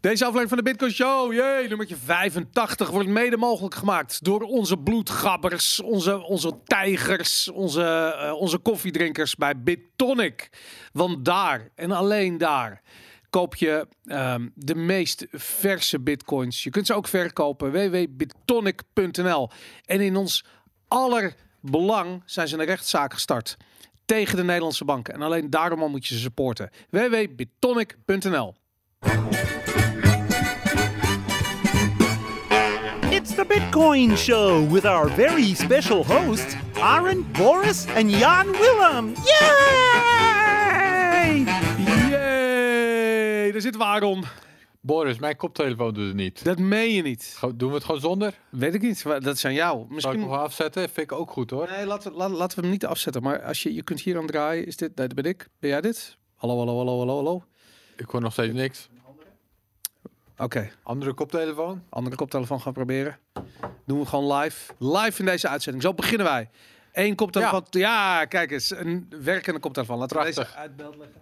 Deze 0.00 0.24
aflevering 0.24 0.48
van 0.48 0.58
de 0.58 0.70
Bitcoin 0.70 0.92
Show, 0.92 1.32
jee, 1.32 1.68
nummertje 1.68 1.96
85, 1.96 2.90
wordt 2.90 3.08
mede 3.08 3.36
mogelijk 3.36 3.74
gemaakt 3.74 4.24
door 4.24 4.40
onze 4.40 4.76
bloedgabbers, 4.76 5.80
onze, 5.80 6.24
onze 6.24 6.58
tijgers, 6.64 7.48
onze, 7.48 7.82
eh, 7.82 8.32
onze 8.32 8.58
koffiedrinkers 8.58 9.34
bij 9.34 9.62
Bitonic. 9.62 10.48
Want 10.92 11.24
daar 11.24 11.68
en 11.74 11.90
alleen 11.90 12.38
daar 12.38 12.82
koop 13.30 13.54
je 13.54 13.86
ehm, 14.04 14.48
de 14.54 14.74
meest 14.74 15.26
verse 15.32 16.00
bitcoins. 16.00 16.62
Je 16.62 16.70
kunt 16.70 16.86
ze 16.86 16.94
ook 16.94 17.08
verkopen, 17.08 17.72
www.bitonic.nl. 17.72 19.50
En 19.84 20.00
in 20.00 20.16
ons 20.16 20.44
aller 20.88 21.34
belang 21.60 22.22
zijn 22.24 22.48
ze 22.48 22.58
een 22.58 22.64
rechtszaak 22.64 23.12
gestart 23.12 23.56
tegen 24.04 24.36
de 24.36 24.44
Nederlandse 24.44 24.84
banken. 24.84 25.14
En 25.14 25.22
alleen 25.22 25.50
daarom 25.50 25.82
al 25.82 25.88
moet 25.88 26.06
je 26.06 26.14
ze 26.14 26.20
supporten. 26.20 26.70
www.bitonic.nl 26.90 28.54
It's 33.28 33.36
the 33.36 33.44
Bitcoin 33.44 34.16
Show 34.16 34.72
with 34.72 34.84
our 34.86 35.08
very 35.10 35.54
special 35.54 36.04
hosts, 36.06 36.56
Aaron, 36.80 37.26
Boris, 37.32 37.86
and 37.96 38.10
Jan 38.10 38.46
Willem. 38.52 39.12
Yay! 39.24 40.54
Yay, 42.10 43.52
daar 43.52 43.60
zit 43.60 43.76
Waarom. 43.76 44.22
Boris, 44.80 45.18
mijn 45.18 45.36
koptelefoon 45.36 45.94
doet 45.94 46.06
het 46.06 46.16
niet. 46.16 46.44
Dat 46.44 46.58
meen 46.58 46.92
je 46.94 47.02
niet. 47.02 47.34
Go- 47.38 47.56
Doen 47.56 47.68
we 47.68 47.74
het 47.74 47.84
gewoon 47.84 48.00
zonder? 48.00 48.34
Weet 48.50 48.74
ik 48.74 48.82
niet. 48.82 49.02
Dat 49.02 49.26
is 49.26 49.44
aan 49.44 49.54
jou. 49.54 49.72
Zal 49.76 49.84
ik 49.86 49.90
Misschien... 49.90 50.14
hem 50.14 50.22
gewoon 50.22 50.38
afzetten? 50.44 50.82
Vind 50.82 51.10
ik 51.10 51.18
ook 51.18 51.30
goed 51.30 51.50
hoor. 51.50 51.68
Nee, 51.70 51.86
laten, 51.86 52.10
we- 52.12 52.16
la- 52.18 52.28
laten 52.28 52.56
we 52.56 52.62
hem 52.62 52.70
niet 52.72 52.86
afzetten. 52.86 53.22
Maar 53.22 53.42
als 53.42 53.62
je, 53.62 53.74
je 53.74 53.82
kunt 53.82 54.00
hier 54.00 54.18
aan 54.18 54.26
draaien. 54.26 54.66
Is 54.66 54.76
dit, 54.76 54.96
nee, 54.96 55.06
dat 55.06 55.16
ben 55.22 55.30
ik. 55.32 55.48
Ben 55.60 55.70
jij 55.70 55.80
dit? 55.80 56.16
Hallo, 56.36 56.56
hallo, 56.56 56.76
hallo, 56.76 56.98
hallo, 56.98 57.14
hallo. 57.16 57.42
Ik 57.96 58.06
hoor 58.08 58.20
nog 58.20 58.32
steeds 58.32 58.54
niks. 58.54 58.88
Oké, 60.38 60.70
Andere 60.82 61.12
koptelefoon? 61.14 61.82
andere 61.88 62.16
koptelefoon 62.16 62.60
gaan 62.60 62.72
proberen. 62.72 63.18
Doen 63.86 64.00
we 64.00 64.06
gewoon 64.06 64.36
live. 64.38 64.72
Live 64.78 65.18
in 65.20 65.24
deze 65.26 65.48
uitzending. 65.48 65.84
Zo 65.84 65.94
beginnen 65.94 66.26
wij. 66.26 66.50
Eén 66.92 67.14
koptelefoon. 67.14 67.64
Ja, 67.70 68.24
kijk 68.24 68.50
eens. 68.50 68.70
Een 68.70 69.12
werkende 69.22 69.60
koptelefoon. 69.60 69.98
Laten 69.98 70.16
we 70.16 70.22
deze 70.24 70.34
Prachtig. 70.40 70.58
uit 70.60 70.76
beeld 70.76 70.96
leggen. 70.96 71.20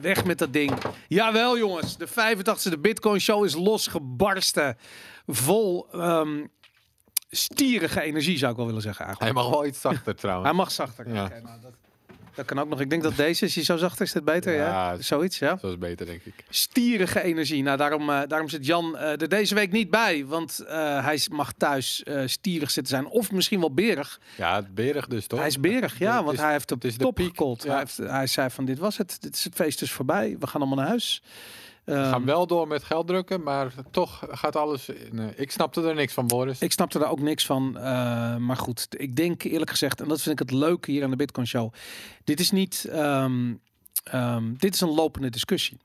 Weg 0.00 0.24
met 0.24 0.38
dat 0.38 0.52
ding. 0.52 0.72
Jawel, 1.08 1.58
jongens. 1.58 1.96
De 1.96 2.08
85e 2.08 2.80
Bitcoin 2.80 3.20
Show 3.20 3.44
is 3.44 3.54
losgebarsten. 3.54 4.76
Vol 5.26 5.88
ehm, 5.92 6.46
stierige 7.30 8.00
energie, 8.00 8.38
zou 8.38 8.50
ik 8.50 8.56
wel 8.56 8.66
willen 8.66 8.82
zeggen. 8.82 9.04
Eigenlijk. 9.04 9.34
Hij 9.34 9.44
mag 9.44 9.52
wel 9.52 9.66
iets 9.66 9.80
zachter 9.80 10.14
trouwens. 10.16 10.48
Hij 10.48 10.56
mag 10.56 10.70
zachter. 10.70 11.08
Ja. 11.08 11.28
Nou, 11.28 11.60
dat, 11.60 11.72
dat 12.34 12.44
kan 12.46 12.58
ook 12.58 12.68
nog. 12.68 12.80
Ik 12.80 12.90
denk 12.90 13.02
dat 13.02 13.16
deze, 13.16 13.44
is 13.44 13.54
hij 13.54 13.64
zo 13.64 13.76
zachter, 13.76 14.04
is 14.04 14.12
dit 14.12 14.24
beter? 14.24 14.54
Ja, 14.54 14.92
Ja. 14.92 15.02
zoiets, 15.02 15.38
ja. 15.38 15.54
Dat 15.60 15.70
is 15.70 15.78
beter 15.78 16.06
denk 16.06 16.20
ik. 16.24 16.34
Stierige 16.48 17.22
energie. 17.22 17.62
Nou, 17.62 17.76
daarom, 17.76 18.10
eh, 18.10 18.20
daarom 18.28 18.48
zit 18.48 18.66
Jan 18.66 18.96
eh, 18.96 19.10
er 19.20 19.28
deze 19.28 19.54
week 19.54 19.72
niet 19.72 19.90
bij. 19.90 20.26
Want 20.26 20.58
eh, 20.58 21.04
hij 21.04 21.20
mag 21.30 21.52
thuis 21.52 22.02
stierig 22.26 22.70
zitten 22.70 22.96
zijn. 22.96 23.06
Of 23.06 23.32
misschien 23.32 23.60
wel 23.60 23.72
berig. 23.74 24.20
Ja, 24.36 24.62
berig 24.74 25.06
dus 25.06 25.26
toch? 25.26 25.38
Hij 25.38 25.48
is 25.48 25.60
berig, 25.60 25.98
ja. 25.98 26.22
Want 26.24 26.36
is- 26.36 26.42
hij 26.42 26.52
heeft 26.52 26.72
op 26.72 26.80
de 26.80 26.96
top 26.96 27.18
gekold. 27.18 27.62
ja. 27.62 27.68
Hij, 27.70 27.78
heeft, 27.78 27.96
hij 27.96 28.26
zei 28.26 28.50
van, 28.50 28.64
dit 28.64 28.78
was 28.78 28.96
het. 28.98 29.16
Dit 29.20 29.34
is 29.34 29.44
het 29.44 29.54
feest 29.54 29.82
is 29.82 29.92
voorbij. 29.92 30.36
We 30.38 30.46
gaan 30.46 30.60
allemaal 30.60 30.78
naar 30.78 30.88
huis. 30.88 31.22
We 31.84 31.92
Ehm, 31.92 32.10
gaan 32.10 32.24
wel 32.24 32.46
door 32.46 32.68
met 32.68 32.84
geld 32.84 33.06
drukken, 33.06 33.42
maar 33.42 33.74
toch 33.90 34.24
gaat 34.30 34.56
alles... 34.56 34.88
Eh, 34.88 35.24
ik 35.36 35.50
snapte 35.50 35.82
er 35.88 35.94
niks 35.94 36.12
van, 36.12 36.26
Boris. 36.26 36.60
Ik 36.60 36.72
snapte 36.72 36.98
daar 36.98 37.10
ook 37.10 37.20
niks 37.20 37.46
van. 37.46 37.76
eh, 37.78 38.36
maar 38.36 38.56
goed, 38.56 38.86
ik 38.90 39.16
denk 39.16 39.42
eerlijk 39.42 39.70
gezegd, 39.70 40.00
en 40.00 40.08
dat 40.08 40.20
vind 40.22 40.40
ik 40.40 40.48
het 40.48 40.58
leuke 40.58 40.90
hier 40.90 41.04
aan 41.04 41.10
de 41.10 41.16
Bitcoin 41.16 41.46
Show. 41.46 41.72
Dit 42.24 42.40
is 42.40 42.50
niet. 42.50 42.84
ehm, 42.84 43.54
ehm, 44.04 44.54
dit 44.56 44.74
is 44.74 44.80
een 44.80 44.94
lopende 44.94 45.30
discussie. 45.30 45.78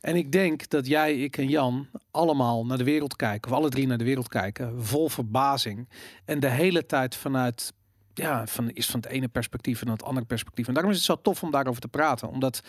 En 0.00 0.16
ik 0.16 0.32
denk 0.32 0.68
dat 0.68 0.86
jij, 0.86 1.14
ik 1.22 1.36
en 1.38 1.48
Jan 1.48 1.86
allemaal 2.10 2.66
naar 2.66 2.78
de 2.78 2.84
wereld 2.84 3.16
kijken, 3.16 3.50
of 3.50 3.56
alle 3.56 3.68
drie 3.68 3.86
naar 3.86 3.98
de 3.98 4.04
wereld 4.04 4.28
kijken, 4.28 4.84
vol 4.84 5.08
verbazing. 5.08 5.88
En 6.24 6.40
de 6.40 6.50
hele 6.50 6.86
tijd 6.86 7.16
vanuit. 7.16 7.72
Ja, 8.14 8.46
van, 8.46 8.70
is 8.70 8.86
van 8.86 9.00
het 9.00 9.08
ene 9.10 9.28
perspectief 9.28 9.82
en 9.82 9.88
het 9.88 10.02
andere 10.02 10.26
perspectief. 10.26 10.66
En 10.68 10.74
daarom 10.74 10.92
is 10.92 10.96
het 10.96 11.06
zo 11.06 11.20
tof 11.22 11.42
om 11.42 11.50
daarover 11.50 11.80
te 11.80 11.88
praten. 11.88 12.28
Omdat 12.28 12.60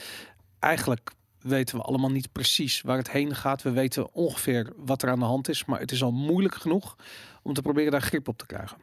eigenlijk 0.60 1.12
weten 1.42 1.78
we 1.78 1.84
allemaal 1.84 2.12
niet 2.12 2.32
precies 2.32 2.82
waar 2.82 2.98
het 2.98 3.12
heen 3.12 3.36
gaat. 3.36 3.62
We 3.62 3.72
weten 3.72 4.14
ongeveer 4.14 4.74
wat 4.76 5.02
er 5.02 5.10
aan 5.10 5.20
de 5.20 5.26
hand 5.26 5.50
is. 5.50 5.66
Maar 5.66 5.80
het 5.80 5.92
is 5.92 6.04
al 6.04 6.12
moeilijk 6.12 6.56
genoeg 6.56 6.96
om 7.42 7.54
te 7.54 7.62
proberen 7.62 7.92
daar 7.92 8.02
grip 8.02 8.28
op 8.28 8.38
te 8.38 8.46
krijgen. 8.46 8.78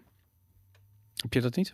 Heb 1.17 1.33
je 1.33 1.41
dat 1.41 1.57
niet? 1.57 1.73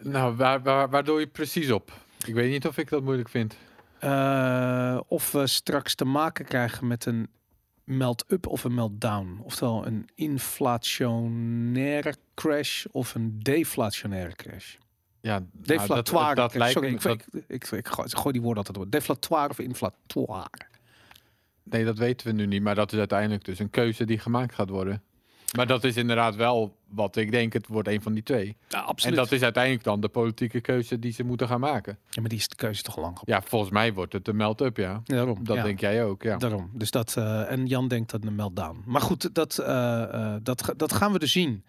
Nou, 0.00 0.36
waar, 0.36 0.62
waar, 0.62 0.90
waar 0.90 1.04
doe 1.04 1.20
je 1.20 1.26
precies 1.26 1.70
op? 1.70 1.92
Ik 2.26 2.34
weet 2.34 2.50
niet 2.50 2.66
of 2.66 2.78
ik 2.78 2.88
dat 2.88 3.02
moeilijk 3.02 3.28
vind. 3.28 3.56
Eh, 3.98 5.00
of 5.06 5.32
we 5.32 5.46
straks 5.46 5.94
te 5.94 6.04
maken 6.04 6.44
krijgen 6.44 6.86
met 6.86 7.06
een 7.06 7.28
melt-up 7.84 8.46
of 8.46 8.64
een 8.64 8.74
melt-down. 8.74 9.40
Oftewel 9.42 9.86
een 9.86 10.08
inflationaire 10.14 12.14
crash 12.34 12.84
of 12.84 13.14
een 13.14 13.38
deflationaire 13.38 14.34
crash. 14.34 14.76
Ja, 15.22 15.38
nou, 15.38 15.44
dat, 15.52 15.66
Deflatoire. 15.66 16.34
dat, 16.34 16.54
lijkt 16.54 16.72
Sorry, 16.72 16.88
me... 16.88 16.94
ik, 16.94 17.02
dat- 17.02 17.12
ik, 17.32 17.44
ik, 17.46 17.70
ik, 17.70 17.88
gooi, 17.88 18.08
ik 18.08 18.16
gooi 18.16 18.32
die 18.32 18.42
woorden 18.42 18.64
altijd 18.64 18.76
door. 18.76 18.90
Deflatoire 18.90 19.48
of 19.48 19.58
inflatoire. 19.58 20.48
nee, 21.62 21.84
dat 21.84 21.98
weten 21.98 22.26
we 22.26 22.32
nu 22.32 22.46
niet, 22.46 22.62
maar 22.62 22.74
dat 22.74 22.92
is 22.92 22.98
uiteindelijk 22.98 23.44
dus 23.44 23.58
een 23.58 23.70
keuze 23.70 24.04
die 24.04 24.18
gemaakt 24.18 24.54
gaat 24.54 24.68
worden. 24.68 25.02
Maar 25.56 25.66
dat 25.66 25.84
is 25.84 25.96
inderdaad 25.96 26.36
wel 26.36 26.76
wat 26.88 27.16
ik 27.16 27.30
denk, 27.30 27.52
het 27.52 27.66
wordt 27.66 27.88
een 27.88 28.02
van 28.02 28.12
die 28.14 28.22
twee. 28.22 28.56
Ja, 28.68 28.78
En 28.78 28.84
absoluut. 28.86 29.16
dat 29.16 29.32
is 29.32 29.42
uiteindelijk 29.42 29.84
dan 29.84 30.00
de 30.00 30.08
politieke 30.08 30.60
keuze 30.60 30.98
die 30.98 31.12
ze 31.12 31.24
moeten 31.24 31.48
gaan 31.48 31.60
maken. 31.60 31.98
ja, 32.08 32.20
maar 32.20 32.30
die 32.30 32.38
is 32.38 32.48
de 32.48 32.56
keuze 32.56 32.82
toch 32.82 32.96
lang. 32.96 33.18
Ja, 33.24 33.42
volgens 33.42 33.70
mij 33.70 33.92
wordt 33.92 34.12
het 34.12 34.28
een 34.28 34.36
melt-up, 34.36 34.76
ja. 34.76 35.00
Ja, 35.04 35.14
daarom. 35.14 35.44
Dat 35.44 35.56
ja. 35.56 35.62
denk 35.62 35.80
jij 35.80 36.04
ook, 36.04 36.22
ja. 36.22 36.36
Daarom. 36.36 36.70
Dus 36.72 36.90
dat, 36.90 37.16
eh, 37.16 37.50
en 37.50 37.66
Jan 37.66 37.88
denkt 37.88 38.10
dat 38.10 38.24
een 38.24 38.34
meltdown. 38.34 38.82
Maar 38.86 39.00
goed, 39.00 39.34
dat, 39.34 39.58
eh, 39.58 40.02
eh, 40.02 40.34
dat, 40.42 40.74
dat 40.76 40.92
gaan 40.92 41.12
we 41.12 41.18
dus 41.18 41.32
zien. 41.32 41.64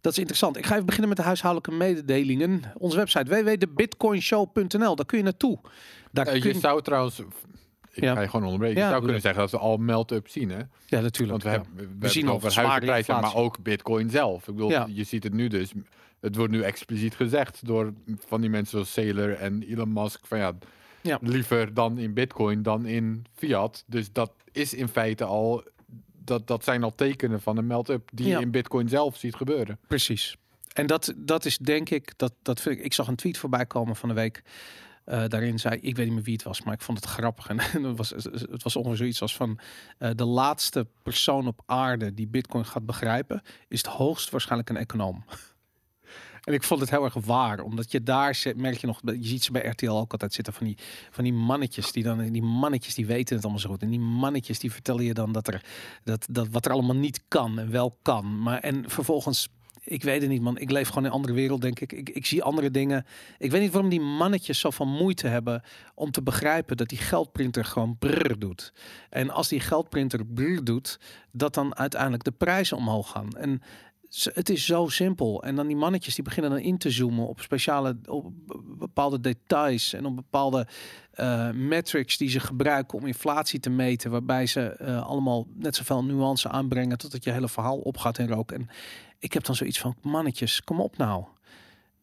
Dat 0.00 0.12
is 0.12 0.18
interessant. 0.18 0.56
Ik 0.56 0.66
ga 0.66 0.72
even 0.74 0.86
beginnen 0.86 1.08
met 1.08 1.18
de 1.18 1.24
huishoudelijke 1.24 1.84
mededelingen. 1.84 2.62
Onze 2.78 2.96
website 2.96 3.42
www.bitcoinshow.nl. 3.42 4.96
Daar 4.96 5.06
kun 5.06 5.18
je 5.18 5.24
naartoe. 5.24 5.58
Daar 6.12 6.26
Eh, 6.26 6.40
kun 6.40 6.52
je 6.52 6.58
zou 6.60 6.82
trouwens, 6.82 7.18
ik 7.18 7.26
Ja. 8.02 8.14
ga 8.14 8.20
je 8.20 8.28
gewoon 8.28 8.44
onderbreken, 8.44 8.78
Ja, 8.78 8.84
je 8.84 8.90
zou 8.90 9.02
kunnen 9.02 9.20
zeggen 9.20 9.40
dat 9.40 9.50
we 9.50 9.58
al 9.58 9.76
melt-up 9.76 10.28
zien, 10.28 10.50
hè? 10.50 10.60
ja, 10.86 11.00
natuurlijk. 11.00 11.30
Want 11.30 11.42
we, 11.42 11.48
ja. 11.48 11.54
hebben, 11.54 11.74
we, 11.76 11.82
hebben 11.90 12.10
zien 12.10 12.22
het 12.22 12.30
al 12.30 12.36
over 12.36 12.54
huizenprijzen, 12.54 13.20
maar 13.20 13.34
ook 13.34 13.62
bitcoin 13.62 14.10
zelf. 14.10 14.48
Ik 14.48 14.54
bedoel, 14.54 14.88
je 14.88 15.04
ziet 15.04 15.22
het 15.24 15.32
nu 15.32 15.48
dus, 15.48 15.72
het 16.20 16.36
wordt 16.36 16.52
nu 16.52 16.62
expliciet 16.62 17.14
gezegd 17.14 17.66
door 17.66 17.92
van 18.26 18.40
die 18.40 18.50
mensen 18.50 18.70
zoals 18.70 18.92
Saylor 18.92 19.32
en 19.32 19.62
Elon 19.62 19.92
Musk, 19.92 20.26
van 20.26 20.38
ja, 20.38 20.52
Ja. 21.02 21.18
liever 21.20 21.74
dan 21.74 21.98
in 21.98 22.14
bitcoin 22.14 22.62
dan 22.62 22.86
in 22.86 23.24
fiat. 23.34 23.84
Dus 23.86 24.12
dat 24.12 24.32
is 24.52 24.74
in 24.74 24.88
feite 24.88 25.24
al, 25.24 25.64
dat, 26.26 26.46
dat 26.46 26.64
zijn 26.64 26.82
al 26.82 26.94
tekenen 26.94 27.40
van 27.40 27.56
een 27.56 27.66
melt-up 27.66 28.08
die 28.12 28.26
Ja. 28.26 28.38
je 28.38 28.44
in 28.44 28.50
bitcoin 28.50 28.88
zelf 28.88 29.16
ziet 29.16 29.34
gebeuren. 29.34 29.78
Precies. 29.86 30.36
En 30.72 30.86
dat, 30.86 31.14
dat 31.16 31.44
is 31.44 31.58
denk 31.58 31.90
ik, 31.90 32.12
dat, 32.16 32.32
dat 32.42 32.60
vind 32.60 32.78
ik, 32.78 32.84
ik 32.84 32.92
zag 32.92 33.08
een 33.08 33.16
tweet 33.16 33.38
voorbij 33.38 33.66
komen 33.66 33.96
van 33.96 34.08
de 34.08 34.14
week. 34.14 34.42
Eh, 35.04 35.24
daarin 35.28 35.58
zei, 35.58 35.74
ik 35.80 35.96
weet 35.96 36.06
niet 36.06 36.14
meer 36.14 36.24
wie 36.24 36.32
het 36.34 36.42
was, 36.42 36.62
maar 36.62 36.74
ik 36.74 36.80
vond 36.80 36.98
het 37.00 37.08
grappig. 37.08 37.48
En 37.50 37.58
het 37.82 37.96
was, 37.96 38.10
het 38.10 38.62
was 38.62 38.76
ongeveer 38.76 38.96
zoiets 38.96 39.22
als 39.22 39.36
van 39.36 39.58
eh, 39.98 40.10
de 40.14 40.24
laatste 40.24 40.86
persoon 41.02 41.46
op 41.46 41.62
aarde 41.66 42.14
die 42.14 42.26
Bitcoin 42.26 42.64
gaat 42.64 42.86
begrijpen, 42.86 43.42
is 43.68 43.78
het 43.78 43.86
hoogst 43.90 44.30
waarschijnlijk 44.30 44.70
een 44.70 44.76
econoom. 44.76 45.24
En 46.46 46.52
ik 46.54 46.62
vond 46.62 46.80
het 46.80 46.90
heel 46.90 47.04
erg 47.04 47.14
waar, 47.14 47.60
omdat 47.60 47.92
je 47.92 48.02
daar 48.02 48.34
zit- 48.34 48.56
merk 48.56 48.76
je 48.76 48.86
nog, 48.86 49.00
je 49.04 49.26
ziet 49.26 49.44
ze 49.44 49.52
bij 49.52 49.66
RTL 49.66 49.90
ook 49.90 50.12
altijd 50.12 50.32
zitten 50.32 50.52
van 50.52 50.66
die, 50.66 50.76
van 51.10 51.24
die 51.24 51.32
mannetjes 51.32 51.92
die 51.92 52.02
dan, 52.02 52.30
die 52.32 52.42
mannetjes 52.42 52.94
die 52.94 53.06
weten 53.06 53.34
het 53.34 53.44
allemaal 53.44 53.62
zo 53.62 53.70
goed. 53.70 53.82
En 53.82 53.90
die 53.90 54.00
mannetjes 54.00 54.58
die 54.58 54.72
vertellen 54.72 55.04
je 55.04 55.14
dan 55.14 55.32
dat 55.32 55.48
er, 55.48 55.64
dat, 56.04 56.26
dat 56.30 56.48
wat 56.48 56.66
er 56.66 56.72
allemaal 56.72 56.96
niet 56.96 57.22
kan 57.28 57.58
en 57.58 57.70
wel 57.70 57.98
kan. 58.02 58.42
Maar 58.42 58.58
en 58.60 58.90
vervolgens, 58.90 59.48
ik 59.84 60.02
weet 60.02 60.20
het 60.20 60.30
niet 60.30 60.42
man, 60.42 60.58
ik 60.58 60.70
leef 60.70 60.88
gewoon 60.88 61.02
in 61.04 61.08
een 61.08 61.16
andere 61.16 61.34
wereld 61.34 61.60
denk 61.60 61.80
ik. 61.80 61.92
Ik, 61.92 62.08
ik 62.08 62.26
zie 62.26 62.42
andere 62.42 62.70
dingen. 62.70 63.06
Ik 63.38 63.50
weet 63.50 63.60
niet 63.60 63.72
waarom 63.72 63.90
die 63.90 64.00
mannetjes 64.00 64.60
zoveel 64.60 64.86
moeite 64.86 65.26
hebben 65.26 65.62
om 65.94 66.10
te 66.10 66.22
begrijpen 66.22 66.76
dat 66.76 66.88
die 66.88 66.98
geldprinter 66.98 67.64
gewoon 67.64 67.98
brrr 67.98 68.38
doet. 68.38 68.72
En 69.10 69.30
als 69.30 69.48
die 69.48 69.60
geldprinter 69.60 70.26
brrr 70.26 70.64
doet, 70.64 71.00
dat 71.32 71.54
dan 71.54 71.76
uiteindelijk 71.76 72.24
de 72.24 72.32
prijzen 72.32 72.76
omhoog 72.76 73.10
gaan. 73.10 73.32
En 73.32 73.62
het 74.24 74.48
is 74.48 74.66
zo 74.66 74.88
simpel. 74.88 75.42
En 75.42 75.56
dan 75.56 75.66
die 75.66 75.76
mannetjes 75.76 76.14
die 76.14 76.24
beginnen 76.24 76.50
dan 76.50 76.60
in 76.60 76.78
te 76.78 76.90
zoomen 76.90 77.26
op 77.28 77.40
speciale, 77.40 77.96
op 78.06 78.32
bepaalde 78.78 79.20
details 79.20 79.92
en 79.92 80.06
op 80.06 80.16
bepaalde 80.16 80.66
eh, 81.10 81.50
metrics 81.50 82.16
die 82.16 82.28
ze 82.28 82.40
gebruiken 82.40 82.98
om 82.98 83.06
inflatie 83.06 83.60
te 83.60 83.70
meten, 83.70 84.10
waarbij 84.10 84.46
ze 84.46 84.60
eh, 84.60 85.06
allemaal 85.06 85.46
net 85.54 85.76
zoveel 85.76 86.04
nuance 86.04 86.48
aanbrengen 86.48 86.98
totdat 86.98 87.24
je 87.24 87.30
hele 87.30 87.48
verhaal 87.48 87.78
opgaat 87.78 88.18
in 88.18 88.28
rook. 88.28 88.52
En 88.52 88.68
ik 89.18 89.32
heb 89.32 89.44
dan 89.44 89.54
zoiets 89.54 89.78
van, 89.78 89.96
mannetjes, 90.02 90.64
kom 90.64 90.80
op 90.80 90.96
nou. 90.96 91.24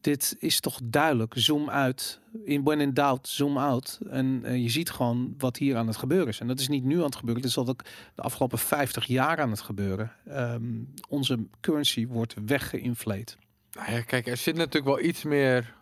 Dit 0.04 0.36
is 0.38 0.60
toch 0.60 0.80
duidelijk. 0.84 1.32
Zoom 1.36 1.70
uit. 1.70 2.20
In 2.44 2.62
when 2.62 2.80
in 2.80 2.94
doubt, 2.94 3.28
zoom 3.28 3.56
out. 3.58 3.98
En 4.10 4.40
eh, 4.44 4.56
je 4.62 4.68
ziet 4.68 4.90
gewoon 4.90 5.34
wat 5.38 5.56
hier 5.56 5.76
aan 5.76 5.86
het 5.86 5.96
gebeuren 5.96 6.28
is. 6.28 6.40
En 6.40 6.46
dat 6.46 6.60
is 6.60 6.68
niet 6.68 6.84
nu 6.84 6.96
aan 6.98 7.04
het 7.04 7.16
gebeuren. 7.16 7.42
Dit 7.42 7.50
is 7.50 7.56
al 7.56 7.68
ook 7.68 7.84
de 8.14 8.22
afgelopen 8.22 8.58
50 8.58 9.06
jaar 9.06 9.40
aan 9.40 9.50
het 9.50 9.60
gebeuren. 9.60 10.12
Ehm, 10.26 10.62
onze 11.08 11.38
currency 11.60 12.06
wordt 12.06 12.34
weggeïnflate. 12.46 13.36
Nou 13.72 13.92
ja, 13.92 14.00
kijk, 14.00 14.26
er 14.26 14.36
zit 14.36 14.56
natuurlijk 14.56 14.84
wel 14.96 15.08
iets 15.08 15.22
meer 15.22 15.74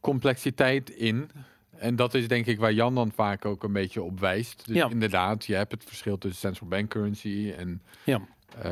complexiteit 0.00 0.90
in. 0.90 1.30
En 1.76 1.96
dat 1.96 2.14
is 2.14 2.28
denk 2.28 2.46
ik 2.46 2.58
waar 2.58 2.72
Jan 2.72 2.94
dan 2.94 3.12
vaak 3.12 3.44
ook 3.44 3.64
een 3.64 3.72
beetje 3.72 4.02
op 4.02 4.20
wijst. 4.20 4.62
Dus 4.66 4.76
Ja. 4.76 4.90
inderdaad, 4.90 5.44
je 5.44 5.54
hebt 5.54 5.72
het 5.72 5.84
verschil 5.84 6.18
tussen 6.18 6.40
central 6.40 6.68
bank 6.68 6.90
currency 6.90 7.54
en 7.58 7.82
Ja. 8.04 8.20
Eh, 8.62 8.70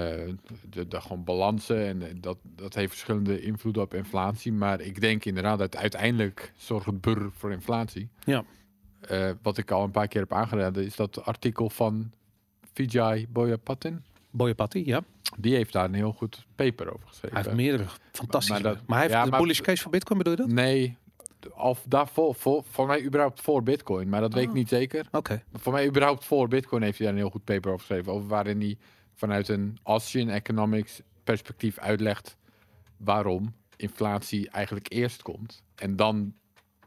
de, 0.70 0.88
de 0.88 1.00
gewoon 1.00 1.24
balansen. 1.24 1.86
En 1.86 2.02
eh, 2.02 2.08
dat, 2.20 2.36
dat 2.56 2.74
heeft 2.74 2.90
verschillende 2.90 3.40
invloeden 3.42 3.82
op 3.82 3.94
inflatie. 3.94 4.52
Maar 4.52 4.80
ik 4.80 5.00
denk 5.00 5.24
inderdaad 5.24 5.58
dat 5.58 5.76
uiteindelijk 5.76 6.52
zorgt 6.56 6.86
het 6.86 7.00
burr 7.00 7.30
voor 7.32 7.52
inflatie. 7.52 8.08
Ja. 8.24 8.44
Eh, 9.00 9.30
wat 9.42 9.58
ik 9.58 9.70
al 9.70 9.84
een 9.84 9.90
paar 9.90 10.08
keer 10.08 10.20
heb 10.20 10.32
aangeraden, 10.32 10.84
is 10.84 10.96
dat 10.96 11.24
artikel 11.24 11.70
van 11.70 12.10
Vijay 12.72 13.26
Boyapatin. 13.28 14.02
Boyapati, 14.30 14.86
ja. 14.86 15.00
Die 15.36 15.54
heeft 15.54 15.72
daar 15.72 15.84
een 15.84 15.94
heel 15.94 16.12
goed 16.12 16.46
paper 16.54 16.92
over 16.94 17.08
geschreven. 17.08 17.36
Hij 17.36 17.44
heeft 17.46 17.56
meerdere 17.56 17.84
fantastische. 18.12 18.62
Maar 18.62 18.72
Maar, 18.72 18.78
dat- 18.80 18.88
hij 18.88 19.00
heeft 19.00 19.12
ja, 19.12 19.24
de 19.24 19.30
maar- 19.30 19.40
bullish 19.40 19.60
case 19.60 19.82
van 19.82 19.90
Bitcoin, 19.90 20.18
bedoel 20.18 20.32
je 20.32 20.38
dat? 20.38 20.48
Nee, 20.52 20.96
of 21.54 21.84
daarvoor, 21.88 22.34
voor, 22.34 22.64
voor 22.70 22.86
mij 22.86 23.04
überhaupt 23.04 23.40
voor 23.40 23.62
Bitcoin, 23.62 24.08
maar 24.08 24.20
dat 24.20 24.32
weet 24.34 24.42
ik 24.42 24.48
Oh. 24.48 24.54
niet 24.54 24.68
zeker. 24.68 25.06
Oké. 25.12 25.42
Voor 25.52 25.72
mij 25.72 25.86
überhaupt 25.86 26.24
voor 26.24 26.48
Bitcoin 26.48 26.82
heeft 26.82 26.98
hij 26.98 27.06
daar 27.06 27.16
een 27.16 27.22
heel 27.22 27.30
goed 27.30 27.44
paper 27.44 27.70
over 27.72 27.86
geschreven. 27.86 28.12
Over 28.12 28.28
waarin 28.28 28.60
hij 28.60 28.76
vanuit 29.22 29.48
een 29.48 29.78
Austrian 29.82 30.28
economics 30.28 31.00
perspectief 31.24 31.78
uitlegt 31.78 32.36
waarom 32.96 33.54
inflatie 33.76 34.50
eigenlijk 34.50 34.92
eerst 34.92 35.22
komt 35.22 35.62
en 35.74 35.96
dan 35.96 36.34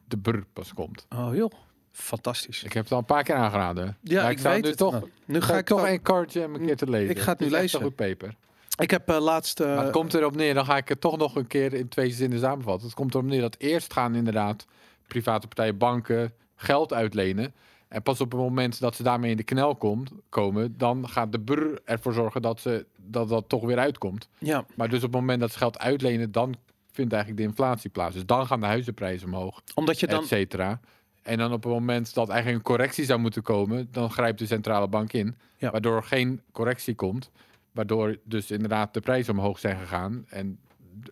de 0.07 0.17
brr 0.17 0.39
pas 0.53 0.73
komt. 0.73 1.05
Oh 1.15 1.35
joh, 1.35 1.51
fantastisch. 1.91 2.63
Ik 2.63 2.73
heb 2.73 2.83
het 2.83 2.91
al 2.91 2.97
een 2.99 3.05
paar 3.05 3.23
keer 3.23 3.35
aangeraden. 3.35 3.97
Ja, 4.01 4.21
Maar 4.21 4.31
ik 4.31 4.39
weet 4.39 4.61
nu 4.63 4.69
het. 4.69 4.77
toch, 4.77 4.91
Nou, 4.91 5.09
nu 5.25 5.41
ga 5.41 5.47
ga 5.47 5.57
ik 5.57 5.65
toch 5.65 5.87
een 5.87 6.01
kaartje 6.01 6.41
een 6.43 6.65
keer 6.65 6.75
te 6.77 6.89
lezen. 6.89 7.09
Ik 7.09 7.19
ga 7.19 7.31
het 7.31 7.39
nu 7.39 7.49
lezen. 7.49 7.79
een 7.79 7.85
goed 7.85 7.95
paper. 7.95 8.35
Ik 8.77 8.91
heb 8.91 9.09
eh, 9.09 9.19
laatst. 9.21 9.59
eh, 9.59 9.75
Maar 9.75 9.83
het 9.83 9.91
komt 9.93 10.13
erop 10.13 10.35
neer, 10.35 10.53
dan 10.53 10.65
ga 10.65 10.77
ik 10.77 10.87
het 10.89 11.01
toch 11.01 11.17
nog 11.17 11.35
een 11.35 11.47
keer 11.47 11.73
in 11.73 11.87
twee 11.87 12.09
zinnen 12.11 12.39
samenvatten. 12.39 12.85
Het 12.85 12.95
komt 12.95 13.13
erop 13.13 13.25
neer 13.25 13.41
dat 13.41 13.55
eerst 13.59 13.93
gaan 13.93 14.15
inderdaad 14.15 14.65
private 15.07 15.47
partijen, 15.47 15.77
banken 15.77 16.33
geld 16.55 16.93
uitlenen. 16.93 17.53
En 17.95 18.01
pas 18.01 18.21
op 18.21 18.31
het 18.31 18.39
moment 18.42 18.80
dat 18.80 18.95
ze 18.95 19.03
daarmee 19.03 19.31
in 19.31 19.38
de 19.38 19.44
knel 19.44 19.75
komt, 19.75 20.12
komen, 20.30 20.77
dan 20.77 21.09
gaat 21.09 21.31
de 21.31 21.39
brr 21.39 21.80
ervoor 21.86 22.13
zorgen 22.13 22.42
dat, 22.42 22.59
ze, 22.59 22.86
dat 22.95 23.30
dat 23.30 23.50
toch 23.50 23.65
weer 23.65 23.77
uitkomt. 23.80 24.30
ja, 24.38 24.65
Maar 24.75 24.89
dus 24.89 24.97
op 24.97 25.12
het 25.12 25.19
moment 25.21 25.39
dat 25.39 25.51
ze 25.51 25.57
geld 25.57 25.80
uitlenen, 25.80 26.31
dan 26.31 26.56
vindt 26.92 27.13
eigenlijk 27.13 27.42
de 27.44 27.47
inflatie 27.50 27.89
plaats. 27.89 28.13
Dus 28.13 28.25
dan 28.25 28.47
gaan 28.47 28.59
de 28.59 28.65
huizenprijzen 28.65 29.27
omhoog, 29.27 29.62
omdat 29.75 30.00
je 30.00 30.07
dan. 30.07 30.21
et 30.21 30.27
cetera. 30.27 30.80
En 31.21 31.38
dan 31.38 31.53
op 31.53 31.63
het 31.63 31.71
moment 31.71 32.13
dat 32.13 32.30
eigenlijk 32.30 32.57
een 32.57 32.71
correctie 32.74 33.06
zou 33.06 33.19
moeten 33.19 33.42
komen, 33.42 33.88
dan 33.92 34.12
grijpt 34.12 34.39
de 34.39 34.45
centrale 34.45 34.88
bank 34.88 35.13
in. 35.13 35.36
Ja. 35.57 35.71
Waardoor 35.71 35.95
er 35.95 36.03
geen 36.03 36.42
correctie 36.51 36.95
komt. 36.95 37.31
Waardoor 37.71 38.18
dus 38.24 38.51
inderdaad 38.51 38.94
de 38.94 39.00
prijzen 39.01 39.33
omhoog 39.33 39.59
zijn 39.59 39.77
gegaan. 39.77 40.25
En 40.30 40.59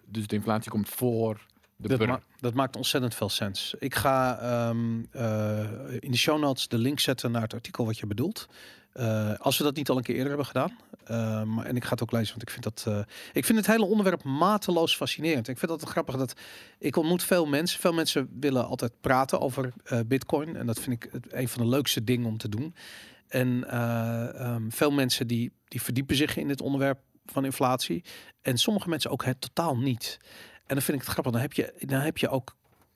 dus 0.05 0.27
de 0.27 0.35
inflatie 0.35 0.71
komt 0.71 0.89
voor 0.89 1.45
de 1.83 1.97
Dat, 1.97 2.07
ma- 2.07 2.21
dat 2.39 2.53
maakt 2.53 2.75
ontzettend 2.75 3.15
veel 3.15 3.29
sens. 3.29 3.75
Ik 3.79 3.95
ga 3.95 4.39
ehm, 4.39 5.03
eh, 5.11 5.59
in 5.99 6.11
de 6.11 6.17
show 6.17 6.39
notes 6.39 6.67
de 6.67 6.77
link 6.77 6.99
zetten 6.99 7.31
naar 7.31 7.41
het 7.41 7.53
artikel 7.53 7.85
wat 7.85 7.97
je 7.97 8.05
bedoelt. 8.05 8.47
Eh, 8.93 9.33
als 9.39 9.57
we 9.57 9.63
dat 9.63 9.75
niet 9.75 9.89
al 9.89 9.97
een 9.97 10.03
keer 10.03 10.15
eerder 10.15 10.29
hebben 10.29 10.45
gedaan. 10.45 10.77
Eh, 11.03 11.43
maar, 11.43 11.65
en 11.65 11.75
ik 11.75 11.83
ga 11.83 11.89
het 11.89 12.03
ook 12.03 12.11
lezen, 12.11 12.29
want 12.29 12.41
ik 12.41 12.49
vind, 12.49 12.63
dat, 12.63 13.05
ik 13.33 13.45
vind 13.45 13.57
het 13.57 13.67
hele 13.67 13.85
onderwerp 13.85 14.23
mateloos 14.23 14.95
fascinerend. 14.95 15.47
Ik 15.47 15.57
vind 15.57 15.71
dat 15.71 15.89
grappig 15.89 16.15
dat 16.15 16.33
ik 16.79 16.95
ontmoet 16.95 17.23
veel 17.23 17.45
mensen. 17.45 17.79
Veel 17.79 17.93
mensen 17.93 18.29
willen 18.39 18.67
altijd 18.67 18.91
praten 19.01 19.39
over 19.39 19.73
bitcoin. 20.05 20.55
En 20.55 20.65
dat 20.65 20.79
vind 20.79 21.03
ik 21.03 21.09
het, 21.11 21.33
een 21.33 21.47
van 21.47 21.61
de 21.61 21.69
leukste 21.69 22.03
dingen 22.03 22.27
om 22.27 22.37
te 22.37 22.49
doen. 22.49 22.75
En 23.33 23.69
eh, 23.69 24.39
ehm, 24.39 24.69
veel 24.69 24.91
mensen 24.91 25.27
die, 25.27 25.51
die 25.67 25.81
verdiepen 25.81 26.15
zich 26.15 26.37
in 26.37 26.47
dit 26.47 26.61
onderwerp 26.61 26.99
van 27.25 27.45
inflatie. 27.45 28.03
En 28.41 28.57
sommige 28.57 28.89
mensen 28.89 29.11
ook 29.11 29.25
het 29.25 29.41
totaal 29.41 29.77
niet. 29.77 30.17
En 30.73 30.79
dan 30.79 30.87
vind 30.87 31.01
ik 31.01 31.03
het 31.03 31.13
grappig. 31.13 31.33
Dan 31.33 31.41
heb 31.41 31.53
je, 31.53 31.73
dan 31.79 31.99
heb 31.99 32.17
je 32.17 32.29
ook, 32.29 32.55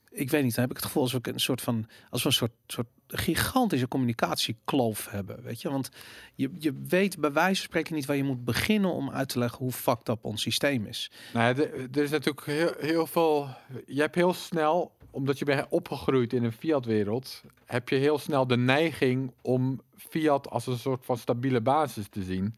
ik 0.09 0.29
weet 0.29 0.43
niet, 0.43 0.55
dan 0.55 0.61
heb 0.61 0.71
ik 0.71 0.77
het 0.77 0.85
gevoel 0.85 1.03
alsof 1.03 1.19
ik 1.19 1.27
een 1.27 1.39
soort 1.39 1.61
van, 1.61 1.87
als 2.09 2.21
we 2.21 2.27
een 2.27 2.33
soort, 2.33 2.51
soort 2.67 2.87
gigantische 3.07 3.87
communicatiekloof 3.87 5.07
hebben, 5.09 5.43
weet 5.43 5.61
je? 5.61 5.69
Want 5.69 5.89
je, 6.35 6.51
je 6.59 6.73
weet 6.87 7.19
bij 7.19 7.31
wijze 7.31 7.55
van 7.55 7.69
spreken 7.69 7.95
niet 7.95 8.05
waar 8.05 8.15
je 8.15 8.23
moet 8.23 8.45
beginnen 8.45 8.93
om 8.93 9.11
uit 9.11 9.29
te 9.29 9.39
leggen 9.39 9.59
hoe 9.59 9.71
fucked 9.71 10.09
up 10.09 10.25
ons 10.25 10.41
systeem 10.41 10.85
is. 10.85 11.11
Nou, 11.33 11.55
er 11.91 12.03
is 12.03 12.09
natuurlijk 12.09 12.45
heel, 12.45 12.71
heel 12.79 13.07
veel. 13.07 13.47
Je 13.85 14.01
hebt 14.01 14.15
heel 14.15 14.33
snel, 14.33 14.91
omdat 15.11 15.39
je 15.39 15.45
bent 15.45 15.65
opgegroeid 15.69 16.33
in 16.33 16.43
een 16.43 16.51
fiat-wereld, 16.51 17.43
heb 17.65 17.89
je 17.89 17.95
heel 17.95 18.17
snel 18.17 18.47
de 18.47 18.57
neiging 18.57 19.31
om 19.41 19.81
fiat 19.97 20.49
als 20.49 20.67
een 20.67 20.77
soort 20.77 21.05
van 21.05 21.17
stabiele 21.17 21.61
basis 21.61 22.07
te 22.09 22.23
zien. 22.23 22.55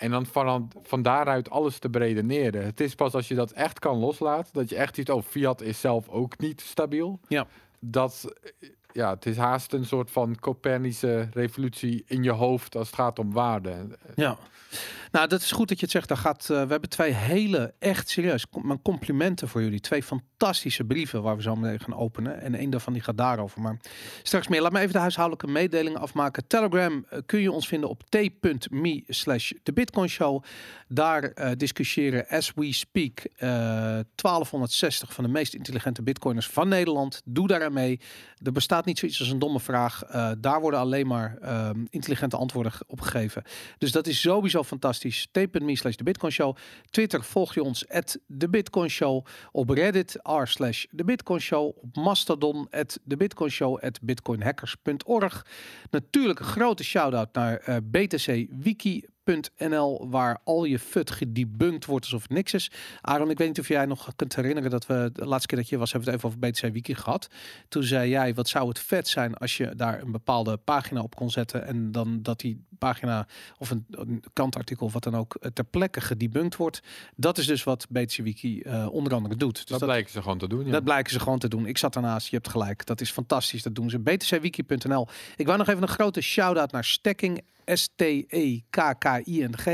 En 0.00 0.10
dan 0.10 0.26
van, 0.26 0.70
van 0.82 1.02
daaruit 1.02 1.50
alles 1.50 1.78
te 1.78 1.90
beredeneren. 1.90 2.64
Het 2.64 2.80
is 2.80 2.94
pas 2.94 3.14
als 3.14 3.28
je 3.28 3.34
dat 3.34 3.50
echt 3.50 3.78
kan 3.78 3.98
loslaten, 3.98 4.52
dat 4.52 4.68
je 4.68 4.76
echt 4.76 4.94
ziet, 4.94 5.10
oh, 5.10 5.22
fiat 5.22 5.60
is 5.60 5.80
zelf 5.80 6.08
ook 6.08 6.38
niet 6.38 6.60
stabiel. 6.60 7.20
Ja. 7.28 7.46
Dat, 7.78 8.34
ja, 8.92 9.10
het 9.14 9.26
is 9.26 9.36
haast 9.36 9.72
een 9.72 9.86
soort 9.86 10.10
van 10.10 10.38
Copernische 10.40 11.28
revolutie 11.32 12.02
in 12.06 12.22
je 12.22 12.30
hoofd 12.30 12.76
als 12.76 12.86
het 12.86 12.96
gaat 12.96 13.18
om 13.18 13.32
waarde. 13.32 13.98
Ja. 14.14 14.38
Nou, 15.10 15.28
dat 15.28 15.40
is 15.40 15.52
goed 15.52 15.68
dat 15.68 15.76
je 15.78 15.82
het 15.82 15.92
zegt. 15.94 16.08
Daar 16.08 16.16
gaat, 16.16 16.42
eh, 16.42 16.62
we 16.62 16.70
hebben 16.70 16.88
twee 16.88 17.12
hele, 17.12 17.74
echt 17.78 18.08
serieus, 18.08 18.46
mijn 18.62 18.82
complimenten 18.82 19.48
voor 19.48 19.62
jullie. 19.62 19.80
Twee 19.80 20.02
fantastische 20.02 20.84
brieven 20.84 21.22
waar 21.22 21.36
we 21.36 21.42
zo 21.42 21.56
meteen 21.56 21.80
gaan 21.80 21.96
openen. 21.96 22.40
En 22.40 22.54
één 22.54 22.70
daarvan 22.70 22.92
die 22.92 23.02
gaat 23.02 23.16
daarover. 23.16 23.60
Maar 23.60 23.76
straks 24.22 24.48
meer. 24.48 24.62
Laat 24.62 24.72
me 24.72 24.78
even 24.78 24.92
de 24.92 24.98
huishoudelijke 24.98 25.46
mededelingen 25.46 26.00
afmaken. 26.00 26.46
Telegram 26.46 27.04
eh, 27.08 27.18
kun 27.26 27.40
je 27.40 27.52
ons 27.52 27.68
vinden 27.68 27.88
op 27.88 28.02
t.me 28.08 29.04
slash 29.06 29.52
de 29.62 29.72
Bitcoin 29.72 30.08
Show. 30.08 30.44
Daar 30.88 31.22
eh, 31.22 31.50
discussiëren 31.56 32.28
as 32.28 32.52
we 32.54 32.72
speak 32.72 33.18
eh 33.18 33.48
1260 34.14 35.12
van 35.12 35.24
de 35.24 35.30
meest 35.30 35.54
intelligente 35.54 36.02
bitcoiners 36.02 36.46
van 36.46 36.68
Nederland. 36.68 37.22
Doe 37.24 37.46
daar 37.46 37.64
aan 37.64 37.72
mee. 37.72 38.00
Er 38.42 38.52
bestaat 38.52 38.79
niet 38.84 38.98
zoiets 38.98 39.20
als 39.20 39.28
een 39.28 39.38
domme 39.38 39.60
vraag. 39.60 40.02
Eh, 40.02 40.30
daar 40.38 40.60
worden 40.60 40.80
alleen 40.80 41.06
maar 41.06 41.38
ehm, 41.40 41.84
intelligente 41.90 42.36
antwoorden 42.36 42.72
op 42.86 43.00
gegeven. 43.00 43.42
Dus 43.78 43.92
dat 43.92 44.06
is 44.06 44.20
sowieso 44.20 44.62
fantastisch. 44.62 45.28
T.me 45.32 45.76
slash 45.76 45.94
de 45.94 46.04
Bitcoin 46.04 46.32
Show. 46.32 46.56
Twitter 46.90 47.24
volg 47.24 47.54
je 47.54 47.62
ons 47.62 47.88
at 47.88 48.18
de 48.26 48.48
Bitcoin 48.48 48.90
Show. 48.90 49.26
Op 49.52 49.68
Reddit 49.68 50.18
r 50.22 50.46
slash 50.46 50.84
de 50.90 51.04
Bitcoin 51.04 51.40
Show. 51.40 51.66
Op 51.66 51.96
Mastodon 51.96 52.66
at 52.70 53.00
de 53.04 53.16
Bitcoin 53.16 53.50
at 53.60 53.98
bitcoinhackers.org. 54.02 55.46
Natuurlijk 55.90 56.38
een 56.38 56.44
grote 56.44 56.84
shout-out 56.84 57.34
naar 57.34 57.56
eh, 57.56 57.76
btcwiki.nl 59.38 60.06
waar 60.10 60.38
al 60.44 60.64
je 60.64 60.78
fut 60.78 61.10
gedebunked 61.10 61.86
wordt 61.86 62.04
alsof 62.04 62.22
het 62.22 62.30
niks 62.30 62.54
is. 62.54 62.70
Aaron, 63.00 63.30
ik 63.30 63.38
weet 63.38 63.48
niet 63.48 63.60
of 63.60 63.68
jij 63.68 63.86
nog 63.86 64.12
kunt 64.16 64.36
herinneren 64.36 64.70
dat 64.70 64.86
we 64.86 65.10
de 65.12 65.26
laatste 65.26 65.46
keer 65.46 65.58
dat 65.58 65.68
je 65.68 65.78
was, 65.78 65.92
hebben 65.92 66.10
we 66.10 66.16
het 66.16 66.24
even 66.24 66.38
over 66.38 66.50
BTC 66.50 66.72
Wiki 66.72 66.94
gehad. 66.94 67.28
Toen 67.68 67.82
zei 67.82 68.10
jij, 68.10 68.34
wat 68.34 68.48
zou 68.48 68.68
het 68.68 68.78
vet 68.78 69.08
zijn 69.08 69.34
als 69.34 69.56
je 69.56 69.74
daar 69.76 70.02
een 70.02 70.12
bepaalde 70.12 70.56
pagina 70.56 71.00
op 71.00 71.16
kon 71.16 71.30
zetten 71.30 71.66
en 71.66 71.92
dan 71.92 72.22
dat 72.22 72.40
die 72.40 72.64
pagina 72.78 73.26
of 73.58 73.70
een, 73.70 73.86
een 73.90 74.24
kantartikel 74.32 74.86
of 74.86 74.92
wat 74.92 75.02
dan 75.02 75.16
ook 75.16 75.38
ter 75.52 75.64
plekke 75.64 76.00
gedebunked 76.00 76.56
wordt. 76.56 76.80
Dat 77.16 77.38
is 77.38 77.46
dus 77.46 77.64
wat 77.64 77.86
BTC 77.90 78.16
Wiki 78.16 78.60
eh, 78.60 78.88
onder 78.90 79.14
andere 79.14 79.36
doet. 79.36 79.54
Dus 79.68 79.78
dat, 79.78 79.88
blijken 79.88 80.10
ze 80.10 80.22
gewoon 80.22 80.38
te 80.38 80.48
doen. 80.48 80.64
Ja. 80.64 80.72
dat 80.72 80.84
blijken 80.84 81.12
ze 81.12 81.20
gewoon 81.20 81.38
te 81.38 81.48
doen. 81.48 81.66
Ik 81.66 81.78
zat 81.78 81.92
daarnaast, 81.92 82.28
je 82.28 82.36
hebt 82.36 82.48
gelijk. 82.48 82.86
Dat 82.86 83.00
is 83.00 83.10
fantastisch, 83.10 83.62
dat 83.62 83.74
doen 83.74 83.90
ze. 83.90 83.98
btcwiki.nl. 83.98 85.08
Ik 85.36 85.46
wou 85.46 85.58
nog 85.58 85.68
even 85.68 85.82
een 85.82 85.88
grote 85.88 86.20
shout-out 86.20 86.72
naar 86.72 86.84
Stacking, 86.84 87.38
E 87.38 87.42
S-T-E-K-K-I-N-G. 87.76 89.66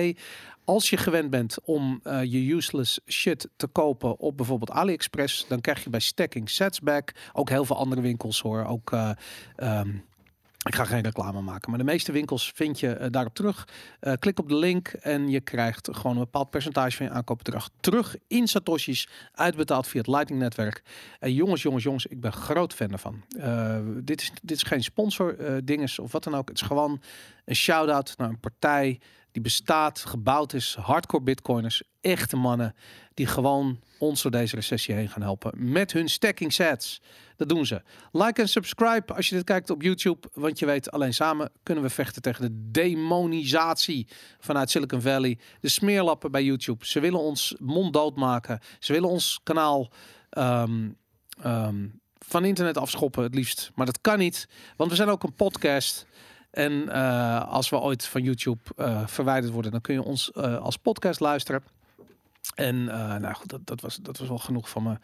Als 0.64 0.90
je 0.90 0.96
gewend 0.96 1.30
bent 1.30 1.56
om 1.64 2.00
eh, 2.02 2.22
je 2.22 2.52
useless 2.54 3.00
shit 3.06 3.48
te 3.56 3.66
kopen 3.66 4.18
op 4.18 4.36
bijvoorbeeld 4.36 4.70
AliExpress, 4.70 5.46
dan 5.48 5.60
krijg 5.60 5.84
je 5.84 5.90
bij 5.90 6.00
Stacking 6.00 6.50
sets 6.50 6.80
back. 6.80 7.12
Ook 7.32 7.48
heel 7.48 7.64
veel 7.64 7.76
andere 7.76 8.00
winkels 8.00 8.40
hoor. 8.40 8.64
Ook 8.64 8.92
eh, 8.92 9.10
ehm, 9.56 9.90
ik 10.66 10.74
ga 10.74 10.84
geen 10.84 11.02
reclame 11.02 11.40
maken, 11.40 11.70
maar 11.70 11.78
de 11.78 11.84
meeste 11.84 12.12
winkels 12.12 12.52
vind 12.54 12.80
je 12.80 12.88
eh, 12.88 13.10
daarop 13.10 13.34
terug. 13.34 13.68
Eh, 14.00 14.12
klik 14.18 14.38
op 14.38 14.48
de 14.48 14.56
link 14.56 14.88
en 14.88 15.28
je 15.28 15.40
krijgt 15.40 15.88
gewoon 15.92 16.12
een 16.12 16.22
bepaald 16.22 16.50
percentage 16.50 16.96
van 16.96 17.06
je 17.06 17.12
aankoopbedrag 17.12 17.70
terug 17.80 18.16
in 18.26 18.48
Satoshis, 18.48 19.08
uitbetaald 19.32 19.86
via 19.86 20.00
het 20.00 20.08
Lightning-netwerk. 20.08 20.82
En 21.18 21.32
jongens, 21.32 21.62
jongens, 21.62 21.84
jongens, 21.84 22.06
ik 22.06 22.20
ben 22.20 22.32
groot 22.32 22.74
fan 22.74 22.92
ervan. 22.92 23.24
Eh, 23.38 23.78
dit, 23.86 24.20
is, 24.20 24.32
dit 24.42 24.56
is 24.56 24.62
geen 24.62 24.82
sponsor 24.82 25.36
dinges 25.64 25.98
of 25.98 26.12
wat 26.12 26.24
dan 26.24 26.34
ook. 26.34 26.48
Het 26.48 26.60
is 26.60 26.66
gewoon 26.66 27.00
een 27.44 27.56
shout-out 27.56 28.14
naar 28.16 28.28
een 28.28 28.40
partij 28.40 29.00
die 29.36 29.44
bestaat, 29.44 29.98
gebouwd 29.98 30.52
is, 30.52 30.76
hardcore 30.80 31.22
bitcoiners, 31.22 31.82
echte 32.00 32.36
mannen 32.36 32.74
die 33.14 33.26
gewoon 33.26 33.80
ons 33.98 34.22
door 34.22 34.30
deze 34.30 34.54
recessie 34.54 34.94
heen 34.94 35.08
gaan 35.08 35.22
helpen 35.22 35.72
met 35.72 35.92
hun 35.92 36.08
stacking 36.08 36.52
sets. 36.52 37.00
Dat 37.36 37.48
doen 37.48 37.66
ze. 37.66 37.82
Like 38.12 38.40
en 38.40 38.48
subscribe 38.48 39.14
als 39.14 39.28
je 39.28 39.34
dit 39.34 39.44
kijkt 39.44 39.70
op 39.70 39.82
YouTube, 39.82 40.28
want 40.32 40.58
je 40.58 40.66
weet, 40.66 40.90
alleen 40.90 41.14
samen 41.14 41.50
kunnen 41.62 41.84
we 41.84 41.90
vechten 41.90 42.22
tegen 42.22 42.42
de 42.42 42.70
demonisatie 42.70 44.08
vanuit 44.38 44.70
Silicon 44.70 45.00
Valley. 45.00 45.38
De 45.60 45.68
smeerlappen 45.68 46.30
bij 46.30 46.44
YouTube. 46.44 46.86
Ze 46.86 47.00
willen 47.00 47.20
ons 47.20 47.56
monddood 47.58 48.16
maken. 48.16 48.60
Ze 48.78 48.92
willen 48.92 49.08
ons 49.08 49.40
kanaal 49.42 49.90
ehm, 50.30 50.90
ehm, 51.42 51.86
van 52.18 52.44
internet 52.44 52.76
afschoppen, 52.76 53.22
het 53.22 53.34
liefst. 53.34 53.70
Maar 53.74 53.86
dat 53.86 54.00
kan 54.00 54.18
niet, 54.18 54.48
want 54.76 54.90
we 54.90 54.96
zijn 54.96 55.08
ook 55.08 55.22
een 55.22 55.34
podcast. 55.34 56.06
En 56.56 56.88
eh, 56.88 57.52
als 57.52 57.68
we 57.68 57.78
ooit 57.78 58.06
van 58.06 58.22
YouTube 58.22 58.58
eh, 58.76 59.06
verwijderd 59.06 59.52
worden, 59.52 59.70
dan 59.70 59.80
kun 59.80 59.94
je 59.94 60.02
ons 60.02 60.32
eh, 60.32 60.58
als 60.58 60.76
podcast 60.76 61.20
luisteren. 61.20 61.62
En 62.54 62.84
nou 62.84 63.34
goed, 63.34 63.48
dat, 63.48 63.60
dat, 63.64 63.80
was, 63.80 63.96
dat 63.96 64.18
was 64.18 64.28
wel 64.28 64.38
genoeg 64.38 64.68
van 64.68 64.82
me. 64.82 64.96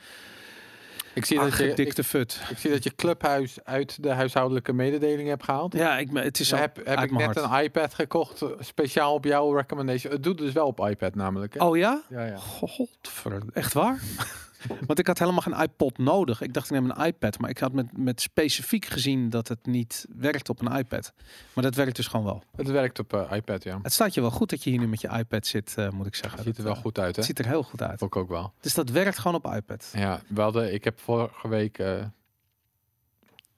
Ik 1.14 1.24
zie, 1.24 1.38
dat 1.38 1.56
je, 1.56 1.74
ik, 1.74 2.04
fut. 2.04 2.40
ik 2.50 2.58
zie 2.58 2.70
dat 2.70 2.84
je 2.84 2.94
Clubhuis 2.94 3.64
uit 3.64 4.02
de 4.02 4.10
huishoudelijke 4.10 4.72
mededeling 4.72 5.28
hebt 5.28 5.44
gehaald. 5.44 5.72
Ja, 5.72 5.98
ik, 5.98 6.08
het 6.12 6.40
is 6.40 6.52
al 6.52 6.58
heb, 6.58 6.78
ik 6.78 7.10
net 7.10 7.24
hart. 7.24 7.36
een 7.36 7.64
iPad 7.64 7.94
gekocht, 7.94 8.42
speciaal 8.58 9.14
op 9.14 9.24
jouw 9.24 9.56
recommendation. 9.56 10.12
Het 10.12 10.22
doet 10.22 10.38
dus 10.38 10.52
wel 10.52 10.66
op 10.66 10.88
iPad 10.88 11.14
namelijk. 11.14 11.54
Hè? 11.54 11.64
Oh 11.64 11.76
ja? 11.76 12.02
Ja, 12.08 12.24
ja. 12.24 12.36
Godver, 12.36 13.42
echt 13.52 13.72
waar? 13.72 14.00
Want 14.86 14.98
ik 14.98 15.06
had 15.06 15.18
helemaal 15.18 15.40
geen 15.40 15.60
iPod 15.60 15.98
nodig. 15.98 16.40
Ik 16.40 16.54
dacht 16.54 16.70
ik 16.70 16.80
neem 16.80 16.90
een 16.90 17.06
iPad, 17.06 17.38
maar 17.38 17.50
ik 17.50 17.58
had 17.58 17.72
met, 17.72 17.96
met 17.96 18.20
specifiek 18.20 18.84
gezien 18.84 19.30
dat 19.30 19.48
het 19.48 19.66
niet 19.66 20.06
werkt 20.16 20.48
op 20.48 20.60
een 20.60 20.76
iPad. 20.76 21.12
Maar 21.52 21.64
dat 21.64 21.74
werkt 21.74 21.96
dus 21.96 22.06
gewoon 22.06 22.24
wel. 22.24 22.42
Het 22.56 22.68
werkt 22.68 22.98
op 22.98 23.12
eh, 23.12 23.36
iPad, 23.36 23.62
ja. 23.62 23.78
Het 23.82 23.92
staat 23.92 24.14
je 24.14 24.20
wel 24.20 24.30
goed 24.30 24.50
dat 24.50 24.64
je 24.64 24.70
hier 24.70 24.78
nu 24.78 24.88
met 24.88 25.00
je 25.00 25.08
iPad 25.08 25.46
zit, 25.46 25.74
eh, 25.76 25.90
moet 25.90 26.06
ik 26.06 26.14
zeggen. 26.14 26.38
Het 26.38 26.46
ziet 26.46 26.58
er 26.58 26.64
wel 26.64 26.74
goed 26.74 26.98
uit, 26.98 27.10
hè? 27.16 27.16
Het 27.16 27.24
ziet 27.24 27.38
er 27.38 27.46
heel 27.46 27.62
goed 27.62 27.82
uit. 27.82 28.00
Ik 28.00 28.16
ook 28.16 28.28
wel. 28.28 28.52
Dus 28.60 28.74
dat 28.74 28.90
werkt 28.90 29.18
gewoon 29.18 29.42
op 29.44 29.54
iPad. 29.54 29.90
Ja, 29.92 30.20
we 30.26 30.40
hadden, 30.40 30.72
ik 30.72 30.84
heb 30.84 31.00
vorige 31.00 31.48
week... 31.48 31.78
eh, 31.78 32.04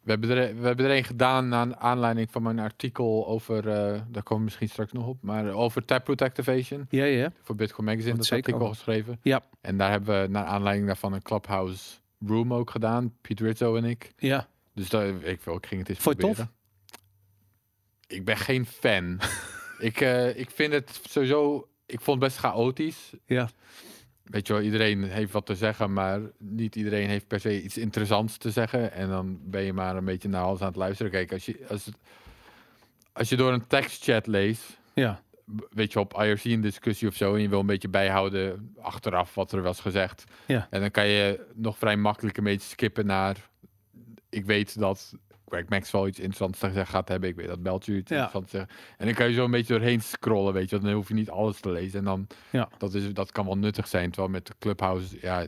we, 0.05 0.11
hebben 0.11 0.31
er, 0.31 0.61
we 0.61 0.67
hebben 0.67 0.85
er 0.87 0.97
een 0.97 1.05
gedaan 1.05 1.49
naar 1.49 1.77
aanleiding 1.77 2.31
van 2.31 2.43
mijn 2.43 2.59
artikel 2.59 3.27
over... 3.27 3.69
eh, 3.69 4.01
daar 4.09 4.23
komen 4.23 4.37
we 4.37 4.45
misschien 4.45 4.69
straks 4.69 4.93
nog 4.93 5.07
op. 5.07 5.23
Maar 5.23 5.51
over 5.51 5.85
Taproot 5.85 6.23
Activation. 6.23 6.87
Ja, 6.89 7.05
ja. 7.05 7.33
Voor 7.43 7.55
Bitcoin 7.55 7.87
Magazine, 7.87 8.17
dat 8.17 8.25
zeker 8.25 8.45
artikel 8.45 8.67
ook. 8.67 8.75
geschreven. 8.75 9.19
Ja. 9.23 9.43
En 9.61 9.77
daar 9.77 9.91
hebben 9.91 10.23
we 10.23 10.29
naar 10.29 10.45
aanleiding 10.45 10.87
daarvan 10.87 11.13
een 11.13 11.23
Clubhouse 11.23 11.99
Room 12.27 12.55
ook 12.55 12.71
gedaan. 12.71 13.15
Piet 13.21 13.41
Rizzo 13.41 13.77
en 13.77 13.85
ik. 13.85 14.13
Ja. 14.17 14.49
Dus 14.75 14.89
dat, 14.89 15.03
ik, 15.23 15.41
wil, 15.41 15.57
ik 15.57 15.67
ging 15.67 15.81
het 15.81 15.89
eens 15.89 15.99
Vond 15.99 16.17
proberen. 16.17 16.51
Ik 18.07 18.25
ben 18.25 18.37
geen 18.37 18.67
fan. 18.67 19.21
ik, 19.79 20.01
eh, 20.01 20.39
ik 20.39 20.51
vind 20.51 20.73
het 20.73 21.01
sowieso... 21.09 21.69
Ik 21.87 22.01
vond 22.01 22.21
het 22.21 22.29
best 22.29 22.41
chaotisch. 22.41 23.13
Ja. 23.27 23.49
Weet 24.25 24.47
je 24.47 24.53
wel, 24.53 24.63
iedereen 24.63 25.03
heeft 25.03 25.33
wat 25.33 25.47
te 25.47 25.55
zeggen, 25.55 25.93
maar 25.93 26.21
niet 26.39 26.77
iedereen 26.77 27.09
heeft 27.09 27.27
per 27.27 27.41
se 27.41 27.63
iets 27.63 27.79
interessants 27.79 28.37
te 28.37 28.51
zeggen. 28.51 28.93
En 28.93 29.09
dan 29.09 29.39
ben 29.43 29.63
je 29.63 29.73
maar 29.73 29.97
een 29.97 30.05
beetje 30.05 30.29
naar 30.29 30.43
alles 30.43 30.61
aan 30.61 30.67
het 30.67 30.77
luisteren. 30.77 31.13
Kijk, 31.13 31.33
als 31.33 31.47
je, 31.47 31.65
als 31.69 31.89
als 33.13 33.29
je 33.29 33.37
door 33.37 33.53
een 33.53 33.67
tekstchat 33.67 34.27
leest, 34.27 34.79
Ja. 34.95 35.21
weet 35.71 35.93
je, 35.93 35.99
op 36.01 36.23
IRC 36.23 36.45
een 36.45 36.61
discussie 36.61 37.09
of 37.09 37.15
zo, 37.15 37.35
en 37.35 37.41
je 37.43 37.49
wil 37.49 37.61
een 37.61 37.67
beetje 37.67 37.89
bijhouden 37.89 38.75
achteraf 38.81 39.35
wat 39.35 39.53
er 39.53 39.63
was 39.63 39.81
gezegd. 39.81 40.25
Ja. 40.47 40.67
En 40.71 40.81
dan 40.81 40.91
kan 40.91 41.07
je 41.07 41.47
nog 41.55 41.79
vrij 41.79 41.97
makkelijk 41.97 42.37
een 42.37 42.45
beetje 42.45 42.69
skippen 42.69 43.07
naar, 43.07 43.49
ik 44.29 44.45
weet 44.45 44.79
dat 44.79 45.15
Greg 45.49 45.69
Maxwell 45.69 46.07
iets 46.07 46.19
interessants 46.19 46.59
te 46.59 46.67
zeggen 46.67 46.87
gaat 46.87 47.09
hebben, 47.09 47.29
ik 47.29 47.37
weet 47.37 47.47
dat 47.47 47.63
Beltje 47.63 47.97
iets 47.97 48.11
Ja. 48.11 48.27
te 48.27 48.43
zeggen. 48.47 48.71
En 48.99 49.07
dan 49.07 49.15
kan 49.15 49.29
je 49.29 49.35
zo 49.35 49.45
een 49.45 49.51
beetje 49.51 49.73
doorheen 49.79 50.01
scrollen, 50.03 50.53
weet 50.53 50.65
je, 50.71 50.71
want 50.77 50.85
dan 50.89 50.95
hoef 50.95 51.09
je 51.09 51.15
niet 51.15 51.31
alles 51.31 51.61
te 51.61 51.71
lezen. 51.71 51.99
En 51.99 52.05
dan, 52.05 52.27
Ja. 52.51 52.69
dat, 52.79 52.95
is, 52.95 53.13
dat 53.13 53.33
kan 53.33 53.45
wel 53.45 53.57
nuttig 53.59 53.89
zijn, 53.89 54.11
terwijl 54.11 54.33
met 54.33 54.51
Clubhouse, 54.59 55.17
ja, 55.21 55.47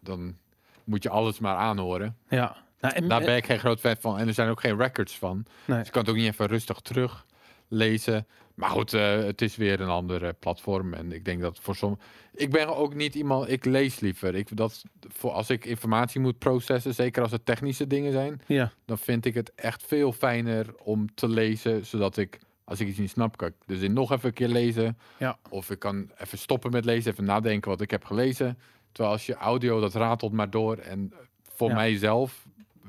dan 0.00 0.36
moet 0.84 1.02
je 1.02 1.08
alles 1.10 1.38
maar 1.38 1.56
aanhoren. 1.56 2.16
Ja. 2.28 2.56
Nou, 2.80 2.94
en, 2.94 3.08
Daar 3.08 3.20
ben 3.24 3.36
ik 3.36 3.46
geen 3.46 3.58
groot 3.58 3.80
fan 3.80 3.96
van. 4.00 4.18
En 4.18 4.26
er 4.28 4.34
zijn 4.34 4.48
ook 4.48 4.60
geen 4.60 4.76
records 4.76 5.18
van. 5.18 5.44
Nee. 5.64 5.76
Dus 5.78 5.86
je 5.86 5.92
kan 5.92 6.00
het 6.02 6.10
ook 6.10 6.16
niet 6.16 6.26
even 6.32 6.46
rustig 6.46 6.80
teruglezen. 6.80 8.26
Maar 8.54 8.70
goed, 8.70 8.92
eh, 8.94 9.18
het 9.18 9.42
is 9.42 9.56
weer 9.56 9.80
een 9.80 9.88
andere 9.88 10.32
platform. 10.32 10.94
En 10.94 11.12
ik 11.12 11.24
denk 11.24 11.40
dat 11.40 11.58
voor 11.62 11.76
som... 11.76 11.98
Ik 12.34 12.50
ben 12.50 12.76
ook 12.76 12.94
niet 12.94 13.14
iemand... 13.14 13.50
Ik 13.50 13.64
lees 13.64 14.00
liever. 14.00 14.34
Ik, 14.34 14.56
dat, 14.56 14.82
voor, 15.08 15.30
als 15.30 15.50
ik 15.50 15.64
informatie 15.64 16.20
moet 16.20 16.38
processen, 16.38 16.94
zeker 16.94 17.22
als 17.22 17.30
het 17.32 17.46
technische 17.46 17.86
dingen 17.86 18.12
zijn... 18.12 18.40
ja. 18.46 18.72
dan 18.84 18.98
vind 18.98 19.24
ik 19.24 19.34
het 19.34 19.52
echt 19.54 19.82
veel 19.86 20.12
fijner 20.12 20.74
om 20.82 21.14
te 21.14 21.28
lezen, 21.28 21.86
zodat 21.86 22.16
ik... 22.16 22.38
Als 22.64 22.80
ik 22.80 22.88
iets 22.88 22.98
niet 22.98 23.10
snap, 23.10 23.36
kan 23.36 23.48
ik 23.48 23.54
dus 23.66 23.80
in 23.80 23.92
nog 23.92 24.12
even 24.12 24.28
een 24.28 24.34
keer 24.34 24.48
lezen. 24.48 24.98
Ja. 25.16 25.38
Of 25.50 25.70
ik 25.70 25.78
kan 25.78 26.10
even 26.18 26.38
stoppen 26.38 26.70
met 26.70 26.84
lezen, 26.84 27.12
even 27.12 27.24
nadenken 27.24 27.70
wat 27.70 27.80
ik 27.80 27.90
heb 27.90 28.04
gelezen. 28.04 28.58
Terwijl 28.92 29.14
als 29.14 29.26
je 29.26 29.34
audio, 29.34 29.80
dat 29.80 29.94
ratelt 29.94 30.32
maar 30.32 30.50
door. 30.50 30.76
En 30.76 31.12
voor 31.42 31.68
Ja. 31.68 31.74
mijzelf 31.74 32.46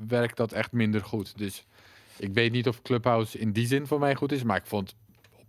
werkt 0.08 0.36
dat 0.36 0.52
echt 0.52 0.72
minder 0.72 1.00
goed. 1.04 1.38
Dus 1.38 1.64
ik 2.18 2.34
weet 2.34 2.52
niet 2.52 2.68
of 2.68 2.82
Clubhouse 2.82 3.38
in 3.38 3.52
die 3.52 3.66
zin 3.66 3.86
voor 3.86 3.98
mij 3.98 4.14
goed 4.14 4.32
is. 4.32 4.42
Maar 4.42 4.56
ik 4.56 4.66
vond 4.66 4.94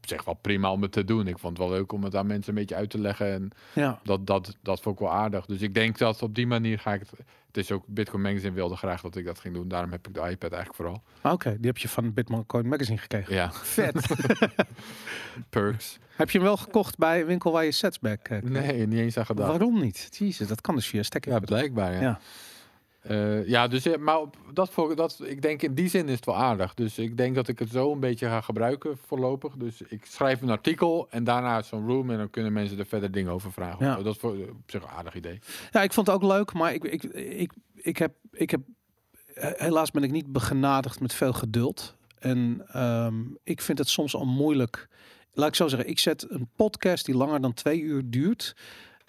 zich 0.10 0.24
wel 0.24 0.34
prima 0.42 0.72
om 0.72 0.82
het 0.82 0.92
te 0.92 1.04
doen. 1.04 1.28
Ik 1.28 1.40
vond 1.40 1.58
het 1.58 1.68
wel 1.68 1.78
leuk 1.78 1.92
om 1.92 2.04
het 2.04 2.16
aan 2.16 2.28
mensen 2.28 2.50
een 2.54 2.60
beetje 2.60 2.76
uit 2.76 2.90
te 2.90 3.00
leggen. 3.00 3.32
En 3.34 3.50
Ja. 3.74 4.00
dat, 4.04 4.28
dat, 4.28 4.58
dat 4.62 4.82
vond 4.82 4.96
ik 4.96 5.02
wel 5.02 5.14
aardig. 5.14 5.46
Dus 5.46 5.62
ik 5.62 5.74
denk 5.74 5.98
dat 5.98 6.22
op 6.22 6.36
die 6.36 6.48
manier 6.48 6.80
ga 6.80 6.94
ik 6.94 7.00
het... 7.00 7.10
Het 7.48 7.64
is 7.64 7.72
ook, 7.72 7.84
Bitcoin 7.88 8.22
Magazine 8.22 8.52
wilde 8.54 8.76
graag 8.76 9.02
dat 9.02 9.16
ik 9.16 9.26
dat 9.26 9.40
ging 9.40 9.54
doen. 9.54 9.68
Daarom 9.68 9.92
heb 9.92 10.08
ik 10.08 10.14
de 10.14 10.20
iPad 10.20 10.52
eigenlijk 10.52 10.76
vooral. 10.76 11.02
Maar 11.22 11.34
Oké, 11.34 11.50
die 11.58 11.66
heb 11.68 11.78
je 11.78 11.90
van 11.90 12.14
Bitcoin 12.14 12.68
Magazine 12.68 12.98
gekregen. 12.98 13.34
Ja, 13.34 13.52
Vet. 13.52 14.06
perks. 15.50 15.98
heb 16.16 16.30
je 16.30 16.38
hem 16.38 16.48
wel 16.48 16.58
gekocht 16.58 16.98
bij 16.98 17.20
een 17.22 17.26
winkel 17.26 17.52
waar 17.52 17.64
je 17.66 17.72
sets 17.72 18.00
bij 18.00 18.18
kreeg? 18.18 18.42
Nee, 18.44 18.88
niet 18.88 19.00
eens 19.00 19.18
aan 19.18 19.26
gedaan. 19.26 19.48
Waarom 19.48 19.80
niet? 19.80 20.10
Jezus, 20.18 20.48
dat 20.48 20.62
kan 20.62 20.76
dus 20.76 20.88
via 20.88 21.04
stekker. 21.04 21.32
Ja, 21.32 21.40
blijkbaar, 21.40 21.94
ja. 21.94 22.02
Ja. 22.02 22.20
Ja, 23.08 23.42
ja 23.46 23.68
dus 23.68 23.84
ja, 23.84 23.98
maar 23.98 24.20
op, 24.20 24.38
dat, 24.54 24.70
voor, 24.70 24.96
dat, 24.96 25.20
ik 25.24 25.42
denk 25.42 25.62
in 25.62 25.74
die 25.74 25.90
zin 25.90 26.08
is 26.08 26.16
het 26.16 26.26
wel 26.26 26.38
aardig. 26.38 26.74
Dus 26.74 26.98
ik 26.98 27.18
denk 27.18 27.36
dat 27.36 27.48
ik 27.48 27.60
het 27.60 27.70
zo 27.70 27.92
een 27.92 28.00
beetje 28.00 28.28
ga 28.28 28.42
gebruiken 28.42 28.98
voorlopig. 29.08 29.54
Dus 29.54 29.82
ik 29.82 30.06
schrijf 30.06 30.42
een 30.42 30.50
artikel 30.50 31.08
en 31.10 31.24
daarna 31.24 31.62
zo'n 31.62 31.88
room 31.88 32.10
en 32.12 32.18
dan 32.18 32.30
kunnen 32.30 32.54
mensen 32.54 32.80
er 32.80 32.86
verder 32.86 33.12
dingen 33.12 33.32
over 33.32 33.52
vragen. 33.52 33.86
Ja. 33.86 33.96
Dat 33.96 34.14
is 34.14 34.20
voor, 34.20 34.32
op 34.32 34.72
zich 34.72 34.84
een 34.84 34.90
aardig 34.90 35.16
idee. 35.16 35.40
Ja, 35.72 35.84
ik 35.84 35.94
vond 35.94 36.08
het 36.08 36.16
ook 36.16 36.24
leuk, 36.24 36.54
maar 36.54 36.74
ik, 36.74 36.84
ik, 36.84 37.04
ik, 37.14 37.52
ik, 37.76 37.98
heb, 37.98 38.14
ik 38.32 38.52
heb 38.52 38.62
eh, 39.36 39.50
helaas 39.56 39.92
ben 39.92 40.04
ik 40.04 40.12
niet 40.12 40.32
begenadigd 40.32 41.00
met 41.00 41.14
veel 41.14 41.34
geduld. 41.34 41.96
En 42.20 42.66
ehm, 42.68 43.22
ik 43.44 43.62
vind 43.62 43.78
het 43.78 43.90
soms 43.90 44.16
al 44.16 44.26
moeilijk. 44.26 44.88
Laat 45.34 45.48
ik 45.48 45.56
zo 45.56 45.68
zeggen, 45.68 45.90
ik 45.90 46.00
zet 46.00 46.26
een 46.30 46.50
podcast 46.56 47.06
die 47.06 47.16
langer 47.16 47.42
dan 47.42 47.54
twee 47.54 47.82
uur 47.82 48.02
duurt. 48.06 48.56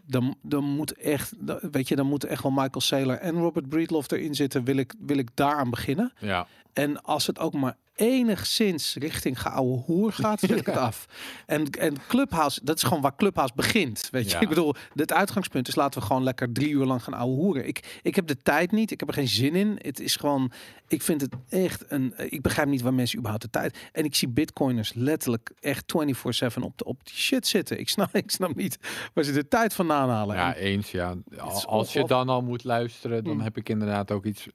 Dan, 0.06 0.36
dan 0.42 0.64
moet 0.64 0.92
echt, 0.92 1.32
weet 1.70 1.88
je, 1.88 1.96
dan 1.96 2.06
moeten 2.06 2.28
echt 2.28 2.42
wel 2.42 2.52
Michael 2.52 2.80
Saylor 2.80 3.16
en 3.16 3.34
Robert 3.34 3.68
Breedlove 3.68 4.16
erin 4.16 4.34
zitten. 4.34 4.64
Wil 4.64 4.76
ik, 4.76 4.94
wil 4.98 5.18
ik 5.18 5.28
daaraan 5.34 5.70
beginnen? 5.70 6.12
Ja, 6.18 6.46
En 6.72 7.02
als 7.02 7.26
het 7.26 7.38
ook 7.38 7.52
maar 7.52 7.76
enigszins 7.96 8.94
richting 8.94 9.40
geouwe 9.40 9.78
hoer 9.78 10.12
gaat, 10.12 10.40
wil 10.40 10.56
ik 10.56 10.66
het 10.66 10.76
af. 10.76 11.06
En, 11.46 11.70
en 11.70 11.94
Clubhouse, 12.08 12.60
dat 12.64 12.76
is 12.76 12.82
gewoon 12.82 13.00
waar 13.02 13.16
Clubhouse 13.16 13.54
begint. 13.56 14.08
Weet 14.10 14.30
je, 14.30 14.38
ik 14.38 14.48
bedoel, 14.48 14.74
het 14.94 15.12
uitgangspunt 15.12 15.68
is 15.68 15.74
laten 15.74 16.00
we 16.00 16.06
gewoon 16.06 16.22
lekker 16.22 16.52
drie 16.52 16.68
uur 16.68 16.84
lang 16.84 17.02
gaan 17.02 17.14
ouwe 17.14 17.34
hoeren. 17.34 17.66
Ik, 17.66 17.98
ik 18.02 18.14
heb 18.14 18.26
de 18.26 18.42
tijd 18.42 18.72
niet, 18.72 18.90
ik 18.90 19.00
heb 19.00 19.08
er 19.08 19.14
geen 19.14 19.28
zin 19.28 19.54
in. 19.54 19.78
Het 19.82 20.00
is 20.00 20.16
gewoon, 20.16 20.52
ik 20.88 21.02
vind 21.02 21.20
het 21.20 21.34
echt 21.48 21.84
een, 21.88 22.14
ik 22.16 22.42
begrijp 22.42 22.68
niet 22.68 22.82
waar 22.82 22.94
mensen 22.94 23.16
überhaupt 23.18 23.44
de 23.44 23.50
tijd. 23.50 23.78
En 23.92 24.04
ik 24.04 24.14
zie 24.14 24.28
bitcoiners 24.28 24.94
letterlijk 24.94 25.50
echt 25.60 25.84
24/7 25.92 26.60
op, 26.60 26.78
de, 26.78 26.84
op 26.84 27.00
die 27.04 27.14
shit 27.14 27.46
zitten. 27.46 27.78
Ik 27.80 27.88
snap, 27.88 28.14
ik 28.24 28.30
snap 28.30 28.54
niet 28.54 28.78
waar 29.14 29.24
ze 29.24 29.32
de 29.32 29.48
tijd 29.48 29.74
vandaan 29.74 30.08
halen. 30.08 30.36
ja 30.36 30.54
En- 30.54 30.62
eens 30.62 30.90
ja. 30.90 31.14
Als 31.66 31.92
je 31.92 32.04
dan 32.04 32.28
al 32.28 32.42
moet 32.42 32.64
luisteren, 32.64 33.24
dan 33.24 33.34
Mm. 33.34 33.40
heb 33.40 33.56
ik 33.56 33.68
inderdaad 33.68 34.10
ook 34.10 34.24
iets... 34.24 34.46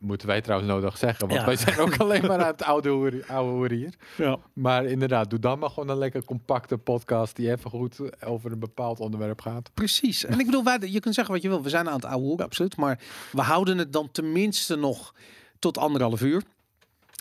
Moeten 0.00 0.28
wij 0.28 0.40
trouwens 0.40 0.70
nodig 0.70 0.96
zeggen, 0.98 1.28
want 1.28 1.40
Ja. 1.40 1.46
wij 1.46 1.56
zijn 1.56 1.78
ook 1.78 1.96
alleen 2.02 2.26
maar 2.26 2.40
aan 2.40 2.46
het 2.46 2.62
oude 2.62 2.88
hoeren, 2.88 3.28
oude 3.28 3.74
hier. 3.74 3.94
ja. 4.16 4.38
Maar 4.52 4.84
inderdaad, 4.84 5.30
doe 5.30 5.38
dan 5.38 5.58
maar 5.58 5.70
gewoon 5.70 5.88
een 5.88 5.98
lekker 5.98 6.24
compacte 6.24 6.78
podcast 6.78 7.36
die 7.36 7.50
even 7.50 7.70
goed 7.70 8.24
over 8.24 8.52
een 8.52 8.58
bepaald 8.58 9.00
onderwerp 9.00 9.40
gaat. 9.40 9.70
Precies. 9.74 10.24
En 10.24 10.38
ik 10.38 10.46
bedoel, 10.46 10.64
wij, 10.64 10.78
je 10.80 11.00
kunt 11.00 11.14
zeggen 11.14 11.34
wat 11.34 11.42
je 11.42 11.48
wil. 11.48 11.62
We 11.62 11.68
zijn 11.68 11.88
aan 11.88 11.94
het 11.94 12.04
ouwe 12.04 12.24
hoeren, 12.26 12.44
absoluut. 12.44 12.76
Maar 12.76 13.00
we 13.32 13.42
houden 13.42 13.78
het 13.78 13.92
dan 13.92 14.08
tenminste 14.12 14.76
nog 14.76 15.14
tot 15.58 15.78
anderhalf 15.78 16.20
uur. 16.22 16.42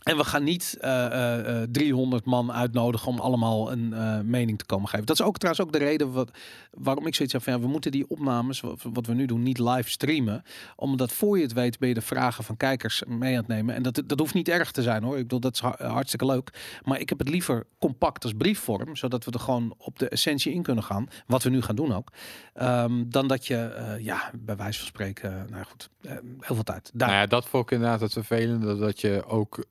En 0.05 0.17
we 0.17 0.23
gaan 0.23 0.43
niet 0.43 0.77
eh, 0.79 1.05
eh, 1.05 1.61
eh, 1.61 1.69
300 1.71 2.25
man 2.25 2.51
uitnodigen 2.51 3.07
om 3.07 3.19
allemaal 3.19 3.71
een 3.71 3.93
eh, 3.93 4.19
mening 4.19 4.57
te 4.57 4.65
komen 4.65 4.89
geven. 4.89 5.05
Dat 5.05 5.19
is 5.19 5.25
ook 5.25 5.37
trouwens 5.37 5.65
ook 5.65 5.71
de 5.71 5.77
reden 5.85 6.11
wat, 6.11 6.31
waarom 6.71 7.07
ik 7.07 7.15
zoiets 7.15 7.33
heb 7.33 7.43
van 7.43 7.61
we 7.61 7.67
moeten 7.67 7.91
die 7.91 8.09
opnames, 8.09 8.61
wat, 8.83 9.05
we 9.05 9.13
nu 9.13 9.25
doen, 9.25 9.43
niet 9.43 9.59
live 9.59 9.89
streamen. 9.89 10.43
Omdat 10.75 11.11
voor 11.11 11.37
je 11.37 11.43
het 11.43 11.53
weet 11.53 11.79
ben 11.79 11.87
je 11.87 11.93
de 11.93 12.01
vragen 12.01 12.43
van 12.43 12.57
kijkers 12.57 13.03
mee 13.07 13.31
aan 13.31 13.37
het 13.37 13.47
nemen. 13.47 13.75
En 13.75 13.83
dat, 13.83 14.01
dat 14.05 14.19
hoeft 14.19 14.33
niet 14.33 14.49
erg 14.49 14.71
te 14.71 14.81
zijn 14.81 15.03
hoor. 15.03 15.15
Ik 15.15 15.21
bedoel, 15.21 15.39
dat 15.39 15.53
is 15.53 15.59
ha- 15.59 15.87
hartstikke 15.87 16.25
leuk. 16.25 16.79
Maar 16.83 16.99
ik 16.99 17.09
heb 17.09 17.19
het 17.19 17.29
liever 17.29 17.65
compact 17.79 18.23
als 18.23 18.33
briefvorm, 18.37 18.95
zodat 18.95 19.25
we 19.25 19.31
er 19.31 19.39
gewoon 19.39 19.73
op 19.77 19.99
de 19.99 20.09
essentie 20.09 20.53
in 20.53 20.61
kunnen 20.63 20.83
gaan. 20.83 21.07
Wat 21.27 21.43
we 21.43 21.49
nu 21.49 21.61
gaan 21.61 21.75
doen 21.75 21.93
ook. 21.93 22.11
Ehm, 22.53 23.03
dan 23.07 23.27
dat 23.27 23.47
je, 23.47 23.57
eh, 23.57 24.03
ja, 24.03 24.31
bij 24.33 24.55
wijze 24.55 24.77
van 24.79 24.87
spreken, 24.87 25.47
nou 25.49 25.63
goed, 25.63 25.89
eh, 26.01 26.11
heel 26.39 26.55
veel 26.55 26.63
tijd. 26.63 26.91
Nou 26.93 27.11
ja, 27.11 27.25
dat 27.25 27.45
vond 27.45 27.63
ik 27.63 27.71
inderdaad 27.71 28.01
het 28.01 28.13
vervelende, 28.13 28.77
dat 28.77 29.01
je 29.01 29.23
ook 29.27 29.65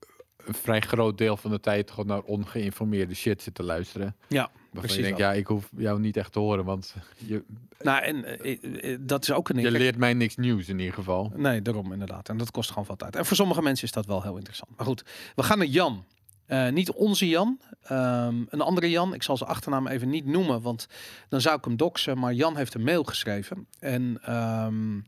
een 0.47 0.55
vrij 0.55 0.81
groot 0.81 1.19
deel 1.19 1.37
van 1.37 1.51
de 1.51 1.61
tijd 1.61 1.91
gewoon 1.91 2.07
naar 2.07 2.21
ongeïnformeerde 2.21 3.15
shit 3.15 3.43
zit 3.43 3.55
te 3.55 3.63
luisteren. 3.63 4.17
ja, 4.29 4.51
Waarvan 4.53 4.81
precies. 4.81 4.97
je 4.97 5.03
denkt, 5.03 5.19
ja, 5.19 5.33
ik 5.33 5.47
hoef 5.47 5.69
jou 5.77 6.01
niet 6.01 6.17
echt 6.17 6.33
te 6.33 6.39
horen, 6.39 6.65
want 6.65 6.95
je, 7.17 7.43
Nou, 7.81 8.03
en 8.03 8.25
eh, 8.41 8.93
eh, 8.93 8.99
dat 9.01 9.23
is 9.23 9.33
ook 9.33 9.49
een 9.49 9.61
je 9.61 9.71
leert 9.71 9.97
mij 9.97 10.15
niks 10.15 10.37
nieuws 10.37 10.69
in 10.69 10.79
ieder 10.79 10.95
geval. 10.95 11.33
Nee, 11.37 11.63
daarom 11.63 11.93
inderdaad. 11.93 12.29
En 12.29 12.37
dat 12.37 12.51
kost 12.51 12.69
gewoon 12.69 12.85
veel 12.85 12.97
tijd. 12.97 13.17
En 13.17 13.27
voor 13.27 13.37
sommige 13.37 13.63
mensen 13.63 13.85
is 13.85 13.93
dat 13.93 14.07
wel 14.07 14.23
heel 14.23 14.37
interessant. 14.37 14.77
Maar 14.77 14.87
goed, 14.87 15.05
we 15.35 15.43
gaan 15.43 15.59
naar 15.59 15.67
Jan. 15.67 16.05
Eh, 16.47 16.69
niet 16.69 16.91
onze 16.91 17.29
Jan, 17.29 17.61
ehm, 17.83 18.35
een 18.49 18.61
andere 18.61 18.91
Jan. 18.91 19.15
Ik 19.15 19.23
zal 19.23 19.37
zijn 19.37 19.51
achternaam 19.51 19.87
even 19.87 20.09
niet 20.09 20.27
noemen, 20.27 20.63
want 20.63 20.87
dan 21.29 21.41
zou 21.41 21.57
ik 21.59 21.65
hem 21.65 21.77
doxen. 21.77 22.19
Maar 22.19 22.33
Jan 22.33 22.57
heeft 22.57 22.75
een 22.75 22.83
mail 22.83 23.05
geschreven. 23.05 23.67
En 23.79 24.19
ehm, 24.23 24.99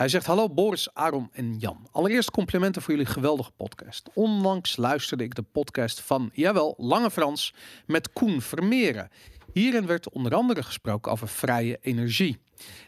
hij 0.00 0.08
zegt: 0.08 0.26
Hallo 0.26 0.48
Boris, 0.48 0.94
Aaron 0.94 1.28
en 1.32 1.58
Jan. 1.58 1.88
Allereerst 1.90 2.30
complimenten 2.30 2.82
voor 2.82 2.94
jullie 2.94 3.06
geweldige 3.06 3.50
podcast. 3.50 4.10
Onlangs 4.14 4.76
luisterde 4.76 5.24
ik 5.24 5.34
de 5.34 5.42
podcast 5.42 6.00
van, 6.00 6.30
jawel, 6.32 6.74
Lange 6.78 7.10
Frans 7.10 7.54
met 7.86 8.12
Koen 8.12 8.40
Vermeeren. 8.40 9.10
Hierin 9.52 9.86
werd 9.86 10.10
onder 10.10 10.34
andere 10.34 10.62
gesproken 10.62 11.12
over 11.12 11.28
vrije 11.28 11.78
energie. 11.80 12.38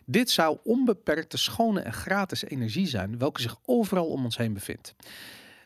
Dit 0.05 0.31
zou 0.31 0.59
onbeperkte, 0.65 1.37
schone 1.37 1.81
en 1.81 1.93
gratis 1.93 2.45
energie 2.45 2.87
zijn, 2.87 3.19
welke 3.19 3.41
zich 3.41 3.57
overal 3.65 4.07
om 4.07 4.25
ons 4.25 4.37
heen 4.37 4.53
bevindt. 4.53 4.95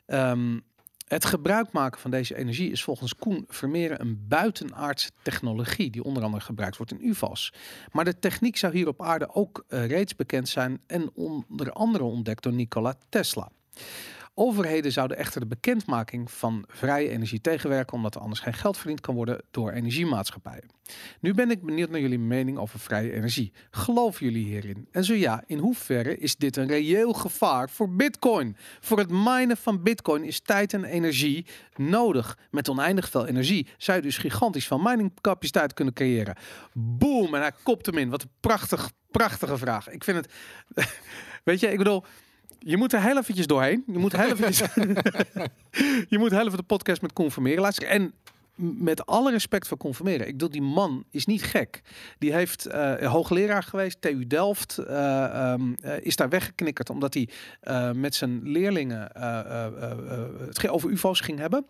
Ehm, 0.07 0.59
het 1.07 1.25
gebruik 1.25 1.73
maken 1.73 2.01
van 2.01 2.11
deze 2.11 2.37
energie 2.37 2.71
is 2.71 2.85
volgens 2.85 3.17
Koen 3.17 3.45
Vermeeren 3.49 4.01
een 4.01 4.25
buitenaardse 4.29 5.11
technologie 5.23 5.91
die 5.91 6.05
onder 6.05 6.23
andere 6.23 6.43
gebruikt 6.43 6.77
wordt 6.77 6.93
in 6.93 7.09
UFO's. 7.09 7.53
Maar 7.93 8.05
de 8.05 8.19
techniek 8.19 8.57
zou 8.57 8.77
hier 8.77 8.89
op 8.89 9.03
aarde 9.03 9.35
ook 9.35 9.65
eh, 9.69 9.87
reeds 9.87 10.17
bekend 10.17 10.49
zijn 10.49 10.81
en 10.87 11.11
onder 11.15 11.73
andere 11.73 12.05
ontdekt 12.05 12.43
door 12.43 12.53
Nikola 12.53 12.95
Tesla. 13.09 13.51
Overheden 14.39 14.93
zouden 14.93 15.17
echter 15.17 15.41
de 15.41 15.47
bekendmaking 15.47 16.31
van 16.31 16.65
vrije 16.69 17.09
energie 17.09 17.41
tegenwerken, 17.41 17.97
omdat 17.97 18.15
er 18.15 18.21
anders 18.21 18.41
geen 18.41 18.53
geld 18.53 18.77
verdiend 18.77 19.01
kan 19.01 19.15
worden 19.15 19.43
door 19.51 19.71
energiemaatschappijen. 19.71 20.69
Nu 21.21 21.35
ben 21.35 21.51
ik 21.51 21.63
benieuwd 21.63 21.91
naar 21.91 22.01
jullie 22.01 22.19
mening 22.19 22.59
over 22.59 22.79
vrije 22.79 23.13
energie. 23.13 23.53
Geloven 23.71 24.27
jullie 24.27 24.45
hierin? 24.45 24.89
En 24.91 25.05
zo 25.05 25.15
ja, 25.15 25.43
in 25.47 25.59
hoeverre 25.59 26.19
is 26.19 26.37
dit 26.37 26.57
een 26.57 26.67
reëel 26.67 27.13
gevaar 27.13 27.71
voor 27.71 27.91
Bitcoin? 27.91 28.57
Voor 28.81 28.99
het 28.99 29.11
minen 29.11 29.57
van 29.57 29.83
Bitcoin 29.83 30.25
is 30.25 30.41
tijd 30.41 30.73
en 30.73 30.85
energie 30.85 31.47
nodig. 31.75 32.39
Met 32.51 32.69
oneindig 32.69 33.09
veel 33.09 33.27
energie 33.27 33.67
zou 33.77 33.97
je 33.97 34.03
dus 34.03 34.19
gigantisch 34.19 34.67
veel 34.67 34.79
miningcapaciteit 34.79 35.75
kunnen 35.75 35.95
creëren. 35.95 36.37
Boom! 36.73 37.35
En 37.35 37.41
hij 37.41 37.53
kopt 37.63 37.87
hem 37.87 37.99
in. 37.99 38.11
Wat 38.11 38.23
een 38.23 38.31
prachtig, 38.41 38.91
prachtige 39.11 39.59
vraag. 39.59 39.91
Ik 39.91 40.05
vind 40.05 40.17
het. 40.17 40.33
Weet 41.45 41.61
je, 41.61 41.73
ik 41.73 41.79
bedoel. 41.79 42.05
Je 42.67 42.77
moet 42.77 42.93
er 42.93 43.03
heel 43.03 43.17
eventjes 43.19 43.47
doorheen. 43.47 43.85
Je 43.87 43.99
moet 43.99 44.17
heel 44.17 44.31
eventjes... 44.31 44.75
je 46.13 46.19
moet 46.19 46.31
heel 46.31 46.47
even 46.47 46.57
de 46.57 46.63
podcast 46.63 47.03
met 47.03 47.13
confirmeren 47.13 47.61
luisteren. 47.61 47.91
En 47.91 48.13
met 48.79 49.07
alle 49.07 49.31
respect 49.31 49.69
voor 49.69 49.77
confirmeren. 49.77 50.27
Ik 50.27 50.33
bedoel, 50.33 50.51
die 50.51 50.63
man 50.63 51.05
is 51.11 51.27
niet 51.27 51.43
gek. 51.43 51.81
Die 52.19 52.33
heeft 52.33 52.67
eh, 52.67 53.13
hoogleraar 53.13 53.63
geweest, 53.63 54.01
TU 54.01 54.27
Delft. 54.27 54.79
eh, 54.79 55.25
ehm, 55.53 55.73
eh, 55.81 55.93
is 56.01 56.17
daar 56.17 56.29
weggeknikkerd 56.29 56.91
omdat 56.91 57.15
hij 57.15 57.29
met 57.95 58.15
zijn 58.15 58.41
leerlingen 58.43 59.11
het 60.47 60.59
ging 60.59 60.73
over 60.73 60.91
UFO's 60.91 61.21
ging 61.21 61.39
hebben. 61.39 61.67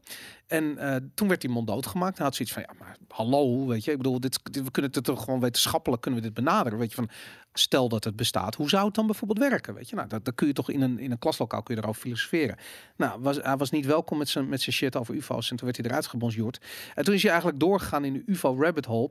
En 0.46 0.78
toen 1.14 1.28
werd 1.28 1.40
die 1.40 1.50
man 1.50 1.64
doodgemaakt. 1.64 2.16
Hij 2.16 2.26
had 2.26 2.34
zoiets 2.34 2.54
van, 2.54 2.62
ja, 2.66 2.72
maar 2.78 2.96
hallo, 3.08 3.66
weet 3.66 3.84
je. 3.84 3.90
Ik 3.90 3.96
bedoel, 3.96 4.20
dit, 4.20 4.38
dit- 4.42 4.64
we 4.64 4.70
kunnen 4.70 4.90
het 4.94 5.04
toch 5.04 5.24
gewoon 5.24 5.40
wetenschappelijk 5.40 6.02
kunnen 6.02 6.20
we 6.20 6.26
dit 6.26 6.44
benaderen. 6.44 6.78
Weet 6.78 6.90
je, 6.90 6.94
van 6.96 7.08
stel 7.58 7.88
dat 7.88 8.04
het 8.04 8.16
bestaat, 8.16 8.54
hoe 8.54 8.68
zou 8.68 8.84
het 8.84 8.94
dan 8.94 9.06
bijvoorbeeld 9.06 9.38
werken? 9.38 9.74
Weet 9.74 9.88
je, 9.88 9.96
nou, 9.96 10.08
dat, 10.08 10.24
dat 10.24 10.34
kun 10.34 10.46
je 10.46 10.52
toch 10.52 10.70
in 10.70 10.80
een, 10.80 10.98
in 10.98 11.10
een 11.10 11.18
klaslokaal 11.18 11.62
kun 11.62 11.74
je 11.74 11.80
erover 11.82 12.00
filosoferen. 12.00 12.56
Nou, 12.96 13.20
was, 13.20 13.36
hij 13.42 13.56
was 13.56 13.70
niet 13.70 13.86
welkom 13.86 14.18
met 14.18 14.28
zijn, 14.28 14.48
met 14.48 14.60
zijn 14.60 14.76
shit 14.76 14.96
over 14.96 15.14
UFO's 15.14 15.50
en 15.50 15.56
toen 15.56 15.66
werd 15.66 15.80
hij 15.80 15.86
eruit 15.86 16.06
gebonsjoerd. 16.06 16.60
En 16.94 17.04
toen 17.04 17.14
is 17.14 17.22
hij 17.22 17.30
eigenlijk 17.30 17.60
doorgegaan 17.60 18.04
in 18.04 18.12
de 18.12 18.22
UFO 18.26 18.56
rabbit 18.60 18.84
hole. 18.84 19.10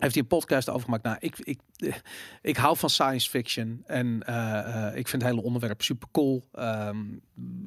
Heeft 0.00 0.14
hij 0.14 0.22
een 0.22 0.28
podcast 0.28 0.68
over 0.68 0.84
gemaakt. 0.84 1.02
Nou, 1.02 1.16
ik, 1.20 1.38
ik, 1.38 1.60
eh, 1.76 1.94
ik 2.42 2.56
hou 2.56 2.76
van 2.76 2.90
science 2.90 3.30
fiction. 3.30 3.82
En 3.86 4.22
eh, 4.26 4.86
eh, 4.86 4.96
ik 4.96 5.08
vind 5.08 5.22
het 5.22 5.30
hele 5.30 5.42
onderwerp 5.42 5.82
super 5.82 6.08
cool. 6.12 6.48
Ehm, 6.52 6.98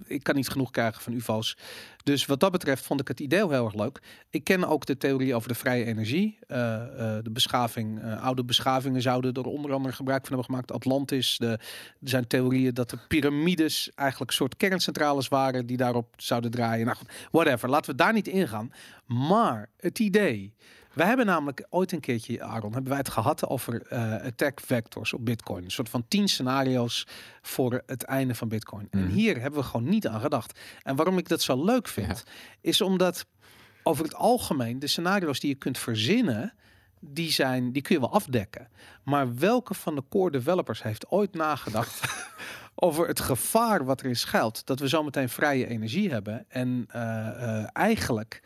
ik 0.06 0.24
kan 0.24 0.36
niet 0.36 0.50
genoeg 0.50 0.72
krijgen 0.72 1.02
van 1.02 1.14
UFO's. 1.14 1.58
Dus 2.04 2.26
wat 2.26 2.40
dat 2.40 2.52
betreft 2.52 2.86
vond 2.86 3.02
ik 3.02 3.08
het 3.08 3.20
idee 3.20 3.48
heel 3.48 3.66
erg 3.66 3.74
leuk. 3.74 4.02
Ik 4.30 4.44
ken 4.44 4.64
ook 4.64 4.86
de 4.86 4.98
theorie 4.98 5.36
over 5.36 5.48
de 5.48 5.56
vrije 5.56 5.86
energie. 5.86 6.38
De 6.48 7.30
beschaving, 7.32 8.16
oude 8.20 8.44
beschavingen 8.44 9.02
zouden 9.02 9.34
er 9.34 9.46
onder 9.46 9.74
andere 9.74 9.94
gebruik 9.94 10.26
van 10.26 10.30
hebben 10.30 10.46
gemaakt. 10.46 10.72
Atlantis. 10.72 11.38
De, 11.38 11.48
er 11.48 11.60
zijn 12.10 12.28
theorieën 12.28 12.74
dat 12.74 12.90
de 12.90 12.98
piramides 13.08 13.92
eigenlijk 13.96 14.32
soort 14.32 14.58
kerncentrales 14.58 15.28
waren 15.28 15.66
die 15.66 15.78
daarop 15.78 16.14
zouden 16.18 16.52
draaien. 16.52 16.86
Nou, 16.86 16.98
whatever. 17.32 17.70
Laten 17.70 17.92
we 17.92 17.98
daar 17.98 18.14
niet 18.14 18.28
ingaan. 18.28 18.72
Maar 19.06 19.70
het 19.78 20.00
idee. 20.00 20.54
Wij 20.94 21.08
hebben 21.08 21.26
namelijk 21.26 21.66
ooit 21.70 21.92
een 21.92 22.00
keertje, 22.00 22.44
Aaron, 22.44 22.72
hebben 22.74 22.90
wij 22.90 23.00
het 23.00 23.10
gehad 23.10 23.48
over 23.48 23.82
eh, 23.82 24.14
attack 24.26 24.60
vectors 24.60 25.14
op 25.14 25.26
Bitcoin. 25.26 25.64
Een 25.64 25.72
soort 25.72 25.90
van 25.90 26.06
tien 26.08 26.28
scenario's 26.28 27.08
voor 27.42 27.84
het 27.86 28.04
einde 28.04 28.36
van 28.36 28.48
Bitcoin. 28.48 28.88
En 28.92 29.00
Mhm. 29.04 29.12
hier 29.12 29.42
hebben 29.42 29.60
we 29.60 29.66
gewoon 29.66 29.90
niet 29.90 30.08
aan 30.08 30.22
gedacht. 30.22 30.60
En 30.84 30.96
waarom 30.96 31.18
ik 31.18 31.28
dat 31.28 31.42
zo 31.42 31.64
leuk 31.66 31.88
vind, 31.88 32.24
is 32.62 32.82
omdat 32.82 33.26
over 33.84 34.04
het 34.04 34.16
algemeen 34.16 34.80
de 34.80 34.88
scenario's 34.88 35.40
die 35.40 35.50
je 35.50 35.56
kunt 35.56 35.78
verzinnen, 35.78 36.54
die, 37.00 37.32
zijn, 37.32 37.72
die 37.72 37.82
kun 37.82 37.96
je 37.96 38.02
wel 38.02 38.14
afdekken. 38.14 38.68
Maar 39.04 39.36
welke 39.36 39.74
van 39.74 39.96
de 39.96 40.04
core 40.10 40.32
developers 40.32 40.84
heeft 40.84 41.08
ooit 41.10 41.34
nagedacht 41.34 42.02
over 42.76 43.08
het 43.08 43.20
gevaar 43.20 43.86
wat 43.86 44.02
erin 44.02 44.16
schuilt? 44.16 44.66
Dat 44.66 44.80
we 44.80 44.88
zometeen 44.88 45.30
vrije 45.30 45.68
energie 45.68 46.12
hebben 46.12 46.46
en 46.50 46.86
eh, 46.90 47.28
eh, 47.60 47.68
eigenlijk 47.74 48.42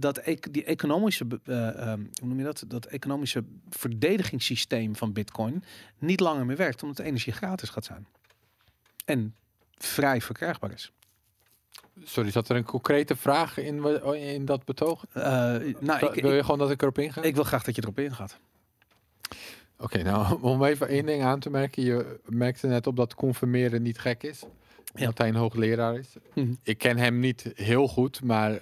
dat 0.00 0.20
die 0.50 0.64
economische, 0.64 1.26
eh, 1.44 1.68
ehm, 1.68 2.00
hoe 2.20 2.28
noem 2.28 2.38
je 2.38 2.44
dat? 2.44 2.64
Dat 2.66 2.86
economische 2.86 3.44
verdedigingssysteem 3.68 4.96
van 4.96 5.12
Bitcoin 5.12 5.64
niet 5.98 6.20
langer 6.20 6.46
meer 6.46 6.56
werkt, 6.56 6.82
omdat 6.82 6.96
de 6.96 7.04
energie 7.04 7.32
gratis 7.32 7.68
gaat 7.68 7.84
zijn. 7.84 8.06
En 9.04 9.34
vrij 9.76 10.20
verkrijgbaar 10.20 10.72
is. 10.72 10.92
Sorry, 12.04 12.30
zat 12.30 12.48
er 12.48 12.56
een 12.56 12.64
concrete 12.64 13.16
vraag 13.16 13.56
in, 13.56 14.04
in 14.14 14.44
dat 14.44 14.64
betoog? 14.64 15.04
Eh, 15.12 15.22
nou, 15.80 16.06
ik, 16.06 16.22
Wil 16.22 16.30
je 16.30 16.38
ik, 16.38 16.44
gewoon 16.44 16.58
dat 16.58 16.70
ik 16.70 16.82
erop 16.82 16.98
inga? 16.98 17.22
ik 17.22 17.34
wil 17.34 17.44
graag 17.44 17.62
dat 17.62 17.74
je 17.74 17.82
erop 17.82 17.98
ingaat. 17.98 18.38
Oké, 19.78 20.02
nou, 20.02 20.38
om 20.42 20.64
even 20.64 20.88
één 20.88 21.06
ding 21.06 21.22
aan 21.22 21.40
te 21.40 21.50
merken. 21.50 21.82
Je 21.82 22.20
merkte 22.24 22.66
net 22.66 22.86
op 22.86 22.96
dat 22.96 23.14
confirmeren 23.14 23.82
niet 23.82 23.98
gek 23.98 24.22
is. 24.22 24.44
Ja. 24.94 25.06
Dat 25.06 25.18
hij 25.18 25.28
een 25.28 25.34
hoogleraar 25.34 25.98
is. 25.98 26.16
Mhm. 26.34 26.54
Ik 26.62 26.78
ken 26.78 26.98
hem 26.98 27.18
niet 27.18 27.52
heel 27.54 27.88
goed, 27.88 28.22
maar 28.22 28.60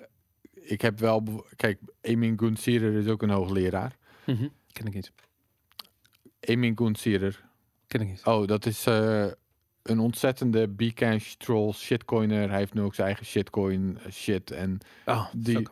ik 0.71 0.81
heb 0.81 0.99
wel... 0.99 1.45
Kijk, 1.57 1.79
Emin 2.01 2.39
Gunsirer 2.39 2.93
is 2.95 3.07
ook 3.07 3.23
een 3.23 3.31
hoogleraar. 3.31 3.97
Mhm. 4.27 4.49
Ken 4.73 4.87
ik 4.87 4.95
niet. 4.95 5.13
Emin 6.41 6.77
Gunsirer. 6.77 7.45
Ken 7.87 8.01
ik 8.01 8.09
niet. 8.09 8.25
Oh, 8.25 8.47
dat 8.47 8.67
is 8.67 8.87
eh, 8.87 9.27
een 9.83 9.99
ontzettende 9.99 10.69
Bcash 10.69 11.33
troll 11.35 11.73
shitcoiner. 11.73 12.49
Hij 12.49 12.59
heeft 12.59 12.75
nu 12.75 12.81
ook 12.83 12.95
zijn 12.95 13.07
eigen 13.07 13.27
shitcoin 13.27 13.99
eh, 14.05 14.13
shit. 14.13 14.51
En 14.51 14.79
Oh, 15.07 15.27
die- 15.37 15.69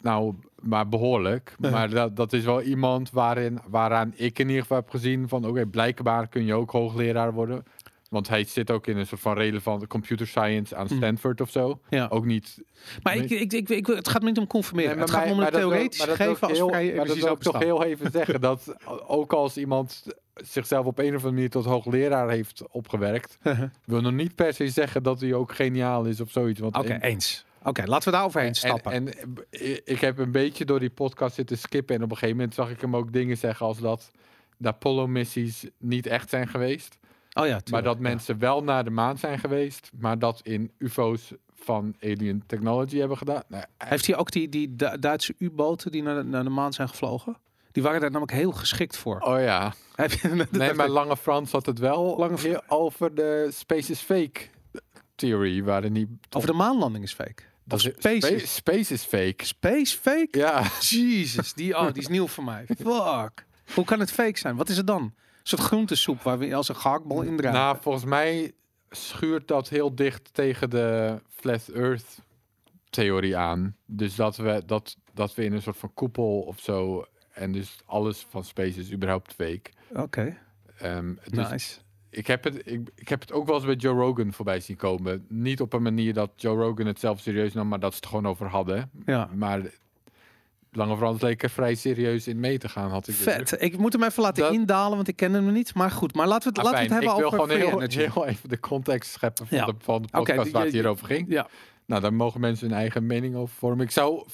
nou, 0.00 0.34
maar 0.62 0.88
behoorlijk. 0.88 1.54
Maar 1.58 1.90
dat, 1.90 2.16
dat 2.16 2.32
is 2.32 2.44
wel 2.44 2.62
iemand 2.62 3.10
waarin, 3.10 3.58
waaraan 3.68 4.12
ik 4.16 4.38
in 4.38 4.46
ieder 4.46 4.62
geval 4.62 4.76
heb 4.76 4.90
gezien 4.90 5.28
van... 5.28 5.44
Oké, 5.46 5.66
blijkbaar 5.66 6.28
kun 6.28 6.44
je 6.44 6.54
ook 6.54 6.70
hoogleraar 6.70 7.32
worden. 7.32 7.64
Want 8.10 8.28
hij 8.28 8.44
zit 8.44 8.70
ook 8.70 8.86
in 8.86 8.96
een 8.96 9.06
soort 9.06 9.20
van 9.20 9.36
relevante 9.36 9.86
computer 9.86 10.26
science 10.26 10.76
aan 10.76 10.84
Mhm. 10.86 10.96
Stanford 10.96 11.40
of 11.40 11.50
zo. 11.50 11.80
Ja. 11.90 12.06
Ook 12.10 12.24
niet... 12.24 12.62
Maar 13.02 13.16
ik, 13.16 13.30
ik, 13.30 13.52
ik, 13.52 13.68
ik, 13.68 13.86
het 13.86 14.08
gaat 14.08 14.22
me 14.22 14.28
niet 14.28 14.38
om 14.38 14.46
confirmeren. 14.46 14.90
Nee, 14.90 15.00
het 15.00 15.10
gaat 15.10 15.30
om 15.30 15.40
een 15.40 15.50
theoretisch 15.50 16.00
gegeven 16.00 16.32
ik 16.32 16.40
als 16.42 16.52
heel- 16.52 16.68
vrije 16.68 16.94
Maar 16.94 17.04
dat 17.06 17.14
wil 17.14 17.24
zou 17.24 17.36
ik 17.36 17.42
toch 17.42 17.58
heel 17.58 17.84
even 17.84 18.10
zeggen. 18.10 18.40
Dat 18.40 18.74
ook 19.06 19.32
als 19.32 19.56
iemand 19.56 20.04
zichzelf 20.34 20.86
op 20.86 20.98
een 20.98 21.06
of 21.08 21.12
andere 21.14 21.32
manier 21.32 21.50
tot 21.50 21.64
hoogleraar 21.64 22.30
heeft 22.30 22.62
opgewerkt... 22.70 23.38
wil 23.84 24.00
nog 24.00 24.12
niet 24.12 24.34
per 24.34 24.54
se 24.54 24.68
zeggen 24.68 25.02
dat 25.02 25.20
hij 25.20 25.34
ook 25.34 25.52
geniaal 25.54 26.04
is 26.04 26.20
of 26.20 26.30
zoiets. 26.30 26.60
Oké, 26.60 26.98
eens. 27.00 27.44
Oké, 27.62 27.82
laten 27.86 28.10
we 28.10 28.16
daar 28.16 28.24
overheen 28.26 28.54
stappen. 28.54 28.92
En, 28.92 29.18
en 29.18 29.34
eh, 29.50 29.76
ik 29.84 30.00
heb 30.00 30.18
een 30.18 30.32
beetje 30.32 30.64
door 30.64 30.80
die 30.80 30.90
podcast 30.90 31.34
zitten 31.34 31.58
skippen. 31.58 31.96
En 31.96 32.02
op 32.02 32.10
een 32.10 32.16
gegeven 32.16 32.36
moment 32.36 32.54
zag 32.54 32.70
ik 32.70 32.80
hem 32.80 32.96
ook 32.96 33.12
dingen 33.12 33.36
zeggen 33.36 33.66
als 33.66 33.78
dat 33.78 34.10
de 34.56 34.68
Apollo-missies 34.68 35.66
niet 35.78 36.06
echt 36.06 36.28
zijn 36.28 36.48
geweest. 36.48 36.98
Oh 37.42 37.56
maar 37.70 37.82
dat 37.82 37.96
ja. 37.96 38.02
mensen 38.02 38.38
wel 38.38 38.62
naar 38.62 38.84
de 38.84 38.90
maan 38.90 39.18
zijn 39.18 39.38
geweest. 39.38 39.90
Maar 39.98 40.18
dat 40.18 40.40
in 40.42 40.70
UFO's 40.78 41.32
van 41.54 41.94
Alien 42.02 42.42
Technology 42.46 42.98
hebben 42.98 43.16
gedaan. 43.16 43.42
Nou, 43.48 43.64
Heeft 43.78 44.06
hij 44.06 44.16
ook 44.16 44.30
die, 44.30 44.48
die 44.48 44.76
Du- 44.76 44.98
Duitse 44.98 45.34
U-boten 45.38 45.90
die 45.90 46.02
naar 46.02 46.14
de, 46.14 46.22
naar 46.22 46.44
de 46.44 46.50
maan 46.50 46.72
zijn 46.72 46.88
gevlogen? 46.88 47.36
Die 47.72 47.82
waren 47.82 48.00
daar 48.00 48.10
namelijk 48.10 48.36
heel 48.36 48.52
geschikt 48.52 48.96
voor. 48.96 49.18
oh 49.20 49.40
ja. 49.40 49.72
Heb 49.94 50.12
je, 50.12 50.46
Nee, 50.50 50.72
maar 50.74 50.88
Lange 50.88 51.16
Frans 51.16 51.52
had 51.52 51.66
het 51.66 51.78
wel 51.78 52.16
Lange 52.18 52.62
over 52.66 53.14
de 53.14 53.48
space 53.52 53.90
is 53.92 54.00
fake 54.00 54.40
theory. 55.14 55.62
Waar 55.64 55.90
niet... 55.90 56.08
Over 56.30 56.48
de 56.48 56.54
maanlanding 56.54 57.04
is 57.04 57.12
fake. 57.12 57.42
dat 57.64 57.78
is- 57.78 57.84
space 57.98 58.34
is- 58.34 58.54
space 58.54 58.92
is 58.94 59.02
fake. 59.04 59.44
Space 59.44 59.98
fake? 59.98 60.28
Ja. 60.38 60.62
Jezus, 60.80 61.52
die, 61.54 61.76
oh, 61.78 61.86
die 61.92 62.02
is 62.02 62.08
nieuw 62.08 62.26
voor 62.26 62.44
mij. 62.44 62.64
Fuck. 62.84 63.46
Hoe 63.74 63.84
kan 63.84 64.00
het 64.00 64.12
fake 64.12 64.38
zijn? 64.38 64.56
Wat 64.56 64.68
is 64.68 64.76
het 64.76 64.86
dan? 64.86 65.14
Een 65.40 65.46
soort 65.46 65.62
groentesoep 65.62 66.22
waar 66.22 66.38
we 66.38 66.54
als 66.54 66.68
een 66.68 66.76
gehaktbal 66.76 67.22
in 67.22 67.36
draaien. 67.36 67.60
Nou, 67.60 67.76
volgens 67.80 68.04
mij 68.04 68.52
schuurt 68.90 69.48
dat 69.48 69.68
heel 69.68 69.94
dicht 69.94 70.34
tegen 70.34 70.70
de 70.70 71.20
Flat 71.28 71.68
Earth 71.68 72.22
theorie 72.90 73.36
aan. 73.36 73.76
Dus 73.86 74.14
dat 74.14 74.36
we, 74.36 74.62
dat, 74.66 74.96
dat 75.14 75.34
we 75.34 75.44
in 75.44 75.52
een 75.52 75.62
soort 75.62 75.76
van 75.76 75.94
koepel 75.94 76.40
of 76.40 76.60
zo. 76.60 77.04
En 77.32 77.52
dus 77.52 77.78
alles 77.86 78.26
van 78.28 78.44
space 78.44 78.80
is 78.80 78.92
überhaupt 78.92 79.32
fake. 79.32 79.70
Oké, 79.94 80.36
Ehm, 80.80 81.14
dus 81.30 81.50
nice. 81.50 81.78
ik, 82.10 82.26
heb 82.26 82.44
het, 82.44 82.66
ik, 82.66 82.90
ik 82.94 83.08
heb 83.08 83.20
het 83.20 83.32
ook 83.32 83.46
wel 83.46 83.54
eens 83.54 83.64
bij 83.64 83.74
Joe 83.74 84.00
Rogan 84.00 84.32
voorbij 84.32 84.60
zien 84.60 84.76
komen. 84.76 85.24
Niet 85.28 85.60
op 85.60 85.72
een 85.72 85.82
manier 85.82 86.14
dat 86.14 86.30
Joe 86.36 86.56
Rogan 86.56 86.86
het 86.86 87.00
zelf 87.00 87.20
serieus 87.20 87.52
nam, 87.52 87.68
maar 87.68 87.80
dat 87.80 87.90
ze 87.92 87.96
het 87.96 88.06
gewoon 88.06 88.26
over 88.26 88.46
hadden. 88.46 88.90
Ja. 89.04 89.30
Maar 89.34 89.62
Lange 90.72 90.96
Frans 90.96 91.20
leek 91.20 91.42
er 91.42 91.50
vrij 91.50 91.74
serieus 91.74 92.26
in 92.28 92.40
mee 92.40 92.58
te 92.58 92.68
gaan, 92.68 92.90
had 92.90 93.08
ik 93.08 93.14
indruk. 93.16 93.48
Vet. 93.48 93.62
Ik 93.62 93.78
moet 93.78 93.92
hem 93.92 94.02
even 94.02 94.22
laten 94.22 94.42
Dat- 94.42 94.52
indalen, 94.52 94.96
want 94.96 95.08
ik 95.08 95.16
ken 95.16 95.32
hem 95.32 95.52
niet. 95.52 95.74
Maar 95.74 95.90
goed, 95.90 96.14
maar 96.14 96.26
laten 96.26 96.52
we 96.52 96.60
het, 96.60 96.66
laten 96.72 96.88
we 96.88 96.94
het 96.94 97.02
hebben 97.04 97.10
ik 97.10 97.16
wil 97.16 97.26
over 97.26 97.38
gewoon 97.60 97.88
heel, 97.88 98.10
heel 98.12 98.26
even 98.26 98.48
de 98.48 98.60
context 98.60 99.12
scheppen 99.12 99.46
van, 99.46 99.58
Ja. 99.58 99.66
de, 99.66 99.74
van 99.78 100.02
de 100.02 100.08
podcast 100.12 100.50
waar 100.50 100.64
het 100.64 100.72
hier 100.72 100.86
over 100.86 101.06
ging. 101.06 101.26
Ja, 101.28 101.48
Nou, 101.86 102.00
daar 102.02 102.14
mogen 102.14 102.40
mensen 102.40 102.68
hun 102.68 102.76
eigen 102.78 103.06
mening 103.06 103.34
over 103.36 103.54
vormen. 103.54 103.84
Ik 103.84 103.90
zou 103.90 104.26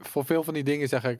voor 0.00 0.24
veel 0.24 0.42
van 0.44 0.54
die 0.54 0.64
dingen 0.64 0.88
zeggen, 0.88 1.18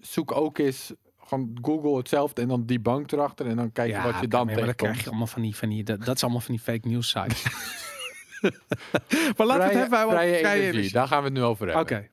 zoek 0.00 0.32
ook 0.32 0.58
eens 0.58 0.92
gewoon 1.24 1.58
Google 1.62 1.96
hetzelfde 1.96 2.42
en 2.42 2.48
dan 2.48 2.66
die 2.66 2.80
bank 2.80 3.12
erachter 3.12 3.46
en 3.46 3.56
dan 3.56 3.72
kijk 3.72 3.90
je 3.96 4.02
wat 4.02 4.20
je 4.20 4.28
dan 4.28 4.46
maar 4.46 4.54
dan 4.54 4.64
krijg 4.64 4.76
tegenkomt. 4.76 5.00
je 5.04 5.08
allemaal 5.08 5.26
van 5.26 5.42
die, 5.42 5.56
van 5.56 5.68
die 5.68 5.82
dat, 5.84 6.04
dat 6.04 6.16
is 6.16 6.22
allemaal 6.22 6.40
van 6.40 6.54
die 6.54 6.62
fake 6.64 6.88
news 6.88 7.08
sites. 7.08 7.42
maar 9.36 9.46
laten 9.46 9.56
we 9.68 9.72
het 9.72 9.72
hebben 9.74 9.98
over 10.04 10.18
vrije 10.18 10.62
energie, 10.62 10.92
daar 10.92 11.06
gaan 11.06 11.18
we 11.18 11.24
het 11.24 11.32
nu 11.34 11.42
over 11.42 11.66
hebben. 11.66 11.82
Oké. 11.84 12.08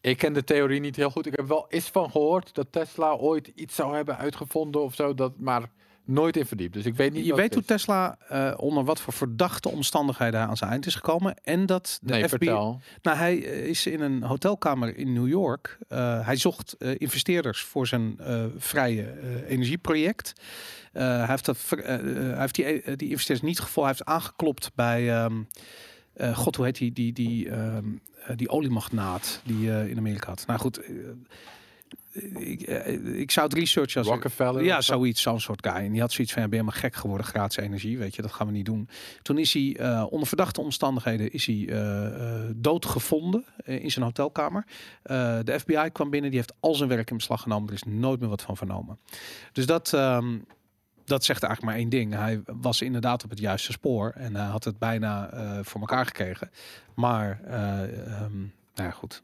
Ik 0.00 0.18
ken 0.18 0.32
de 0.32 0.44
theorie 0.44 0.80
niet 0.80 0.96
heel 0.96 1.10
goed. 1.10 1.26
Ik 1.26 1.36
heb 1.36 1.48
wel 1.48 1.66
eens 1.68 1.88
van 1.88 2.10
gehoord 2.10 2.54
dat 2.54 2.66
Tesla 2.70 3.12
ooit 3.12 3.52
iets 3.54 3.74
zou 3.74 3.94
hebben 3.94 4.16
uitgevonden 4.16 4.82
of 4.82 4.94
zo, 4.94 5.14
dat, 5.14 5.32
maar 5.38 5.70
nooit 6.04 6.36
in 6.36 6.46
verdiept. 6.46 6.72
Dus 6.72 6.84
ik 6.84 6.94
weet 6.94 7.12
niet 7.12 7.26
Je 7.26 7.34
weet 7.34 7.54
hoe. 7.54 7.64
Tesla 7.64 8.18
eh, 8.28 8.52
onder 8.56 8.84
wat 8.84 9.00
voor 9.00 9.12
verdachte 9.12 9.68
omstandigheden 9.68 10.40
aan 10.40 10.56
zijn 10.56 10.70
eind 10.70 10.86
is 10.86 10.94
gekomen. 10.94 11.34
En 11.42 11.66
dat 11.66 11.98
de 12.02 12.12
Nee, 12.12 12.22
FBI... 12.22 12.28
vertel. 12.28 12.80
Nou, 13.02 13.16
hij 13.16 13.44
eh, 13.44 13.66
is 13.66 13.86
in 13.86 14.00
een 14.00 14.22
hotelkamer 14.22 14.96
in 14.96 15.12
New 15.12 15.28
York. 15.28 15.78
Eh, 15.88 16.26
hij 16.26 16.36
zocht 16.36 16.76
investeerders 16.78 17.62
voor 17.62 17.86
zijn 17.86 18.18
vrije 18.56 19.14
energieproject. 19.46 20.32
Hij 20.92 21.26
heeft, 21.26 21.44
dat, 21.44 21.58
hij 21.68 22.34
heeft 22.38 22.54
die, 22.54 22.96
die 22.96 23.08
investeerders 23.10 23.48
niet 23.48 23.60
gevonden. 23.60 23.92
Hij 23.92 23.92
heeft 23.92 24.04
aangeklopt 24.04 24.70
bij... 24.74 25.10
ehm, 25.14 25.42
eh, 26.20 26.36
God, 26.36 26.56
hoe 26.56 26.64
heet 26.64 26.78
die, 26.78 26.92
die, 26.92 27.12
die, 27.12 27.50
eh, 27.50 27.76
die 28.36 28.48
oliemagnaat 28.48 29.40
die 29.44 29.70
eh, 29.70 29.88
in 29.88 29.98
Amerika 29.98 30.28
had? 30.28 30.44
Nou 30.46 30.60
goed, 30.60 30.80
ik, 32.38 32.60
ik 33.04 33.30
zou 33.30 33.46
het 33.46 33.58
researchen 33.58 34.00
als... 34.00 34.08
Rockefeller. 34.10 34.64
Ja, 34.64 34.80
zoiets, 34.80 35.22
zo'n 35.22 35.40
soort 35.40 35.66
guy. 35.66 35.76
En 35.76 35.92
die 35.92 36.00
had 36.00 36.12
zoiets 36.12 36.32
van, 36.32 36.42
ja, 36.42 36.48
ben 36.48 36.58
je 36.58 36.64
helemaal 36.64 36.90
gek 36.90 37.00
geworden, 37.00 37.26
gratis 37.26 37.56
energie, 37.56 37.98
weet 37.98 38.14
je, 38.14 38.22
dat 38.22 38.32
gaan 38.32 38.46
we 38.46 38.52
niet 38.52 38.64
doen. 38.64 38.88
Toen 39.22 39.38
is 39.38 39.52
hij, 39.52 39.76
onder 40.04 40.28
verdachte 40.28 40.60
omstandigheden, 40.60 41.32
is 41.32 41.46
hij 41.46 41.68
doodgevonden 42.56 43.44
in 43.64 43.90
zijn 43.90 44.04
hotelkamer. 44.04 44.64
De 45.44 45.56
FBI 45.60 45.88
kwam 45.92 46.10
binnen, 46.10 46.30
die 46.30 46.38
heeft 46.38 46.54
al 46.60 46.74
zijn 46.74 46.88
werk 46.88 47.10
in 47.10 47.16
beslag 47.16 47.42
genomen, 47.42 47.68
er 47.68 47.74
is 47.74 47.82
nooit 47.82 48.20
meer 48.20 48.28
wat 48.28 48.42
van 48.42 48.56
vernomen. 48.56 48.98
Dus 49.52 49.66
dat, 49.66 49.92
ehm, 49.92 50.38
dat 51.10 51.24
zegt 51.24 51.42
eigenlijk 51.42 51.72
maar 51.72 51.82
één 51.82 51.90
ding. 51.90 52.14
Hij 52.14 52.42
was 52.46 52.82
inderdaad 52.82 53.24
op 53.24 53.30
het 53.30 53.38
juiste 53.38 53.72
spoor 53.72 54.10
en 54.10 54.34
hij 54.36 54.46
had 54.46 54.64
het 54.64 54.78
bijna 54.78 55.30
eh, 55.30 55.58
voor 55.62 55.80
elkaar 55.80 56.06
gekregen. 56.06 56.50
Maar, 56.94 57.40
eh, 57.44 57.82
ehm, 57.82 58.38
nou 58.74 58.88
ja, 58.88 58.90
goed. 58.90 59.22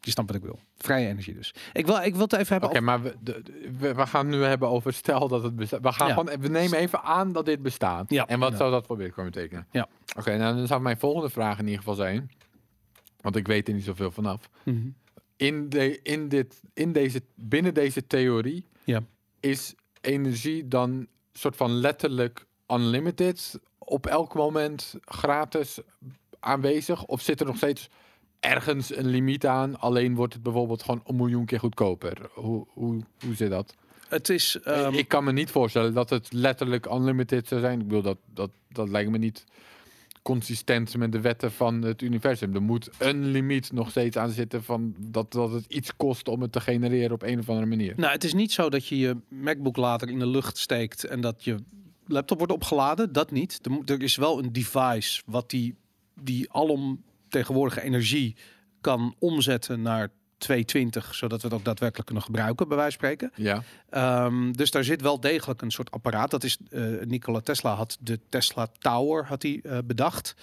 Je 0.00 0.10
snapt 0.10 0.28
wat 0.28 0.36
ik 0.38 0.44
wil. 0.44 0.58
Vrije 0.78 1.08
energie 1.08 1.34
dus. 1.34 1.54
Ik 1.72 1.86
wil, 1.86 1.96
ik 2.02 2.12
wil 2.12 2.22
het 2.22 2.32
even 2.32 2.46
hebben 2.52 2.68
Oké, 2.70 2.80
maar 2.80 3.02
we, 3.02 3.14
de- 3.20 3.42
we, 3.78 3.94
we 3.94 4.06
gaan 4.06 4.28
nu 4.28 4.42
hebben 4.42 4.68
over 4.68 4.92
stel 4.92 5.28
dat 5.28 5.42
het 5.42 5.56
bestaat. 5.56 5.80
We, 5.82 5.92
gaan 5.92 6.08
Ja. 6.26 6.38
we 6.38 6.48
nemen 6.48 6.78
even 6.78 7.02
aan 7.02 7.32
dat 7.32 7.46
dit 7.46 7.62
bestaat. 7.62 8.10
Ja. 8.10 8.26
En 8.26 8.38
wat 8.38 8.50
Ja. 8.50 8.56
zou 8.56 8.70
dat 8.70 8.86
voor 8.86 8.96
Bitcoin 8.96 9.30
betekenen? 9.30 9.66
Ja. 9.70 9.88
Oké, 10.16 10.36
nou 10.36 10.56
dan 10.56 10.66
zou 10.66 10.80
mijn 10.80 10.98
volgende 10.98 11.30
vraag 11.30 11.58
in 11.58 11.64
ieder 11.64 11.78
geval 11.78 11.94
zijn, 11.94 12.30
want 13.20 13.36
ik 13.36 13.46
weet 13.46 13.68
er 13.68 13.74
niet 13.74 13.84
zoveel 13.84 14.10
vanaf. 14.10 14.48
Mhm. 14.62 14.88
In, 15.36 15.68
de, 15.68 16.02
in, 16.02 16.28
dit, 16.28 16.60
in 16.74 16.92
deze, 16.92 17.22
binnen 17.34 17.74
deze 17.74 18.06
theorie 18.06 18.66
Ja. 18.84 19.00
is 19.40 19.74
energie 20.00 20.68
dan 20.68 21.06
soort 21.38 21.56
van 21.56 21.70
letterlijk 21.70 22.46
unlimited 22.68 23.60
op 23.78 24.06
elk 24.06 24.34
moment 24.34 24.94
gratis 25.04 25.78
aanwezig? 26.40 27.04
Of 27.04 27.20
zit 27.20 27.40
er 27.40 27.46
nog 27.46 27.56
steeds 27.56 27.88
ergens 28.40 28.96
een 28.96 29.06
limiet 29.06 29.46
aan? 29.46 29.80
Alleen 29.80 30.14
wordt 30.14 30.34
het 30.34 30.42
bijvoorbeeld 30.42 30.82
gewoon 30.82 31.02
een 31.06 31.16
miljoen 31.16 31.44
keer 31.44 31.58
goedkoper. 31.60 32.28
Hoe, 32.32 32.66
hoe, 32.68 33.00
hoe 33.24 33.34
zit 33.34 33.50
dat? 33.50 33.74
Het 34.08 34.28
is... 34.28 34.60
ehm, 34.60 34.94
ik 34.94 35.08
kan 35.08 35.24
me 35.24 35.32
niet 35.32 35.50
voorstellen 35.50 35.94
dat 35.94 36.10
het 36.10 36.32
letterlijk 36.32 36.86
unlimited 36.86 37.48
zou 37.48 37.60
zijn. 37.60 37.80
Ik 37.80 37.86
bedoel, 37.86 38.02
dat, 38.02 38.18
dat, 38.26 38.50
dat 38.68 38.88
lijkt 38.88 39.10
me 39.10 39.18
niet 39.18 39.44
consistent 40.24 40.96
met 40.96 41.12
de 41.12 41.20
wetten 41.20 41.52
van 41.52 41.82
het 41.82 42.02
universum. 42.02 42.54
Er 42.54 42.62
moet 42.62 42.90
een 42.98 43.30
limiet 43.30 43.72
nog 43.72 43.90
steeds 43.90 44.16
aan 44.16 44.30
zitten 44.30 44.64
van 44.64 44.94
dat, 44.98 45.32
dat 45.32 45.52
het 45.52 45.64
iets 45.68 45.96
kost 45.96 46.28
om 46.28 46.42
het 46.42 46.52
te 46.52 46.60
genereren 46.60 47.12
op 47.12 47.22
een 47.22 47.38
of 47.38 47.48
andere 47.48 47.66
manier. 47.66 47.92
Nou, 47.96 48.12
het 48.12 48.24
is 48.24 48.34
niet 48.34 48.52
zo 48.52 48.70
dat 48.70 48.86
je 48.86 48.98
je 48.98 49.16
MacBook 49.28 49.76
later 49.76 50.08
in 50.08 50.18
de 50.18 50.26
lucht 50.26 50.58
steekt 50.58 51.04
en 51.04 51.20
dat 51.20 51.44
je 51.44 51.56
laptop 52.06 52.38
wordt 52.38 52.52
opgeladen. 52.52 53.12
Dat 53.12 53.30
niet. 53.30 53.60
Er, 53.84 54.02
is 54.02 54.16
wel 54.16 54.38
een 54.38 54.52
device 54.52 55.22
wat 55.26 55.50
die, 55.50 55.74
die 56.20 56.52
alomtegenwoordige 56.52 57.82
energie 57.82 58.36
kan 58.80 59.14
omzetten 59.18 59.82
naar 59.82 60.10
220, 60.38 61.14
zodat 61.14 61.42
we 61.42 61.48
het 61.48 61.56
ook 61.56 61.64
daadwerkelijk 61.64 62.06
kunnen 62.06 62.24
gebruiken, 62.24 62.68
bij 62.68 62.76
wijze 62.76 62.98
van 62.98 63.08
spreken. 63.08 63.32
Ja, 63.36 63.62
dus 64.52 64.70
daar 64.70 64.84
zit 64.84 65.00
wel 65.00 65.20
degelijk 65.20 65.62
een 65.62 65.70
soort 65.70 65.90
apparaat. 65.90 66.30
Dat 66.30 66.44
is 66.44 66.58
Nikola 67.04 67.40
Tesla 67.40 67.74
had 67.74 67.96
de 68.00 68.20
Tesla 68.28 68.66
Tower 68.78 69.26
had 69.26 69.42
hij 69.42 69.62
bedacht. 69.84 70.34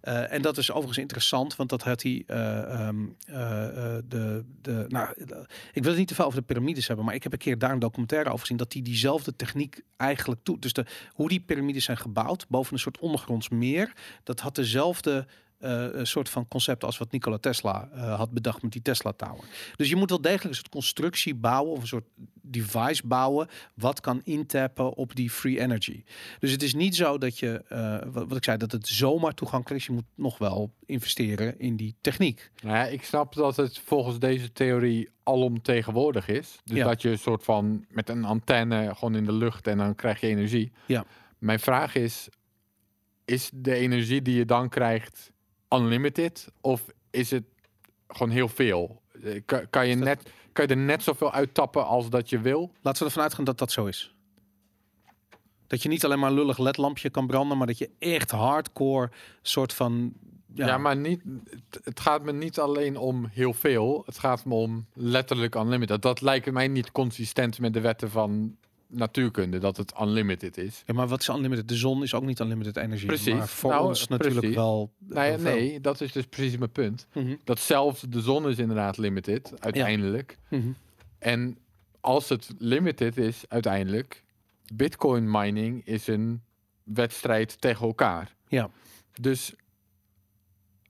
En 0.00 0.42
dat 0.42 0.58
is 0.58 0.70
overigens 0.70 0.98
interessant, 0.98 1.56
want 1.56 1.68
dat 1.68 1.82
had 1.82 2.02
hij 2.02 2.22
de, 2.26 4.44
de 4.62 4.84
nou, 4.88 5.14
ik 5.72 5.82
wil 5.82 5.90
het 5.90 5.96
niet 5.96 6.08
te 6.08 6.14
veel 6.14 6.24
over 6.24 6.38
de 6.38 6.46
piramides 6.46 6.86
hebben, 6.86 7.04
maar 7.04 7.14
ik 7.14 7.22
heb 7.22 7.32
een 7.32 7.38
keer 7.38 7.58
daar 7.58 7.72
een 7.72 7.78
documentaire 7.78 8.28
over 8.28 8.40
gezien 8.40 8.56
dat 8.56 8.72
hij 8.72 8.82
diezelfde 8.82 9.36
techniek 9.36 9.80
eigenlijk 9.96 10.40
doet. 10.44 10.62
Dus 10.62 10.72
de, 10.72 10.86
hoe 11.12 11.28
die 11.28 11.40
piramides 11.40 11.84
zijn 11.84 11.96
gebouwd 11.96 12.46
boven 12.48 12.72
een 12.72 12.78
soort 12.78 12.98
ondergronds 12.98 13.48
meer, 13.48 13.92
dat 14.22 14.40
had 14.40 14.54
dezelfde 14.54 15.26
eh, 15.60 15.86
een 15.92 16.06
soort 16.06 16.28
van 16.28 16.48
concept 16.48 16.84
als 16.84 16.98
wat 16.98 17.12
Nikola 17.12 17.38
Tesla 17.38 17.88
eh, 17.92 18.16
had 18.16 18.30
bedacht 18.30 18.62
met 18.62 18.72
die 18.72 18.82
Tesla 18.82 19.12
Tower. 19.12 19.44
Dus 19.76 19.88
je 19.88 19.96
moet 19.96 20.08
wel 20.10 20.20
degelijk 20.20 20.44
een 20.48 20.54
soort 20.54 20.68
constructie 20.68 21.34
bouwen 21.34 21.72
of 21.72 21.80
een 21.80 21.86
soort 21.86 22.06
device 22.42 23.06
bouwen 23.06 23.48
wat 23.74 24.00
kan 24.00 24.20
intappen 24.24 24.94
op 24.94 25.14
die 25.16 25.30
free 25.30 25.60
energy. 25.60 26.04
Dus 26.38 26.50
het 26.52 26.62
is 26.62 26.74
niet 26.74 26.96
zo 26.96 27.18
dat 27.18 27.38
je, 27.38 27.64
eh, 27.68 27.98
wat, 28.12 28.28
wat 28.28 28.36
ik 28.36 28.44
zei, 28.44 28.56
dat 28.56 28.72
het 28.72 28.86
zomaar 28.88 29.34
toegankelijk 29.34 29.80
is. 29.80 29.86
Je 29.86 29.92
moet 29.92 30.04
nog 30.14 30.38
wel 30.38 30.74
investeren 30.86 31.58
in 31.58 31.76
die 31.76 31.94
techniek. 32.00 32.50
nou 32.62 32.76
ja, 32.76 32.84
ik 32.86 33.04
snap 33.04 33.34
dat 33.34 33.56
het 33.56 33.78
volgens 33.78 34.18
deze 34.18 34.52
theorie 34.52 35.08
alomtegenwoordig 35.22 36.28
is. 36.28 36.58
Dus 36.64 36.76
Ja. 36.76 36.86
dat 36.86 37.02
je 37.02 37.08
een 37.10 37.18
soort 37.18 37.44
van 37.44 37.84
met 37.88 38.08
een 38.08 38.24
antenne 38.24 38.94
gewoon 38.94 39.14
in 39.14 39.24
de 39.24 39.32
lucht 39.32 39.66
en 39.66 39.78
dan 39.78 39.94
krijg 39.94 40.20
je 40.20 40.26
energie. 40.26 40.72
Ja. 40.86 41.04
Mijn 41.38 41.60
vraag 41.60 41.94
is, 41.94 42.28
is 43.24 43.50
de 43.54 43.74
energie 43.74 44.22
die 44.22 44.36
je 44.36 44.44
dan 44.44 44.68
krijgt 44.68 45.32
unlimited 45.70 46.48
of 46.60 46.82
is 47.10 47.30
het 47.30 47.44
gewoon 48.08 48.30
heel 48.30 48.48
veel? 48.48 49.02
Eh, 49.24 49.40
Kan, 49.46 49.70
kan, 49.70 49.88
je, 49.88 49.94
net, 49.94 50.30
kan 50.52 50.66
je 50.66 50.70
er 50.70 50.80
net 50.80 51.02
zoveel 51.02 51.32
uittappen 51.32 51.86
als 51.86 52.10
dat 52.10 52.28
je 52.30 52.40
wil? 52.40 52.72
Laten 52.80 53.00
we 53.02 53.08
ervan 53.08 53.22
uitgaan 53.22 53.44
dat 53.44 53.58
dat 53.58 53.72
zo 53.72 53.86
is. 53.86 54.14
Dat 55.66 55.82
je 55.82 55.88
niet 55.88 56.04
alleen 56.04 56.18
maar 56.18 56.30
een 56.30 56.36
lullig 56.36 56.58
ledlampje 56.58 57.10
kan 57.10 57.26
branden, 57.26 57.58
maar 57.58 57.66
dat 57.66 57.78
je 57.78 57.90
echt 57.98 58.30
hardcore 58.30 59.10
soort 59.42 59.72
van... 59.72 60.12
Ja, 60.54 60.78
maar 60.78 60.96
niet, 60.96 61.22
het, 61.50 61.84
het 61.84 62.00
gaat 62.00 62.22
me 62.22 62.32
niet 62.32 62.58
alleen 62.58 62.96
om 62.96 63.28
heel 63.32 63.52
veel. 63.52 64.02
Het 64.06 64.18
gaat 64.18 64.44
me 64.44 64.54
om 64.54 64.86
letterlijk 64.94 65.54
unlimited. 65.54 66.02
Dat 66.02 66.20
lijkt 66.20 66.52
mij 66.52 66.68
niet 66.68 66.92
consistent 66.92 67.58
met 67.58 67.72
de 67.72 67.80
wetten 67.80 68.10
van 68.10 68.56
natuurkunde, 68.90 69.58
dat 69.58 69.76
het 69.76 69.92
unlimited 70.00 70.56
is. 70.58 70.82
Ja, 70.86 70.94
maar 70.94 71.08
wat 71.08 71.20
is 71.20 71.28
unlimited? 71.28 71.68
De 71.68 71.74
zon 71.76 72.02
is 72.02 72.14
ook 72.14 72.22
niet 72.24 72.38
unlimited 72.40 72.76
energie. 72.76 73.06
Precies. 73.06 73.34
Maar 73.34 73.48
voor 73.48 73.70
Nou, 73.70 73.86
ons 73.86 74.08
natuurlijk 74.08 74.54
wel. 74.54 74.92
Nou 74.98 75.26
ja, 75.30 75.36
nee, 75.36 75.80
dat 75.80 76.00
is 76.00 76.12
dus 76.12 76.26
precies 76.26 76.56
mijn 76.58 76.70
punt. 76.70 77.06
Mhm, 77.14 77.34
Dat 77.44 77.58
zelfs 77.60 78.00
de 78.08 78.20
zon 78.20 78.48
is 78.48 78.58
inderdaad 78.58 78.96
limited, 78.96 79.52
uiteindelijk. 79.58 80.38
mhm. 80.48 80.68
En 81.18 81.58
als 82.00 82.28
het 82.28 82.50
limited 82.58 83.16
is, 83.16 83.44
uiteindelijk, 83.48 84.24
bitcoin 84.74 85.30
mining 85.30 85.86
is 85.86 86.06
een 86.06 86.42
wedstrijd 86.82 87.60
tegen 87.60 87.86
elkaar. 87.86 88.34
Ja. 88.48 88.70
Dus 89.20 89.54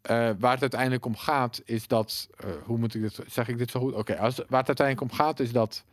eh, 0.03 0.31
waar 0.39 0.53
het 0.53 0.61
uiteindelijk 0.61 1.05
om 1.05 1.17
gaat, 1.17 1.63
is 1.65 1.87
dat. 1.87 2.29
eh, 2.37 2.51
hoe 2.65 2.79
moet 2.79 2.95
ik 2.95 3.01
dit. 3.01 3.19
Zeg 3.27 3.49
ik 3.49 3.59
dit 3.59 3.71
zo 3.71 3.81
goed? 3.81 3.95
Oké, 3.95 4.17
waar 4.17 4.27
het 4.35 4.49
uiteindelijk 4.69 5.01
om 5.01 5.13
gaat, 5.13 5.41
is 5.41 5.53
dat. 5.53 5.85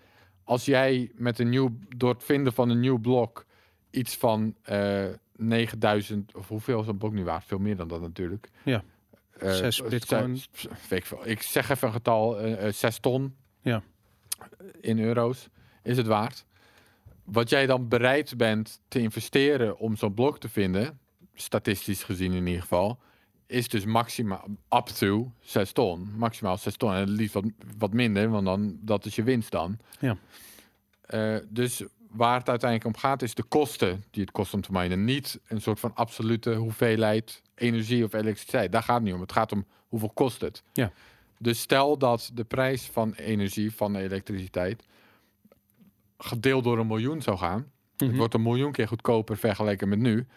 Als 0.47 0.65
jij 0.65 1.11
met 1.15 1.39
een 1.39 1.49
nieuw. 1.49 1.77
door 1.95 2.13
het 2.13 2.23
vinden 2.23 2.53
van 2.53 2.69
een 2.69 2.79
nieuw 2.79 2.97
blok. 2.97 3.45
iets 3.89 4.15
van 4.17 4.55
eh 4.63 5.05
9000. 5.35 6.35
of 6.35 6.47
hoeveel 6.47 6.81
is 6.81 6.87
een 6.87 6.97
blok 6.97 7.11
nu 7.13 7.23
waard? 7.23 7.43
Veel 7.45 7.59
meer 7.59 7.75
dan 7.75 7.87
dat 7.87 8.01
natuurlijk. 8.01 8.49
Ja. 8.63 8.83
Eh, 9.37 9.51
Zes 9.51 9.81
eh, 9.81 9.89
bitcoin. 9.89 10.37
zes- 10.37 11.11
ik, 11.23 11.41
zeg 11.41 11.69
even 11.69 11.87
een 11.87 11.93
getal. 11.93 12.39
eh, 12.39 12.73
zes 12.73 12.99
ton. 12.99 13.35
Ja. 13.61 13.81
In 14.81 14.99
euro's. 14.99 15.47
Is 15.83 15.97
het 15.97 16.07
waard. 16.07 16.45
Wat 17.23 17.49
jij 17.49 17.65
dan 17.65 17.87
bereid 17.87 18.37
bent 18.37 18.81
te 18.87 18.99
investeren 18.99 19.77
om 19.79 19.95
zo'n 19.95 20.13
blok 20.13 20.39
te 20.39 20.49
vinden. 20.49 20.99
statistisch 21.33 22.03
gezien 22.03 22.31
in 22.33 22.45
ieder 22.47 22.61
geval 22.61 22.99
is 23.47 23.69
dus 23.69 23.85
maximaal 23.85 24.47
up 24.69 24.85
to 24.85 25.31
6 25.39 25.71
ton. 25.71 26.09
Maximaal 26.15 26.57
6 26.57 26.75
ton. 26.77 26.93
En 26.93 26.99
het 26.99 27.09
liefst 27.09 27.33
wat, 27.33 27.45
wat 27.77 27.93
minder, 27.93 28.29
want 28.29 28.45
dan, 28.45 28.77
dat 28.81 29.05
is 29.05 29.15
je 29.15 29.23
winst 29.23 29.51
dan. 29.51 29.77
Ja. 29.99 30.17
Eh, 31.01 31.35
dus 31.49 31.83
waar 32.11 32.37
het 32.37 32.49
uiteindelijk 32.49 32.95
om 32.95 33.01
gaat, 33.01 33.21
is 33.21 33.33
de 33.33 33.43
kosten 33.43 34.03
die 34.11 34.21
het 34.21 34.31
kost 34.31 34.53
om 34.53 34.61
te 34.61 34.71
minen. 34.71 35.05
Niet 35.05 35.39
een 35.47 35.61
soort 35.61 35.79
van 35.79 35.95
absolute 35.95 36.53
hoeveelheid 36.53 37.41
energie 37.55 38.03
of 38.03 38.13
elektriciteit. 38.13 38.71
Daar 38.71 38.83
gaat 38.83 38.95
het 38.95 39.03
niet 39.03 39.13
om. 39.13 39.21
Het 39.21 39.31
gaat 39.31 39.51
om 39.51 39.65
hoeveel 39.87 40.11
kost 40.13 40.41
het. 40.41 40.63
Ja. 40.73 40.91
Dus 41.39 41.61
stel 41.61 41.97
dat 41.97 42.31
de 42.33 42.43
prijs 42.43 42.83
van 42.83 43.13
energie, 43.13 43.75
van 43.75 43.95
elektriciteit, 43.95 44.83
gedeeld 46.17 46.63
door 46.63 46.79
een 46.79 46.87
miljoen 46.87 47.21
zou 47.21 47.37
gaan. 47.37 47.71
Mhm. 47.97 48.09
Het 48.09 48.17
wordt 48.17 48.33
een 48.33 48.41
miljoen 48.41 48.71
keer 48.71 48.87
goedkoper 48.87 49.37
vergeleken 49.37 49.89
met 49.89 49.99
nu. 49.99 50.27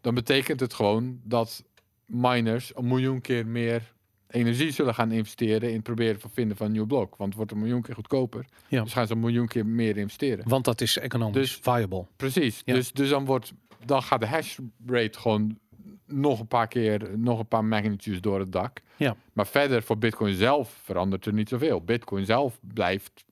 Dan 0.00 0.14
betekent 0.14 0.60
het 0.60 0.74
gewoon 0.74 1.20
dat 1.22 1.64
miners 2.10 2.72
een 2.76 2.86
miljoen 2.86 3.20
keer 3.20 3.46
meer 3.46 3.92
energie 4.28 4.70
zullen 4.70 4.94
gaan 4.94 5.12
investeren 5.12 5.68
in 5.68 5.74
het 5.74 5.82
proberen 5.82 6.20
van 6.20 6.30
vinden 6.30 6.56
van 6.56 6.66
een 6.66 6.72
nieuw 6.72 6.86
blok. 6.86 7.16
Want 7.16 7.28
het 7.28 7.36
wordt 7.36 7.52
een 7.52 7.58
miljoen 7.58 7.82
keer 7.82 7.94
goedkoper. 7.94 8.44
Ja. 8.68 8.82
Dus 8.82 8.92
gaan 8.92 9.06
ze 9.06 9.12
een 9.12 9.20
miljoen 9.20 9.46
keer 9.46 9.66
meer 9.66 9.96
investeren. 9.96 10.48
Want 10.48 10.64
dat 10.64 10.80
is 10.80 10.98
economisch 10.98 11.34
Dus- 11.34 11.58
viable. 11.62 12.06
Precies. 12.16 12.62
Ja. 12.64 12.74
Dus, 12.74 12.92
dus 12.92 13.08
dan, 13.08 13.24
wordt, 13.24 13.52
dan 13.84 14.02
gaat 14.02 14.20
de 14.20 14.26
hash 14.26 14.58
rate 14.86 15.18
gewoon 15.18 15.58
nog 16.06 16.40
een 16.40 16.46
paar 16.48 16.68
keer, 16.68 17.18
nog 17.18 17.38
een 17.38 17.48
paar 17.48 17.64
magnitudes 17.64 18.20
door 18.20 18.38
het 18.38 18.52
dak. 18.52 18.80
Ja. 18.96 19.16
Maar 19.32 19.46
verder 19.46 19.82
voor 19.82 19.98
Bitcoin 19.98 20.34
zelf 20.34 20.78
verandert 20.82 21.26
er 21.26 21.32
niet 21.32 21.48
zoveel. 21.48 21.80
Bitcoin 21.80 22.24
zelf 22.24 22.58
blijft 22.60 23.24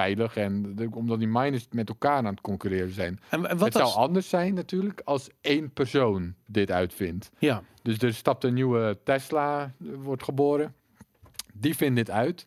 veilig 0.00 0.36
en 0.36 0.74
de- 0.76 0.88
omdat 0.92 1.18
die 1.18 1.28
miners 1.28 1.66
met 1.70 1.88
elkaar 1.88 2.16
aan 2.16 2.24
het 2.24 2.40
concurreren 2.40 2.92
zijn. 2.92 3.20
En, 3.28 3.46
en 3.48 3.56
wat 3.58 3.72
het 3.74 3.82
zou 3.86 3.94
anders 3.96 4.28
zijn 4.28 4.54
natuurlijk 4.54 5.00
als 5.04 5.28
één 5.40 5.70
persoon 5.70 6.34
dit 6.46 6.70
uitvindt. 6.70 7.30
ja, 7.38 7.62
Dus 7.82 7.98
er 7.98 8.14
stapt 8.14 8.44
een 8.44 8.54
nieuwe 8.54 8.98
Tesla, 9.04 9.62
eh, 9.80 9.88
wordt 9.96 10.22
geboren. 10.22 10.74
Die 11.54 11.76
vindt 11.76 11.96
dit 11.96 12.10
uit. 12.10 12.44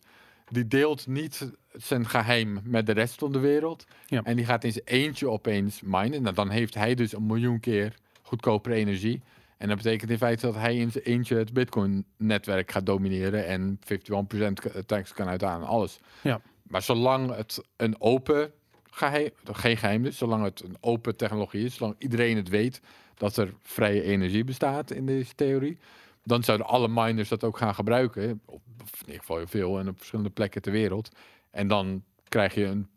Die 0.48 0.68
deelt 0.68 1.06
niet 1.06 1.50
zijn 1.72 2.08
geheim 2.08 2.60
met 2.64 2.86
de 2.86 2.92
rest 2.92 3.14
van 3.18 3.32
de 3.32 3.38
wereld. 3.38 3.84
Ja. 4.06 4.22
En 4.24 4.36
die 4.36 4.44
gaat 4.44 4.64
in 4.64 4.72
zijn 4.72 4.84
eentje 4.84 5.28
opeens 5.28 5.80
minen. 5.84 6.22
Nou, 6.22 6.34
dan 6.34 6.50
heeft 6.50 6.74
hij 6.74 6.94
dus 6.94 7.12
een 7.12 7.26
miljoen 7.26 7.60
keer 7.60 7.94
goedkopere 8.22 8.74
energie. 8.74 9.22
En 9.56 9.68
dat 9.68 9.76
betekent 9.76 10.10
in 10.10 10.18
feite 10.18 10.46
dat 10.46 10.54
hij 10.54 10.76
in 10.76 10.90
zijn 10.90 11.04
eentje 11.04 11.36
het 11.36 11.52
Bitcoin-netwerk 11.52 12.70
gaat 12.72 12.86
domineren. 12.86 13.46
En 13.46 13.78
51% 13.84 14.60
k- 14.60 14.82
tax 14.86 15.12
kan 15.12 15.28
uithalen. 15.28 15.66
Alles. 15.68 15.98
Ja. 16.22 16.40
Maar 16.72 16.82
zolang 16.82 17.34
het 17.34 17.62
een 17.76 18.00
open 18.00 18.52
geheim, 18.90 19.30
geen 19.44 19.76
geheim 19.76 20.04
is, 20.04 20.18
zolang 20.18 20.44
het 20.44 20.62
een 20.62 20.76
open 20.80 21.16
technologie 21.16 21.64
is, 21.64 21.74
zolang 21.74 21.94
iedereen 21.98 22.36
het 22.36 22.48
weet 22.48 22.80
dat 23.14 23.36
er 23.36 23.54
vrije 23.62 24.02
energie 24.02 24.44
bestaat 24.44 24.90
in 24.90 25.06
deze 25.06 25.34
theorie, 25.34 25.78
dan 26.24 26.42
zouden 26.42 26.66
alle 26.66 26.88
miners 26.88 27.28
dat 27.28 27.44
ook 27.44 27.58
gaan 27.58 27.74
gebruiken. 27.74 28.40
Of 28.44 28.60
of 28.82 28.92
in 29.00 29.06
ieder 29.06 29.20
geval 29.20 29.36
heel 29.36 29.46
veel 29.46 29.78
en 29.78 29.88
op 29.88 29.96
verschillende 29.96 30.30
plekken 30.30 30.62
ter 30.62 30.72
wereld. 30.72 31.08
En 31.50 31.68
dan 31.68 32.02
krijg 32.28 32.54
je 32.54 32.64
een 32.64 32.88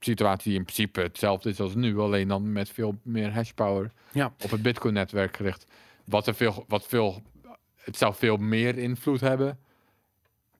situatie 0.00 0.48
die 0.50 0.58
in 0.58 0.64
principe 0.64 1.00
hetzelfde 1.00 1.50
is 1.50 1.60
als 1.60 1.74
nu, 1.74 1.98
alleen 1.98 2.28
dan 2.28 2.52
met 2.52 2.68
veel 2.68 2.98
meer 3.02 3.32
hashpower 3.32 3.92
Ja. 4.12 4.34
op 4.42 4.50
het 4.50 4.62
Bitcoin-netwerk 4.62 5.36
gericht. 5.36 5.66
Wat 6.04 6.26
er 6.26 6.34
veel, 6.34 6.64
wat 6.68 6.86
veel, 6.86 7.22
het 7.76 7.96
zou 7.96 8.14
veel 8.14 8.36
meer 8.36 8.78
invloed 8.78 9.20
hebben. 9.20 9.58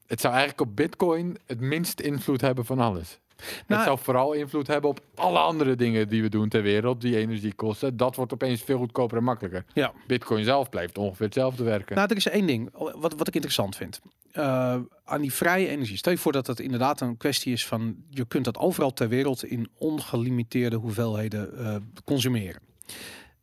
Het 0.06 0.20
zou 0.20 0.34
eigenlijk 0.34 0.70
op 0.70 0.76
Bitcoin 0.76 1.38
het 1.46 1.60
minst 1.60 2.00
invloed 2.00 2.40
hebben 2.40 2.64
van 2.64 2.78
alles. 2.78 3.18
Nou, 3.36 3.80
het 3.80 3.82
zou 3.82 3.98
vooral 3.98 4.32
invloed 4.32 4.66
hebben 4.66 4.90
op 4.90 5.00
alle 5.14 5.38
andere 5.38 5.74
dingen 5.74 6.08
die 6.08 6.22
we 6.22 6.28
doen 6.28 6.48
ter 6.48 6.62
wereld, 6.62 7.00
die 7.00 7.16
energie 7.16 7.54
kosten. 7.54 7.96
Dat 7.96 8.16
wordt 8.16 8.32
opeens 8.32 8.62
veel 8.62 8.78
goedkoper 8.78 9.16
en 9.16 9.24
makkelijker. 9.24 9.64
ja. 9.72 9.92
Bitcoin 10.06 10.44
zelf 10.44 10.68
blijft 10.68 10.98
ongeveer 10.98 11.26
hetzelfde 11.26 11.64
werken. 11.64 11.96
Nou, 11.96 12.08
er 12.10 12.16
is 12.16 12.28
één 12.28 12.46
ding 12.46 12.70
wat, 12.72 13.14
wat 13.14 13.28
ik 13.28 13.34
interessant 13.34 13.76
vind. 13.76 14.00
Eh, 14.32 14.76
aan 15.04 15.20
die 15.20 15.32
vrije 15.32 15.68
energie. 15.68 15.96
Stel 15.96 16.12
je 16.12 16.18
voor 16.18 16.32
dat 16.32 16.46
het 16.46 16.60
inderdaad 16.60 17.00
een 17.00 17.16
kwestie 17.16 17.52
is 17.52 17.66
van... 17.66 17.96
je 18.10 18.26
kunt 18.26 18.44
dat 18.44 18.58
overal 18.58 18.92
ter 18.92 19.08
wereld 19.08 19.44
in 19.44 19.68
ongelimiteerde 19.78 20.76
hoeveelheden 20.76 21.58
eh, 21.58 21.76
consumeren. 22.04 22.60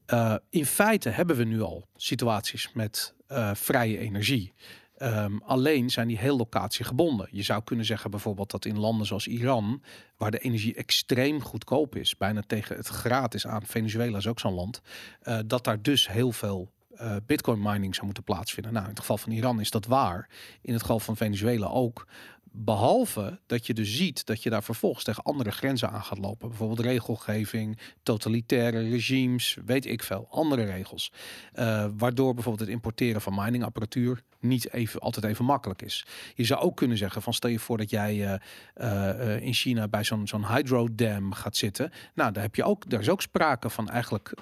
Eh, 0.05 0.35
in 0.49 0.65
feite 0.65 1.09
hebben 1.09 1.35
we 1.35 1.43
nu 1.43 1.61
al 1.61 1.87
situaties 1.95 2.71
met 2.73 3.13
vrije 3.53 3.97
energie. 3.97 4.53
Ehm, 5.01 5.37
alleen 5.45 5.89
zijn 5.89 6.07
die 6.07 6.17
heel 6.17 6.37
locatiegebonden. 6.37 7.27
Je 7.31 7.41
zou 7.41 7.63
kunnen 7.63 7.85
zeggen 7.85 8.11
bijvoorbeeld 8.11 8.51
dat 8.51 8.65
in 8.65 8.79
landen 8.79 9.05
zoals 9.05 9.27
Iran, 9.27 9.81
waar 10.17 10.31
de 10.31 10.37
energie 10.37 10.75
extreem 10.75 11.41
goedkoop 11.41 11.95
is, 11.95 12.17
bijna 12.17 12.41
tegen 12.47 12.75
het 12.75 12.87
gratis 12.87 13.47
aan, 13.47 13.65
Venezuela 13.65 14.17
is 14.17 14.27
ook 14.27 14.39
zo'n 14.39 14.53
land, 14.53 14.81
eh, 15.21 15.39
dat 15.45 15.63
daar 15.63 15.81
dus 15.81 16.09
heel 16.09 16.31
veel 16.31 16.71
eh, 16.95 17.15
bitcoin 17.25 17.61
mining 17.61 17.93
zou 17.93 18.05
moeten 18.05 18.23
plaatsvinden. 18.23 18.73
Nou, 18.73 18.83
in 18.83 18.89
het 18.91 18.99
geval 18.99 19.17
van 19.17 19.31
Iran 19.31 19.59
is 19.59 19.71
dat 19.71 19.85
waar. 19.85 20.29
In 20.61 20.73
het 20.73 20.81
geval 20.81 20.99
van 20.99 21.17
Venezuela 21.17 21.67
ook. 21.67 22.07
Behalve 22.53 23.39
dat 23.45 23.67
je 23.67 23.73
dus 23.73 23.95
ziet 23.95 24.25
dat 24.25 24.43
je 24.43 24.49
daar 24.49 24.63
vervolgens 24.63 25.03
tegen 25.03 25.23
andere 25.23 25.51
grenzen 25.51 25.89
aan 25.89 26.03
gaat 26.03 26.17
lopen. 26.17 26.47
Bijvoorbeeld 26.47 26.79
regelgeving, 26.79 27.77
totalitaire 28.03 28.89
regimes, 28.89 29.57
weet 29.65 29.85
ik 29.85 30.03
veel, 30.03 30.27
andere 30.29 30.63
regels. 30.63 31.11
Eh, 31.53 31.85
waardoor 31.97 32.33
bijvoorbeeld 32.33 32.65
het 32.65 32.75
importeren 32.75 33.21
van 33.21 33.35
miningapparatuur 33.35 34.21
niet 34.39 34.73
even, 34.73 34.99
altijd 34.99 35.25
even 35.25 35.45
makkelijk 35.45 35.81
is. 35.81 36.05
Je 36.35 36.43
zou 36.43 36.61
ook 36.61 36.75
kunnen 36.75 36.97
zeggen 36.97 37.21
van 37.21 37.33
stel 37.33 37.49
je 37.49 37.59
voor 37.59 37.77
dat 37.77 37.89
jij 37.89 38.39
eh, 38.73 39.35
eh, 39.35 39.41
in 39.41 39.53
China 39.53 39.87
bij 39.87 40.03
zo'n 40.03 40.27
zo'n 40.27 40.47
hydrodam 40.47 41.33
gaat 41.33 41.57
zitten. 41.57 41.91
Nou, 42.13 42.31
daar 42.31 42.43
heb 42.43 42.55
je 42.55 42.63
ook, 42.63 42.89
daar 42.89 42.99
is 42.99 43.09
ook 43.09 43.21
sprake 43.21 43.69
van 43.69 43.89
eigenlijk 43.89 44.33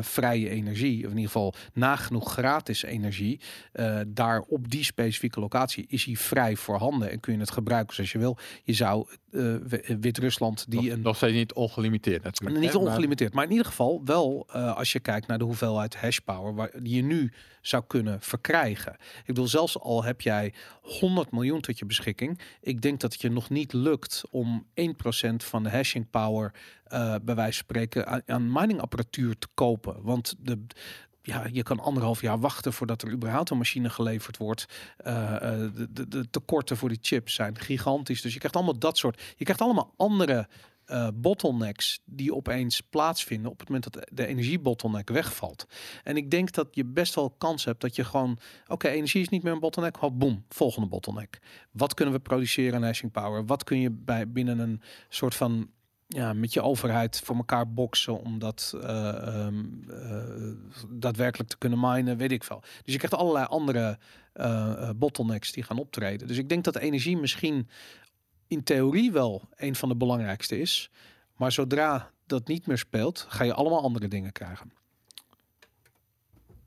vrije 0.00 0.48
energie, 0.48 1.04
of 1.04 1.10
in 1.10 1.16
ieder 1.16 1.32
geval 1.32 1.54
nagenoeg 1.72 2.32
gratis 2.32 2.82
energie. 2.82 3.40
Daar 4.06 4.40
op 4.40 4.70
die 4.70 4.84
specifieke 4.84 5.40
locatie 5.40 5.84
is 5.88 6.04
hij 6.04 6.16
vrij 6.16 6.56
voorhanden 6.56 7.10
en 7.10 7.20
kun 7.20 7.32
je 7.32 7.38
het 7.38 7.47
gebruiken 7.50 7.94
zoals 7.94 8.12
je 8.12 8.18
wil. 8.18 8.38
Je 8.64 8.72
zou 8.72 9.06
W- 9.30 9.74
Wit-Rusland 10.00 10.64
die 10.68 10.80
nog, 10.80 10.90
een 10.90 11.00
nog 11.00 11.16
steeds 11.16 11.32
niet 11.32 11.52
ongelimiteerd 11.52 12.22
natuurlijk. 12.22 12.60
niet 12.60 12.74
ongelimiteerd, 12.74 13.34
maar 13.34 13.44
in 13.44 13.50
ieder 13.50 13.66
geval 13.66 14.00
wel 14.04 14.46
eh, 14.52 14.76
als 14.76 14.92
je 14.92 15.00
kijkt 15.00 15.26
naar 15.26 15.38
de 15.38 15.44
hoeveelheid 15.44 15.96
hashpower 15.96 16.54
waar, 16.54 16.70
die 16.82 16.96
je 16.96 17.02
nu 17.02 17.32
zou 17.60 17.84
kunnen 17.86 18.20
verkrijgen. 18.20 18.92
Ik 18.92 19.26
bedoel, 19.26 19.48
zelfs 19.48 19.78
al 19.78 20.04
heb 20.04 20.20
jij 20.20 20.52
100 20.82 21.32
miljoen 21.32 21.60
tot 21.60 21.78
je 21.78 21.86
beschikking, 21.86 22.40
ik 22.60 22.80
denk 22.82 23.00
dat 23.00 23.12
het 23.12 23.22
je 23.22 23.30
nog 23.30 23.50
niet 23.50 23.72
lukt 23.72 24.22
om 24.30 24.66
1% 24.74 24.84
van 25.36 25.62
de 25.62 25.70
hashing 25.70 26.10
power 26.10 26.52
bij 27.22 27.34
wijze 27.34 27.34
van 27.34 27.52
spreken 27.52 28.06
aan, 28.06 28.22
aan 28.26 28.52
miningapparatuur 28.52 29.38
te 29.38 29.48
kopen. 29.54 30.02
Want 30.02 30.34
de, 30.38 30.66
ja, 31.28 31.46
je 31.52 31.62
kan 31.62 31.80
anderhalf 31.80 32.20
jaar 32.20 32.38
wachten 32.38 32.72
voordat 32.72 33.02
er 33.02 33.12
überhaupt 33.12 33.50
een 33.50 33.56
machine 33.56 33.90
geleverd 33.90 34.36
wordt. 34.36 34.66
Eh, 34.96 35.34
eh, 35.34 35.72
de, 35.74 35.92
de, 35.92 36.08
de 36.08 36.30
tekorten 36.30 36.76
voor 36.76 36.88
die 36.88 36.98
chips 37.00 37.34
zijn 37.34 37.58
gigantisch. 37.58 38.22
Dus 38.22 38.32
je 38.32 38.38
krijgt 38.38 38.56
allemaal 38.56 38.78
dat 38.78 38.98
soort. 38.98 39.22
Je 39.36 39.44
krijgt 39.44 39.62
allemaal 39.62 39.94
andere 39.96 40.48
eh, 40.84 41.08
bottlenecks 41.14 42.00
die 42.04 42.34
opeens 42.34 42.80
plaatsvinden 42.80 43.50
op 43.50 43.58
het 43.58 43.68
moment 43.68 43.92
dat 43.92 44.08
de 44.12 44.26
energiebottleneck 44.26 45.08
wegvalt. 45.08 45.66
En 46.02 46.16
ik 46.16 46.30
denk 46.30 46.52
dat 46.52 46.68
je 46.70 46.84
best 46.84 47.14
wel 47.14 47.30
kans 47.30 47.64
hebt 47.64 47.80
dat 47.80 47.96
je 47.96 48.04
gewoon, 48.04 48.38
oké, 48.66 48.88
energie 48.88 49.20
is 49.20 49.28
niet 49.28 49.42
meer 49.42 49.52
een 49.52 49.60
bottleneck, 49.60 49.96
hop, 49.96 50.18
boom, 50.18 50.44
volgende 50.48 50.88
bottleneck. 50.88 51.38
Wat 51.70 51.94
kunnen 51.94 52.14
we 52.14 52.20
produceren 52.20 52.74
aan 52.74 52.84
hashing 52.84 53.12
power? 53.12 53.46
Wat 53.46 53.64
kun 53.64 53.80
je 53.80 53.90
bij 53.90 54.30
binnen 54.30 54.58
een 54.58 54.82
soort 55.08 55.34
van 55.34 55.70
ja, 56.08 56.32
met 56.32 56.52
je 56.52 56.62
overheid 56.62 57.20
voor 57.24 57.36
elkaar 57.36 57.72
boksen 57.72 58.20
om 58.20 58.38
dat 58.38 58.74
eh, 58.82 59.08
ehm, 59.08 59.64
eh, 59.90 60.52
daadwerkelijk 60.88 61.50
te 61.50 61.58
kunnen 61.58 61.80
minen, 61.80 62.16
weet 62.16 62.32
ik 62.32 62.44
veel. 62.44 62.60
Dus 62.60 62.92
je 62.92 62.98
krijgt 62.98 63.16
allerlei 63.16 63.46
andere 63.46 63.98
eh, 64.32 64.90
bottlenecks 64.96 65.52
die 65.52 65.62
gaan 65.62 65.78
optreden. 65.78 66.28
Dus 66.28 66.38
ik 66.38 66.48
denk 66.48 66.64
dat 66.64 66.76
energie 66.76 67.16
misschien 67.16 67.68
in 68.46 68.62
theorie 68.62 69.12
wel 69.12 69.48
een 69.56 69.74
van 69.74 69.88
de 69.88 69.96
belangrijkste 69.96 70.60
is. 70.60 70.90
Maar 71.36 71.52
zodra 71.52 72.10
dat 72.26 72.48
niet 72.48 72.66
meer 72.66 72.78
speelt, 72.78 73.26
ga 73.28 73.44
je 73.44 73.54
allemaal 73.54 73.82
andere 73.82 74.08
dingen 74.08 74.32
krijgen. 74.32 74.72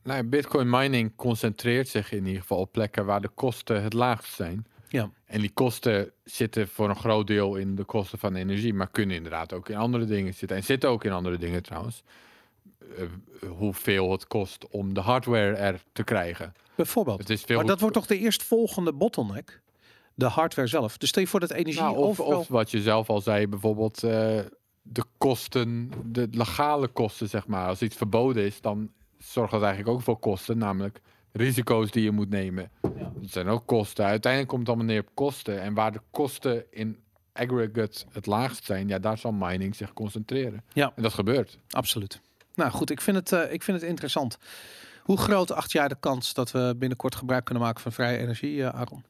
Nou, 0.03 0.23
Bitcoin 0.23 0.69
mining 0.69 1.15
concentreert 1.15 1.87
zich 1.87 2.11
in 2.11 2.25
ieder 2.25 2.41
geval 2.41 2.57
op 2.57 2.71
plekken 2.71 3.05
waar 3.05 3.21
de 3.21 3.27
kosten 3.27 3.83
het 3.83 3.93
laagst 3.93 4.33
zijn. 4.33 4.65
Ja. 4.91 5.09
En 5.25 5.39
die 5.39 5.51
kosten 5.53 6.11
zitten 6.23 6.67
voor 6.67 6.89
een 6.89 6.95
groot 6.95 7.27
deel 7.27 7.55
in 7.55 7.75
de 7.75 7.83
kosten 7.83 8.19
van 8.19 8.35
energie, 8.35 8.73
maar 8.73 8.89
kunnen 8.89 9.15
inderdaad 9.15 9.53
ook 9.53 9.69
in 9.69 9.75
andere 9.75 10.05
dingen 10.05 10.33
zitten. 10.33 10.57
En 10.57 10.63
zitten 10.63 10.89
ook 10.89 11.03
in 11.03 11.11
andere 11.11 11.37
dingen 11.37 11.63
trouwens. 11.63 12.03
Eh, 12.97 13.05
hoeveel 13.49 14.11
het 14.11 14.27
kost 14.27 14.67
om 14.69 14.93
de 14.93 14.99
hardware 14.99 15.55
er 15.55 15.83
te 15.93 16.03
krijgen. 16.03 16.53
Bijvoorbeeld. 16.75 17.19
Het 17.19 17.29
is 17.29 17.41
veel 17.41 17.55
Maar 17.57 17.65
dat 17.65 17.79
wordt 17.79 17.95
toch 17.95 18.05
de 18.05 18.17
eerstvolgende 18.17 18.93
bottleneck? 18.93 19.61
De 20.13 20.25
hardware 20.25 20.67
zelf. 20.67 20.97
Dus 20.97 21.09
stel 21.09 21.21
je 21.21 21.27
voor 21.27 21.39
dat 21.39 21.51
energie 21.51 21.81
Nou, 21.81 21.97
of, 21.97 22.19
overal... 22.19 22.39
of 22.39 22.47
wat 22.47 22.71
je 22.71 22.81
zelf 22.81 23.09
al 23.09 23.21
zei, 23.21 23.47
bijvoorbeeld 23.47 24.03
eh, 24.03 24.39
de 24.81 25.03
kosten, 25.17 25.91
de 26.05 26.27
legale 26.31 26.87
kosten, 26.87 27.29
zeg 27.29 27.47
maar. 27.47 27.67
Als 27.67 27.81
iets 27.81 27.95
verboden 27.95 28.43
is, 28.45 28.61
dan 28.61 28.91
zorgt 29.17 29.51
dat 29.51 29.61
eigenlijk 29.61 29.95
ook 29.95 30.01
voor 30.01 30.19
kosten, 30.19 30.57
namelijk 30.57 31.01
risico's 31.31 31.91
die 31.91 32.03
je 32.03 32.11
moet 32.11 32.29
nemen. 32.29 32.71
Dat 32.81 33.31
zijn 33.31 33.47
ook 33.47 33.65
kosten. 33.65 34.05
Uiteindelijk 34.05 34.51
komt 34.51 34.67
het 34.67 34.75
allemaal 34.75 34.93
neer 34.93 35.01
op 35.07 35.09
kosten. 35.13 35.61
En 35.61 35.73
waar 35.73 35.91
de 35.91 36.01
kosten 36.11 36.63
in 36.69 36.97
aggregate 37.33 38.05
het 38.11 38.25
laagst 38.25 38.65
zijn, 38.65 38.87
ja, 38.87 38.99
daar 38.99 39.17
zal 39.17 39.31
mining 39.31 39.75
zich 39.75 39.93
concentreren. 39.93 40.63
Ja. 40.73 40.91
En 40.95 41.03
dat 41.03 41.13
gebeurt. 41.13 41.57
Absoluut. 41.69 42.19
Nou 42.55 42.71
goed, 42.71 42.89
ik 42.89 43.01
vind 43.01 43.17
het, 43.17 43.31
eh, 43.31 43.53
ik 43.53 43.63
vind 43.63 43.79
het 43.81 43.89
interessant. 43.89 44.37
Hoe 45.01 45.17
groot 45.17 45.51
acht 45.51 45.71
jij 45.71 45.87
de 45.87 45.97
kans 45.99 46.33
dat 46.33 46.51
we 46.51 46.75
binnenkort 46.77 47.15
gebruik 47.15 47.45
kunnen 47.45 47.63
maken 47.63 47.81
van 47.81 47.91
vrije 47.91 48.17
energie, 48.17 48.65
Aaron? 48.65 49.03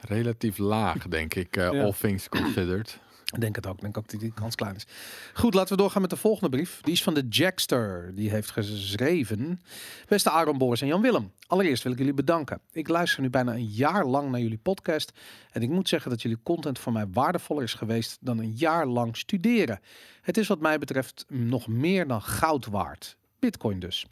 Relatief 0.00 0.58
laag, 0.58 1.08
denk 1.08 1.34
ik, 1.34 1.54
Ja. 1.54 1.68
all 1.68 1.92
things 1.92 2.28
considered. 2.28 2.98
Ik 3.36 3.42
denk 3.42 3.56
het 3.56 3.66
ook. 3.66 3.74
Ik 3.74 3.80
denk 3.80 3.98
ook 3.98 4.08
dat 4.08 4.20
die 4.20 4.32
kans 4.32 4.54
klein 4.54 4.74
is. 4.74 4.86
Goed, 5.34 5.54
laten 5.54 5.76
we 5.76 5.82
doorgaan 5.82 6.00
met 6.00 6.10
de 6.10 6.16
volgende 6.16 6.56
brief. 6.56 6.80
Die 6.82 6.92
is 6.92 7.02
van 7.02 7.14
de 7.14 7.26
Jackster. 7.28 8.12
Die 8.14 8.30
heeft 8.30 8.50
geschreven. 8.50 9.60
Beste 10.08 10.30
Aaron, 10.30 10.58
Boris 10.58 10.80
en 10.80 10.86
Jan-Willem. 10.86 11.32
Allereerst 11.46 11.82
wil 11.82 11.92
ik 11.92 11.98
jullie 11.98 12.14
bedanken. 12.14 12.60
Ik 12.72 12.88
luister 12.88 13.22
nu 13.22 13.30
bijna 13.30 13.52
een 13.52 13.66
jaar 13.66 14.06
lang 14.06 14.30
naar 14.30 14.40
jullie 14.40 14.58
podcast. 14.58 15.12
En 15.52 15.62
ik 15.62 15.68
moet 15.68 15.88
zeggen 15.88 16.10
dat 16.10 16.22
jullie 16.22 16.38
content 16.42 16.78
voor 16.78 16.92
mij 16.92 17.06
waardevoller 17.12 17.62
is 17.62 17.74
geweest 17.74 18.18
dan 18.20 18.38
een 18.38 18.52
jaar 18.52 18.86
lang 18.86 19.16
studeren. 19.16 19.80
Het 20.22 20.36
is 20.36 20.46
wat 20.46 20.60
mij 20.60 20.78
betreft 20.78 21.24
nog 21.28 21.66
meer 21.66 22.06
dan 22.06 22.22
goud 22.22 22.66
waard. 22.66 23.16
Bitcoin 23.38 23.78
dus. 23.78 24.06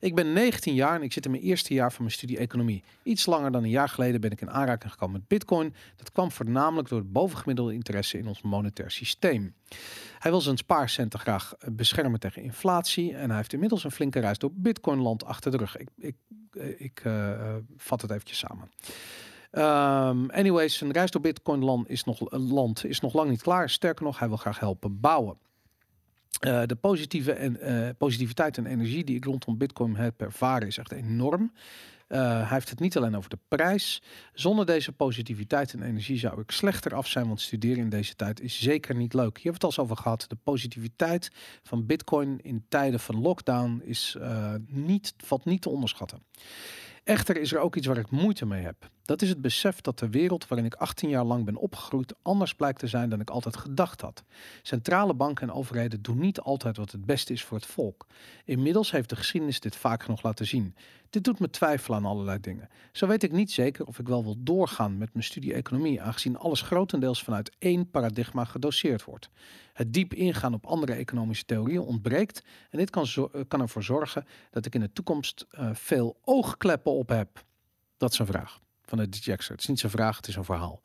Ik 0.00 0.14
ben 0.14 0.32
19 0.32 0.74
jaar 0.74 0.94
en 0.94 1.02
ik 1.02 1.12
zit 1.12 1.24
in 1.24 1.30
mijn 1.30 1.42
eerste 1.42 1.74
jaar 1.74 1.92
van 1.92 2.04
mijn 2.04 2.16
studie 2.16 2.38
economie. 2.38 2.82
Iets 3.02 3.26
langer 3.26 3.52
dan 3.52 3.62
een 3.62 3.70
jaar 3.70 3.88
geleden 3.88 4.20
ben 4.20 4.30
ik 4.30 4.40
in 4.40 4.50
aanraking 4.50 4.92
gekomen 4.92 5.14
met 5.18 5.28
Bitcoin. 5.28 5.74
Dat 5.96 6.12
kwam 6.12 6.30
voornamelijk 6.30 6.88
door 6.88 6.98
het 6.98 7.12
bovengemiddelde 7.12 7.74
interesse 7.74 8.18
in 8.18 8.26
ons 8.26 8.42
monetair 8.42 8.90
systeem. 8.90 9.54
Hij 10.18 10.30
wil 10.30 10.40
zijn 10.40 10.56
spaarcenten 10.56 11.18
graag 11.18 11.54
eh, 11.54 11.68
beschermen 11.72 12.20
tegen 12.20 12.42
inflatie 12.42 13.14
en 13.14 13.28
hij 13.28 13.36
heeft 13.36 13.52
inmiddels 13.52 13.84
een 13.84 13.90
flinke 13.90 14.20
reis 14.20 14.38
door 14.38 14.50
Bitcoinland 14.52 15.24
achter 15.24 15.50
de 15.50 15.56
rug. 15.56 15.76
Ik, 15.76 15.88
ik, 15.96 16.16
eh, 16.50 16.80
ik 16.80 17.04
uh, 17.04 17.54
vat 17.76 18.02
het 18.02 18.10
eventjes 18.10 18.38
samen. 18.38 18.70
Um, 19.52 20.30
anyways, 20.30 20.76
zijn 20.76 20.92
reis 20.92 21.10
door 21.10 21.20
Bitcoin 21.20 21.64
land 21.64 21.88
is, 21.88 22.04
nog, 22.04 22.30
land 22.30 22.84
is 22.84 23.00
nog 23.00 23.14
lang 23.14 23.30
niet 23.30 23.42
klaar. 23.42 23.70
Sterker 23.70 24.04
nog, 24.04 24.18
hij 24.18 24.28
wil 24.28 24.36
graag 24.36 24.58
helpen 24.58 25.00
bouwen. 25.00 25.38
Uh, 26.40 26.62
de 26.66 26.76
positieve 26.76 27.32
en, 27.32 27.56
uh, 27.62 27.88
positiviteit 27.98 28.58
en 28.58 28.66
energie 28.66 29.04
die 29.04 29.16
ik 29.16 29.24
rondom 29.24 29.58
Bitcoin 29.58 29.96
heb 29.96 30.20
ervaren 30.20 30.68
is 30.68 30.78
echt 30.78 30.92
enorm. 30.92 31.52
Uh, 32.08 32.18
hij 32.18 32.46
heeft 32.48 32.70
het 32.70 32.80
niet 32.80 32.96
alleen 32.96 33.16
over 33.16 33.30
de 33.30 33.38
prijs. 33.48 34.02
Zonder 34.32 34.66
deze 34.66 34.92
positiviteit 34.92 35.72
en 35.72 35.82
energie 35.82 36.18
zou 36.18 36.40
ik 36.40 36.50
slechter 36.50 36.94
af 36.94 37.06
zijn, 37.06 37.26
want 37.26 37.40
studeren 37.40 37.78
in 37.78 37.88
deze 37.88 38.14
tijd 38.14 38.40
is 38.40 38.60
zeker 38.60 38.94
niet 38.94 39.14
leuk. 39.14 39.34
Hebben 39.34 39.60
we 39.60 39.66
het 39.66 39.78
al 39.78 39.84
over 39.84 39.96
gehad. 39.96 40.24
De 40.28 40.36
positiviteit 40.44 41.30
van 41.62 41.86
Bitcoin 41.86 42.40
in 42.42 42.64
tijden 42.68 43.00
van 43.00 43.20
lockdown 43.20 43.82
is, 43.84 44.16
niet, 44.66 45.14
valt 45.16 45.44
niet 45.44 45.62
te 45.62 45.68
onderschatten. 45.68 46.22
Echter 47.04 47.36
is 47.36 47.52
er 47.52 47.58
ook 47.58 47.76
iets 47.76 47.86
waar 47.86 47.98
ik 47.98 48.10
moeite 48.10 48.46
mee 48.46 48.62
heb. 48.62 48.90
Dat 49.02 49.22
is 49.22 49.28
het 49.28 49.40
besef 49.40 49.80
dat 49.80 49.98
de 49.98 50.08
wereld 50.08 50.48
waarin 50.48 50.66
ik 50.66 50.74
18 50.74 51.08
jaar 51.08 51.24
lang 51.24 51.44
ben 51.44 51.56
opgegroeid 51.56 52.14
anders 52.22 52.54
blijkt 52.54 52.78
te 52.78 52.86
zijn 52.86 53.10
dan 53.10 53.20
ik 53.20 53.30
altijd 53.30 53.56
gedacht 53.56 54.00
had. 54.00 54.24
Centrale 54.62 55.14
banken 55.14 55.48
en 55.48 55.54
overheden 55.54 56.02
doen 56.02 56.18
niet 56.18 56.40
altijd 56.40 56.76
wat 56.76 56.92
het 56.92 57.06
beste 57.06 57.32
is 57.32 57.44
voor 57.44 57.56
het 57.56 57.66
volk. 57.66 58.06
Inmiddels 58.44 58.90
heeft 58.90 59.08
de 59.08 59.16
geschiedenis 59.16 59.60
dit 59.60 59.76
vaak 59.76 60.02
genoeg 60.02 60.22
laten 60.22 60.46
zien. 60.46 60.74
Dit 61.10 61.24
doet 61.24 61.38
me 61.38 61.50
twijfelen 61.50 61.98
aan 61.98 62.04
allerlei 62.04 62.40
dingen. 62.40 62.68
Zo 62.92 63.06
weet 63.06 63.22
ik 63.22 63.32
niet 63.32 63.52
zeker 63.52 63.86
of 63.86 63.98
ik 63.98 64.08
wel 64.08 64.22
wil 64.22 64.36
doorgaan 64.38 64.98
met 64.98 65.12
mijn 65.12 65.24
studie 65.24 65.54
economie, 65.54 66.02
aangezien 66.02 66.38
alles 66.38 66.60
grotendeels 66.60 67.22
vanuit 67.22 67.52
één 67.58 67.90
paradigma 67.90 68.44
gedoseerd 68.44 69.04
wordt. 69.04 69.30
Het 69.72 69.92
diep 69.92 70.14
ingaan 70.14 70.54
op 70.54 70.66
andere 70.66 70.92
economische 70.92 71.44
theorieën 71.44 71.80
ontbreekt 71.80 72.44
en 72.70 72.78
dit 72.78 72.90
kan, 72.90 73.06
kan 73.48 73.60
ervoor 73.60 73.82
zorgen 73.82 74.26
dat 74.50 74.66
ik 74.66 74.74
in 74.74 74.80
de 74.80 74.92
toekomst 74.92 75.46
uh, 75.50 75.70
veel 75.72 76.18
oogkleppen 76.24 76.92
op 76.92 77.08
heb. 77.08 77.44
Dat 77.96 78.12
is 78.12 78.18
een 78.18 78.26
vraag 78.26 78.60
van 78.84 78.98
de 78.98 79.06
Jackson. 79.08 79.52
Het 79.54 79.62
is 79.62 79.68
niet 79.68 79.80
zijn 79.80 79.92
vraag, 79.92 80.16
het 80.16 80.28
is 80.28 80.36
een 80.36 80.44
verhaal. 80.44 80.82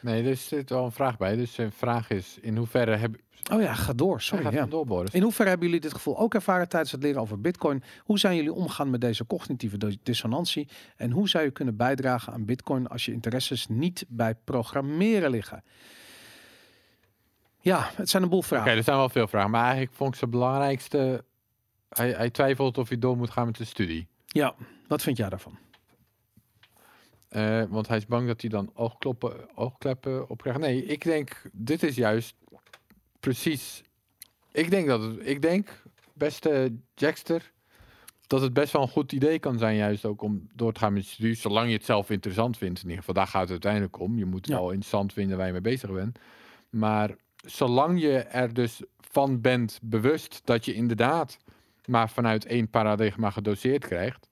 Nee, 0.00 0.28
er 0.28 0.36
zit 0.36 0.70
wel 0.70 0.84
een 0.84 0.92
vraag 0.92 1.16
bij. 1.16 1.36
Dus 1.36 1.52
zijn 1.52 1.72
vraag 1.72 2.10
is, 2.10 2.38
in 2.40 2.56
hoeverre 2.56 2.96
heb... 2.96 3.16
Oh 3.52 3.62
ja, 3.62 3.74
ga 3.74 3.92
door. 3.92 4.20
Sorry. 4.20 4.54
Ja, 4.54 4.66
door, 4.66 5.04
in 5.12 5.22
hoeverre 5.22 5.48
hebben 5.48 5.66
jullie 5.66 5.82
dit 5.82 5.92
gevoel 5.94 6.18
ook 6.18 6.34
ervaren 6.34 6.68
tijdens 6.68 6.92
het 6.92 7.02
leren 7.02 7.20
over 7.20 7.40
bitcoin? 7.40 7.82
Hoe 7.98 8.18
zijn 8.18 8.36
jullie 8.36 8.52
omgaan 8.52 8.90
met 8.90 9.00
deze 9.00 9.26
cognitieve 9.26 9.98
dissonantie? 10.02 10.68
En 10.96 11.10
hoe 11.10 11.28
zou 11.28 11.44
je 11.44 11.50
kunnen 11.50 11.76
bijdragen 11.76 12.32
aan 12.32 12.44
bitcoin 12.44 12.86
als 12.86 13.04
je 13.04 13.12
interesses 13.12 13.66
niet 13.66 14.04
bij 14.08 14.34
programmeren 14.34 15.30
liggen? 15.30 15.64
Ja, 17.60 17.90
het 17.94 18.10
zijn 18.10 18.22
een 18.22 18.28
boel 18.28 18.42
vragen. 18.42 18.66
Oké, 18.66 18.76
er 18.76 18.84
zijn 18.84 18.96
wel 18.96 19.08
veel 19.08 19.28
vragen. 19.28 19.50
Maar 19.50 19.64
eigenlijk 19.64 19.94
vond 19.94 20.12
ik 20.12 20.18
ze 20.18 20.26
belangrijkste... 20.26 21.24
Hij, 21.88 22.10
hij 22.10 22.30
twijfelt 22.30 22.78
of 22.78 22.88
je 22.88 22.98
door 22.98 23.16
moet 23.16 23.30
gaan 23.30 23.46
met 23.46 23.56
de 23.56 23.64
studie. 23.64 24.08
Ja, 24.26 24.54
wat 24.88 25.02
vind 25.02 25.16
jij 25.16 25.28
daarvan? 25.28 25.58
Uh, 27.30 27.64
want 27.68 27.88
hij 27.88 27.96
is 27.96 28.06
bang 28.06 28.26
dat 28.26 28.40
hij 28.40 28.50
dan 28.50 28.70
oogkloppen, 28.74 29.56
oogkleppen 29.56 30.28
op 30.28 30.42
krijgt. 30.42 30.60
Nee, 30.60 30.84
ik 30.84 31.04
denk, 31.04 31.42
dit 31.52 31.82
is 31.82 31.96
juist 31.96 32.34
precies. 33.20 33.82
Ik 34.52 34.70
denk 34.70 34.86
dat 34.86 35.02
het, 35.02 35.26
ik 35.26 35.42
denk, 35.42 35.82
beste 36.12 36.72
Jackster, 36.94 37.52
dat 38.26 38.40
het 38.40 38.52
best 38.52 38.72
wel 38.72 38.82
een 38.82 38.88
goed 38.88 39.12
idee 39.12 39.38
kan 39.38 39.58
zijn, 39.58 39.76
juist 39.76 40.04
ook 40.04 40.22
om 40.22 40.48
door 40.54 40.72
te 40.72 40.80
gaan 40.80 40.92
met 40.92 41.04
studie, 41.04 41.34
zolang 41.34 41.68
je 41.68 41.74
het 41.74 41.84
zelf 41.84 42.10
interessant 42.10 42.56
vindt. 42.56 42.78
In 42.78 42.84
ieder 42.84 42.98
geval, 42.98 43.14
daar 43.14 43.26
gaat 43.26 43.42
het 43.42 43.50
uiteindelijk 43.50 43.98
om. 43.98 44.18
Je 44.18 44.24
moet 44.24 44.40
het 44.40 44.48
ja. 44.48 44.54
wel 44.54 44.70
interessant 44.70 45.12
vinden 45.12 45.36
waar 45.36 45.46
je 45.46 45.52
mee 45.52 45.60
bezig 45.60 45.92
bent. 45.92 46.18
Maar 46.70 47.16
zolang 47.44 48.00
je 48.00 48.18
er 48.18 48.54
dus 48.54 48.82
van 49.00 49.40
bent 49.40 49.78
bewust 49.82 50.40
dat 50.44 50.64
je 50.64 50.74
inderdaad 50.74 51.38
maar 51.86 52.10
vanuit 52.10 52.46
één 52.46 52.70
paradigma 52.70 53.30
gedoseerd 53.30 53.86
krijgt, 53.86 54.28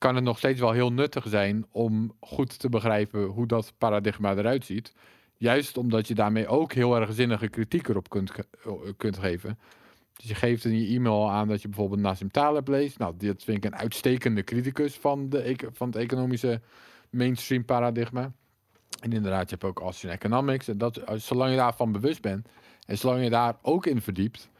kan 0.00 0.14
het 0.14 0.24
nog 0.24 0.38
steeds 0.38 0.60
wel 0.60 0.72
heel 0.72 0.92
nuttig 0.92 1.24
zijn 1.28 1.66
om 1.70 2.12
goed 2.20 2.58
te 2.58 2.68
begrijpen 2.68 3.24
hoe 3.24 3.46
dat 3.46 3.72
paradigma 3.78 4.34
eruit 4.34 4.64
ziet. 4.64 4.94
Juist 5.36 5.76
omdat 5.76 6.08
je 6.08 6.14
daarmee 6.14 6.46
ook 6.46 6.72
heel 6.72 6.96
erg 6.96 7.12
zinnige 7.12 7.48
kritiek 7.48 7.88
erop 7.88 8.08
kunt, 8.08 8.32
eh, 8.64 8.72
kunt 8.96 9.18
geven. 9.18 9.58
Dus 10.16 10.28
je 10.28 10.34
geeft 10.34 10.64
in 10.64 10.80
je 10.80 10.96
e-mail 10.96 11.30
aan 11.30 11.48
dat 11.48 11.62
je 11.62 11.68
bijvoorbeeld 11.68 12.00
Nassim 12.00 12.30
Taleb 12.30 12.68
leest. 12.68 12.98
Nou, 12.98 13.14
dit 13.16 13.44
vind 13.44 13.56
ik 13.56 13.64
een 13.64 13.78
uitstekende 13.78 14.44
criticus 14.44 14.94
van, 14.94 15.28
de, 15.28 15.56
van 15.72 15.86
het 15.86 15.96
economische 15.96 16.60
mainstream 17.10 17.64
paradigma. 17.64 18.32
En 19.00 19.12
inderdaad, 19.12 19.50
je 19.50 19.56
hebt 19.58 19.64
ook 19.64 19.80
Austrian 19.80 20.14
Economics. 20.14 20.68
En 20.68 20.78
dat, 20.78 20.96
eh, 20.96 21.14
zolang 21.16 21.50
je 21.50 21.56
daarvan 21.56 21.92
bewust 21.92 22.22
bent 22.22 22.48
en 22.86 22.98
zolang 22.98 23.22
je 23.22 23.30
daar 23.30 23.56
ook 23.62 23.86
in 23.86 24.00
verdiept, 24.00 24.50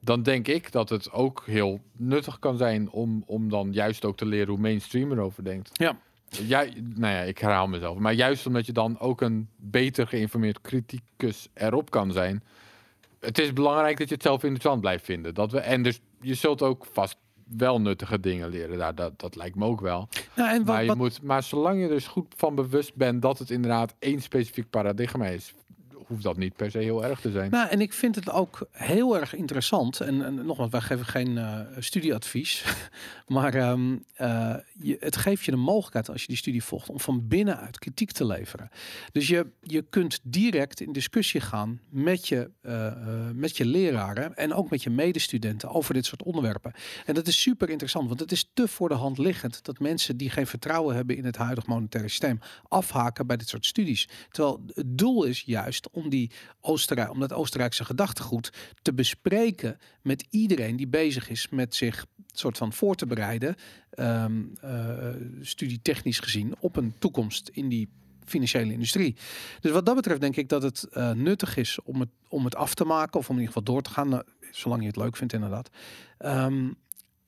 dan 0.00 0.22
denk 0.22 0.48
ik 0.48 0.72
dat 0.72 0.88
het 0.88 1.12
ook 1.12 1.42
heel 1.46 1.80
nuttig 1.92 2.38
kan 2.38 2.56
zijn 2.56 2.90
om, 2.90 3.22
om 3.26 3.48
dan 3.48 3.72
juist 3.72 4.04
ook 4.04 4.16
te 4.16 4.26
leren 4.26 4.48
hoe 4.48 4.58
mainstream 4.58 5.12
erover 5.12 5.44
denkt. 5.44 5.70
Ja. 5.72 5.96
Ja, 6.28 6.64
nou 6.94 7.14
ja, 7.14 7.20
ik 7.20 7.38
herhaal 7.38 7.66
mezelf. 7.66 7.98
Maar 7.98 8.12
juist 8.12 8.46
omdat 8.46 8.66
je 8.66 8.72
dan 8.72 8.98
ook 8.98 9.20
een 9.20 9.48
beter 9.56 10.06
geïnformeerd 10.06 10.60
criticus 10.60 11.48
erop 11.54 11.90
kan 11.90 12.12
zijn. 12.12 12.42
Het 13.20 13.38
is 13.38 13.52
belangrijk 13.52 13.98
dat 13.98 14.08
je 14.08 14.14
het 14.14 14.22
zelf 14.22 14.42
interessant 14.42 14.80
blijft 14.80 15.04
vinden. 15.04 15.34
Dat 15.34 15.52
we, 15.52 15.58
en 15.58 15.82
dus 15.82 16.00
je 16.20 16.34
zult 16.34 16.62
ook 16.62 16.86
vast 16.92 17.16
wel 17.56 17.80
nuttige 17.80 18.20
dingen 18.20 18.48
leren. 18.48 18.78
Daar, 18.78 18.94
dat, 18.94 19.20
dat 19.20 19.36
lijkt 19.36 19.56
me 19.56 19.64
ook 19.64 19.80
wel. 19.80 20.08
Ja, 20.36 20.52
en 20.52 20.64
wat, 20.64 20.66
maar, 20.66 20.84
je 20.84 20.94
Moet, 20.94 21.22
maar 21.22 21.42
zolang 21.42 21.80
je 21.80 21.88
dus 21.88 22.06
goed 22.06 22.34
van 22.36 22.54
bewust 22.54 22.94
bent 22.94 23.22
dat 23.22 23.38
het 23.38 23.50
inderdaad 23.50 23.94
één 23.98 24.22
specifiek 24.22 24.70
paradigma 24.70 25.26
is, 25.26 25.54
hoeft 26.08 26.22
dat 26.22 26.36
niet 26.36 26.56
per 26.56 26.70
se 26.70 26.78
heel 26.78 27.04
erg 27.04 27.20
te 27.20 27.30
zijn. 27.30 27.50
Nou, 27.50 27.68
en 27.68 27.80
ik 27.80 27.92
vind 27.92 28.14
het 28.14 28.30
ook 28.30 28.68
heel 28.70 29.18
erg 29.18 29.34
interessant. 29.34 30.00
En, 30.00 30.24
en 30.24 30.46
nogmaals, 30.46 30.70
wij 30.70 30.80
geven 30.80 31.06
geen 31.06 31.36
uh, 31.36 31.60
studieadvies. 31.78 32.64
maar 33.26 33.70
um, 33.70 34.04
uh, 34.20 34.54
je, 34.80 34.96
het 35.00 35.16
geeft 35.16 35.44
je 35.44 35.50
de 35.50 35.56
mogelijkheid 35.56 36.08
als 36.08 36.20
je 36.20 36.26
die 36.26 36.36
studie 36.36 36.64
volgt 36.64 36.88
om 36.88 37.00
van 37.00 37.28
binnenuit 37.28 37.78
kritiek 37.78 38.12
te 38.12 38.26
leveren. 38.26 38.70
Dus 39.12 39.28
je, 39.28 39.46
je 39.62 39.82
kunt 39.90 40.20
direct 40.22 40.80
in 40.80 40.92
discussie 40.92 41.40
gaan 41.40 41.80
met 41.88 42.28
je, 42.28 42.50
uh, 42.62 42.92
met 43.34 43.56
je 43.56 43.66
leraren 43.66 44.36
en 44.36 44.54
ook 44.54 44.70
met 44.70 44.82
je 44.82 44.90
medestudenten 44.90 45.70
over 45.70 45.94
dit 45.94 46.06
soort 46.06 46.22
onderwerpen. 46.22 46.72
En 47.06 47.14
dat 47.14 47.26
is 47.26 47.40
super 47.40 47.70
interessant, 47.70 48.08
want 48.08 48.20
het 48.20 48.32
is 48.32 48.50
te 48.54 48.68
voor 48.68 48.88
de 48.88 48.94
hand 48.94 49.18
liggend 49.18 49.64
dat 49.64 49.78
mensen 49.78 50.16
die 50.16 50.30
geen 50.30 50.46
vertrouwen 50.46 50.94
hebben 50.94 51.16
in 51.16 51.24
het 51.24 51.36
huidige 51.36 51.70
monetaire 51.70 52.08
systeem 52.08 52.38
afhaken 52.68 53.26
bij 53.26 53.36
dit 53.36 53.48
soort 53.48 53.66
studies. 53.66 54.08
Terwijl 54.30 54.62
het 54.74 54.98
doel 54.98 55.24
is 55.24 55.40
juist 55.40 55.90
om, 55.98 56.08
die 56.08 56.30
Oostenrijk, 56.60 57.10
om 57.10 57.20
dat 57.20 57.32
Oostenrijkse 57.32 57.84
gedachtegoed 57.84 58.52
te 58.82 58.94
bespreken 58.94 59.78
met 60.02 60.26
iedereen 60.30 60.76
die 60.76 60.88
bezig 60.88 61.28
is 61.28 61.48
met 61.48 61.74
zich 61.74 62.06
soort 62.26 62.56
van 62.56 62.72
voor 62.72 62.94
te 62.94 63.06
bereiden, 63.06 63.54
um, 63.98 64.52
uh, 64.64 65.08
studietechnisch 65.40 66.18
gezien, 66.18 66.54
op 66.60 66.76
een 66.76 66.94
toekomst 66.98 67.48
in 67.48 67.68
die 67.68 67.88
financiële 68.24 68.72
industrie. 68.72 69.16
Dus 69.60 69.72
wat 69.72 69.86
dat 69.86 69.94
betreft 69.94 70.20
denk 70.20 70.36
ik 70.36 70.48
dat 70.48 70.62
het 70.62 70.86
uh, 70.92 71.10
nuttig 71.10 71.56
is 71.56 71.78
om 71.82 72.00
het, 72.00 72.10
om 72.28 72.44
het 72.44 72.54
af 72.56 72.74
te 72.74 72.84
maken 72.84 73.20
of 73.20 73.28
om 73.28 73.34
in 73.34 73.40
ieder 73.40 73.54
geval 73.54 73.74
door 73.74 73.82
te 73.82 73.90
gaan, 73.90 74.12
uh, 74.12 74.18
zolang 74.50 74.80
je 74.80 74.86
het 74.86 74.96
leuk 74.96 75.16
vindt 75.16 75.32
inderdaad. 75.32 75.70
Um, 76.18 76.76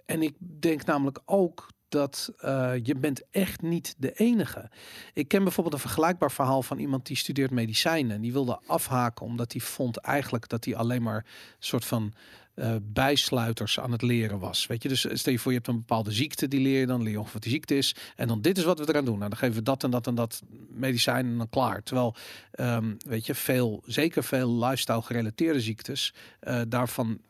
en 0.07 0.23
ik 0.23 0.35
denk 0.61 0.85
namelijk 0.85 1.21
ook 1.25 1.69
dat 1.91 2.33
uh, 2.45 2.73
je 2.83 2.95
bent 2.95 3.23
echt 3.31 3.63
niet 3.63 3.95
de 3.99 4.13
enige. 4.13 4.71
Ik 5.15 5.29
ken 5.29 5.43
bijvoorbeeld 5.43 5.75
een 5.75 5.81
vergelijkbaar 5.81 6.33
verhaal 6.33 6.63
van 6.63 6.79
iemand 6.79 7.07
die 7.07 7.17
studeert 7.17 7.51
medicijnen. 7.51 8.17
En 8.17 8.21
die 8.21 8.33
wilde 8.33 8.61
afhaken 8.67 9.27
omdat 9.27 9.53
hij 9.53 9.61
vond 9.61 9.97
eigenlijk 9.97 10.49
dat 10.49 10.65
hij 10.65 10.77
alleen 10.77 11.03
maar 11.03 11.27
soort 11.59 11.85
van 11.85 12.13
uh, 12.55 12.75
bijsluiters 12.83 13.81
aan 13.81 13.93
het 13.93 14.03
leren 14.03 14.39
was. 14.39 14.67
Weet 14.67 14.83
je, 14.83 14.89
dus 14.89 15.07
stel 15.13 15.33
je 15.33 15.39
voor 15.39 15.51
je 15.51 15.57
hebt 15.57 15.71
een 15.71 15.79
bepaalde 15.79 16.13
ziekte, 16.13 16.49
die 16.49 16.61
leer 16.61 16.81
je 16.81 16.87
dan, 16.87 17.03
leer 17.03 17.11
je 17.11 17.19
ongeveer 17.19 17.35
wat 17.35 17.43
die 17.43 17.53
ziekte 17.53 17.77
is. 17.77 17.95
En 18.17 18.29
dan 18.29 18.41
dit 18.41 18.59
is 18.59 18.65
wat 18.65 18.79
we 18.79 18.89
eraan 18.89 19.05
doen. 19.05 19.19
Nou, 19.19 19.31
dan 19.31 19.39
geven 19.39 19.57
we 19.57 19.63
dat 19.63 19.85
en 19.85 19.91
dat 19.91 20.07
en 20.07 20.15
dat 20.15 20.43
medicijn 20.69 21.27
en 21.27 21.39
dan 21.39 21.49
klaar. 21.49 21.83
Terwijl, 21.83 22.15
um, 22.61 22.97
weet 22.99 23.27
je, 23.27 23.35
veel, 23.35 23.83
zeker 23.87 24.25
veel 24.25 24.59
lifestyle 24.59 25.03
gerelateerde 25.03 25.61
ziektes, 25.61 26.15
uh, 26.43 26.61
daarvan 26.69 27.21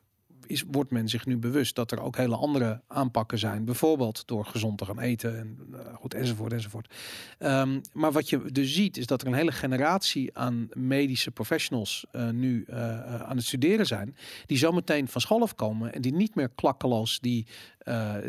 is, 0.50 0.64
wordt 0.70 0.90
men 0.90 1.08
zich 1.08 1.26
nu 1.26 1.36
bewust 1.36 1.74
dat 1.74 1.90
er 1.90 2.00
ook 2.00 2.16
hele 2.16 2.36
andere 2.36 2.82
aanpakken 2.86 3.38
zijn. 3.38 3.64
Bijvoorbeeld 3.64 4.22
door 4.26 4.44
gezond 4.44 4.78
te 4.78 4.84
gaan 4.84 5.00
eten 5.00 5.38
en 5.38 5.58
uh, 5.72 5.78
goed, 5.94 6.14
enzovoort, 6.14 6.52
enzovoort. 6.52 6.94
Um, 7.38 7.80
maar 7.92 8.12
wat 8.12 8.28
je 8.28 8.52
dus 8.52 8.74
ziet, 8.74 8.96
is 8.96 9.06
dat 9.06 9.20
er 9.20 9.26
een 9.26 9.34
hele 9.34 9.52
generatie 9.52 10.36
aan 10.36 10.68
medische 10.72 11.30
professionals 11.30 12.06
uh, 12.12 12.30
nu 12.30 12.64
uh, 12.68 13.22
aan 13.22 13.36
het 13.36 13.46
studeren 13.46 13.86
zijn. 13.86 14.16
Die 14.46 14.58
zometeen 14.58 15.08
van 15.08 15.20
school 15.20 15.42
afkomen 15.42 15.92
en 15.92 16.00
die 16.00 16.12
niet 16.12 16.34
meer 16.34 16.48
klakkeloos 16.48 17.20
die, 17.20 17.46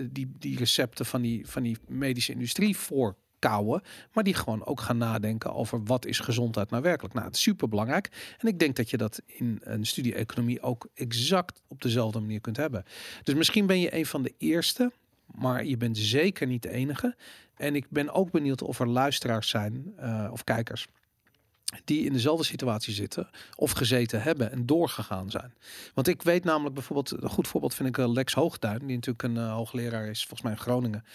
die, 0.09 0.31
die 0.39 0.57
recepten 0.57 1.05
van 1.05 1.21
die, 1.21 1.47
van 1.47 1.63
die 1.63 1.77
medische 1.87 2.31
industrie 2.31 2.77
voor 2.77 3.15
kouwen, 3.41 3.81
maar 4.13 4.23
die 4.23 4.33
gewoon 4.33 4.65
ook 4.65 4.79
gaan 4.79 4.97
nadenken 4.97 5.53
over 5.53 5.83
wat 5.83 6.05
is 6.05 6.19
gezondheid 6.19 6.69
nou 6.69 6.83
werkelijk. 6.83 7.13
Nou, 7.13 7.25
het 7.25 7.35
is 7.35 7.41
super 7.41 7.69
belangrijk. 7.69 8.35
En 8.37 8.47
ik 8.47 8.59
denk 8.59 8.75
dat 8.75 8.89
je 8.89 8.97
dat 8.97 9.21
in 9.25 9.59
een 9.63 9.85
studie 9.85 10.15
economie 10.15 10.61
ook 10.61 10.87
exact 10.93 11.61
op 11.67 11.81
dezelfde 11.81 12.19
manier 12.19 12.41
kunt 12.41 12.57
hebben. 12.57 12.83
Dus 13.23 13.35
misschien 13.35 13.65
ben 13.65 13.79
je 13.79 13.95
een 13.95 14.05
van 14.05 14.23
de 14.23 14.33
eerste, 14.37 14.91
maar 15.25 15.65
je 15.65 15.77
bent 15.77 15.97
zeker 15.97 16.47
niet 16.47 16.63
de 16.63 16.71
enige. 16.71 17.15
En 17.55 17.75
ik 17.75 17.85
ben 17.89 18.13
ook 18.13 18.31
benieuwd 18.31 18.61
of 18.61 18.79
er 18.79 18.87
luisteraars 18.87 19.49
zijn 19.49 19.93
uh, 19.99 20.29
of 20.31 20.43
kijkers 20.43 20.87
die 21.83 22.05
in 22.05 22.13
dezelfde 22.13 22.45
situatie 22.45 22.93
zitten 22.93 23.29
of 23.55 23.71
gezeten 23.71 24.21
hebben 24.21 24.51
en 24.51 24.65
doorgegaan 24.65 25.29
zijn. 25.29 25.53
Want 25.93 26.07
ik 26.07 26.21
weet 26.21 26.43
namelijk 26.43 26.75
bijvoorbeeld, 26.75 27.23
een 27.23 27.29
goed 27.29 27.47
voorbeeld 27.47 27.73
vind 27.73 27.89
ik 27.89 27.97
eh, 27.97 28.11
Lex 28.11 28.33
Hoogduin, 28.33 28.79
die 28.79 28.95
natuurlijk 28.95 29.23
een 29.23 29.35
uh, 29.35 29.53
hoogleraar 29.53 30.07
is, 30.07 30.19
volgens 30.19 30.41
mij 30.41 30.51
in 30.51 30.57
Groningen, 30.57 31.05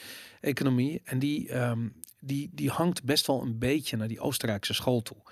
economie. 0.40 1.00
En 1.04 1.18
die, 1.18 1.54
um, 1.54 1.94
die, 2.26 2.50
die 2.52 2.70
hangt 2.70 3.04
best 3.04 3.26
wel 3.26 3.42
een 3.42 3.58
beetje 3.58 3.96
naar 3.96 4.08
die 4.08 4.20
Oostenrijkse 4.20 4.74
school 4.74 5.02
toe. 5.02 5.22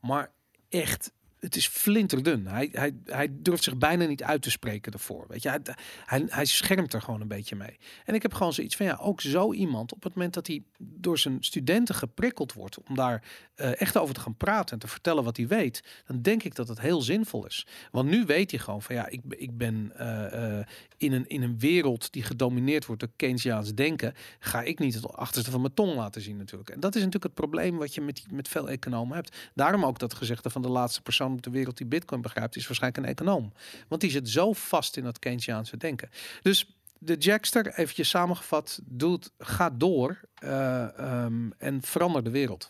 Maar 0.00 0.32
echt 0.68 1.12
het 1.44 1.56
is 1.56 1.66
flinterdun. 1.66 2.46
Hij, 2.46 2.68
hij, 2.72 2.94
hij 3.04 3.28
durft 3.30 3.64
zich 3.64 3.76
bijna 3.76 4.06
niet 4.06 4.22
uit 4.22 4.42
te 4.42 4.50
spreken 4.50 4.92
ervoor. 4.92 5.24
Weet 5.28 5.42
je, 5.42 5.60
hij, 6.04 6.24
hij, 6.28 6.44
schermt 6.44 6.92
er 6.92 7.02
gewoon 7.02 7.20
een 7.20 7.28
beetje 7.28 7.56
mee. 7.56 7.78
En 8.04 8.14
ik 8.14 8.22
heb 8.22 8.34
gewoon 8.34 8.52
zoiets 8.52 8.76
van 8.76 8.86
ja, 8.86 8.98
ook 9.00 9.20
zo 9.20 9.52
iemand 9.52 9.92
op 9.92 10.02
het 10.02 10.14
moment 10.14 10.34
dat 10.34 10.46
hij 10.46 10.62
door 10.78 11.18
zijn 11.18 11.36
studenten 11.40 11.94
geprikkeld 11.94 12.52
wordt 12.52 12.78
om 12.88 12.94
daar 12.94 13.22
uh, 13.56 13.80
echt 13.80 13.96
over 13.96 14.14
te 14.14 14.20
gaan 14.20 14.36
praten 14.36 14.74
en 14.74 14.78
te 14.78 14.88
vertellen 14.88 15.24
wat 15.24 15.36
hij 15.36 15.46
weet, 15.46 16.02
dan 16.06 16.22
denk 16.22 16.42
ik 16.42 16.54
dat 16.54 16.68
het 16.68 16.80
heel 16.80 17.02
zinvol 17.02 17.46
is. 17.46 17.66
Want 17.90 18.08
nu 18.08 18.24
weet 18.24 18.50
hij 18.50 18.60
gewoon 18.60 18.82
van 18.82 18.94
ja, 18.94 19.08
ik, 19.08 19.20
ik 19.28 19.56
ben 19.56 19.92
uh, 20.00 20.26
uh, 20.32 20.64
in, 20.96 21.12
een, 21.12 21.26
in 21.26 21.42
een 21.42 21.58
wereld 21.58 22.12
die 22.12 22.22
gedomineerd 22.22 22.86
wordt 22.86 23.00
door 23.00 23.10
Keynesiaans 23.16 23.74
denken, 23.74 24.14
ga 24.38 24.62
ik 24.62 24.78
niet 24.78 24.94
het 24.94 25.12
achterste 25.12 25.50
van 25.50 25.60
mijn 25.60 25.74
tong 25.74 25.94
laten 25.94 26.20
zien 26.20 26.36
natuurlijk. 26.36 26.70
En 26.70 26.80
dat 26.80 26.94
is 26.94 27.02
natuurlijk 27.02 27.24
het 27.24 27.34
probleem 27.34 27.76
wat 27.76 27.94
je 27.94 28.00
met, 28.00 28.24
met 28.30 28.48
veel 28.48 28.68
economen 28.68 29.16
hebt. 29.16 29.36
Daarom 29.54 29.84
ook 29.84 29.98
dat 29.98 30.14
gezegde 30.14 30.50
van 30.50 30.62
de 30.62 30.68
laatste 30.68 31.02
persoon 31.02 31.33
op 31.34 31.42
de 31.42 31.50
wereld 31.50 31.76
die 31.76 31.86
Bitcoin 31.86 32.20
begrijpt, 32.20 32.56
is 32.56 32.66
waarschijnlijk 32.66 33.06
een 33.06 33.12
econoom. 33.12 33.52
Want 33.88 34.00
die 34.00 34.10
zit 34.10 34.28
zo 34.28 34.52
vast 34.52 34.96
in 34.96 35.04
dat 35.04 35.18
Keynesiaanse 35.18 35.76
denken. 35.76 36.10
Dus 36.42 36.76
de 36.98 37.16
Jackster, 37.16 37.74
eventjes 37.74 38.08
samengevat, 38.08 38.80
doet, 38.84 39.30
gaat 39.38 39.80
door 39.80 40.20
uh, 40.44 40.86
um, 41.24 41.52
en 41.58 41.82
verander 41.82 42.24
de 42.24 42.30
wereld. 42.30 42.68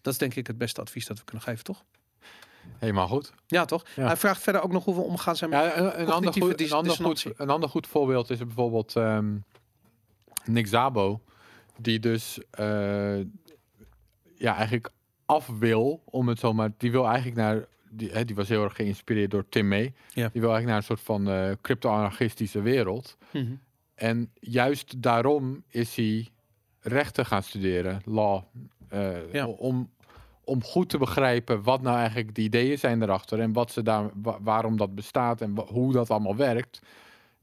Dat 0.00 0.12
is 0.12 0.18
denk 0.18 0.34
ik 0.34 0.46
het 0.46 0.58
beste 0.58 0.80
advies 0.80 1.06
dat 1.06 1.18
we 1.18 1.24
kunnen 1.24 1.44
geven, 1.44 1.64
toch? 1.64 1.84
Helemaal 2.78 3.08
goed. 3.08 3.32
Ja, 3.46 3.64
toch? 3.64 3.84
Ja. 3.96 4.06
Hij 4.06 4.16
vraagt 4.16 4.42
verder 4.42 4.62
ook 4.62 4.72
nog 4.72 4.84
hoe 4.84 4.94
we 4.94 5.00
omgaan 5.00 5.36
zijn 5.36 5.50
met 5.50 5.60
ja, 5.60 5.76
een, 5.76 6.00
een, 6.00 6.10
ander 6.10 6.32
goed, 6.32 6.60
een, 6.60 6.72
ander 6.72 6.96
goed, 6.96 7.26
een 7.36 7.50
ander 7.50 7.68
goed 7.68 7.86
voorbeeld 7.86 8.30
is 8.30 8.38
bijvoorbeeld 8.38 8.94
um, 8.94 9.44
Nick 10.44 10.66
Zabo, 10.66 11.20
die 11.78 12.00
dus 12.00 12.38
uh, 12.60 13.20
ja, 14.34 14.56
eigenlijk 14.56 14.90
af 15.26 15.46
wil, 15.58 16.02
om 16.04 16.28
het 16.28 16.38
zo 16.38 16.52
maar, 16.52 16.70
die 16.76 16.90
wil 16.90 17.06
eigenlijk 17.06 17.36
naar, 17.36 17.66
die, 17.90 18.10
hè, 18.10 18.24
die 18.24 18.36
was 18.36 18.48
heel 18.48 18.64
erg 18.64 18.76
geïnspireerd 18.76 19.30
door 19.30 19.48
Tim 19.48 19.68
May. 19.68 19.92
Ja. 20.12 20.28
Die 20.32 20.40
wil 20.40 20.52
eigenlijk 20.52 20.66
naar 20.66 20.76
een 20.76 20.82
soort 20.82 21.00
van 21.00 21.28
uh, 21.28 21.50
crypto-anarchistische 21.60 22.62
wereld. 22.62 23.16
Mm 23.32 23.40
-hmm. 23.46 23.60
En 23.94 24.30
juist 24.40 25.02
daarom 25.02 25.62
is 25.68 25.96
hij 25.96 26.28
rechten 26.80 27.26
gaan 27.26 27.42
studeren, 27.42 28.00
law, 28.04 28.42
uh, 28.92 29.32
ja. 29.32 29.46
om, 29.46 29.90
om 30.44 30.62
goed 30.62 30.88
te 30.88 30.98
begrijpen 30.98 31.62
wat 31.62 31.82
nou 31.82 31.96
eigenlijk 31.96 32.34
de 32.34 32.42
ideeën 32.42 32.78
zijn 32.78 33.02
erachter 33.02 33.40
en 33.40 33.52
wat 33.52 33.72
ze 33.72 33.82
daar, 33.82 34.10
wa 34.14 34.38
waarom 34.40 34.76
dat 34.76 34.94
bestaat 34.94 35.40
en 35.40 35.58
hoe 35.58 35.92
dat 35.92 36.10
allemaal 36.10 36.36
werkt. 36.36 36.80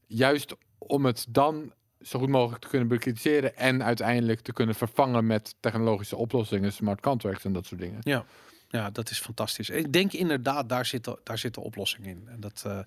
Juist 0.08 0.56
om 0.78 1.06
het 1.06 1.26
dan 1.30 1.72
zo 2.04 2.20
goed 2.20 2.30
mogelijk 2.30 2.62
te 2.62 2.68
kunnen 2.68 2.88
bekritiseren 2.88 3.58
en 3.58 3.84
uiteindelijk 3.84 4.40
te 4.40 4.54
kunnen 4.54 4.76
vervangen 4.76 5.26
met 5.26 5.56
technologische 5.60 6.16
oplossingen, 6.16 6.74
smart 6.74 7.02
contracts 7.02 7.46
en 7.46 7.54
dat 7.54 7.66
soort 7.66 7.82
dingen. 7.82 8.00
Ja, 8.02 8.26
ja 8.70 8.90
dat 8.90 9.10
is 9.10 9.20
fantastisch. 9.20 9.70
Ik 9.70 9.94
denk 9.94 10.14
inderdaad, 10.14 10.70
daar 10.70 10.86
zit, 10.86 11.04
de, 11.04 11.20
daar 11.24 11.38
zit 11.38 11.54
de 11.54 11.62
oplossing 11.62 12.06
in. 12.06 12.24
En 12.28 12.40
dat, 12.40 12.64
uh, 12.68 12.80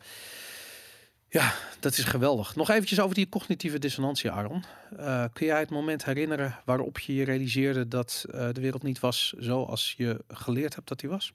ja, 1.29 1.55
dat 1.81 1.99
is 1.99 2.05
geweldig. 2.05 2.57
Nog 2.57 2.71
eventjes 2.71 3.01
over 3.01 3.15
die 3.15 3.29
cognitieve 3.29 3.79
dissonantie, 3.79 4.31
Aaron. 4.31 4.65
Uh, 4.99 5.25
kun 5.33 5.47
jij 5.47 5.59
het 5.59 5.71
moment 5.71 6.05
herinneren 6.05 6.59
waarop 6.65 6.99
je 6.99 7.15
je 7.15 7.25
realiseerde 7.25 7.89
dat 7.89 8.25
uh, 8.27 8.49
de 8.53 8.61
wereld 8.61 8.83
niet 8.83 9.01
was 9.01 9.35
zoals 9.39 9.95
je 9.97 10.25
geleerd 10.29 10.75
hebt 10.75 10.89
dat 10.89 11.01
die 11.01 11.09
was? 11.09 11.33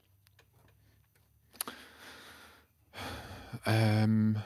Um, 3.67 4.33
dat, 4.33 4.43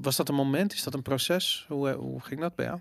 was 0.00 0.16
dat 0.16 0.28
een 0.28 0.34
moment? 0.34 0.72
Is 0.72 0.82
dat 0.82 0.94
een 0.94 1.02
proces? 1.02 1.64
Hoe, 1.68 1.92
hoe 1.92 2.20
ging 2.20 2.40
dat 2.40 2.54
bij 2.54 2.64
jou? 2.64 2.80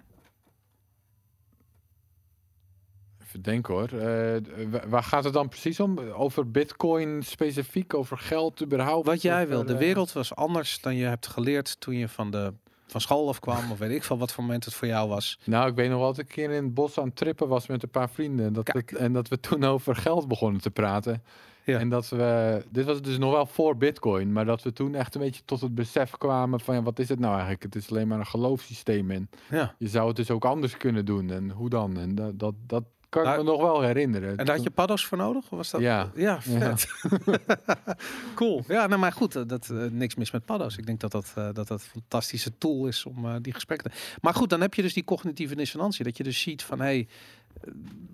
Even 3.22 3.42
denken 3.42 3.74
hoor. 3.74 3.94
Uh, 3.94 4.82
waar 4.88 5.04
gaat 5.04 5.24
het 5.24 5.34
dan 5.34 5.50
precies 5.50 5.80
om? 5.80 6.00
Over 6.00 6.52
bitcoin 6.52 7.24
specifiek? 7.24 7.94
Over 7.94 8.18
geld 8.18 8.64
überhaupt? 8.64 9.06
Wat 9.06 9.22
jij 9.22 9.48
wil. 9.48 9.66
De 9.66 9.78
wereld 9.78 10.12
was 10.12 10.36
anders 10.36 10.82
dan 10.82 10.96
je 10.96 11.06
hebt 11.06 11.28
geleerd 11.28 11.80
toen 11.80 11.96
je 11.96 12.10
van, 12.10 12.32
de, 12.32 12.54
van 12.88 13.02
school 13.02 13.28
afkwam. 13.28 13.72
of 13.72 13.78
weet 13.78 13.92
ik 13.92 14.04
van 14.04 14.18
wat 14.18 14.32
voor 14.32 14.44
moment 14.44 14.66
het 14.66 14.74
voor 14.74 14.88
jou 14.88 15.10
was. 15.10 15.40
Nou, 15.44 15.70
ik 15.70 15.76
weet 15.76 15.90
nog 15.90 16.00
wel 16.00 16.08
dat 16.08 16.18
ik 16.18 16.28
een 16.28 16.34
keer 16.34 16.52
in 16.52 16.64
het 16.64 16.74
bos 16.74 16.98
aan 16.98 17.08
het 17.08 17.16
trippen 17.16 17.48
was 17.48 17.68
met 17.68 17.84
een 17.84 17.90
paar 17.90 18.10
vrienden. 18.10 18.46
En 18.46 18.54
dat, 18.54 18.68
we, 18.72 18.98
en 18.98 19.14
dat 19.14 19.28
we 19.28 19.40
toen 19.40 19.64
over 19.64 19.96
geld 19.96 20.28
begonnen 20.28 20.62
te 20.62 20.72
praten. 20.72 21.24
Ja. 21.66 21.80
En 21.80 21.90
dat 21.90 22.10
we, 22.10 22.64
dit 22.70 22.86
was 22.86 23.02
dus 23.02 23.18
nog 23.18 23.32
wel 23.32 23.46
voor 23.46 23.78
Bitcoin, 23.78 24.32
maar 24.32 24.46
dat 24.46 24.64
we 24.64 24.74
toen 24.74 24.96
echt 24.96 25.16
een 25.16 25.22
beetje 25.22 25.42
tot 25.46 25.62
het 25.62 25.76
besef 25.76 26.12
kwamen 26.12 26.60
van 26.60 26.76
ja, 26.76 26.82
wat 26.84 27.00
is 27.00 27.10
het 27.10 27.20
nou 27.20 27.32
eigenlijk? 27.34 27.64
Het 27.64 27.76
is 27.76 27.90
alleen 27.90 28.08
maar 28.08 28.20
een 28.20 28.26
geloofssysteem 28.26 29.12
en 29.12 29.30
Ja. 29.50 29.76
je 29.78 29.88
zou 29.88 30.08
het 30.08 30.16
dus 30.16 30.32
ook 30.32 30.46
anders 30.46 30.78
kunnen 30.78 31.06
doen. 31.06 31.30
En 31.32 31.50
hoe 31.52 31.70
dan? 31.70 31.98
En 31.98 32.16
dat, 32.16 32.40
dat, 32.40 32.54
dat 32.68 32.84
kan 33.10 33.22
ik 33.24 33.28
Daar- 33.30 33.38
me 33.38 33.44
nog 33.44 33.62
wel 33.62 33.82
herinneren. 33.82 34.38
En 34.38 34.46
daar 34.46 34.56
had 34.56 34.64
je 34.64 34.72
paddo's 34.72 35.06
voor 35.06 35.18
nodig? 35.18 35.44
Of 35.44 35.50
was 35.50 35.72
dat? 35.72 35.82
Ja. 35.82 36.12
Ja, 36.16 36.42
vet. 36.42 36.88
cool. 38.36 38.64
Ja, 38.68 38.88
nou 38.88 39.00
maar 39.00 39.12
goed, 39.12 39.36
eh, 39.36 39.44
dat, 39.48 39.70
eh, 39.70 39.78
niks 39.92 40.16
mis 40.16 40.32
met 40.32 40.46
paddo's. 40.46 40.78
Ik 40.78 40.86
denk 40.86 41.00
dat 41.00 41.12
dat, 41.12 41.32
eh, 41.36 41.44
dat, 41.44 41.56
dat 41.56 41.70
een 41.70 41.80
fantastische 41.80 42.58
tool 42.58 42.88
is 42.88 43.06
om 43.06 43.42
die 43.42 43.54
gesprekken 43.54 43.92
te... 43.92 43.98
Maar 44.22 44.34
goed, 44.34 44.50
dan 44.50 44.62
heb 44.62 44.74
je 44.74 44.82
dus 44.82 44.94
die 44.94 45.04
cognitieve 45.04 45.56
dissonantie. 45.56 46.04
Dat 46.04 46.18
je 46.18 46.24
dus 46.24 46.42
ziet 46.42 46.64
van, 46.64 46.80
hé, 46.80 46.86
hey, 46.86 47.08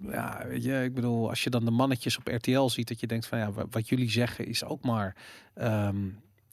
ja, 0.02 0.46
weet 0.48 0.64
je, 0.64 0.84
ik 0.84 0.94
bedoel, 0.94 1.30
als 1.30 1.44
je 1.44 1.50
dan 1.50 1.66
de 1.66 1.72
mannetjes 1.72 2.18
op 2.18 2.28
RTL 2.28 2.68
ziet, 2.68 2.88
dat 2.88 3.00
je 3.00 3.08
denkt 3.08 3.26
van, 3.26 3.38
ja, 3.38 3.52
wa- 3.52 3.66
wat 3.70 3.89
jullie 3.89 4.10
zeggen 4.10 4.46
is 4.48 4.64
ook 4.64 4.84
maar, 4.84 5.16
ehm, 5.54 5.98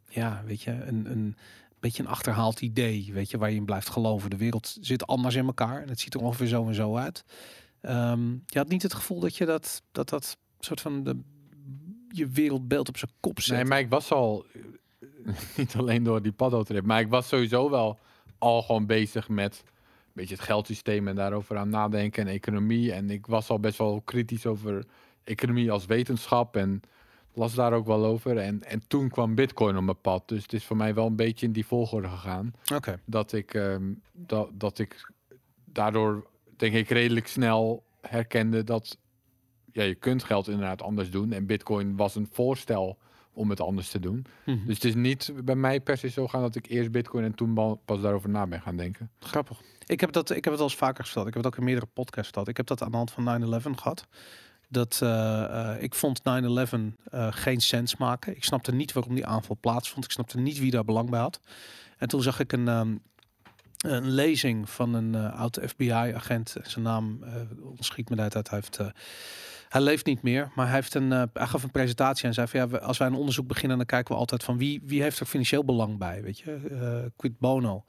ja, 0.08 0.42
weet 0.46 0.62
je, 0.62 0.70
een... 0.70 1.10
een 1.10 1.36
beetje 1.80 2.02
een 2.02 2.08
achterhaald 2.08 2.60
idee, 2.60 3.10
weet 3.12 3.30
je, 3.30 3.38
waar 3.38 3.50
je 3.50 3.56
in 3.56 3.64
blijft 3.64 3.88
geloven. 3.88 4.30
De 4.30 4.36
wereld 4.36 4.76
zit 4.80 5.06
anders 5.06 5.34
in 5.34 5.46
elkaar 5.46 5.82
en 5.82 5.88
het 5.88 6.00
ziet 6.00 6.14
er 6.14 6.20
ongeveer 6.20 6.46
zo 6.46 6.66
en 6.68 6.74
zo 6.74 6.96
uit. 6.96 7.24
Ehm, 7.80 8.30
je 8.32 8.58
had 8.58 8.68
niet 8.68 8.82
het 8.82 8.94
gevoel 8.94 9.20
dat 9.20 9.36
je 9.36 9.44
dat, 9.44 9.82
dat, 9.92 10.08
dat 10.08 10.36
soort 10.58 10.80
van 10.80 11.02
de, 11.04 11.16
je 12.08 12.26
wereldbeeld 12.28 12.88
op 12.88 12.96
zijn 12.96 13.10
kop 13.20 13.40
zet. 13.40 13.56
Nee, 13.56 13.64
maar 13.64 13.78
ik 13.78 13.88
was 13.88 14.12
al, 14.12 14.44
eh, 14.52 15.32
niet 15.56 15.74
alleen 15.76 16.02
door 16.02 16.22
die 16.22 16.32
paddo-trip, 16.32 16.84
maar 16.84 17.00
ik 17.00 17.08
was 17.08 17.28
sowieso 17.28 17.70
wel 17.70 17.98
al 18.38 18.62
gewoon 18.62 18.86
bezig 18.86 19.28
met 19.28 19.62
beetje 20.18 20.34
het 20.34 20.44
geldsysteem 20.44 21.08
en 21.08 21.14
daarover 21.14 21.56
aan 21.56 21.68
nadenken 21.68 22.26
en 22.26 22.32
economie. 22.32 22.92
En 22.92 23.10
ik 23.10 23.26
was 23.26 23.48
al 23.48 23.60
best 23.60 23.78
wel 23.78 24.00
kritisch 24.04 24.46
over 24.46 24.84
economie 25.24 25.70
als 25.70 25.86
wetenschap 25.86 26.56
en 26.56 26.80
las 27.34 27.54
daar 27.54 27.72
ook 27.72 27.86
wel 27.86 28.04
over. 28.04 28.38
En, 28.38 28.62
en 28.62 28.82
toen 28.86 29.08
kwam 29.08 29.34
Bitcoin 29.34 29.76
op 29.76 29.82
mijn 29.82 30.00
pad. 30.00 30.28
Dus 30.28 30.42
het 30.42 30.52
is 30.52 30.64
voor 30.64 30.76
mij 30.76 30.94
wel 30.94 31.06
een 31.06 31.16
beetje 31.16 31.46
in 31.46 31.52
die 31.52 31.66
volgorde 31.66 32.08
gegaan. 32.08 32.52
Oké. 32.74 33.00
Dat 33.04 33.32
ik, 33.32 33.54
ehm, 33.54 33.92
dat, 34.12 34.48
dat 34.52 34.78
ik 34.78 35.10
daardoor, 35.64 36.26
denk 36.56 36.74
ik, 36.74 36.88
redelijk 36.88 37.26
snel 37.26 37.84
herkende 38.00 38.64
dat 38.64 38.98
ja, 39.72 39.82
je 39.82 39.94
kunt 39.94 40.24
geld 40.24 40.48
inderdaad 40.48 40.82
anders 40.82 41.10
doen. 41.10 41.32
En 41.32 41.46
Bitcoin 41.46 41.96
was 41.96 42.14
een 42.14 42.28
voorstel 42.30 42.98
om 43.38 43.50
het 43.50 43.60
anders 43.60 43.88
te 43.88 43.98
doen. 43.98 44.26
Mhm. 44.44 44.66
Dus 44.66 44.74
het 44.74 44.84
is 44.84 44.94
niet 44.94 45.32
bij 45.44 45.56
mij 45.56 45.80
per 45.80 45.96
se 45.96 46.08
zo 46.08 46.28
gaan 46.28 46.40
dat 46.40 46.56
ik 46.56 46.66
eerst 46.66 46.90
Bitcoin 46.90 47.24
en 47.24 47.34
toen 47.34 47.78
pas 47.84 48.00
daarover 48.00 48.28
na 48.28 48.46
ben 48.46 48.60
gaan 48.60 48.76
denken. 48.76 49.10
Grappig. 49.18 49.60
Ik 49.86 50.00
heb, 50.00 50.12
dat, 50.12 50.30
ik 50.30 50.44
heb 50.44 50.52
het 50.52 50.62
al 50.62 50.68
eens 50.68 50.76
vaker 50.76 51.04
verteld. 51.04 51.26
Ik 51.26 51.34
heb 51.34 51.42
het 51.42 51.52
ook 51.52 51.58
in 51.58 51.64
meerdere 51.64 51.86
podcasts 51.86 52.26
verteld. 52.26 52.48
Ik 52.48 52.56
heb 52.56 52.66
dat 52.66 52.82
aan 52.82 52.90
de 52.90 52.96
hand 52.96 53.10
van 53.10 53.60
9-11 53.60 53.78
gehad. 53.78 54.06
Dat 54.68 54.98
eh, 55.02 55.72
eh, 55.72 55.82
ik 55.82 55.94
vond 55.94 56.20
9-11 56.20 56.22
eh, 57.04 57.26
geen 57.30 57.60
sens 57.60 57.96
maken. 57.96 58.36
Ik 58.36 58.44
snapte 58.44 58.74
niet 58.74 58.92
waarom 58.92 59.14
die 59.14 59.26
aanval 59.26 59.56
plaatsvond. 59.60 60.04
Ik 60.04 60.10
snapte 60.10 60.38
niet 60.38 60.58
wie 60.58 60.70
daar 60.70 60.84
belang 60.84 61.10
bij 61.10 61.20
had. 61.20 61.40
En 61.98 62.08
toen 62.08 62.22
zag 62.22 62.40
ik 62.40 62.52
een, 62.52 62.68
ehm, 62.68 62.96
een 63.78 64.10
lezing 64.10 64.70
van 64.70 64.94
een 64.94 65.14
oud 65.14 65.58
FBI-agent. 65.66 66.56
Zijn 66.62 66.84
naam 66.84 67.24
ontschiet 67.62 68.10
me 68.10 68.16
uit. 68.16 68.32
Hij, 68.32 68.42
heeft, 68.48 68.78
hij 69.68 69.80
leeft 69.80 70.06
niet 70.06 70.22
meer, 70.22 70.50
maar 70.54 70.66
hij, 70.66 70.74
heeft 70.74 70.94
een, 70.94 71.12
eh, 71.12 71.22
hij 71.32 71.46
gaf 71.46 71.62
een 71.62 71.70
presentatie 71.70 72.26
en 72.26 72.34
zei 72.34 72.46
van 72.46 72.60
ja, 72.60 72.76
als 72.78 72.98
wij 72.98 73.06
een 73.06 73.14
onderzoek 73.14 73.46
beginnen, 73.46 73.76
dan 73.76 73.86
kijken 73.86 74.14
we 74.14 74.20
altijd 74.20 74.44
van 74.44 74.58
wie, 74.58 74.82
wie 74.84 75.02
heeft 75.02 75.20
er 75.20 75.26
financieel 75.26 75.64
belang 75.64 75.98
bij, 75.98 76.22
weet 76.22 76.38
je, 76.38 76.56
Eh, 76.70 77.10
quid 77.16 77.38
bono. 77.38 77.84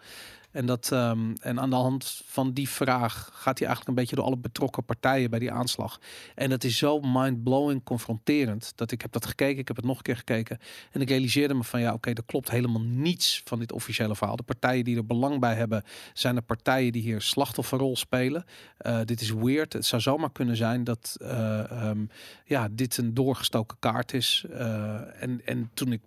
En, 0.60 0.66
dat, 0.66 0.92
ehm, 0.92 1.34
en 1.42 1.60
aan 1.60 1.70
de 1.70 1.76
hand 1.76 2.22
van 2.26 2.54
die 2.54 2.70
vraag 2.70 3.30
gaat 3.34 3.60
hij 3.60 3.68
eigenlijk 3.68 3.88
een 3.88 4.04
beetje 4.04 4.16
door 4.16 4.26
alle 4.26 4.38
betrokken 4.38 4.86
partijen 4.86 5.30
bij 5.30 5.40
die 5.40 5.52
aanslag. 5.52 6.00
En 6.36 6.50
dat 6.50 6.64
is 6.64 6.78
zo 6.78 7.00
mind-blowing 7.00 7.84
confronterend 7.84 8.72
dat 8.76 8.92
ik 8.92 9.02
heb 9.02 9.12
dat 9.12 9.26
gekeken, 9.26 9.60
ik 9.60 9.68
heb 9.68 9.78
het 9.78 9.86
nog 9.86 9.98
een 9.98 10.04
keer 10.04 10.18
gekeken 10.18 10.60
en 10.92 11.02
ik 11.02 11.10
realiseerde 11.10 11.54
me 11.54 11.64
van 11.64 11.80
ja, 11.80 11.94
oké, 11.94 12.10
er 12.10 12.24
klopt 12.26 12.52
helemaal 12.52 12.82
niets 12.82 13.42
van 13.46 13.60
dit 13.60 13.72
officiële 13.72 14.16
verhaal. 14.16 14.36
De 14.36 14.44
partijen 14.44 14.84
die 14.84 14.98
er 14.98 15.06
belang 15.06 15.40
bij 15.40 15.54
hebben, 15.54 15.84
zijn 16.14 16.36
de 16.36 16.42
partijen 16.42 16.92
die 16.92 17.02
hier 17.02 17.22
slachtofferrol 17.22 17.96
spelen. 17.96 18.46
Eh, 18.78 19.00
dit 19.06 19.22
is 19.22 19.32
weird. 19.32 19.74
Het 19.74 19.86
zou 19.86 20.02
zomaar 20.02 20.32
kunnen 20.32 20.56
zijn 20.56 20.84
dat 20.84 21.16
eh, 21.22 21.72
ehm, 21.72 22.06
ja, 22.46 22.68
dit 22.72 22.98
een 22.98 23.14
doorgestoken 23.14 23.78
kaart 23.80 24.14
is. 24.14 24.46
Eh, 24.52 25.22
en, 25.24 25.42
en 25.46 25.70
toen 25.74 25.92
ik 25.92 26.02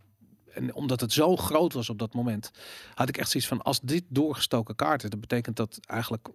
en 0.55 0.74
omdat 0.74 1.00
het 1.00 1.12
zo 1.12 1.36
groot 1.36 1.72
was 1.72 1.88
op 1.88 1.98
dat 1.98 2.14
moment, 2.14 2.50
had 2.94 3.09
ik 3.09 3.16
echt 3.16 3.30
zoiets 3.30 3.48
van: 3.48 3.62
als 3.62 3.80
dit 3.80 4.05
doorgestoken 4.09 4.74
kaart 4.74 5.03
is, 5.05 5.11
dat 5.11 5.20
betekent 5.20 5.57
dat 5.57 5.78
eigenlijk 5.86 6.28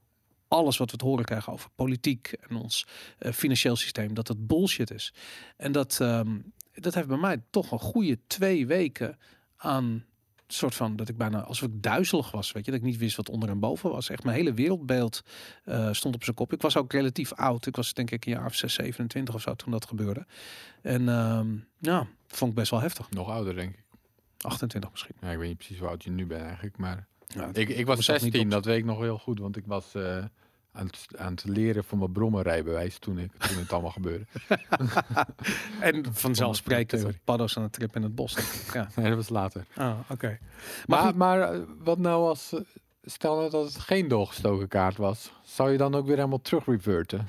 alles 0.47 0.77
wat 0.77 0.87
we 0.87 0.93
het 0.93 1.05
horen 1.05 1.25
krijgen 1.25 1.53
over 1.53 1.69
politiek 1.75 2.31
en 2.31 2.55
ons 2.55 2.87
eh, 3.17 3.31
financieel 3.31 3.75
systeem, 3.75 4.13
dat 4.13 4.27
het 4.27 4.47
bullshit 4.47 4.91
is. 4.91 5.13
En 5.57 5.71
dat, 5.71 5.97
ehm, 6.01 6.37
dat 6.73 6.93
heeft 6.93 7.07
bij 7.07 7.17
mij 7.17 7.41
toch 7.49 7.71
een 7.71 7.79
goede 7.79 8.19
twee 8.27 8.67
weken 8.67 9.17
aan 9.57 10.05
soort 10.47 10.75
van 10.75 10.95
dat 10.95 11.09
ik 11.09 11.17
bijna 11.17 11.41
alsof 11.41 11.69
ik 11.69 11.83
duizelig 11.83 12.31
was, 12.31 12.51
weet 12.51 12.65
je, 12.65 12.71
dat 12.71 12.79
ik 12.79 12.85
niet 12.85 12.97
wist 12.97 13.15
wat 13.15 13.29
onder 13.29 13.49
en 13.49 13.59
boven 13.59 13.89
was. 13.89 14.09
Echt 14.09 14.23
mijn 14.23 14.35
hele 14.35 14.53
wereldbeeld 14.53 15.21
eh, 15.63 15.91
stond 15.91 16.15
op 16.15 16.23
zijn 16.23 16.35
kop. 16.35 16.53
Ik 16.53 16.61
was 16.61 16.77
ook 16.77 16.91
relatief 16.91 17.33
oud. 17.33 17.65
Ik 17.65 17.75
was 17.75 17.93
denk 17.93 18.11
ik 18.11 18.25
een 18.25 18.31
jaar 18.31 18.45
of 18.45 18.55
6, 18.55 18.73
27 18.73 19.35
of 19.35 19.41
zo 19.41 19.55
toen 19.55 19.71
dat 19.71 19.85
gebeurde. 19.85 20.25
En 20.81 21.09
ehm, 21.09 21.55
ja, 21.79 22.07
vond 22.27 22.49
ik 22.51 22.57
best 22.57 22.71
wel 22.71 22.79
heftig. 22.79 23.09
Nog 23.09 23.29
ouder, 23.29 23.55
denk 23.55 23.73
ik. 23.73 23.83
28 24.41 24.91
misschien. 24.91 25.15
Ja, 25.21 25.31
ik 25.31 25.37
weet 25.37 25.47
niet 25.47 25.57
precies 25.57 25.79
hoe 25.79 25.87
oud 25.87 26.03
je 26.03 26.09
nu 26.11 26.25
bent 26.25 26.41
eigenlijk, 26.41 26.77
maar... 26.77 27.07
Ja, 27.27 27.49
Ik, 27.53 27.69
ik 27.69 27.85
was 27.85 27.97
mezelf 27.97 28.21
niet 28.21 28.31
16, 28.33 28.43
op- 28.43 28.51
dat 28.55 28.65
weet 28.65 28.77
ik 28.77 28.85
nog 28.85 28.99
heel 28.99 29.17
goed, 29.17 29.39
want 29.39 29.57
ik 29.57 29.63
was 29.65 29.95
eh, 29.95 30.17
aan, 30.71 30.85
het, 30.85 31.07
aan 31.17 31.31
het 31.31 31.43
leren 31.45 31.83
voor 31.83 31.97
mijn 31.97 32.11
brommerrijbewijs 32.11 32.97
toen, 32.99 33.19
ik, 33.19 33.31
toen 33.37 33.57
het 33.57 33.71
allemaal 33.73 33.91
gebeurde. 33.91 34.25
En 35.79 36.05
vanzelfsprekend 36.13 37.23
paddo's 37.23 37.57
aan 37.57 37.63
het 37.63 37.71
trip 37.73 37.95
in 37.95 38.01
het 38.03 38.15
bos. 38.15 38.37
Ja. 38.73 38.87
Nee, 38.95 39.07
dat 39.07 39.15
was 39.15 39.29
later. 39.29 39.65
Ah, 39.75 39.99
oké. 40.09 40.37
Maar 40.85 41.03
Maar, 41.03 41.15
maar, 41.15 41.53
eh, 41.53 41.59
wat 41.79 41.97
nou 41.97 42.27
als, 42.27 42.53
eh, 42.53 42.59
stel 43.03 43.35
nou 43.37 43.49
dat 43.49 43.65
het 43.73 43.79
geen 43.79 44.07
doorgestoken 44.07 44.67
kaart 44.67 44.97
was, 44.97 45.31
zou 45.43 45.71
je 45.71 45.77
dan 45.77 45.95
ook 45.95 46.05
weer 46.05 46.15
helemaal 46.15 46.41
terug 46.41 46.65
reverten? 46.65 47.27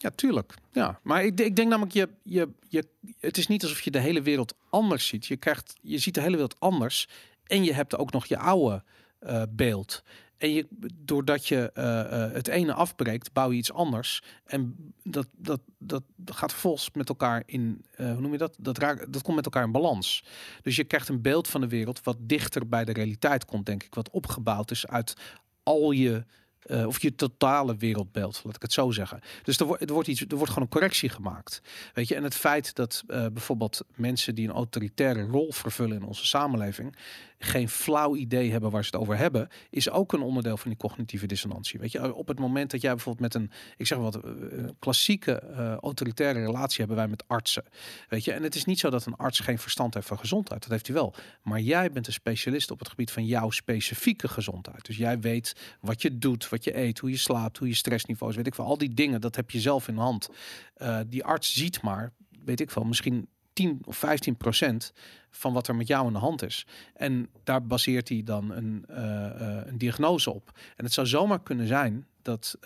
Ja, 0.00 0.10
tuurlijk. 0.14 0.54
Ja, 0.72 1.00
maar 1.02 1.24
ik, 1.24 1.40
ik 1.40 1.56
denk 1.56 1.68
namelijk, 1.68 1.94
je, 1.94 2.08
je, 2.22 2.48
je, 2.68 2.86
het 3.20 3.36
is 3.36 3.46
niet 3.46 3.62
alsof 3.62 3.80
je 3.80 3.90
de 3.90 3.98
hele 3.98 4.22
wereld 4.22 4.54
anders 4.70 5.06
ziet. 5.06 5.26
Je, 5.26 5.36
krijgt, 5.36 5.74
je 5.80 5.98
ziet 5.98 6.14
de 6.14 6.20
hele 6.20 6.36
wereld 6.36 6.60
anders. 6.60 7.08
En 7.44 7.64
je 7.64 7.72
hebt 7.72 7.96
ook 7.96 8.12
nog 8.12 8.26
je 8.26 8.38
oude 8.38 8.82
eh, 9.18 9.42
beeld. 9.50 10.02
En 10.38 10.52
je, 10.52 10.66
doordat 10.94 11.48
je 11.48 11.70
eh, 11.74 12.24
eh, 12.24 12.32
het 12.32 12.48
ene 12.48 12.72
afbreekt, 12.72 13.32
bouw 13.32 13.50
je 13.50 13.58
iets 13.58 13.72
anders. 13.72 14.22
En 14.44 14.92
dat, 15.02 15.26
dat, 15.36 15.60
dat 15.78 16.02
gaat 16.26 16.50
vervolgens 16.50 16.90
met 16.92 17.08
elkaar 17.08 17.42
in, 17.46 17.84
eh, 17.94 18.12
hoe 18.12 18.20
noem 18.20 18.32
je 18.32 18.38
dat? 18.38 18.56
Dat, 18.58 18.78
raakt, 18.78 19.12
dat 19.12 19.22
komt 19.22 19.36
met 19.36 19.44
elkaar 19.44 19.64
in 19.64 19.72
balans. 19.72 20.24
Dus 20.62 20.76
je 20.76 20.84
krijgt 20.84 21.08
een 21.08 21.22
beeld 21.22 21.48
van 21.48 21.60
de 21.60 21.68
wereld 21.68 22.00
wat 22.02 22.16
dichter 22.20 22.68
bij 22.68 22.84
de 22.84 22.92
realiteit 22.92 23.44
komt, 23.44 23.66
denk 23.66 23.82
ik. 23.82 23.94
Wat 23.94 24.10
opgebouwd 24.10 24.70
is 24.70 24.86
uit 24.86 25.14
al 25.62 25.90
je 25.90 26.24
eh, 26.62 26.86
of 26.86 27.02
je 27.02 27.14
totale 27.14 27.76
wereldbeeld, 27.76 28.40
laat 28.44 28.56
ik 28.56 28.62
het 28.62 28.72
zo 28.72 28.90
zeggen. 28.90 29.20
Dus 29.42 29.58
er, 29.58 29.66
wordt 29.66 29.82
er, 29.82 29.92
wordt 29.92 30.08
iets, 30.08 30.20
er 30.20 30.36
wordt 30.36 30.48
gewoon 30.48 30.64
een 30.64 30.74
correctie 30.74 31.08
gemaakt. 31.08 31.62
Weet 31.94 32.08
je, 32.08 32.14
en 32.14 32.22
het 32.22 32.34
feit 32.34 32.74
dat 32.74 33.02
eh, 33.06 33.26
bijvoorbeeld 33.32 33.80
mensen 33.94 34.34
die 34.34 34.48
een 34.48 34.54
autoritaire 34.54 35.26
rol 35.26 35.52
vervullen 35.52 35.96
in 35.96 36.04
onze 36.04 36.26
samenleving 36.26 36.96
geen 37.38 37.68
flauw 37.68 38.16
idee 38.16 38.50
hebben 38.50 38.70
waar 38.70 38.84
ze 38.84 38.90
het 38.92 39.00
over 39.00 39.16
hebben, 39.16 39.48
is 39.70 39.90
ook 39.90 40.12
een 40.12 40.20
onderdeel 40.20 40.56
van 40.56 40.70
die 40.70 40.78
cognitieve 40.78 41.26
dissonantie. 41.26 41.80
Weet 41.80 41.92
je, 41.92 42.14
op 42.14 42.28
het 42.28 42.38
moment 42.38 42.70
dat 42.70 42.80
jij 42.80 42.94
bijvoorbeeld 42.94 43.32
met 43.32 43.42
een, 43.42 43.50
ik 43.76 43.86
zeg 43.86 43.98
wat, 43.98 44.14
eh, 44.14 44.30
een 44.50 44.76
klassieke 44.78 45.40
autoritaire 45.80 46.44
relatie 46.44 46.78
hebben 46.78 46.96
wij 46.96 47.08
met 47.08 47.24
artsen. 47.26 47.64
Weet 48.08 48.24
je, 48.24 48.32
en 48.32 48.42
het 48.42 48.54
is 48.54 48.64
niet 48.64 48.78
zo 48.78 48.90
dat 48.90 49.06
een 49.06 49.16
arts 49.16 49.40
geen 49.40 49.58
verstand 49.58 49.94
heeft 49.94 50.06
van 50.06 50.18
gezondheid. 50.18 50.62
Dat 50.62 50.70
heeft 50.70 50.86
hij 50.86 50.96
wel. 50.96 51.14
Maar 51.42 51.60
jij 51.60 51.90
bent 51.90 52.06
een 52.06 52.12
specialist 52.12 52.70
op 52.70 52.78
het 52.78 52.88
gebied 52.88 53.10
van 53.10 53.26
jouw 53.26 53.50
specifieke 53.50 54.28
gezondheid. 54.28 54.86
Dus 54.86 54.96
jij 54.96 55.20
weet 55.20 55.76
wat 55.80 56.02
je 56.02 56.18
doet, 56.18 56.47
wat 56.48 56.64
je 56.64 56.76
eet, 56.76 56.98
hoe 56.98 57.10
je 57.10 57.16
slaapt, 57.16 57.58
hoe 57.58 57.68
je 57.68 57.74
stressniveaus, 57.74 58.36
weet 58.36 58.46
ik 58.46 58.54
veel. 58.54 58.64
Al 58.64 58.78
die 58.78 58.94
dingen, 58.94 59.20
dat 59.20 59.36
heb 59.36 59.50
je 59.50 59.60
zelf 59.60 59.88
in 59.88 59.94
de 59.94 60.00
hand. 60.00 60.28
Eh, 60.74 61.00
die 61.06 61.24
arts 61.24 61.54
ziet 61.54 61.82
maar, 61.82 62.12
weet 62.44 62.60
ik 62.60 62.70
veel, 62.70 62.84
misschien 62.84 63.28
10 63.52 63.80
of 63.84 63.96
15 63.96 64.36
procent 64.36 64.92
van 65.30 65.52
wat 65.52 65.68
er 65.68 65.76
met 65.76 65.86
jou 65.86 66.06
in 66.06 66.12
de 66.12 66.18
hand 66.18 66.42
is. 66.42 66.66
En 66.94 67.28
daar 67.44 67.66
baseert 67.66 68.08
hij 68.08 68.22
dan 68.24 68.50
een, 68.50 68.84
eh, 68.88 69.24
eh, 69.26 69.66
een 69.66 69.78
diagnose 69.78 70.30
op. 70.30 70.58
En 70.76 70.84
het 70.84 70.92
zou 70.92 71.06
zomaar 71.06 71.42
kunnen 71.42 71.66
zijn 71.66 72.06
dat 72.22 72.56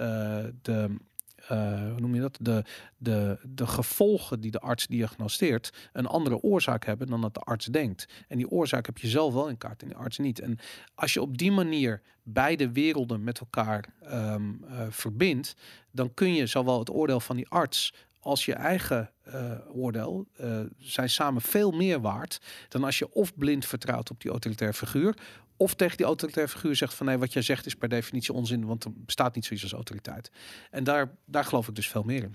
de, 0.63 0.97
hoe 1.49 2.01
noem 2.01 2.15
je 2.15 2.21
dat? 2.21 2.39
De, 2.41 2.65
de, 2.97 3.39
de 3.43 3.67
gevolgen 3.67 4.41
die 4.41 4.51
de 4.51 4.61
arts 4.61 4.87
diagnosteert 4.87 5.73
een 5.93 6.07
andere 6.07 6.43
oorzaak 6.43 6.85
hebben 6.85 7.07
dan 7.07 7.21
dat 7.21 7.35
de 7.35 7.41
arts 7.41 7.67
denkt. 7.67 8.09
En 8.29 8.37
die 8.37 8.51
oorzaak 8.51 8.87
heb 8.87 8.99
je 8.99 9.09
zelf 9.09 9.35
wel 9.35 9.49
in 9.49 9.59
kaart 9.59 9.83
en 9.83 9.89
die 9.89 9.97
arts 9.97 10.19
niet. 10.19 10.41
En 10.41 10.59
als 10.95 11.13
je 11.13 11.23
op 11.23 11.39
die 11.39 11.53
manier 11.53 12.03
beide 12.23 12.73
werelden 12.73 13.25
met 13.25 13.39
elkaar 13.39 13.85
ehm, 14.03 14.43
eh, 14.65 14.87
verbindt, 14.89 15.55
dan 15.91 16.15
kun 16.15 16.35
je 16.35 16.47
zowel 16.47 16.79
het 16.79 16.91
oordeel 16.91 17.21
van 17.21 17.37
die 17.37 17.49
arts 17.49 17.93
als 18.21 18.45
je 18.45 18.55
eigen 18.55 19.11
eh, 19.23 19.53
oordeel 19.73 20.27
eh, 20.37 20.61
zijn 20.79 21.11
samen 21.11 21.43
veel 21.43 21.71
meer 21.71 22.01
waard 22.01 22.41
dan 22.69 22.85
als 22.85 22.99
je 22.99 23.13
of 23.13 23.35
blind 23.35 23.67
vertrouwt 23.67 24.11
op 24.11 24.21
die 24.21 24.31
autoritaire 24.31 24.77
figuur 24.77 25.15
of 25.63 25.75
tegen 25.75 25.97
die 25.97 26.07
autoritaire 26.07 26.53
figuur 26.53 26.77
zegt 26.77 26.95
van 26.95 27.07
nee, 27.07 27.19
wat 27.19 27.33
jij 27.33 27.43
zegt 27.43 27.67
is 27.67 27.75
per 27.75 27.89
definitie 27.89 28.33
onzin, 28.33 28.67
want 28.67 28.85
er 28.85 28.91
bestaat 28.95 29.35
niet 29.35 29.45
zoiets 29.45 29.65
als 29.65 29.75
autoriteit. 29.75 30.31
En 30.71 30.85
daar, 30.85 31.11
daar 31.25 31.45
geloof 31.45 31.69
ik 31.69 31.75
dus 31.75 31.89
veel 31.89 32.03
meer 32.03 32.23
in. 32.23 32.35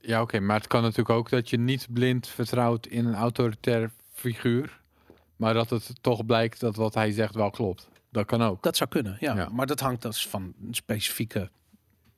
Ja, 0.00 0.20
oké, 0.20 0.40
maar 0.40 0.56
het 0.56 0.66
kan 0.66 0.82
natuurlijk 0.82 1.18
ook 1.18 1.30
dat 1.30 1.50
je 1.50 1.58
niet 1.58 1.86
blind 1.90 2.28
vertrouwt 2.28 2.86
in 2.86 3.06
een 3.06 3.14
autoritair 3.14 3.90
figuur, 4.12 4.80
maar 5.36 5.54
dat 5.54 5.70
het 5.70 5.92
toch 6.00 6.26
blijkt 6.26 6.60
dat 6.60 6.76
wat 6.76 6.94
hij 6.94 7.10
zegt 7.10 7.34
wel 7.34 7.50
klopt. 7.50 7.88
Dat 8.10 8.26
kan 8.26 8.42
ook. 8.42 8.62
Dat 8.62 8.76
zou 8.76 8.90
kunnen, 8.90 9.16
ja. 9.20 9.36
Ja. 9.36 9.48
Maar 9.48 9.66
dat 9.66 9.80
hangt 9.80 10.02
dus 10.02 10.28
van 10.28 10.54
een 10.66 10.74
specifieke, 10.74 11.50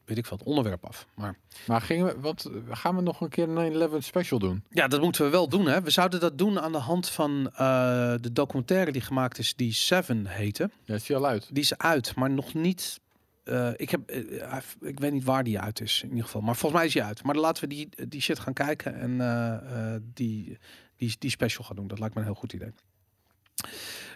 weet 0.04 0.18
ik 0.18 0.26
veel, 0.26 0.36
het 0.36 0.46
onderwerp 0.46 0.84
af. 0.86 1.06
Maar 1.14 1.36
Maar 1.66 1.80
gingen 1.80 2.06
we, 2.06 2.20
wat, 2.20 2.50
gaan 2.68 2.96
we 2.96 3.02
nog 3.02 3.20
een 3.20 3.28
keer 3.28 3.48
een 3.48 3.90
9-11 3.90 3.96
special 3.98 4.38
doen? 4.38 4.64
ja, 4.70 4.88
dat 4.88 5.00
moeten 5.00 5.24
we 5.24 5.30
wel 5.30 5.48
doen. 5.48 5.66
Hè. 5.66 5.82
We 5.82 5.90
zouden 5.90 6.20
dat 6.20 6.38
doen 6.38 6.60
aan 6.60 6.72
de 6.72 6.78
hand 6.78 7.08
van 7.08 7.50
eh, 7.54 8.14
de 8.20 8.32
documentaire 8.32 8.92
die 8.92 9.00
gemaakt 9.02 9.38
is, 9.38 9.54
die 9.54 9.72
Seven 9.72 10.26
heette. 10.26 10.70
Ja, 10.84 10.94
is 10.94 11.04
die 11.04 11.16
al 11.16 11.26
uit? 11.26 11.48
Die 11.52 11.62
is 11.62 11.78
uit, 11.78 12.14
maar 12.14 12.30
nog 12.30 12.54
niet. 12.54 13.00
eh, 13.44 13.70
ik, 13.76 13.90
heb, 13.90 14.10
eh, 14.10 14.56
ik 14.80 14.98
weet 15.00 15.12
niet 15.12 15.24
waar 15.24 15.44
die 15.44 15.60
uit 15.60 15.80
is, 15.80 16.00
in 16.02 16.08
ieder 16.08 16.24
geval. 16.24 16.40
Maar 16.40 16.56
volgens 16.56 16.80
mij 16.80 16.86
is 16.88 16.92
die 16.94 17.02
uit. 17.04 17.22
Maar 17.22 17.34
dan 17.34 17.42
laten 17.42 17.68
we 17.68 17.74
die, 17.74 17.88
die 18.08 18.20
shit 18.20 18.38
gaan 18.38 18.52
kijken 18.52 18.94
en 19.00 19.20
eh, 19.20 19.94
eh, 19.94 20.00
die, 20.14 20.58
die, 20.96 21.16
die 21.18 21.30
special 21.30 21.64
gaan 21.64 21.76
doen. 21.76 21.86
Dat 21.86 21.98
lijkt 21.98 22.14
me 22.14 22.20
een 22.20 22.26
heel 22.26 22.36
goed 22.36 22.52
idee. 22.52 22.72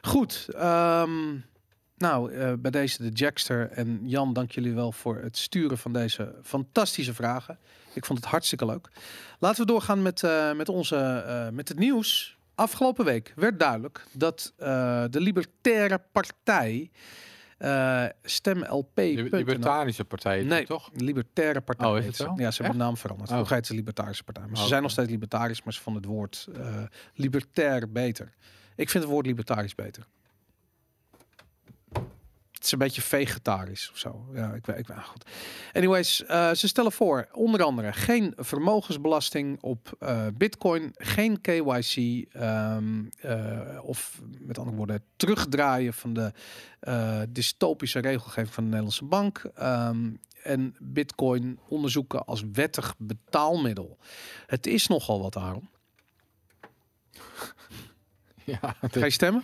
Goed. 0.03 0.49
ehm, 0.55 1.37
nou, 1.99 2.33
eh, 2.33 2.53
bij 2.59 2.71
deze 2.71 3.03
de 3.03 3.09
Jackster 3.09 3.71
en 3.71 4.01
Jan, 4.03 4.33
dank 4.33 4.51
jullie 4.51 4.75
wel 4.75 4.93
voor 4.93 5.17
het 5.17 5.37
sturen 5.37 5.79
van 5.79 5.93
deze 5.93 6.35
fantastische 6.43 7.15
vragen. 7.15 7.59
Ik 7.93 8.05
vond 8.05 8.19
het 8.19 8.29
hartstikke 8.29 8.67
leuk. 8.67 8.89
Laten 9.39 9.61
we 9.61 9.67
doorgaan 9.67 10.03
met, 10.03 10.23
eh, 10.23 10.53
met, 10.53 10.69
onze, 10.69 10.97
eh, 10.97 11.49
met 11.49 11.69
het 11.69 11.79
nieuws. 11.79 12.39
Afgelopen 12.55 13.05
week 13.05 13.33
werd 13.37 13.61
duidelijk 13.61 14.07
dat 14.13 14.53
de 15.11 15.21
Libertaire 15.21 16.03
Partij 16.13 16.91
stem 18.23 18.65
LP. 18.65 18.97
Libertarische 18.97 20.05
Partij, 20.05 20.43
Nee, 20.43 20.67
toch? 20.67 20.91
Libertaire 20.95 21.61
Partij. 21.61 21.87
Oh, 21.87 21.97
is 21.97 22.05
heet 22.05 22.19
het 22.19 22.27
zo? 22.29 22.35
Ja, 22.37 22.51
ze 22.51 22.63
hebben 22.63 22.79
de 22.79 22.85
naam 22.85 22.97
veranderd. 22.97 23.29
Oh. 23.29 23.35
Vroeger 23.35 23.55
heette 23.55 23.69
ze 23.69 23.75
Libertarische 23.75 24.25
Partij. 24.25 24.47
Maar 24.47 24.57
ze 24.57 24.63
Oh, 24.63 24.69
zijn 24.69 24.83
nog 24.83 24.91
steeds 24.91 25.11
libertarisch, 25.11 25.63
maar 25.63 25.73
ze 25.73 25.81
vonden 25.81 26.03
het 26.03 26.11
woord 26.11 26.49
eh 26.57 26.83
libertair 27.15 27.93
beter. 27.93 28.35
Ik 28.77 28.91
vind 28.91 29.05
het 29.05 29.13
woord 29.13 29.27
libertarisch 29.27 29.75
beter. 29.75 30.07
Het 32.59 32.67
is 32.67 32.73
een 32.73 32.79
beetje 32.79 33.03
vegetarisch 33.03 33.91
of 33.91 33.99
zo. 33.99 34.27
Ja, 34.35 34.53
ik 34.53 34.67
weet, 34.67 34.79
ik 34.79 34.87
weet 34.87 35.03
goed. 35.03 35.25
Anyways, 35.73 36.25
eh, 36.25 36.53
ze 36.53 36.69
stellen 36.69 36.93
voor 36.93 37.29
onder 37.33 37.63
andere 37.63 37.93
geen 37.93 38.33
vermogensbelasting 38.37 39.63
op 39.63 39.97
eh, 39.99 40.27
Bitcoin, 40.35 40.95
geen 40.97 41.41
KYC 41.41 42.25
ehm, 42.33 43.05
eh, 43.21 43.79
of 43.83 44.21
met 44.39 44.59
andere 44.59 44.77
woorden 44.77 45.03
terugdraaien 45.17 45.95
van 45.95 46.13
de 46.13 46.33
dystopische 47.29 47.99
regelgeving 47.99 48.55
van 48.55 48.63
de 48.63 48.69
Nederlandse 48.69 49.05
bank. 49.05 49.51
ehm, 49.55 50.11
en 50.43 50.77
Bitcoin 50.79 51.59
onderzoeken 51.69 52.25
als 52.25 52.43
wettig 52.53 52.95
betaalmiddel. 52.99 53.99
Het 54.47 54.67
is 54.67 54.87
nogal 54.87 55.21
wat, 55.21 55.37
Aaron. 55.37 55.69
Ja, 58.45 58.77
Ga 58.91 59.05
je 59.05 59.11
stemmen? 59.11 59.43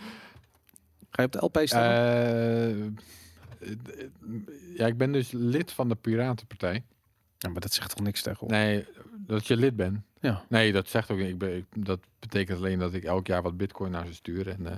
Ga 1.14 1.22
je 1.22 1.26
op 1.26 1.32
de 1.32 1.38
LP 1.44 1.66
stemmen? 1.66 2.96
Eh, 3.60 3.74
ja, 4.76 4.86
ik 4.86 4.96
ben 4.96 5.12
dus 5.12 5.30
lid 5.32 5.72
van 5.72 5.88
de 5.88 5.94
Piratenpartij. 5.94 6.82
ja, 7.38 7.48
maar 7.48 7.60
dat 7.60 7.72
zegt 7.72 7.90
toch 7.96 8.04
niks 8.04 8.22
tegen? 8.22 8.46
Nee, 8.46 8.86
dat 9.18 9.46
je 9.46 9.56
lid 9.56 9.76
bent. 9.76 9.98
Ja. 10.20 10.44
Nee, 10.48 10.72
dat 10.72 10.88
zegt 10.88 11.10
ook. 11.10 11.18
Ik 11.18 11.38
ben, 11.38 11.56
ik- 11.56 11.86
dat 11.86 12.00
betekent 12.18 12.58
alleen 12.58 12.78
dat 12.78 12.94
ik 12.94 13.04
elk 13.04 13.26
jaar 13.26 13.42
wat 13.42 13.56
bitcoin 13.56 13.90
naar 13.90 14.06
ze 14.06 14.14
stuur. 14.14 14.48
En 14.48 14.66
eh, 14.66 14.76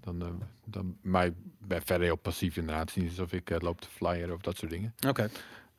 Dan, 0.00 0.22
eh, 0.22 0.28
dan, 0.64 0.96
maar 1.00 1.26
ik 1.26 1.32
ben 1.58 1.82
verder 1.82 2.06
heel 2.06 2.16
passief 2.16 2.56
inderdaad. 2.56 2.88
Het 2.88 2.96
is 2.96 3.02
niet 3.02 3.10
alsof 3.10 3.32
ik 3.32 3.50
eh, 3.50 3.58
loop 3.60 3.80
te 3.80 3.88
flyer 3.90 4.32
of 4.32 4.40
dat 4.40 4.56
soort 4.56 4.70
dingen. 4.70 4.94
Oké. 5.08 5.28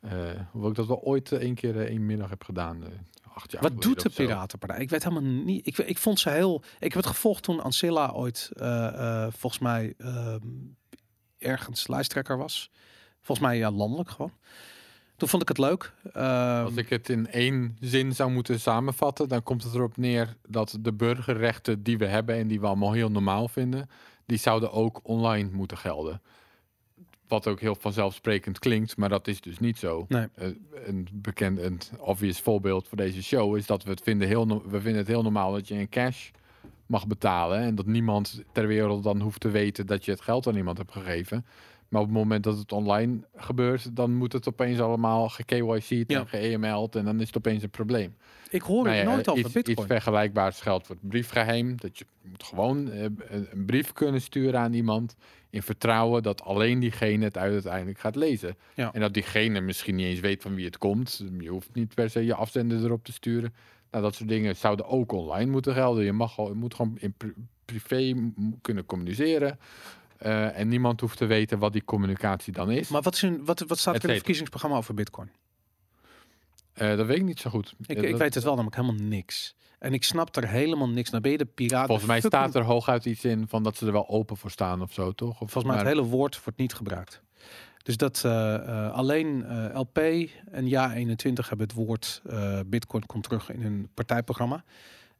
Eh, 0.00 0.10
hoewel 0.50 0.70
ik 0.70 0.76
dat 0.76 0.86
wel 0.86 1.02
ooit 1.02 1.32
één 1.32 1.54
keer 1.54 1.86
één 1.86 2.06
middag 2.06 2.30
heb 2.30 2.44
gedaan. 2.44 2.82
Acht 3.34 3.52
jaar 3.52 3.62
Wat 3.62 3.82
doet 3.82 4.02
de 4.02 4.10
zo. 4.12 4.24
Piratenpartij? 4.24 4.78
Ik 4.78 4.90
weet 4.90 5.04
helemaal 5.04 5.30
niet. 5.30 5.66
Ik, 5.66 5.78
ik 5.78 5.98
vond 5.98 6.20
ze 6.20 6.30
heel. 6.30 6.62
Ik 6.78 6.92
heb 6.92 7.02
het 7.02 7.06
gevolgd 7.06 7.42
toen 7.42 7.60
Ancilla 7.60 8.10
ooit, 8.10 8.50
eh, 8.54 8.86
eh, 8.86 9.32
volgens 9.32 9.62
mij, 9.62 9.94
ehm, 9.98 10.40
ergens 11.38 11.88
lijsttrekker 11.88 12.36
was. 12.36 12.70
Volgens 13.20 13.46
mij 13.46 13.56
ja, 13.58 13.70
landelijk 13.70 14.10
gewoon. 14.10 14.32
Toen 15.16 15.28
vond 15.28 15.42
ik 15.42 15.48
het 15.48 15.58
leuk. 15.58 15.92
Ehm, 16.12 16.64
Als 16.64 16.76
ik 16.76 16.88
het 16.88 17.08
in 17.08 17.30
één 17.30 17.76
zin 17.80 18.14
zou 18.14 18.30
moeten 18.30 18.60
samenvatten, 18.60 19.28
dan 19.28 19.42
komt 19.42 19.62
het 19.62 19.74
erop 19.74 19.96
neer 19.96 20.36
dat 20.48 20.78
de 20.80 20.92
burgerrechten 20.92 21.82
die 21.82 21.98
we 21.98 22.06
hebben 22.06 22.34
en 22.34 22.48
die 22.48 22.60
we 22.60 22.66
allemaal 22.66 22.92
heel 22.92 23.10
normaal 23.10 23.48
vinden, 23.48 23.90
die 24.26 24.38
zouden 24.38 24.72
ook 24.72 25.00
online 25.02 25.50
moeten 25.52 25.78
gelden. 25.78 26.22
Wat 27.32 27.46
ook 27.46 27.60
heel 27.60 27.74
vanzelfsprekend 27.74 28.58
klinkt, 28.58 28.96
maar 28.96 29.08
dat 29.08 29.28
is 29.28 29.40
dus 29.40 29.58
niet 29.58 29.78
zo. 29.78 30.04
Nee. 30.08 30.26
Eh, 30.34 30.48
een 30.86 31.08
bekend, 31.12 31.58
een 31.60 31.78
obvious 31.98 32.40
voorbeeld 32.40 32.88
voor 32.88 32.96
deze 32.96 33.22
show 33.22 33.56
is 33.56 33.66
dat 33.66 33.82
we 33.84 33.90
het 33.90 34.00
vinden 34.02 34.28
heel, 34.28 34.46
we 34.46 34.80
vinden 34.80 34.96
het 34.96 35.06
heel 35.06 35.22
normaal 35.22 35.52
dat 35.52 35.68
je 35.68 35.74
in 35.74 35.88
cash 35.88 36.30
mag 36.86 37.06
betalen 37.06 37.58
en 37.58 37.74
dat 37.74 37.86
niemand 37.86 38.42
ter 38.52 38.66
wereld 38.66 39.02
dan 39.02 39.20
hoeft 39.20 39.40
te 39.40 39.50
weten 39.50 39.86
dat 39.86 40.04
je 40.04 40.10
het 40.10 40.20
geld 40.20 40.46
aan 40.46 40.56
iemand 40.56 40.78
hebt 40.78 40.92
gegeven. 40.92 41.46
Maar 41.88 42.00
op 42.00 42.06
het 42.06 42.16
moment 42.16 42.44
dat 42.44 42.58
het 42.58 42.72
online 42.72 43.20
gebeurt, 43.36 43.96
dan 43.96 44.14
moet 44.14 44.32
het 44.32 44.48
opeens 44.48 44.80
allemaal 44.80 45.28
ge-KYC'd 45.28 46.10
Ja. 46.10 46.18
en 46.20 46.26
ge-EML'd 46.28 46.96
en 46.96 47.04
dan 47.04 47.20
is 47.20 47.26
het 47.26 47.36
opeens 47.36 47.62
een 47.62 47.70
probleem. 47.70 48.16
ik 48.50 48.62
hoor 48.62 48.84
Nou 48.84 48.96
het 48.96 49.06
ja, 49.06 49.12
nooit 49.12 49.28
over 49.28 49.44
iets, 49.44 49.52
Bitcoin. 49.52 49.76
Iets 49.78 49.86
vergelijkbaars 49.86 50.60
geldt 50.60 50.86
voor 50.86 50.96
het 51.00 51.08
briefgeheim. 51.08 51.76
Dat 51.76 51.98
je 51.98 52.04
moet 52.22 52.42
gewoon 52.42 52.90
eh, 52.90 53.04
een 53.28 53.64
brief 53.66 53.92
kunnen 53.92 54.20
sturen 54.20 54.60
aan 54.60 54.72
iemand 54.72 55.16
in 55.52 55.62
vertrouwen 55.62 56.22
dat 56.22 56.42
alleen 56.42 56.78
diegene 56.80 57.24
het 57.24 57.36
uiteindelijk 57.38 57.98
gaat 57.98 58.16
lezen. 58.16 58.56
Ja. 58.74 58.92
En 58.92 59.00
dat 59.00 59.14
diegene 59.14 59.60
misschien 59.60 59.94
niet 59.94 60.06
eens 60.06 60.20
weet 60.20 60.42
van 60.42 60.54
wie 60.54 60.64
het 60.64 60.78
komt. 60.78 61.24
Je 61.38 61.48
hoeft 61.48 61.68
niet 61.74 61.94
per 61.94 62.10
se 62.10 62.24
je 62.24 62.34
afzender 62.34 62.84
erop 62.84 63.04
te 63.04 63.12
sturen. 63.12 63.54
Nou, 63.90 64.04
dat 64.04 64.14
soort 64.14 64.28
dingen 64.28 64.56
zouden 64.56 64.86
ook 64.86 65.12
online 65.12 65.50
moeten 65.50 65.74
gelden. 65.74 66.04
Je, 66.04 66.12
mag, 66.12 66.38
al- 66.38 66.48
je 66.48 66.54
moet 66.54 66.74
gewoon 66.74 66.96
in 66.98 67.12
pri- 67.12 67.34
privé 67.64 68.14
kunnen 68.60 68.86
communiceren. 68.86 69.58
Eh, 70.16 70.58
en 70.58 70.68
niemand 70.68 71.00
hoeft 71.00 71.18
te 71.18 71.26
weten 71.26 71.58
wat 71.58 71.72
die 71.72 71.84
communicatie 71.84 72.52
dan 72.52 72.70
is. 72.70 72.88
maar 72.88 73.02
wat, 73.02 73.14
is 73.14 73.22
een, 73.22 73.44
wat, 73.44 73.60
wat 73.60 73.78
staat 73.78 73.94
er 73.94 74.02
in 74.02 74.06
het 74.08 74.16
verkiezingsprogramma 74.16 74.76
over 74.76 74.94
Bitcoin? 74.94 75.30
Eh, 76.72 76.96
dat 76.96 77.06
weet 77.06 77.16
ik 77.16 77.24
niet 77.24 77.40
zo 77.40 77.50
goed. 77.50 77.74
Ik, 77.86 77.96
Eh, 77.96 78.02
ik 78.02 78.10
dat- 78.10 78.20
weet 78.20 78.34
het 78.34 78.44
wel, 78.44 78.54
namelijk 78.54 78.76
helemaal 78.82 79.06
niks. 79.06 79.54
En 79.82 79.92
ik 79.94 80.04
snap 80.04 80.36
er 80.36 80.48
helemaal 80.48 80.88
niks. 80.88 81.10
Nou 81.10 81.22
ben 81.22 81.32
je 81.32 81.38
de 81.38 81.44
piraten. 81.44 81.86
Volgens 81.86 82.06
mij 82.06 82.20
fucking- 82.20 82.42
staat 82.42 82.54
er 82.54 82.68
hooguit 82.68 83.04
iets 83.04 83.24
in 83.24 83.48
van 83.48 83.62
dat 83.62 83.76
ze 83.76 83.86
er 83.86 83.92
wel 83.92 84.08
open 84.08 84.36
voor 84.36 84.50
staan 84.50 84.82
of 84.82 84.92
zo, 84.92 85.12
toch? 85.12 85.30
Of, 85.30 85.36
Volgens 85.38 85.64
mij 85.64 85.74
maar- 85.74 85.84
het 85.84 85.94
hele 85.94 86.06
woord 86.08 86.44
wordt 86.44 86.58
niet 86.58 86.74
gebruikt. 86.74 87.22
Dus 87.82 87.96
dat 87.96 88.22
eh, 88.24 88.54
eh, 88.54 88.92
alleen 88.92 89.44
eh, 89.44 89.78
LP 89.80 89.98
en 90.50 90.64
Ja21 90.68 91.48
hebben 91.48 91.66
het 91.66 91.72
woord 91.72 92.22
Bitcoin 92.66 93.06
komt 93.06 93.22
terug 93.24 93.50
in 93.50 93.62
hun 93.62 93.88
partijprogramma. 93.94 94.64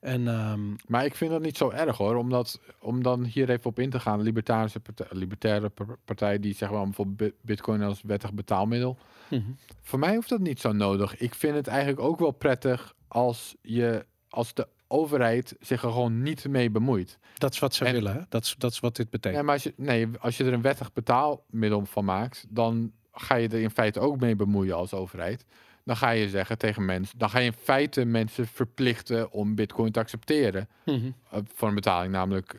En 0.00 0.28
ehm, 0.28 0.60
Maar 0.86 1.04
ik 1.04 1.14
vind 1.14 1.30
dat 1.30 1.42
niet 1.42 1.56
zo 1.56 1.70
erg 1.70 1.96
hoor, 1.96 2.16
omdat 2.16 2.60
om 2.80 3.02
dan 3.02 3.24
hier 3.24 3.50
even 3.50 3.66
op 3.66 3.78
in 3.78 3.90
te 3.90 4.00
gaan, 4.00 4.20
libertarische 4.22 4.80
partij, 4.80 5.06
libertaire 5.10 5.68
par- 5.68 5.98
partij 6.04 6.38
die 6.40 6.54
zeggen 6.54 6.76
wel 6.76 6.84
bijvoorbeeld 6.86 7.16
bi- 7.18 7.36
Bitcoin 7.40 7.82
als 7.82 8.02
wettig 8.02 8.32
betaalmiddel. 8.32 8.98
mhm. 9.30 9.42
Voor 9.82 9.98
mij 9.98 10.14
hoeft 10.14 10.28
dat 10.28 10.40
niet 10.40 10.60
zo 10.60 10.72
nodig. 10.72 11.16
Ik 11.16 11.34
vind 11.34 11.54
het 11.54 11.66
eigenlijk 11.66 12.00
ook 12.00 12.18
wel 12.18 12.30
prettig 12.30 12.94
als 13.08 13.54
je 13.62 14.04
als 14.32 14.54
de 14.54 14.68
overheid 14.88 15.54
zich 15.60 15.82
er 15.82 15.90
gewoon 15.90 16.22
niet 16.22 16.48
mee 16.48 16.70
bemoeit. 16.70 17.18
dat 17.34 17.52
is 17.52 17.58
wat 17.58 17.74
ze 17.74 17.84
En- 17.84 17.92
willen. 17.92 18.12
Hè? 18.14 18.20
Dat, 18.28 18.44
is, 18.44 18.54
dat 18.58 18.72
is 18.72 18.80
wat 18.80 18.96
dit 18.96 19.10
betekent. 19.10 19.36
Ja, 19.40 19.42
maar 19.42 19.54
als 19.54 19.62
je, 19.62 19.74
nee, 19.76 20.08
als 20.20 20.36
je 20.36 20.44
er 20.44 20.52
een 20.52 20.62
wettig 20.62 20.92
betaalmiddel 20.92 21.84
van 21.86 22.04
maakt, 22.04 22.44
dan 22.48 22.92
ga 23.12 23.34
je 23.34 23.48
er 23.48 23.60
in 23.60 23.70
feite 23.70 24.00
ook 24.00 24.20
mee 24.20 24.36
bemoeien 24.36 24.76
als 24.76 24.92
overheid. 24.94 25.44
Dan 25.84 25.96
ga 25.96 26.10
je 26.10 26.28
zeggen 26.28 26.58
tegen 26.58 26.84
mensen, 26.84 27.18
dan 27.18 27.30
ga 27.30 27.38
je 27.38 27.46
in 27.46 27.52
feite 27.62 28.04
mensen 28.04 28.46
verplichten 28.46 29.32
om 29.32 29.54
Bitcoin 29.54 29.92
te 29.92 29.98
accepteren. 29.98 30.68
Mhm. 30.84 31.10
eh, 31.30 31.38
voor 31.54 31.68
een 31.68 31.74
betaling, 31.74 32.12
namelijk 32.12 32.56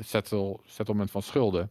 settle, 0.00 0.58
settlement 0.66 1.10
van 1.10 1.22
schulden. 1.22 1.70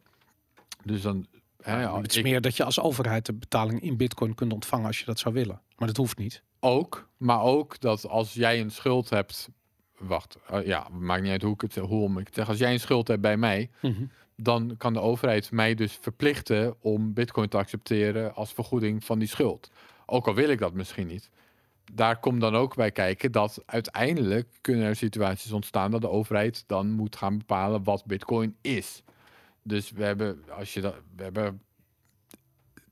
Dus 0.84 1.02
dan. 1.02 1.26
hè, 1.62 1.82
Ja, 1.82 1.98
het 2.02 2.12
is 2.12 2.18
ik 2.18 2.24
meer 2.24 2.42
dat 2.42 2.58
je 2.58 2.64
als 2.64 2.80
overheid 2.80 3.26
de 3.26 3.34
betaling 3.34 3.82
in 3.82 3.98
Bitcoin 3.98 4.36
kunt 4.36 4.54
ontvangen 4.54 4.86
als 4.86 5.00
je 5.00 5.06
dat 5.06 5.20
zou 5.20 5.34
willen. 5.34 5.62
Maar 5.78 5.88
dat 5.88 5.98
hoeft 5.98 6.18
niet. 6.18 6.44
Ook, 6.60 7.10
maar 7.18 7.42
ook 7.42 7.80
dat 7.80 8.08
als 8.08 8.34
jij 8.34 8.60
een 8.62 8.72
schuld 8.72 9.10
hebt. 9.10 9.50
Wacht, 9.98 10.38
eh, 10.48 10.66
ja, 10.66 10.88
maakt 10.90 11.22
niet 11.22 11.32
uit 11.32 11.42
hoe 11.42 11.54
ik 11.54 11.62
het 11.62 11.76
hoe 11.76 12.20
ik 12.20 12.26
het 12.26 12.36
zeg. 12.36 12.48
Als 12.50 12.58
jij 12.58 12.74
een 12.74 12.80
schuld 12.80 13.08
hebt 13.08 13.22
bij 13.22 13.38
mij, 13.38 13.70
Mhm. 13.82 14.06
dan 14.36 14.76
kan 14.78 14.94
de 14.94 15.00
overheid 15.00 15.52
mij 15.52 15.76
dus 15.76 15.98
verplichten 16.02 16.76
om 16.82 17.14
Bitcoin 17.14 17.50
te 17.50 17.58
accepteren 17.58 18.36
als 18.36 18.54
vergoeding 18.54 19.04
van 19.04 19.20
die 19.20 19.28
schuld. 19.28 19.72
Ook 20.06 20.28
al 20.28 20.34
wil 20.34 20.50
ik 20.50 20.60
dat 20.60 20.74
misschien 20.74 21.08
niet. 21.08 21.30
Daar 21.94 22.20
komt 22.20 22.42
dan 22.42 22.56
ook 22.56 22.76
bij 22.76 22.92
kijken 22.92 23.32
dat 23.32 23.64
uiteindelijk 23.66 24.48
kunnen 24.62 24.86
er 24.86 24.96
situaties 24.96 25.52
ontstaan 25.52 25.92
dat 25.92 26.02
de 26.02 26.10
overheid 26.10 26.64
dan 26.68 26.92
moet 26.92 27.16
gaan 27.16 27.38
bepalen 27.38 27.84
wat 27.84 28.06
Bitcoin 28.06 28.56
is. 28.62 29.04
Dus 29.64 29.92
we 29.92 30.04
hebben, 30.04 30.44
als 30.50 30.74
je 30.74 30.82
dat, 30.82 30.96
we 31.16 31.24
hebben 31.24 31.62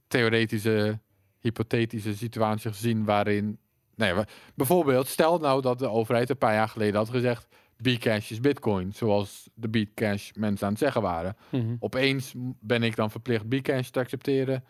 theoretische, 0.07 0.99
hypothetische 1.43 2.15
situaties 2.15 2.71
gezien 2.71 3.05
waarin, 3.05 3.57
nee, 3.95 4.13
bijvoorbeeld, 4.55 5.07
stel 5.07 5.37
nou 5.37 5.61
dat 5.61 5.79
de 5.79 5.89
overheid 5.89 6.29
een 6.29 6.37
paar 6.37 6.53
jaar 6.53 6.69
geleden 6.69 6.95
had 6.95 7.09
gezegd, 7.09 7.47
Bcash 7.77 8.31
is 8.31 8.39
Bitcoin, 8.39 8.93
zoals 8.93 9.49
de 9.53 9.69
Bcash 9.69 10.31
mensen 10.33 10.65
aan 10.65 10.71
het 10.71 10.81
zeggen 10.81 11.01
waren. 11.01 11.37
Mhm. 11.49 11.75
Opeens 11.79 12.33
ben 12.59 12.83
ik 12.83 12.95
dan 12.95 13.11
verplicht 13.11 13.49
Bcash 13.49 13.89
te 13.89 13.99
accepteren. 13.99 14.63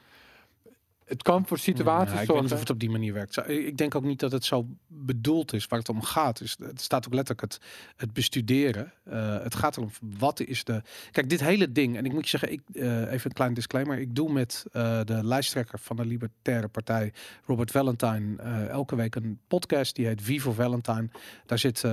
Het 1.06 1.22
kan 1.22 1.48
voor 1.48 1.58
situaties 1.60 2.14
Ja, 2.14 2.22
ik 2.22 2.28
weet 2.28 2.42
niet 2.42 2.52
of 2.52 2.60
het 2.60 2.70
op 2.70 2.80
die 2.80 2.90
manier 2.90 3.14
werkt. 3.14 3.50
Ik 3.50 3.78
denk 3.78 3.96
ook 3.96 4.04
niet 4.04 4.20
dat 4.20 4.32
het 4.32 4.46
zo 4.46 4.68
bedoeld 4.88 5.54
is 5.54 5.68
waar 5.68 5.80
het 5.80 5.90
om 5.90 6.02
gaat. 6.02 6.38
Dus 6.38 6.56
het 6.60 6.82
staat 6.82 7.06
ook 7.06 7.14
letterlijk 7.14 7.54
het, 7.54 7.62
het 7.96 8.14
bestuderen. 8.14 8.94
Eh, 9.04 9.42
het 9.44 9.56
gaat 9.56 9.78
erom 9.78 9.90
wat 10.18 10.40
is 10.40 10.64
de. 10.64 10.82
Kijk, 11.12 11.30
dit 11.30 11.40
hele 11.40 11.72
ding. 11.72 11.98
En 11.98 12.06
ik 12.06 12.12
moet 12.12 12.30
je 12.30 12.38
zeggen, 12.38 12.52
ik, 12.52 12.62
eh, 12.74 13.12
even 13.12 13.30
een 13.30 13.36
klein 13.36 13.54
disclaimer. 13.54 14.00
Ik 14.00 14.16
doe 14.16 14.32
met 14.32 14.66
eh, 14.72 15.00
de 15.04 15.24
lijsttrekker 15.24 15.80
van 15.80 15.96
de 15.96 16.06
Libertaire 16.06 16.68
Partij, 16.68 17.14
Robert 17.46 17.72
Valentine, 17.72 18.36
elke 18.70 18.96
week 18.96 19.16
een 19.16 19.40
podcast. 19.48 19.96
Die 19.96 20.06
heet 20.06 20.22
Vivo 20.22 20.52
Valentine. 20.52 21.10
Daar 21.46 21.60
zit 21.60 21.84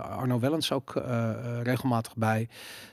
Arno 0.00 0.38
Wellens 0.38 0.72
ook 0.72 1.02
regelmatig 1.62 2.16
bij. 2.16 2.48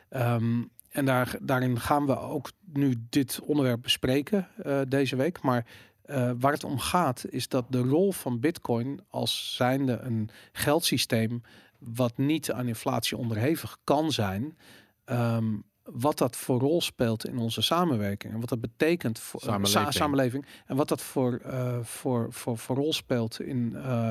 Ehm, 0.09 0.61
en 0.89 1.05
daar, 1.05 1.35
daarin 1.41 1.79
gaan 1.79 2.05
we 2.05 2.19
ook 2.19 2.51
nu 2.73 2.95
dit 3.09 3.39
onderwerp 3.39 3.81
bespreken 3.81 4.47
eh, 4.63 4.81
deze 4.87 5.15
week. 5.15 5.41
Maar 5.41 5.65
eh, 6.01 6.31
waar 6.39 6.51
het 6.51 6.63
om 6.63 6.79
gaat 6.79 7.25
is 7.29 7.47
dat 7.47 7.65
de 7.69 7.81
rol 7.81 8.11
van 8.11 8.39
Bitcoin 8.39 9.01
als 9.09 9.55
zijnde 9.55 9.99
een 9.99 10.29
geldsysteem 10.51 11.41
wat 11.79 12.17
niet 12.17 12.51
aan 12.51 12.67
inflatie 12.67 13.17
onderhevig 13.17 13.77
kan 13.83 14.11
zijn, 14.11 14.57
ehm, 15.05 15.55
wat 15.93 16.17
dat 16.17 16.35
voor 16.35 16.59
rol 16.59 16.81
speelt 16.81 17.27
in 17.27 17.37
onze 17.37 17.61
samenwerking 17.61 18.33
en 18.33 18.39
wat 18.39 18.49
dat 18.49 18.61
betekent 18.61 19.19
voor 19.19 19.39
eh, 19.39 19.45
sa- 19.45 19.51
Samenleving. 19.53 19.93
samenleving 19.93 20.45
en 20.65 20.75
wat 20.75 20.87
dat 20.87 21.01
voor, 21.01 21.39
eh, 21.43 21.77
voor, 21.81 22.27
voor, 22.33 22.57
voor 22.57 22.75
rol 22.75 22.93
speelt 22.93 23.41
in, 23.41 23.75
eh, 23.75 24.09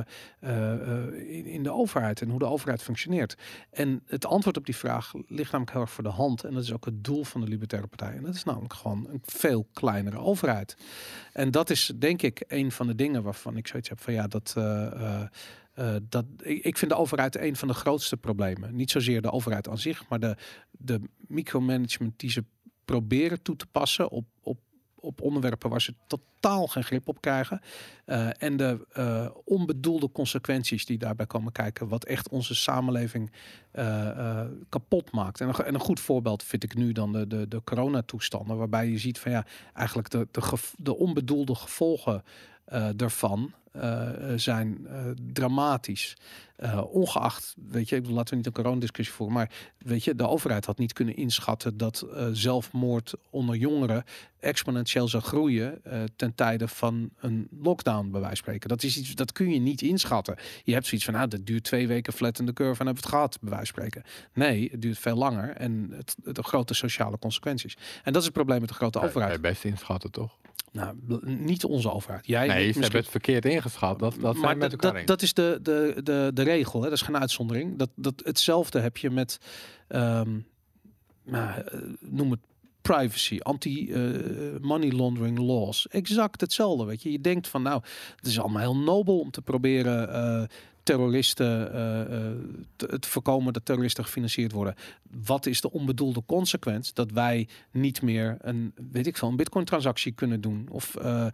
in, 1.29 1.47
in 1.47 1.63
de 1.63 1.71
overheid 1.73 2.21
en 2.21 2.31
hoe 2.31 2.39
de 2.39 2.45
overheid 2.45 2.83
functioneert. 2.83 3.37
En 3.71 4.03
het 4.07 4.27
antwoord 4.27 4.57
op 4.57 4.67
die 4.67 4.77
vraag 4.77 5.13
ligt 5.15 5.51
namelijk 5.53 5.73
heel 5.73 5.81
erg 5.81 5.91
voor 5.91 6.05
de 6.05 6.11
hand. 6.11 6.45
En 6.45 6.55
dat 6.55 6.63
is 6.63 6.73
ook 6.73 6.85
het 6.85 7.05
doel 7.05 7.25
van 7.25 7.41
de 7.41 7.47
Libertaire 7.49 7.89
Partij. 7.89 8.17
En 8.17 8.23
dat 8.23 8.35
is 8.35 8.45
namelijk 8.45 8.73
gewoon 8.75 9.07
een 9.09 9.23
veel 9.25 9.67
kleinere 9.73 10.19
overheid. 10.19 10.77
En 11.33 11.51
dat 11.51 11.71
is 11.71 11.93
denk 11.99 12.23
ik 12.23 12.45
een 12.49 12.73
van 12.73 12.87
de 12.87 12.95
dingen 12.95 13.23
waarvan 13.23 13.57
ik 13.57 13.67
zoiets 13.67 13.89
heb 13.89 14.01
van 14.01 14.13
ja, 14.13 14.27
dat. 14.27 14.55
Eh, 15.77 15.95
dat 16.09 16.25
ik, 16.43 16.79
vind 16.79 16.91
de 16.91 16.97
overheid 16.97 17.37
een 17.37 17.57
van 17.57 17.69
de 17.69 17.75
grootste 17.75 18.17
problemen. 18.17 18.77
Niet 18.77 18.91
zozeer 18.91 19.23
de 19.23 19.33
overheid 19.33 19.69
aan 19.69 19.79
zich, 19.79 20.09
maar 20.09 20.21
de, 20.21 20.37
de 20.71 21.01
micromanagement 21.19 22.19
die 22.21 22.31
ze 22.31 22.45
proberen 22.85 23.43
toe 23.43 23.57
te 23.57 23.67
passen 23.67 24.11
op, 24.11 24.27
op, 24.41 24.59
op 24.95 25.21
onderwerpen 25.21 25.71
waar 25.71 25.81
ze 25.81 25.95
totaal 26.07 26.67
geen 26.67 26.85
grip 26.85 27.09
op 27.09 27.21
krijgen. 27.21 27.61
Eh, 28.05 28.43
en 28.43 28.57
de 28.57 28.87
eh, 28.93 29.29
onbedoelde 29.45 30.13
consequenties 30.13 30.87
die 30.87 30.99
daarbij 30.99 31.27
komen 31.27 31.53
kijken, 31.53 31.89
wat 31.89 32.05
echt 32.05 32.29
onze 32.29 32.55
samenleving 32.55 33.33
kapot 34.69 35.13
maakt. 35.13 35.41
En 35.41 35.49
een, 35.49 35.55
en 35.55 35.75
een 35.75 35.81
goed 35.81 36.01
voorbeeld 36.01 36.43
vind 36.43 36.65
ik 36.65 36.75
nu 36.75 36.93
dan 36.93 37.13
de, 37.13 37.27
de, 37.27 37.49
de 37.49 37.63
coronatoestanden, 37.65 38.57
waarbij 38.57 38.89
je 38.89 38.99
ziet 38.99 39.19
van 39.19 39.33
ja, 39.33 39.47
eigenlijk 39.75 40.11
de, 40.11 40.29
de, 40.31 40.59
de 40.77 40.97
onbedoelde 40.97 41.55
gevolgen 41.55 42.23
daarvan 42.97 43.55
eh, 43.81 44.09
zijn 44.37 44.87
eh, 44.87 45.11
dramatisch. 45.33 46.17
Eh, 46.57 46.83
ongeacht, 46.89 47.55
weet 47.71 47.89
je, 47.89 47.97
ik 47.97 48.01
bedoel, 48.03 48.17
laten 48.17 48.31
we 48.31 48.37
niet 48.37 48.47
een 48.47 48.53
coronadiscussie 48.53 49.15
voeren, 49.15 49.37
maar 49.37 49.51
weet 49.79 50.05
je, 50.05 50.15
de 50.15 50.29
overheid 50.29 50.65
had 50.65 50.79
niet 50.79 50.93
kunnen 50.93 51.17
inschatten 51.17 51.77
dat 51.77 52.01
eh, 52.01 52.27
zelfmoord 52.33 53.15
onder 53.31 53.57
jongeren 53.57 54.05
exponentieel 54.41 55.09
zou 55.09 55.23
groeien 55.23 55.85
eh, 55.85 56.03
ten 56.17 56.35
tijde 56.35 56.69
van 56.69 57.11
een 57.21 57.49
lockdown, 57.63 58.11
bij 58.11 58.21
wijze 58.21 58.27
van 58.27 58.37
spreken. 58.37 58.69
Dat 58.69 58.83
is 58.83 58.97
iets, 58.97 59.15
dat 59.15 59.33
kun 59.33 59.53
je 59.53 59.59
niet 59.59 59.83
inschatten. 59.83 60.37
Je 60.65 60.73
hebt 60.73 60.87
zoiets 60.87 61.07
van, 61.07 61.15
nou, 61.15 61.29
dat 61.29 61.47
duurt 61.47 61.65
twee 61.65 61.87
weken 61.87 62.13
flat 62.13 62.39
in 62.39 62.47
de 62.47 62.53
curve 62.53 62.81
en 62.81 62.87
hebben 62.87 63.03
we 63.03 63.09
het 63.09 63.17
gehad, 63.17 63.39
bij 63.41 63.51
wijze 63.51 63.73
van 63.73 63.85
spreken. 63.85 64.11
Nee, 64.33 64.69
het 64.71 64.83
duurt 64.83 64.99
veel 64.99 65.17
langer 65.17 65.51
en 65.51 65.89
het, 65.97 66.17
het, 66.25 66.35
de 66.35 66.43
grote 66.43 66.75
sociale 66.75 67.19
consequenties. 67.19 67.77
En 68.03 68.13
dat 68.13 68.17
is 68.17 68.25
het 68.25 68.37
probleem 68.37 68.61
met 68.61 68.69
de 68.69 68.75
grote 68.75 69.01
overheid. 69.01 69.33
je 69.33 69.41
best 69.41 69.65
inschatten, 69.65 70.11
toch? 70.11 70.39
Nou, 70.77 70.97
niet 71.25 71.65
onze 71.65 71.93
overheid. 71.93 72.27
Jij 72.27 72.47
Nee, 72.47 72.59
ze 72.59 72.65
misschien- 72.65 72.83
hebben 72.83 73.01
het 73.01 73.11
verkeerd 73.11 73.45
ingeschat. 73.45 73.99
Dat, 73.99 74.17
dat 74.21 74.37
maar 74.37 74.57
met 74.57 75.07
dat, 75.07 75.23
is 75.23 75.35
de, 75.35 75.59
de, 75.63 76.01
de, 76.03 76.31
de 76.35 76.43
regel, 76.43 76.81
hè? 76.83 76.89
dat 76.89 76.99
is 76.99 77.05
geen 77.05 77.19
uitzondering. 77.19 77.79
Dat, 77.79 77.91
dat, 77.95 78.15
hetzelfde 78.25 78.81
heb 78.81 78.97
je 78.97 79.11
met, 79.11 79.39
ehm, 79.89 80.39
nou, 81.25 81.61
eh, 81.61 81.79
noem 82.01 82.31
het 82.31 82.41
privacy, 82.83 83.39
anti-money 83.41 84.93
laundering 84.93 85.39
laws. 85.39 85.89
Exact 85.89 86.41
hetzelfde, 86.41 86.85
weet 86.85 87.03
je. 87.03 87.13
Je 87.13 87.21
denkt 87.21 87.49
van, 87.49 87.63
nou, 87.63 87.83
het 88.17 88.27
is 88.27 88.41
allemaal 88.41 88.63
heel 88.63 88.77
nobel 88.77 89.19
om 89.19 89.31
te 89.31 89.43
proberen 89.43 90.13
eh, 90.13 90.43
terroristen 90.87 91.71
te, 92.77 92.99
te 92.99 93.09
voorkomen 93.09 93.53
dat 93.53 93.65
terroristen 93.65 94.05
gefinancierd 94.05 94.53
worden. 94.53 94.75
Wat 95.25 95.47
is 95.47 95.61
de 95.61 95.73
onbedoelde 95.73 96.23
consequentie 96.27 96.95
dat 96.95 97.11
wij 97.11 97.49
niet 97.71 98.03
meer 98.03 98.37
een, 98.41 98.73
weet 98.91 99.07
ik 99.07 99.17
veel, 99.17 99.29
een 99.29 99.37
bitcoin-transactie 99.37 100.13
kunnen 100.13 100.41
doen? 100.41 100.69
Of 100.71 100.97
eh, 100.97 101.27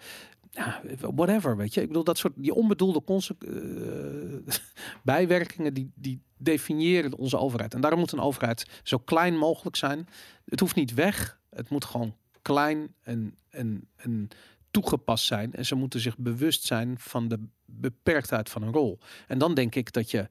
whatever, 0.99 1.57
weet 1.57 1.75
je. 1.75 1.81
Ik 1.81 1.87
bedoel, 1.87 2.05
dat 2.05 2.19
soort 2.19 2.33
die 2.37 2.55
onbedoelde 2.55 3.03
eh, 3.07 4.55
bijwerkingen, 5.03 5.75
die, 5.75 5.91
die 5.95 6.21
definiëren 6.37 7.17
onze 7.17 7.39
overheid. 7.39 7.75
En 7.75 7.81
daarom 7.81 8.01
moet 8.01 8.13
een 8.13 8.21
overheid 8.21 8.67
zo 8.83 8.99
klein 8.99 9.39
mogelijk 9.39 9.77
zijn. 9.77 10.09
Het 10.45 10.61
hoeft 10.61 10.75
niet 10.75 10.95
weg. 10.95 11.41
Het 11.51 11.69
moet 11.69 11.85
gewoon 11.85 12.17
klein 12.43 12.95
en, 13.03 13.37
en, 13.51 13.89
en 13.97 14.29
toegepast 14.73 15.25
zijn. 15.25 15.53
En 15.53 15.67
ze 15.67 15.75
moeten 15.75 16.01
zich 16.01 16.19
bewust 16.19 16.65
zijn 16.65 16.99
van 16.99 17.29
de 17.29 17.39
beperktheid 17.65 18.51
van 18.51 18.63
een 18.63 18.73
rol. 18.73 18.99
En 19.27 19.39
dan 19.39 19.55
denk 19.55 19.75
ik 19.75 19.93
dat 19.93 20.11
je 20.11 20.29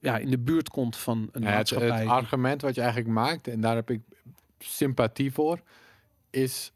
ja, 0.00 0.18
in 0.18 0.30
de 0.30 0.38
buurt 0.38 0.68
komt 0.68 0.96
van 0.96 1.28
een 1.32 1.42
Ja, 1.42 1.48
het, 1.48 1.56
maatschappij. 1.56 2.00
het 2.00 2.08
argument 2.08 2.62
wat 2.62 2.74
je 2.74 2.80
eigenlijk 2.80 3.10
maakt, 3.10 3.48
en 3.48 3.60
daar 3.60 3.74
heb 3.74 3.90
ik 3.90 4.00
sympathie 4.58 5.32
voor, 5.32 5.62
is, 6.30 6.72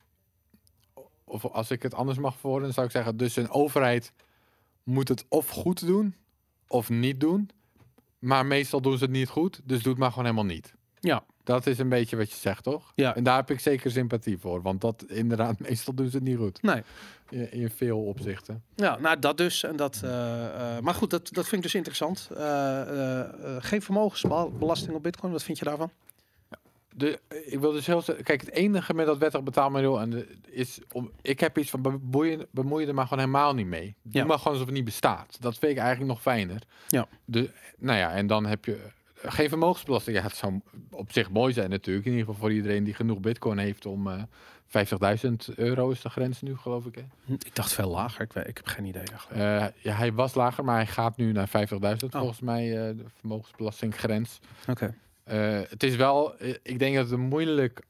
of 1.24 1.44
als 1.44 1.70
ik 1.70 1.82
het 1.82 1.94
anders 1.94 2.18
mag 2.18 2.36
verwoorden, 2.38 2.72
zou 2.72 2.86
ik 2.86 2.92
zeggen, 2.92 3.16
dus 3.16 3.36
een 3.36 3.50
overheid 3.50 4.12
moet 4.82 5.08
het 5.08 5.24
of 5.28 5.48
goed 5.48 5.86
doen, 5.86 6.14
of 6.68 6.88
niet 6.88 7.20
doen. 7.20 7.50
Maar 8.18 8.46
meestal 8.46 8.80
doen 8.80 8.98
ze 8.98 9.04
het 9.04 9.12
niet 9.12 9.28
goed, 9.28 9.60
dus 9.64 9.82
doe 9.82 9.92
het 9.92 10.00
maar 10.00 10.10
gewoon 10.10 10.24
helemaal 10.24 10.54
niet. 10.54 10.74
ja, 11.00 11.24
Dat 11.46 11.66
is 11.66 11.78
een 11.78 11.88
beetje 11.88 12.16
wat 12.16 12.30
je 12.30 12.36
zegt, 12.36 12.62
toch? 12.62 12.92
Ja. 12.94 13.16
En 13.16 13.24
daar 13.24 13.36
heb 13.36 13.50
ik 13.50 13.60
zeker 13.60 13.90
sympathie 13.90 14.38
voor, 14.38 14.62
want 14.62 14.80
dat 14.80 15.04
inderdaad, 15.08 15.58
meestal 15.68 15.94
doen 15.94 16.08
ze 16.08 16.16
het 16.16 16.24
niet 16.24 16.38
goed. 16.38 16.62
nee. 16.62 16.82
In, 17.30 17.52
in 17.52 17.70
veel 17.70 17.98
opzichten. 18.02 18.62
Ja, 18.74 18.98
nou 18.98 19.18
dat 19.18 19.36
dus. 19.36 19.62
En 19.62 19.76
dat, 19.76 20.00
eh, 20.04 20.76
eh, 20.76 20.82
maar 20.82 20.94
goed, 20.94 21.10
dat, 21.10 21.28
dat 21.32 21.44
vind 21.44 21.56
ik 21.56 21.62
dus 21.62 21.74
interessant. 21.74 22.28
Eh, 22.36 23.22
geen 23.58 23.82
vermogensbelasting 23.82 24.94
op 24.94 25.02
bitcoin. 25.02 25.32
Wat 25.32 25.42
vind 25.42 25.58
je 25.58 25.64
daarvan? 25.64 25.90
De, 26.94 27.20
ik 27.44 27.60
wil 27.60 27.72
dus 27.72 27.86
heel 27.86 28.02
Kijk, 28.22 28.40
het 28.40 28.50
enige 28.50 28.94
met 28.94 29.06
dat 29.06 29.18
wettig 29.18 29.42
betaalmiddel 29.42 30.00
en 30.00 30.10
de, 30.10 30.26
is 30.50 30.78
om. 30.92 31.10
Ik 31.22 31.40
heb 31.40 31.58
iets 31.58 31.70
van 31.70 31.82
bemoei, 31.82 32.38
bemoei 32.50 32.82
je 32.82 32.88
er 32.88 32.94
maar 32.94 33.06
gewoon 33.06 33.24
helemaal 33.24 33.54
niet 33.54 33.66
mee. 33.66 33.94
Doe 34.02 34.12
Ja. 34.20 34.24
maar 34.24 34.36
gewoon 34.38 34.52
alsof 34.52 34.66
het 34.66 34.76
niet 34.76 34.84
bestaat. 34.84 35.36
Dat 35.40 35.58
vind 35.58 35.72
ik 35.72 35.78
eigenlijk 35.78 36.08
nog 36.10 36.20
fijner. 36.22 36.62
Ja. 36.88 37.06
De, 37.24 37.50
nou 37.78 37.98
ja, 37.98 38.10
en 38.12 38.26
dan 38.26 38.46
heb 38.46 38.64
je 38.64 38.78
geen 39.22 39.48
vermogensbelasting. 39.48 40.16
Ja, 40.16 40.22
het 40.22 40.36
zou 40.36 40.60
op 40.90 41.12
zich 41.12 41.30
mooi 41.30 41.52
zijn 41.52 41.70
natuurlijk. 41.70 42.06
In 42.06 42.12
ieder 42.12 42.26
geval 42.26 42.40
voor 42.40 42.52
iedereen 42.52 42.84
die 42.84 42.94
genoeg 42.94 43.20
bitcoin 43.20 43.58
heeft 43.58 43.86
om 43.86 44.06
eh 44.08 44.22
50.000 44.66 45.54
euro 45.54 45.90
is 45.90 46.00
de 46.00 46.08
grens 46.10 46.40
nu, 46.42 46.56
geloof 46.56 46.86
ik. 46.86 46.94
Hè? 46.94 47.32
Ik 47.34 47.54
dacht 47.54 47.72
veel 47.72 47.90
lager. 47.90 48.20
Ik, 48.24 48.32
weet, 48.32 48.46
ik 48.48 48.56
heb 48.56 48.66
geen 48.66 48.84
idee. 48.84 49.02
Eh, 49.30 49.38
ja, 49.76 49.92
hij 49.94 50.12
was 50.12 50.34
lager, 50.34 50.64
maar 50.64 50.76
hij 50.76 50.86
gaat 50.86 51.16
nu 51.16 51.32
naar 51.32 51.48
50.000 51.48 52.14
Oh. 52.14 52.20
volgens 52.20 52.40
mij, 52.40 52.88
eh, 52.88 52.96
de 52.96 53.04
vermogensbelastinggrens. 53.18 54.38
Oké. 54.68 54.94
Het 55.68 55.82
is 55.82 55.96
wel, 55.96 56.34
ik 56.62 56.78
denk 56.78 56.94
dat 56.94 57.04
het 57.04 57.12
een 57.12 57.20
moeilijk 57.28 57.82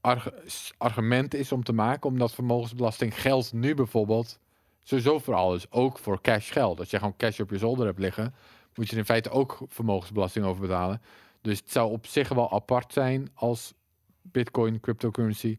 arg- 0.00 0.30
argument 0.78 1.34
is 1.34 1.52
om 1.52 1.62
te 1.64 1.72
maken, 1.72 2.10
omdat 2.10 2.34
vermogensbelasting 2.34 3.20
geldt 3.20 3.52
nu 3.52 3.74
bijvoorbeeld 3.74 4.38
sowieso 4.82 5.18
voor 5.18 5.34
alles, 5.34 5.70
ook 5.70 5.98
voor 5.98 6.20
cash 6.20 6.52
geld. 6.52 6.78
Als 6.78 6.90
je 6.90 6.96
gewoon 6.98 7.16
cash 7.16 7.40
op 7.40 7.50
je 7.50 7.58
zolder 7.58 7.86
hebt 7.86 7.98
liggen, 7.98 8.34
moet 8.76 8.86
je 8.86 8.92
er 8.92 8.98
in 8.98 9.04
feite 9.04 9.30
ook 9.30 9.58
vermogensbelasting 9.68 10.44
over 10.44 10.60
betalen. 10.60 11.02
Dus 11.42 11.58
het 11.58 11.70
zou 11.70 11.90
op 11.90 12.06
zich 12.06 12.28
wel 12.28 12.52
apart 12.52 12.92
zijn 12.92 13.30
als 13.34 13.74
Bitcoin, 14.22 14.80
cryptocurrency, 14.80 15.58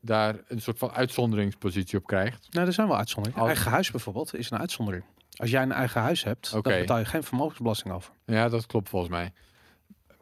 daar 0.00 0.36
een 0.48 0.60
soort 0.60 0.78
van 0.78 0.90
uitzonderingspositie 0.90 1.98
op 1.98 2.06
krijgt. 2.06 2.46
Nou, 2.50 2.66
er 2.66 2.72
zijn 2.72 2.88
wel 2.88 2.96
uitzonderingen. 2.96 3.42
Als- 3.42 3.50
Eigen 3.52 3.70
huis 3.70 3.90
bijvoorbeeld 3.90 4.34
is 4.34 4.50
een 4.50 4.58
uitzondering. 4.58 5.04
Als 5.36 5.50
jij 5.50 5.62
een 5.62 5.72
eigen 5.72 6.00
huis 6.00 6.24
hebt, 6.24 6.50
dan 6.50 6.62
betaal 6.80 6.98
je 6.98 7.04
geen 7.04 7.22
vermogensbelasting 7.22 7.94
over. 7.94 8.12
Ja, 8.24 8.48
dat 8.48 8.66
klopt 8.66 8.88
volgens 8.88 9.10
mij. 9.10 9.32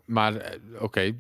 Maar 0.05 0.37
eh, 0.37 0.83
oké, 0.83 1.15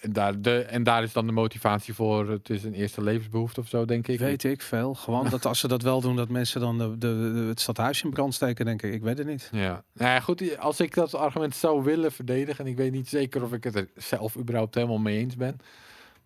en, 0.00 0.12
daar, 0.12 0.40
de, 0.40 0.60
en 0.62 0.82
daar 0.82 1.02
is 1.02 1.12
dan 1.12 1.26
de 1.26 1.32
motivatie 1.32 1.94
voor. 1.94 2.30
Het 2.30 2.50
is 2.50 2.64
een 2.64 2.74
eerste 2.74 3.02
levensbehoefte 3.02 3.60
of 3.60 3.68
zo, 3.68 3.84
denk 3.84 4.08
ik. 4.08 4.18
Weet 4.18 4.44
ik 4.44 4.62
veel. 4.62 4.94
Gewoon 4.94 5.28
dat 5.28 5.46
als 5.46 5.58
ze 5.58 5.68
dat 5.68 5.82
wel 5.82 6.00
doen, 6.00 6.16
dat 6.16 6.28
mensen 6.28 6.60
dan 6.60 6.78
de, 6.78 6.88
de, 6.98 7.32
de- 7.34 7.44
het 7.48 7.60
stadhuis 7.60 8.02
in 8.02 8.10
brand 8.10 8.34
steken, 8.34 8.64
denk 8.64 8.82
ik. 8.82 8.92
Ik 8.92 9.02
weet 9.02 9.18
het 9.18 9.26
niet. 9.26 9.48
Ja, 9.52 9.84
nou 9.92 10.10
ja, 10.10 10.20
goed. 10.20 10.58
Als 10.58 10.80
ik 10.80 10.94
dat 10.94 11.14
argument 11.14 11.54
zou 11.56 11.82
willen 11.82 12.12
verdedigen, 12.12 12.64
en 12.64 12.70
ik 12.70 12.76
weet 12.76 12.92
niet 12.92 13.08
zeker 13.08 13.42
of 13.42 13.52
ik 13.52 13.64
het 13.64 13.74
er 13.74 13.88
zelf 13.96 14.36
überhaupt 14.36 14.74
helemaal 14.74 14.98
mee 14.98 15.18
eens 15.18 15.36
ben, 15.36 15.56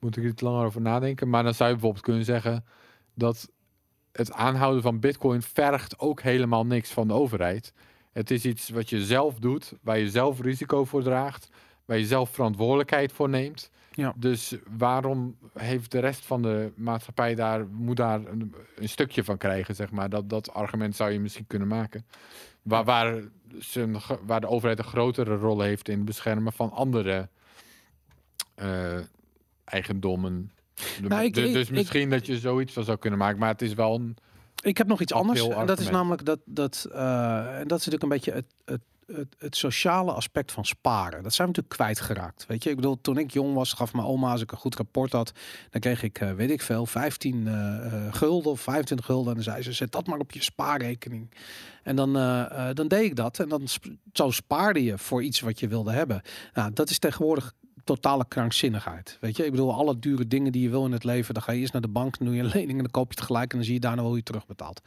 moet 0.01 0.17
ik 0.17 0.23
er 0.25 0.31
iets 0.31 0.43
langer 0.43 0.65
over 0.67 0.81
nadenken. 0.81 1.29
Maar 1.29 1.43
dan 1.43 1.55
zou 1.55 1.69
je 1.69 1.75
bijvoorbeeld 1.75 2.05
kunnen 2.05 2.25
zeggen 2.25 2.65
dat 3.15 3.49
het 4.13 4.33
aanhouden 4.33 4.83
van 4.83 5.01
Bitcoin 5.01 5.43
vergt 5.43 5.99
ook 5.99 6.23
helemaal 6.23 6.67
niks 6.67 6.91
van 6.91 7.09
de 7.09 7.15
overheid. 7.15 7.73
Het 8.13 8.31
is 8.31 8.45
iets 8.45 8.69
wat 8.69 8.89
je 8.91 9.05
zelf 9.05 9.39
doet, 9.39 9.73
waar 9.83 9.99
je 9.99 10.11
zelf 10.11 10.41
risico 10.41 10.85
voor 10.85 11.03
draagt, 11.03 11.49
waar 11.85 11.99
je 11.99 12.07
zelf 12.07 12.31
verantwoordelijkheid 12.31 13.13
voor 13.13 13.29
neemt. 13.29 13.71
Ja. 13.93 14.13
Dus 14.17 14.55
waarom 14.77 15.37
heeft 15.59 15.91
de 15.91 15.99
rest 15.99 16.25
van 16.27 16.43
de 16.43 16.73
maatschappij 16.77 17.35
daar, 17.35 17.67
moet 17.67 17.97
daar 17.97 18.21
een, 18.27 18.55
een 18.77 18.89
stukje 18.89 19.25
van 19.25 19.37
krijgen, 19.39 19.75
zeg 19.75 19.91
maar. 19.91 20.09
Dat, 20.09 20.29
dat 20.31 20.53
argument 20.53 20.97
zou 20.97 21.11
je 21.11 21.21
misschien 21.21 21.47
kunnen 21.47 21.69
maken. 21.69 22.07
Waar, 22.63 22.85
waar, 22.85 23.21
gro- 23.93 24.21
waar 24.27 24.41
de 24.41 24.49
overheid 24.49 24.79
een 24.79 24.85
grotere 24.85 25.37
rol 25.37 25.61
heeft 25.61 25.89
in 25.89 25.97
het 25.97 26.05
beschermen 26.05 26.53
van 26.53 26.71
andere 26.73 27.29
eh, 28.55 28.99
eigendommen. 29.65 30.51
De- 31.01 31.09
Nou, 31.09 31.25
ik- 31.25 31.35
de- 31.35 31.47
ik- 31.47 31.53
dus 31.53 31.69
ik- 31.69 31.75
misschien 31.75 32.11
dat 32.11 32.27
je 32.27 32.39
zoiets 32.39 32.73
van 32.73 32.85
zou 32.85 32.99
kunnen 32.99 33.19
maken, 33.19 33.39
maar 33.39 33.49
het 33.49 33.63
is 33.63 33.75
wel 33.75 33.95
een. 33.95 34.17
Ik 34.63 34.77
heb 34.79 34.87
nog 34.87 35.01
iets 35.01 35.13
anders. 35.13 35.49
En 35.49 35.67
dat 35.67 35.79
is 35.79 35.91
namelijk 35.91 36.25
dat, 36.25 36.39
dat, 36.45 36.89
eh, 36.93 37.59
en 37.59 37.69
dat 37.69 37.79
is 37.79 37.87
natuurlijk 37.87 38.03
een 38.03 38.09
beetje 38.09 38.33
het, 38.33 38.45
het, 38.65 38.81
het, 39.07 39.37
het 39.39 39.57
sociale 39.57 40.13
aspect 40.13 40.53
van 40.53 40.65
sparen. 40.65 41.23
Dat 41.23 41.35
zijn 41.35 41.49
we 41.49 41.55
natuurlijk 41.55 41.75
kwijtgeraakt. 41.75 42.47
Weet 42.47 42.63
je, 42.63 42.71
ik 42.71 42.77
bedoel, 42.77 43.01
toen 43.01 43.19
ik 43.19 43.31
jong 43.31 43.55
was, 43.55 43.73
gaf 43.73 43.93
mijn 43.93 44.07
oma 44.07 44.31
als 44.31 44.41
ik 44.41 44.53
een 44.53 44.59
goed 44.59 44.77
rapport 44.77 45.13
had, 45.13 45.33
dan 45.71 45.81
kreeg 45.81 46.03
ik, 46.03 46.21
eh, 46.21 46.33
weet 46.33 46.51
ik 46.51 46.63
veel, 46.63 46.87
15 46.87 47.49
eh, 47.49 47.87
eh, 47.87 48.15
gulden 48.15 48.51
of 48.51 48.61
25 48.61 49.07
gulden. 49.07 49.29
En 49.29 49.35
dan 49.35 49.43
zei 49.43 49.63
ze, 49.63 49.73
zet 49.73 49.93
dat 49.93 50.07
maar 50.07 50.19
op 50.19 50.33
je 50.33 50.43
spaarrekening. 50.43 51.31
En 51.83 51.97
dan, 51.97 52.13
dan 52.75 52.89
deed 52.89 53.05
ik 53.05 53.17
dat. 53.17 53.39
En 53.39 53.49
dan 53.49 53.69
zo 54.13 54.31
spaarde 54.31 54.85
je 54.85 54.99
voor 54.99 55.23
iets 55.23 55.41
wat 55.41 55.61
je 55.61 55.69
wilde 55.69 55.93
hebben. 55.93 56.23
Nou, 56.53 56.73
dat 56.73 56.91
is 56.91 56.99
tegenwoordig 56.99 57.53
totale 57.85 58.25
krankzinnigheid. 58.29 59.19
Weet 59.21 59.37
je, 59.37 59.45
ik 59.45 59.51
bedoel, 59.51 59.75
alle 59.75 59.99
dure 59.99 60.29
dingen 60.29 60.53
die 60.53 60.63
je 60.63 60.69
wil 60.69 60.85
in 60.85 60.93
het 60.93 61.05
leven, 61.05 61.35
dan 61.35 61.43
ga 61.43 61.53
je 61.53 61.61
eerst 61.61 61.73
naar 61.73 61.83
de 61.83 61.89
bank, 61.89 62.19
doe 62.19 62.35
je 62.35 62.43
een 62.43 62.51
lening 62.55 62.71
en 62.71 62.79
dan 62.79 62.91
koop 62.91 63.13
je 63.13 63.19
het 63.19 63.27
gelijk 63.27 63.51
en 63.51 63.57
dan 63.57 63.67
zie 63.67 63.75
je 63.75 63.81
daarna 63.81 64.03
wel 64.03 64.17
je 64.17 64.23
terugbetaalt. 64.23 64.81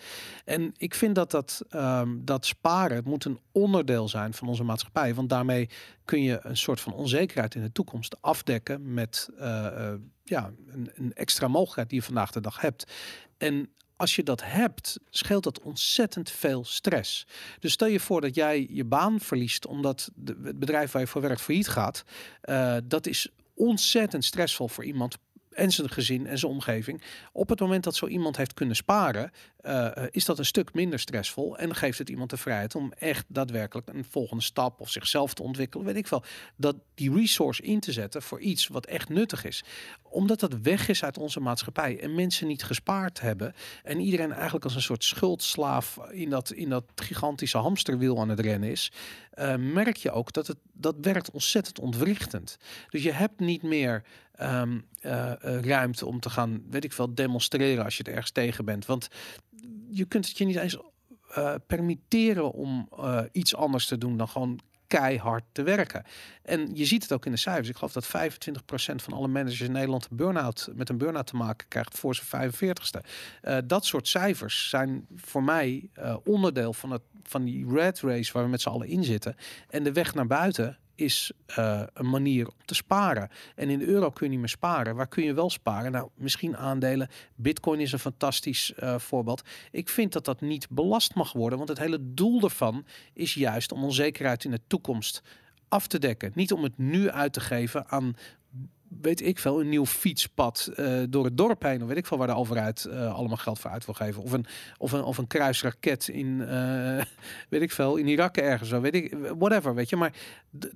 En 0.46 0.74
ik 0.78 0.94
vind 0.94 1.16
dat 1.16 1.32
dat, 1.32 1.62
ehm, 1.70 2.16
dat 2.20 2.46
sparen 2.46 3.04
moet 3.06 3.26
een 3.26 3.40
onderdeel 3.52 4.08
zijn 4.08 4.34
van 4.34 4.48
onze 4.48 4.64
maatschappij, 4.64 5.14
want 5.14 5.30
daarmee 5.30 5.70
kun 6.06 6.22
je 6.22 6.40
een 6.42 6.58
soort 6.58 6.82
van 6.82 6.94
onzekerheid 6.94 7.56
in 7.56 7.62
de 7.62 7.72
toekomst 7.72 8.22
afdekken 8.22 8.94
met 8.94 9.30
eh, 9.38 9.66
eh, 9.66 10.00
ja, 10.24 10.52
een, 10.68 10.92
een 10.96 11.14
extra 11.14 11.48
mogelijkheid 11.48 11.90
die 11.90 12.00
je 12.00 12.06
vandaag 12.06 12.32
de 12.32 12.42
dag 12.42 12.62
hebt. 12.62 12.92
En 13.38 13.70
als 13.98 14.16
je 14.16 14.24
dat 14.24 14.44
hebt, 14.44 15.00
scheelt 15.10 15.44
dat 15.44 15.62
ontzettend 15.62 16.32
veel 16.32 16.66
stress. 16.66 17.28
Dus 17.60 17.72
stel 17.72 17.88
je 17.88 18.00
voor 18.00 18.22
dat 18.22 18.36
jij 18.36 18.68
je 18.70 18.86
baan 18.86 19.20
verliest 19.20 19.66
omdat 19.66 20.12
het 20.26 20.60
bedrijf 20.60 20.92
waar 20.92 21.02
je 21.02 21.08
voor 21.08 21.22
werkt 21.22 21.42
failliet 21.42 21.68
gaat. 21.68 22.04
Eh, 22.42 22.78
dat 22.84 23.08
is 23.08 23.30
ontzettend 23.54 24.26
stressvol 24.26 24.68
voor 24.68 24.86
iemand 24.86 25.18
en 25.58 25.72
zijn 25.72 25.90
gezin 25.90 26.28
en 26.28 26.38
zijn 26.38 26.52
omgeving. 26.52 27.02
Op 27.32 27.50
het 27.50 27.60
moment 27.60 27.84
dat 27.84 27.96
zo 27.96 28.08
iemand 28.08 28.38
heeft 28.38 28.54
kunnen 28.54 28.76
sparen, 28.76 29.32
eh, 29.68 30.04
eh, 30.04 30.10
is 30.12 30.26
dat 30.26 30.40
een 30.40 30.46
stuk 30.46 30.74
minder 30.74 31.00
stressvol 31.00 31.58
en 31.58 31.76
geeft 31.76 31.98
het 31.98 32.10
iemand 32.10 32.30
de 32.30 32.38
vrijheid 32.38 32.76
om 32.76 32.94
echt 32.98 33.26
daadwerkelijk 33.28 33.88
een 33.88 34.06
volgende 34.10 34.44
stap 34.44 34.80
of 34.80 34.90
zichzelf 34.90 35.34
te 35.34 35.44
ontwikkelen, 35.44 35.86
weet 35.86 35.96
ik 35.96 36.08
wel, 36.08 36.24
dat 36.56 36.76
die 36.94 37.14
resource 37.14 37.62
in 37.62 37.80
te 37.80 37.92
zetten 37.92 38.22
voor 38.22 38.40
iets 38.40 38.68
wat 38.68 38.86
echt 38.86 39.10
nuttig 39.10 39.46
is. 39.46 39.64
Omdat 40.02 40.40
dat 40.40 40.54
weg 40.62 40.88
is 40.88 41.04
uit 41.04 41.18
onze 41.18 41.40
maatschappij 41.40 42.00
en 42.00 42.16
mensen 42.16 42.48
niet 42.48 42.64
gespaard 42.64 43.22
hebben 43.22 43.54
en 43.84 44.00
iedereen 44.00 44.32
eigenlijk 44.32 44.64
als 44.64 44.76
een 44.76 44.82
soort 44.82 45.04
schuldslaaf 45.04 46.00
in 46.12 46.30
dat, 46.30 46.52
in 46.52 46.70
dat 46.70 46.84
gigantische 46.96 47.58
hamsterwiel 47.58 48.20
aan 48.20 48.30
het 48.30 48.40
rennen 48.40 48.70
is, 48.70 48.92
eh, 49.30 49.56
merk 49.56 49.96
je 49.96 50.12
ook 50.12 50.34
dat 50.34 50.48
het 50.48 50.58
dat 50.80 50.96
werkt 51.02 51.32
ontzettend 51.32 51.80
ontwrichtend. 51.80 52.58
Dus 52.90 53.04
je 53.04 53.12
hebt 53.12 53.40
niet 53.40 53.64
meer 53.64 54.04
ehm, 54.32 54.80
eh, 55.00 55.32
eh, 55.32 55.62
ruimte 55.62 56.06
om 56.06 56.20
te 56.20 56.30
gaan, 56.30 56.64
weet 56.70 56.84
ik 56.84 56.94
veel, 56.94 57.14
demonstreren 57.14 57.84
als 57.84 57.98
je 57.98 58.04
het 58.04 58.12
ergens 58.14 58.32
tegen 58.32 58.66
bent. 58.66 58.86
Want 58.86 59.08
je 59.90 60.06
kunt 60.06 60.28
het 60.28 60.38
je 60.38 60.46
niet 60.46 60.56
eens 60.56 60.78
eh, 61.28 61.56
permitteren 61.68 62.52
om 62.52 62.90
eh, 62.98 63.22
iets 63.32 63.56
anders 63.56 63.88
te 63.88 63.98
doen 63.98 64.18
dan 64.18 64.28
gewoon 64.28 64.60
keihard 64.88 65.44
te 65.52 65.64
werken. 65.64 66.04
En 66.42 66.76
je 66.76 66.86
ziet 66.86 67.02
het 67.02 67.12
ook 67.12 67.26
in 67.26 67.32
de 67.32 67.38
cijfers. 67.38 67.70
Ik 67.70 67.76
geloof 67.76 67.94
dat 67.94 68.08
25% 68.08 68.10
van 68.96 69.14
alle 69.14 69.28
managers 69.28 69.62
in 69.62 69.72
Nederland 69.72 70.08
een 70.10 70.18
burn-out 70.18 70.70
met 70.74 70.90
een 70.90 70.98
burn-out 70.98 71.28
te 71.28 71.36
maken 71.36 71.68
krijgt 71.68 71.98
voor 71.98 72.16
zijn 72.16 72.52
45ste. 72.52 73.06
Eh, 73.42 73.58
dat 73.66 73.86
soort 73.86 74.08
cijfers 74.08 74.70
zijn 74.70 75.08
voor 75.16 75.44
mij 75.44 75.90
onderdeel 76.24 76.74
van, 76.74 76.92
het, 76.92 77.02
van 77.24 77.44
die 77.44 77.70
red 77.70 78.00
race 78.00 78.34
waar 78.34 78.44
we 78.44 78.50
met 78.50 78.62
z'n 78.62 78.70
allen 78.70 78.88
in 78.88 79.04
zitten. 79.04 79.36
En 79.70 79.84
de 79.84 79.92
weg 79.92 80.14
naar 80.14 80.28
buiten 80.28 80.78
is 80.98 81.32
eh, 81.46 81.82
een 81.94 82.10
manier 82.10 82.48
om 82.48 82.66
te 82.66 82.76
sparen. 82.76 83.30
En 83.56 83.70
in 83.70 83.80
de 83.80 83.86
euro 83.86 84.10
kun 84.10 84.26
je 84.26 84.32
niet 84.32 84.40
meer 84.40 84.50
sparen. 84.50 84.96
Waar 84.96 85.08
kun 85.08 85.24
je 85.24 85.34
wel 85.34 85.50
sparen? 85.50 85.92
Nou, 85.92 86.10
misschien 86.16 86.58
aandelen. 86.58 87.10
Bitcoin 87.36 87.80
is 87.80 87.92
een 87.92 88.00
fantastisch 88.00 88.74
eh, 88.74 89.00
voorbeeld. 89.00 89.42
Ik 89.72 89.90
vind 89.90 90.14
dat 90.14 90.26
dat 90.26 90.42
niet 90.42 90.70
belast 90.70 91.16
mag 91.16 91.34
worden, 91.34 91.58
want 91.58 91.70
het 91.70 91.80
hele 91.80 92.14
doel 92.14 92.42
ervan 92.42 92.86
is 93.14 93.34
juist 93.34 93.72
om 93.72 93.84
onzekerheid 93.84 94.44
in 94.44 94.52
de 94.52 94.62
toekomst 94.68 95.24
af 95.68 95.88
te 95.88 96.00
dekken. 96.00 96.32
Niet 96.36 96.52
om 96.52 96.64
het 96.64 96.78
nu 96.78 97.10
uit 97.10 97.34
te 97.34 97.40
geven 97.40 97.90
aan 97.90 98.16
weet 99.02 99.22
ik 99.22 99.40
veel, 99.40 99.60
een 99.60 99.70
nieuw 99.70 99.86
fietspad 99.86 100.72
eh, 100.76 101.00
door 101.10 101.26
het 101.26 101.38
dorp 101.38 101.62
heen. 101.62 101.82
Of 101.82 101.88
weet 101.88 101.98
ik 101.98 102.06
veel 102.06 102.18
waar 102.18 102.28
de 102.28 102.36
overheid 102.36 102.86
eh, 102.86 103.14
allemaal 103.14 103.38
geld 103.38 103.60
voor 103.60 103.72
uit 103.72 103.86
wil 103.86 103.94
geven. 103.94 104.24
Of 104.24 104.32
een, 104.32 104.46
of 104.78 104.92
een, 104.92 105.04
of 105.04 105.18
een 105.18 105.28
kruisraket 105.28 106.08
in, 106.08 106.42
eh, 106.42 107.02
weet 107.50 107.62
ik 107.62 107.72
veel, 107.72 107.96
in 107.96 108.08
Irak 108.08 108.38
ergens. 108.38 108.70
Zo, 108.70 108.82
weet 108.82 108.96
ik, 108.96 109.18
whatever, 109.38 109.76
weet 109.76 109.90
je. 109.90 109.96
Maar 109.96 110.14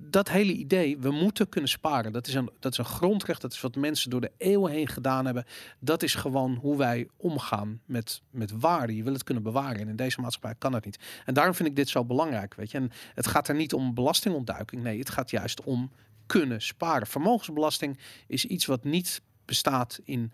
dat 0.00 0.28
hele 0.28 0.52
idee, 0.52 0.98
we 0.98 1.10
moeten 1.10 1.48
kunnen 1.48 1.70
sparen. 1.70 2.12
Dat 2.12 2.26
is, 2.26 2.34
een, 2.34 2.50
dat 2.58 2.72
is 2.72 2.78
een 2.78 2.84
grondrecht. 2.84 3.40
Dat 3.40 3.52
is 3.52 3.60
wat 3.60 3.76
mensen 3.76 4.10
door 4.10 4.20
de 4.20 4.32
eeuwen 4.38 4.72
heen 4.72 4.88
gedaan 4.88 5.24
hebben. 5.24 5.44
Dat 5.78 6.02
is 6.02 6.14
gewoon 6.14 6.54
hoe 6.54 6.76
wij 6.76 7.08
omgaan 7.16 7.80
met, 7.84 8.22
met 8.30 8.50
waarde. 8.50 8.96
Je 8.96 9.02
wil 9.02 9.12
het 9.12 9.24
kunnen 9.24 9.42
bewaren. 9.42 9.80
En 9.80 9.88
in 9.88 9.96
deze 9.96 10.20
maatschappij 10.20 10.54
kan 10.58 10.72
dat 10.72 10.84
niet. 10.84 10.98
En 11.24 11.34
daarom 11.34 11.54
vind 11.54 11.68
ik 11.68 11.76
dit 11.76 11.88
zo 11.88 12.04
belangrijk, 12.04 12.54
weet 12.54 12.70
je. 12.70 12.78
En 12.78 12.90
het 13.14 13.26
gaat 13.26 13.48
er 13.48 13.54
niet 13.54 13.72
om 13.72 13.94
belastingontduiking. 13.94 14.82
Nee, 14.82 14.98
het 14.98 15.10
gaat 15.10 15.30
juist 15.30 15.62
om 15.62 15.90
kunnen 16.26 16.62
sparen. 16.62 17.06
Vermogensbelasting 17.06 17.98
is 18.26 18.44
iets 18.44 18.66
wat 18.66 18.84
niet 18.84 19.22
bestaat 19.44 20.00
in 20.04 20.32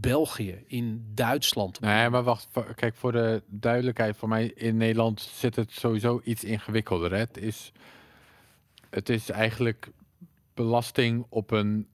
België, 0.00 0.62
in 0.66 1.06
Duitsland. 1.14 1.80
Nee, 1.80 2.08
maar 2.08 2.22
wacht. 2.22 2.48
Kijk, 2.74 2.94
voor 2.94 3.12
de 3.12 3.42
duidelijkheid, 3.46 4.16
voor 4.16 4.28
mij 4.28 4.46
in 4.54 4.76
Nederland 4.76 5.20
zit 5.20 5.56
het 5.56 5.72
sowieso 5.72 6.20
iets 6.24 6.44
ingewikkelder. 6.44 7.10
Hè? 7.10 7.18
Het, 7.18 7.36
is, 7.36 7.72
het 8.90 9.08
is 9.08 9.30
eigenlijk 9.30 9.88
belasting 10.54 11.26
op, 11.28 11.50
een, 11.50 11.88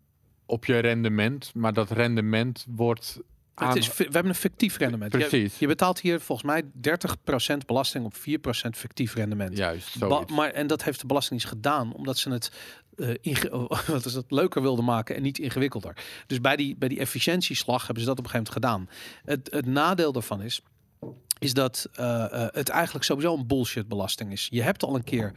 op 0.46 0.64
je 0.64 0.78
rendement, 0.78 1.54
maar 1.54 1.72
dat 1.72 1.90
rendement 1.90 2.66
wordt 2.68 3.20
aan... 3.54 3.68
Het 3.68 3.76
is, 3.76 3.96
we 3.96 4.04
hebben 4.04 4.28
een 4.28 4.34
fictief 4.34 4.76
rendement. 4.76 5.10
Precies. 5.10 5.58
je 5.58 5.66
betaalt 5.66 6.00
hier 6.00 6.20
volgens 6.20 6.48
mij 6.48 6.62
30% 7.54 7.56
belasting 7.66 8.04
op 8.04 8.14
4% 8.14 8.18
fictief 8.70 9.14
rendement. 9.14 9.56
Juist, 9.56 9.98
zoiets. 9.98 10.32
maar, 10.32 10.50
en 10.50 10.66
dat 10.66 10.84
heeft 10.84 11.00
de 11.00 11.06
Belastingdienst 11.06 11.54
gedaan, 11.54 11.92
omdat 11.92 12.18
ze 12.18 12.30
het 12.30 12.52
eh, 12.96 13.42
wat 13.86 14.04
is 14.04 14.12
dat, 14.12 14.24
leuker 14.28 14.62
wilden 14.62 14.84
maken 14.84 15.16
en 15.16 15.22
niet 15.22 15.38
ingewikkelder. 15.38 15.96
Dus 16.26 16.40
bij 16.40 16.56
die, 16.56 16.76
bij 16.76 16.88
die 16.88 16.98
efficiëntieslag 16.98 17.86
hebben 17.86 18.02
ze 18.02 18.08
dat 18.08 18.18
op 18.18 18.24
een 18.24 18.30
gegeven 18.30 18.52
moment 18.62 18.88
gedaan. 18.88 19.08
Het, 19.24 19.50
het 19.50 19.66
nadeel 19.66 20.12
daarvan 20.12 20.42
is, 20.42 20.62
is 21.38 21.54
dat 21.54 21.88
eh, 21.94 22.24
eh, 22.24 22.48
het 22.52 22.68
eigenlijk 22.68 23.04
sowieso 23.04 23.34
een 23.34 23.46
bullshit 23.46 23.88
belasting 23.88 24.32
is. 24.32 24.48
Je 24.50 24.62
hebt 24.62 24.82
al 24.82 24.94
een 24.94 25.04
keer 25.04 25.32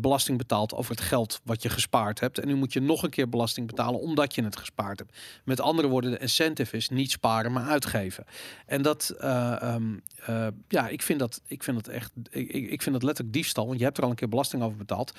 belasting 0.00 0.38
betaald 0.38 0.74
over 0.74 0.90
het 0.90 1.00
geld 1.00 1.40
wat 1.44 1.62
je 1.62 1.68
gespaard 1.68 2.20
hebt. 2.20 2.38
En 2.38 2.46
nu 2.46 2.54
moet 2.54 2.72
je 2.72 2.80
nog 2.80 3.02
een 3.02 3.10
keer 3.10 3.28
belasting 3.28 3.66
betalen 3.66 4.00
omdat 4.00 4.34
je 4.34 4.44
het 4.44 4.56
gespaard 4.56 4.98
hebt. 4.98 5.18
Met 5.44 5.60
andere 5.60 5.88
woorden, 5.88 6.10
de 6.10 6.18
incentive 6.18 6.76
is 6.76 6.88
niet 6.88 7.10
sparen, 7.10 7.52
maar 7.52 7.64
uitgeven. 7.64 8.24
En 8.66 8.82
dat, 8.82 9.14
eh, 9.18 9.62
ehm, 9.62 9.98
eh, 10.26 10.46
ja, 10.68 10.88
ik 10.88 11.02
vind 11.02 11.18
dat, 11.18 11.40
ik 11.46 11.62
vind 11.62 11.84
dat 11.84 11.94
echt, 11.94 12.12
ik 12.30 12.50
ik 12.50 12.82
vind 12.82 12.94
dat 12.94 13.02
letterlijk 13.02 13.34
diefstal. 13.34 13.66
Want 13.66 13.78
je 13.78 13.84
hebt 13.84 13.96
er 13.96 14.04
al 14.04 14.10
een 14.10 14.16
keer 14.16 14.28
belasting 14.28 14.62
over 14.62 14.76
betaald. 14.76 15.12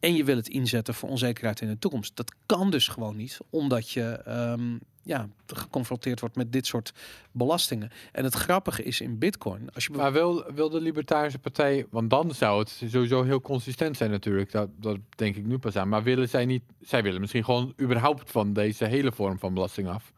En 0.00 0.14
je 0.14 0.24
wil 0.24 0.36
het 0.36 0.48
inzetten 0.48 0.94
voor 0.94 1.08
onzekerheid 1.08 1.60
in 1.60 1.68
de 1.68 1.78
toekomst. 1.78 2.16
Dat 2.16 2.34
kan 2.46 2.70
dus 2.70 2.88
gewoon 2.88 3.16
niet, 3.16 3.38
omdat 3.50 3.90
je 3.90 4.02
ehm, 4.02 4.76
ja, 5.02 5.28
geconfronteerd 5.46 6.20
wordt 6.20 6.36
met 6.36 6.52
dit 6.52 6.66
soort 6.66 6.92
belastingen. 7.32 7.90
En 8.12 8.24
het 8.24 8.34
grappige 8.34 8.82
is 8.82 9.00
in 9.00 9.18
Bitcoin, 9.18 9.68
als 9.74 9.84
je 9.84 9.92
Maar 9.92 10.12
wil, 10.12 10.52
wil 10.54 10.70
de 10.70 10.80
Libertarische 10.80 11.38
Partij, 11.38 11.86
want 11.90 12.10
dan 12.10 12.34
zou 12.34 12.58
het 12.58 12.82
sowieso 12.86 13.22
heel 13.22 13.40
consistent 13.40 13.96
zijn 13.96 14.10
natuurlijk, 14.10 14.52
dat, 14.52 14.68
dat 14.76 14.98
denk 15.16 15.36
ik 15.36 15.46
nu 15.46 15.58
pas 15.58 15.76
aan. 15.76 15.88
Maar 15.88 16.02
willen 16.02 16.28
zij 16.28 16.46
niet, 16.46 16.62
zij 16.80 17.02
willen 17.02 17.20
misschien 17.20 17.44
gewoon 17.44 17.74
überhaupt 17.80 18.30
van 18.30 18.52
deze 18.52 18.84
hele 18.84 19.12
vorm 19.12 19.38
van 19.38 19.54
belasting 19.54 19.88
af. 19.88 20.12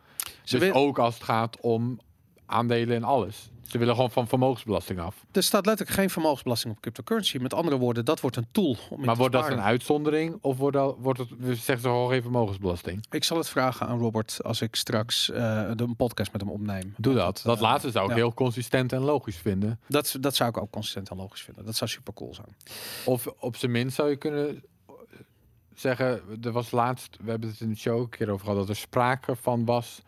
Ze 0.45 0.59
dus 0.59 0.69
wil- 0.69 0.75
ook 0.75 0.99
als 0.99 1.15
het 1.15 1.23
gaat 1.23 1.61
om 1.61 2.01
aandelen 2.51 2.97
en 2.97 3.05
alles. 3.05 3.51
Ze 3.71 3.79
willen 3.79 3.95
gewoon 3.95 4.11
van 4.11 4.29
vermogensbelasting 4.29 5.01
af. 5.01 5.25
Er 5.33 5.43
staat 5.43 5.67
letterlijk 5.67 5.99
geen 5.99 6.11
vermogensbelasting 6.11 6.75
op 6.75 6.81
cryptocurrency. 6.81 7.39
Met 7.39 7.55
andere 7.55 7.79
woorden, 7.79 8.05
dat 8.05 8.21
wordt 8.21 8.37
een 8.37 8.47
tool 8.53 8.77
om 8.91 9.05
Maar 9.05 9.17
wordt 9.17 9.33
dat 9.33 9.51
een 9.51 9.61
uitzondering 9.61 10.39
of 10.41 10.57
wordt, 10.57 10.77
dat, 10.77 10.97
wordt 10.99 11.19
het, 11.19 11.29
zeggen 11.41 11.81
ze 11.81 11.89
gewoon 11.89 12.11
geen 12.11 12.23
vermogensbelasting? 12.23 13.05
Ik 13.11 13.25
zal 13.25 13.37
het 13.37 13.49
vragen 13.49 13.87
aan 13.87 13.99
Robert 13.99 14.39
als 14.43 14.61
ik 14.61 14.77
straks 14.77 15.31
eh, 15.31 15.71
de 15.75 15.85
een 15.85 15.97
podcast 15.97 16.33
met 16.33 16.41
hem 16.41 16.51
opneem. 16.51 16.95
Doe 16.97 17.15
dat. 17.15 17.41
Dat 17.45 17.57
eh, 17.57 17.63
laatste 17.63 17.91
zou 17.91 18.05
ik 18.05 18.11
ja. 18.11 18.17
heel 18.17 18.35
consistent 18.35 18.93
en 18.93 19.01
logisch 19.01 19.37
vinden. 19.37 19.81
Dat, 19.89 20.17
dat 20.21 20.35
zou 20.35 20.51
ik 20.51 20.57
ook 20.57 20.71
consistent 20.71 21.11
en 21.11 21.17
logisch 21.17 21.43
vinden. 21.43 21.65
Dat 21.65 21.77
zou 21.77 21.91
super 21.91 22.15
cool 22.15 22.35
zijn. 22.35 22.57
Of 23.05 23.27
op 23.27 23.57
zijn 23.57 23.71
minst 23.71 23.97
zou 23.97 24.09
je 24.09 24.17
kunnen 24.17 24.63
zeggen, 25.75 26.23
er 26.43 26.53
was 26.53 26.71
laatst, 26.71 27.17
we 27.21 27.31
hebben 27.31 27.49
het 27.49 27.61
in 27.61 27.69
de 27.69 27.77
show 27.77 28.01
een 28.01 28.09
keer 28.09 28.31
over 28.31 28.47
gehad, 28.47 28.59
dat 28.59 28.69
er 28.69 28.77
sprake 28.77 29.37
van 29.37 29.65
was 29.65 30.03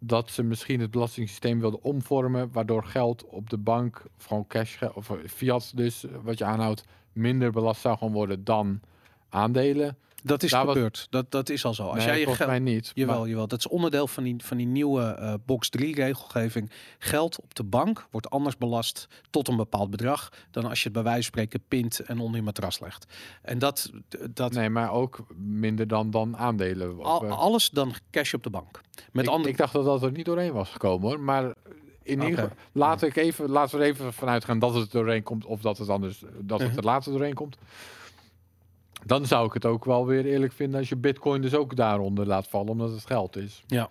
dat 0.00 0.30
ze 0.30 0.42
misschien 0.42 0.80
het 0.80 0.90
belastingssysteem 0.90 1.60
wilden 1.60 1.82
omvormen, 1.82 2.52
waardoor 2.52 2.84
geld 2.84 3.24
op 3.24 3.50
de 3.50 3.58
bank, 3.58 4.02
of 4.18 4.24
gewoon 4.24 4.46
cash, 4.46 4.82
of 4.94 5.12
fiat 5.26 5.72
dus, 5.74 6.04
wat 6.22 6.38
je 6.38 6.44
aanhoudt, 6.44 6.84
minder 7.12 7.50
belast 7.52 7.80
zou 7.80 7.98
gaan 7.98 8.12
worden 8.12 8.44
dan 8.44 8.80
aandelen. 9.28 9.96
Dat 10.22 10.42
is 10.42 10.50
Daar 10.50 10.66
gebeurd. 10.66 11.06
Dat, 11.10 11.30
dat 11.30 11.48
is 11.48 11.64
al 11.64 11.74
zo. 11.74 11.82
Als 11.86 11.96
nee, 11.96 12.06
jij 12.06 12.18
je 12.20 12.34
geld... 12.34 12.48
mij 12.48 12.58
niet. 12.58 12.90
Jawel, 12.94 13.18
Maar- 13.18 13.28
jawel. 13.28 13.46
Dat 13.46 13.58
is 13.58 13.68
onderdeel 13.68 14.06
van 14.06 14.22
die, 14.22 14.36
van 14.38 14.56
die 14.56 14.66
nieuwe 14.66 15.02
eh, 15.02 15.34
box 15.46 15.68
3 15.68 15.94
regelgeving. 15.94 16.70
Geld 16.98 17.40
op 17.40 17.54
de 17.54 17.64
bank 17.64 18.06
wordt 18.10 18.30
anders 18.30 18.56
belast 18.58 19.08
tot 19.30 19.48
een 19.48 19.56
bepaald 19.56 19.90
bedrag 19.90 20.28
dan 20.50 20.64
als 20.64 20.78
je 20.78 20.84
het 20.84 20.92
bij 20.92 21.02
wijze 21.02 21.22
van 21.22 21.26
spreken 21.32 21.60
pint 21.68 22.00
en 22.00 22.18
onder 22.18 22.36
je 22.36 22.42
matras 22.42 22.80
legt. 22.80 23.06
En 23.42 23.58
dat, 23.58 23.90
dat 24.30 24.52
nee, 24.52 24.70
maar 24.70 24.92
ook 24.92 25.26
minder 25.36 25.88
dan, 25.88 26.10
dan 26.10 26.36
aandelen. 26.36 27.02
Al, 27.02 27.24
eh, 27.24 27.38
alles 27.38 27.70
dan 27.70 27.94
cash 28.10 28.34
op 28.34 28.42
de 28.42 28.50
bank. 28.50 28.80
Met 29.12 29.24
ik, 29.24 29.30
andere 29.30 29.50
ik 29.50 29.56
dacht 29.56 29.72
dat 29.72 29.84
dat 29.84 30.02
er 30.02 30.12
niet 30.12 30.24
doorheen 30.24 30.52
was 30.52 30.70
gekomen 30.70 31.08
hoor. 31.08 31.20
Maar 31.20 31.44
in 32.02 32.20
ieder 32.22 32.38
geval, 32.38 32.56
laat 32.72 33.02
ik 33.02 33.16
even, 33.16 33.50
laten 33.50 33.78
we 33.78 33.84
er 33.84 33.90
even 33.90 34.12
vanuit 34.12 34.44
gaan 34.44 34.58
dat 34.58 34.74
het 34.74 34.90
doorheen 34.92 35.22
komt 35.22 35.44
of 35.44 35.60
dat 35.60 35.78
het 35.78 35.88
anders, 35.88 36.22
dat 36.40 36.58
het 36.60 36.68
Mhm. 36.68 36.78
er 36.78 36.84
later 36.84 37.12
doorheen 37.12 37.34
komt. 37.34 37.56
Dan 39.06 39.26
zou 39.26 39.46
ik 39.46 39.52
het 39.52 39.64
ook 39.66 39.84
wel 39.84 40.06
weer 40.06 40.24
eerlijk 40.24 40.52
vinden 40.52 40.78
als 40.80 40.88
je 40.88 40.96
bitcoin 40.96 41.42
dus 41.42 41.54
ook 41.54 41.76
daaronder 41.76 42.26
laat 42.26 42.48
vallen, 42.48 42.68
omdat 42.68 42.90
het 42.90 43.06
geld 43.06 43.36
is. 43.36 43.62
Ja. 43.66 43.88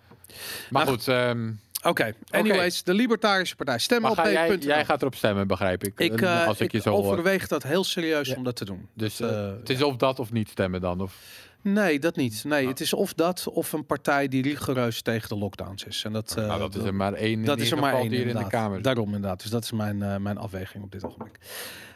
Maar 0.70 0.84
Nou, 0.84 0.96
goed, 0.96 1.08
ehm, 1.08 1.50
Oké, 1.82 2.14
anyways, 2.30 2.82
de 2.82 2.94
Libertarische 2.94 3.56
Partij. 3.56 3.78
Stem 3.78 4.00
maar 4.00 4.10
op 4.10 4.16
ga 4.16 4.30
jij, 4.30 4.48
p.nl. 4.56 4.66
jij 4.66 4.84
gaat 4.84 5.00
erop 5.00 5.14
stemmen, 5.14 5.46
begrijp 5.46 5.84
ik. 5.84 6.00
Ik, 6.00 6.20
eh, 6.20 6.40
eh, 6.40 6.46
als 6.46 6.56
ik, 6.56 6.62
ik 6.62 6.72
je 6.72 6.80
zo 6.80 6.90
hoor. 6.90 6.98
overweeg 7.04 7.46
dat 7.48 7.62
heel 7.62 7.84
serieus 7.84 8.28
Ja. 8.28 8.36
om 8.36 8.44
dat 8.44 8.56
te 8.56 8.64
doen. 8.64 8.88
Dus 8.94 9.20
eh, 9.20 9.50
het 9.58 9.70
is 9.70 9.82
of 9.82 9.96
dat 9.96 10.18
of 10.18 10.32
niet 10.32 10.48
stemmen 10.48 10.80
dan. 10.80 11.00
Of, 11.00 11.48
Nee, 11.62 11.98
dat 11.98 12.16
niet. 12.16 12.44
Nee, 12.44 12.62
Oh. 12.62 12.68
het 12.68 12.80
is 12.80 12.92
of 12.92 13.14
dat 13.14 13.48
of 13.48 13.72
een 13.72 13.86
partij 13.86 14.28
die 14.28 14.42
rigoureus 14.42 15.02
tegen 15.02 15.28
de 15.28 15.36
lockdowns 15.36 15.84
is. 15.84 16.04
En 16.04 16.12
dat, 16.12 16.32
nou, 16.36 16.58
dat 16.58 16.74
is 16.74 16.82
er 16.82 16.94
maar 16.94 17.12
één 17.12 17.38
in 17.38 17.44
dat 17.44 17.58
is 17.60 17.70
er 17.70 17.78
maar 17.78 17.94
één 17.94 18.10
hier 18.12 18.26
in 18.26 18.36
de. 18.36 18.46
Kamer. 18.46 18.82
Daarom 18.82 19.06
inderdaad. 19.06 19.40
Dus 19.42 19.50
dat 19.50 19.64
is 19.64 19.72
mijn, 19.72 20.22
mijn 20.22 20.38
afweging 20.38 20.84
op 20.84 20.92
dit 20.92 21.04
ogenblik. 21.04 21.38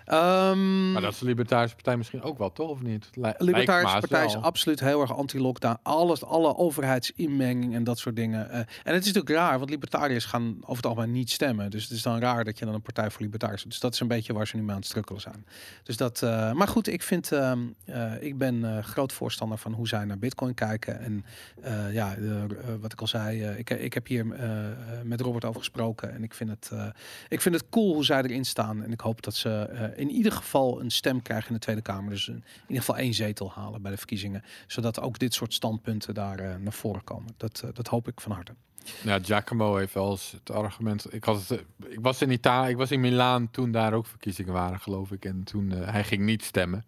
Ehm, 0.04 0.92
Maar 0.92 1.02
dat 1.02 1.12
is 1.12 1.18
de 1.18 1.24
Libertarische 1.24 1.74
Partij 1.74 1.96
misschien 1.96 2.22
ook 2.22 2.38
wel, 2.38 2.52
toch? 2.52 2.68
Of 2.70 2.82
niet? 2.82 3.08
Li- 3.12 3.20
lijkt 3.22 3.38
me 3.38 3.44
Libertarische 3.44 3.98
Partij 3.98 4.24
is 4.24 4.36
absoluut 4.36 4.80
heel 4.80 5.00
erg 5.00 5.16
anti-lockdown. 5.16 5.78
Alles, 5.82 6.24
alle 6.24 6.56
overheidsinmenging 6.56 7.74
en 7.74 7.84
dat 7.84 7.98
soort 7.98 8.16
dingen. 8.16 8.50
Eh, 8.50 8.58
en 8.58 8.66
het 8.94 9.04
is 9.06 9.12
natuurlijk 9.12 9.28
raar, 9.28 9.58
want 9.58 9.70
libertariërs 9.70 10.24
gaan 10.24 10.56
over 10.60 10.76
het 10.76 10.86
algemeen 10.86 11.12
niet 11.12 11.30
stemmen. 11.30 11.70
Dus 11.70 11.82
het 11.82 11.92
is 11.92 12.02
dan 12.02 12.18
raar 12.18 12.44
dat 12.44 12.58
je 12.58 12.64
dan 12.64 12.74
een 12.74 12.82
partij 12.82 13.10
voor 13.10 13.22
libertariërs 13.22 13.62
Dus 13.62 13.80
dat 13.80 13.92
is 13.92 14.00
een 14.00 14.08
beetje 14.08 14.32
waar 14.32 14.46
ze 14.46 14.56
nu 14.56 14.62
mee 14.62 14.70
aan 14.70 14.76
het 14.76 14.86
strukkelen 14.86 15.20
zijn. 15.20 15.46
Dus 15.82 15.96
dat, 15.96 16.22
eh, 16.22 16.52
maar 16.52 16.68
goed, 16.68 16.88
ik 16.88 17.02
vind, 17.02 17.32
ehm, 17.32 17.58
eh, 17.84 18.22
ik 18.22 18.38
ben 18.38 18.84
groot 18.84 19.12
voorstander 19.12 19.58
van 19.58 19.72
hoe 19.72 19.88
zij 19.88 20.04
naar 20.04 20.18
Bitcoin 20.18 20.54
kijken. 20.54 21.00
En 21.00 21.24
ja, 21.92 22.14
wat 22.80 22.92
ik 22.92 23.00
al 23.00 23.06
zei, 23.06 23.44
ik, 23.44 23.70
ik 23.70 23.94
heb 23.94 24.06
hier 24.06 24.26
met 25.04 25.20
Robert 25.20 25.44
over 25.44 25.60
gesproken. 25.60 26.12
En 26.14 26.22
ik 26.22 26.34
vind, 26.34 26.50
het, 26.50 26.70
ik 27.28 27.40
vind 27.40 27.54
het 27.54 27.68
cool 27.68 27.94
hoe 27.94 28.04
zij 28.04 28.22
erin 28.22 28.44
staan. 28.44 28.82
En 28.82 28.92
ik 28.92 29.00
hoop 29.00 29.22
dat 29.22 29.34
ze 29.34 29.92
in 29.96 30.10
ieder 30.10 30.32
geval 30.32 30.80
een 30.80 30.90
stem 30.90 31.22
krijgen 31.22 31.48
in 31.48 31.54
de 31.54 31.60
Tweede 31.60 31.82
Kamer. 31.82 32.10
Dus 32.10 32.28
in 32.28 32.44
ieder 32.60 32.84
geval 32.84 32.96
één 32.96 33.14
zetel 33.14 33.50
halen 33.52 33.82
bij 33.82 33.90
de 33.90 33.96
verkiezingen. 33.96 34.44
Zodat 34.66 35.00
ook 35.00 35.18
dit 35.18 35.34
soort 35.34 35.54
standpunten 35.54 36.14
daar 36.14 36.38
eh, 36.38 36.56
naar 36.56 36.72
voren 36.72 37.04
komen. 37.04 37.34
Dat, 37.36 37.60
eh, 37.64 37.70
dat 37.72 37.86
hoop 37.86 38.08
ik 38.08 38.20
van 38.20 38.32
harte. 38.32 38.54
Ja, 39.02 39.18
Giacomo 39.22 39.76
heeft 39.76 39.94
wel 39.94 40.10
eens 40.10 40.30
het 40.30 40.50
argument. 40.50 41.12
Ik, 41.12 41.24
had 41.24 41.48
het, 41.48 41.50
eh, 41.50 41.92
ik 41.92 42.00
was 42.00 42.22
in 42.22 42.30
Italië, 42.30 42.70
ik 42.70 42.76
was 42.76 42.90
in 42.90 43.00
Milaan 43.00 43.50
toen 43.50 43.72
daar 43.72 43.92
ook 43.92 44.06
verkiezingen 44.06 44.52
waren, 44.52 44.80
geloof 44.80 45.12
ik. 45.12 45.24
En 45.24 45.44
toen 45.44 45.70
uh, 45.70 45.90
hij 45.90 46.04
ging 46.04 46.22
niet 46.22 46.44
stemmen. 46.44 46.84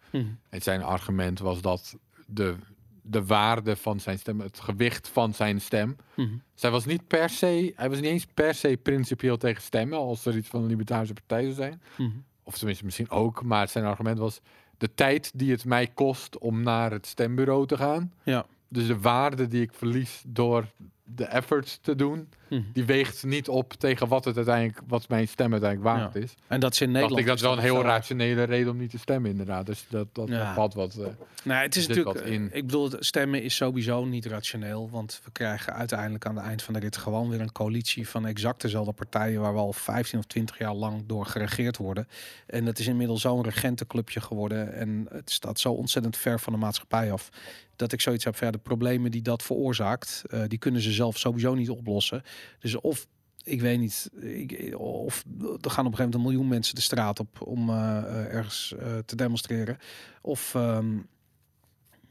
En 0.49 0.63
zijn 0.63 0.83
argument 0.83 1.39
was 1.39 1.61
dat 1.61 1.97
de, 2.27 2.57
de 3.03 3.25
waarde 3.25 3.77
van 3.77 4.01
zijn 4.01 4.19
stem, 4.19 4.41
het 4.41 4.61
gewicht 4.61 5.09
van 5.09 5.35
zijn 5.35 5.61
stem. 5.61 5.97
Mhm. 6.15 6.29
Zij 6.55 6.71
was 6.71 6.85
niet 6.85 7.07
per 7.07 7.31
se, 7.31 7.73
hij 7.77 7.89
was 7.89 8.01
niet 8.01 8.11
eens 8.11 8.27
per 8.35 8.55
se 8.55 8.79
principieel 8.83 9.37
tegen 9.37 9.63
stemmen, 9.63 9.99
als 9.99 10.27
er 10.27 10.37
iets 10.37 10.49
van 10.49 10.63
een 10.63 10.69
libertarische 10.69 11.15
partij 11.15 11.43
zou 11.43 11.55
zijn. 11.55 11.83
Mhm. 11.97 12.11
Of 12.47 12.59
tenminste 12.59 12.85
misschien 12.85 13.11
ook, 13.11 13.43
maar 13.43 13.69
zijn 13.69 13.85
argument 13.85 14.19
was 14.19 14.41
de 14.79 14.95
tijd 14.95 15.31
die 15.35 15.51
het 15.51 15.65
mij 15.65 15.87
kost 15.87 16.39
om 16.39 16.63
naar 16.63 16.91
het 16.91 17.07
stembureau 17.07 17.67
te 17.67 17.77
gaan. 17.77 18.13
Ja. 18.23 18.47
Dus 18.69 18.87
de 18.87 19.01
waarde 19.01 19.49
die 19.49 19.63
ik 19.63 19.75
verlies 19.75 20.23
door 20.27 20.67
de 21.09 21.25
efforts 21.25 21.79
te 21.83 21.97
doen, 21.97 22.29
Mhm. 22.49 22.63
die 22.73 22.85
weegt 22.85 23.25
niet 23.25 23.49
op 23.49 23.73
tegen 23.73 24.09
wat 24.09 24.25
het 24.25 24.37
uiteindelijk, 24.37 24.81
wat 24.87 25.09
mijn 25.09 25.29
stem 25.29 25.53
uiteindelijk 25.53 25.97
waard 25.97 26.15
Ja. 26.15 26.21
is. 26.21 26.35
En 26.47 26.61
dat 26.61 26.73
is 26.73 26.81
in 26.81 26.87
Dacht 26.87 26.99
Nederland. 26.99 27.21
ik 27.21 27.27
dat 27.27 27.37
is 27.37 27.43
wel 27.43 27.53
een 27.53 27.59
heel 27.59 27.83
rationele 27.83 28.43
reden 28.43 28.73
om 28.73 28.77
niet 28.79 28.91
te 28.91 28.99
stemmen, 28.99 29.31
inderdaad. 29.31 29.67
Dus 29.67 29.87
dat, 29.89 30.07
dat 30.13 30.29
Ja. 30.29 30.55
valt 30.55 30.75
wat. 30.75 30.95
eh, 30.97 31.07
Nou, 31.45 31.63
het 31.63 31.77
is 31.77 31.87
natuurlijk. 31.87 32.19
wat 32.19 32.27
in. 32.29 32.49
Ik 32.53 32.67
bedoel, 32.67 32.91
stemmen 32.99 33.43
is 33.43 33.57
sowieso 33.57 34.05
niet 34.05 34.27
rationeel. 34.27 34.89
Want 34.91 35.21
we 35.25 35.31
krijgen 35.31 35.73
uiteindelijk 35.75 36.27
aan 36.27 36.37
het 36.37 36.45
eind 36.45 36.63
van 36.63 36.75
de 36.75 36.81
rit 36.81 36.97
gewoon 36.97 37.29
weer 37.29 37.41
een 37.41 37.53
coalitie 37.53 38.09
van 38.09 38.27
exact 38.27 38.61
dezelfde 38.61 38.93
partijen. 38.93 39.41
waar 39.41 39.53
we 39.55 39.59
al 39.61 39.73
15 39.73 40.19
of 40.19 40.25
20 40.25 40.59
jaar 40.59 40.75
lang 40.75 41.03
door 41.07 41.27
geregeerd 41.27 41.77
worden. 41.77 42.09
En 42.47 42.67
het 42.67 42.79
is 42.79 42.87
inmiddels 42.87 43.21
zo'n 43.21 43.43
regentenclubje 43.43 44.21
geworden. 44.21 44.73
En 44.75 45.07
het 45.11 45.31
staat 45.31 45.61
zo 45.61 45.73
ontzettend 45.73 46.17
ver 46.17 46.41
van 46.41 46.53
de 46.53 46.59
maatschappij 46.59 47.13
af. 47.13 47.29
Dat 47.77 47.93
ik 47.93 48.01
zoiets 48.01 48.25
heb 48.25 48.37
de 48.51 48.59
problemen 48.59 49.11
die 49.11 49.23
dat 49.23 49.43
veroorzaakt, 49.43 50.23
eh, 50.31 50.43
die 50.49 50.59
kunnen 50.59 50.81
ze 50.81 50.93
zelf 50.93 51.19
sowieso 51.19 51.55
niet 51.55 51.71
oplossen. 51.71 52.23
Dus 52.59 52.75
of 52.81 53.07
ik 53.45 53.61
weet 53.61 53.79
niet, 53.79 54.11
ik, 54.21 54.75
of 54.79 55.25
er 55.39 55.41
gaan 55.47 55.51
op 55.61 55.65
een 55.69 55.71
gegeven 55.71 55.91
moment 55.97 56.15
een 56.15 56.21
miljoen 56.21 56.49
mensen 56.49 56.75
de 56.75 56.81
straat 56.81 57.21
op 57.21 57.41
om 57.47 57.71
eh, 57.71 57.99
eh, 57.99 58.35
ergens 58.35 58.75
te 59.05 59.17
demonstreren. 59.17 59.79
Of 60.23 60.55
ehm, 60.55 60.97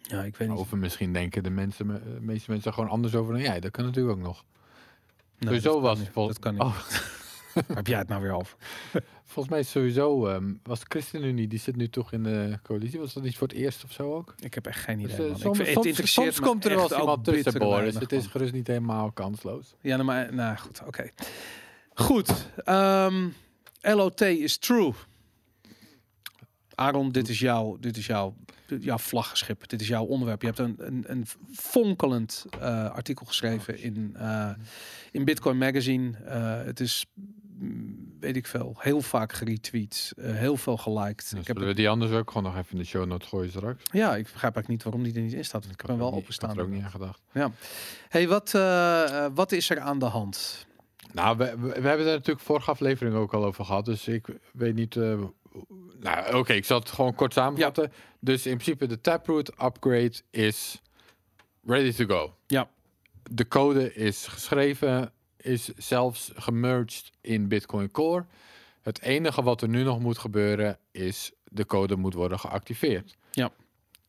ja, 0.01 0.24
ik 0.24 0.36
weet 0.36 0.49
niet. 0.49 0.57
over 0.57 0.78
misschien 0.78 1.13
denken 1.13 1.43
de 1.43 1.49
mensen, 1.49 1.86
me- 1.86 2.03
de 2.03 2.22
meeste 2.22 2.51
mensen 2.51 2.74
gewoon 2.74 2.89
anders 2.89 3.16
over 3.16 3.34
dan 3.34 3.41
jij. 3.41 3.59
Dat 3.59 3.72
kan 3.72 3.86
natuurlijk 3.86 4.18
ook 4.18 4.24
nog. 4.24 4.43
Nee, 5.39 5.61
dat 5.61 5.74
kan 5.74 5.82
was 5.82 5.99
niet. 5.99 6.09
vol- 6.11 6.28
dat 6.28 6.39
heb 7.73 7.87
jij 7.87 7.97
het 7.97 8.07
nou 8.07 8.21
weer 8.21 8.31
over? 8.31 8.57
Volgens 9.23 9.49
mij 9.49 9.59
is 9.59 9.71
sowieso, 9.71 10.27
ehm, 10.27 10.53
was 10.63 10.79
de 10.79 10.85
ChristenUnie, 10.89 11.47
die 11.47 11.59
zit 11.59 11.75
nu 11.75 11.89
toch 11.89 12.11
in 12.11 12.23
de 12.23 12.59
coalitie. 12.63 12.99
Was 12.99 13.13
dat 13.13 13.23
niet 13.23 13.37
voor 13.37 13.47
het 13.47 13.57
eerst 13.57 13.83
of 13.83 13.91
zo 13.91 14.13
ook? 14.15 14.35
Ik 14.39 14.53
heb 14.53 14.65
echt 14.67 14.79
geen 14.83 14.97
Dus, 14.99 15.13
idee. 15.13 15.27
man. 15.27 15.35
Ik 15.35 15.41
soms 15.41 15.57
vind- 15.57 15.97
het 15.97 16.07
soms, 16.07 16.39
komt 16.39 16.65
er 16.65 16.75
wel 16.75 16.99
iemand 16.99 17.23
tussen, 17.23 17.59
Boris. 17.59 17.79
weinig 17.79 17.99
Het 17.99 18.11
is 18.11 18.27
gerust 18.27 18.53
niet 18.53 18.67
helemaal 18.67 19.11
kansloos. 19.11 19.75
Ja, 19.81 19.93
nou, 19.95 20.03
maar 20.07 20.33
nou 20.33 20.57
goed, 20.57 20.81
oké. 20.85 21.09
Goed. 21.93 22.49
ehm, 22.63 23.27
LOT 23.81 24.21
is 24.21 24.57
true. 24.57 24.93
Aaron, 26.75 27.11
dit 27.11 27.29
is 27.29 27.39
jouw, 27.39 27.77
dit 27.79 27.97
is 27.97 28.05
jouw, 28.05 28.35
jouw 28.79 28.97
vlaggenschip. 28.97 29.67
Dit 29.69 29.81
is 29.81 29.87
jouw 29.87 30.03
onderwerp. 30.05 30.41
Je 30.41 30.47
hebt 30.47 30.59
een, 30.59 30.75
een, 30.77 31.03
een 31.07 31.25
fonkelend 31.53 32.45
eh, 32.59 32.89
artikel 32.91 33.25
geschreven 33.25 33.79
in, 33.81 34.15
eh, 34.15 34.49
in 35.11 35.25
Bitcoin 35.25 35.57
Magazine. 35.57 36.11
Het 36.65 36.79
is, 36.79 37.05
weet 38.19 38.35
ik 38.35 38.47
veel, 38.47 38.75
heel 38.77 39.01
vaak 39.01 39.33
geretweet, 39.33 40.13
eh, 40.17 40.33
heel 40.33 40.57
veel 40.57 40.77
geliked. 40.77 41.29
Dus 41.29 41.39
ik 41.39 41.47
heb 41.47 41.57
we 41.57 41.73
die 41.73 41.89
anders 41.89 42.11
ook 42.11 42.31
gewoon 42.31 42.43
nog 42.43 42.57
even 42.57 42.71
in 42.71 42.77
de 42.77 42.83
show 42.85 43.05
notes 43.05 43.27
gooien 43.27 43.49
straks? 43.49 43.83
Ja, 43.91 44.15
ik 44.15 44.23
begrijp 44.23 44.55
eigenlijk 44.55 44.67
niet 44.67 44.83
waarom 44.83 45.03
die 45.03 45.13
er 45.13 45.21
niet 45.21 45.33
in 45.33 45.45
staat. 45.45 45.61
want 45.61 45.73
Ik 45.73 45.77
kan 45.77 45.89
had 45.89 46.09
wel 46.09 46.13
openstaan. 46.13 46.49
Ik 46.49 46.57
er 46.57 46.63
ook 46.63 46.69
niet 46.69 46.83
aan 46.83 46.91
gedacht. 46.91 47.21
Hey, 48.09 48.27
wat, 48.27 48.53
eh, 48.53 49.25
eh, 49.25 49.31
wat 49.33 49.51
is 49.51 49.69
er 49.69 49.79
aan 49.79 49.99
de 49.99 50.05
hand? 50.05 50.65
Nou, 51.13 51.37
we, 51.37 51.45
we, 51.45 51.67
we 51.67 51.73
hebben 51.73 51.91
het 51.91 51.99
er 51.99 52.13
natuurlijk 52.13 52.45
vorige 52.45 52.71
aflevering 52.71 53.15
ook 53.15 53.33
al 53.33 53.45
over 53.45 53.65
gehad. 53.65 53.85
Dus 53.85 54.07
ik 54.07 54.27
weet 54.53 54.75
niet. 54.75 54.95
nou, 55.99 56.35
oké, 56.35 56.53
ik 56.53 56.65
zal 56.65 56.79
het 56.79 56.91
gewoon 56.91 57.15
kort 57.15 57.33
samenvatten. 57.33 57.91
Dus 58.19 58.45
in 58.45 58.57
principe 58.57 58.87
de 58.87 59.01
Taproot 59.01 59.51
upgrade 59.63 60.13
is 60.29 60.81
ready 61.63 61.91
to 61.91 62.05
go. 62.05 62.33
Ja. 62.47 62.69
De 63.31 63.47
code 63.47 63.93
is 63.93 64.27
geschreven, 64.27 65.11
is 65.45 65.65
zelfs 65.77 66.31
gemerged 66.35 67.11
in 67.21 67.47
Bitcoin 67.47 67.91
Core. 67.91 68.25
Het 68.81 69.01
enige 69.01 69.43
wat 69.43 69.61
er 69.61 69.69
nu 69.69 69.83
nog 69.83 69.99
moet 69.99 70.17
gebeuren 70.17 70.77
is 70.91 71.31
de 71.43 71.65
code 71.65 71.95
moet 71.95 72.13
worden 72.13 72.39
geactiveerd. 72.39 73.17
Ja. 73.31 73.51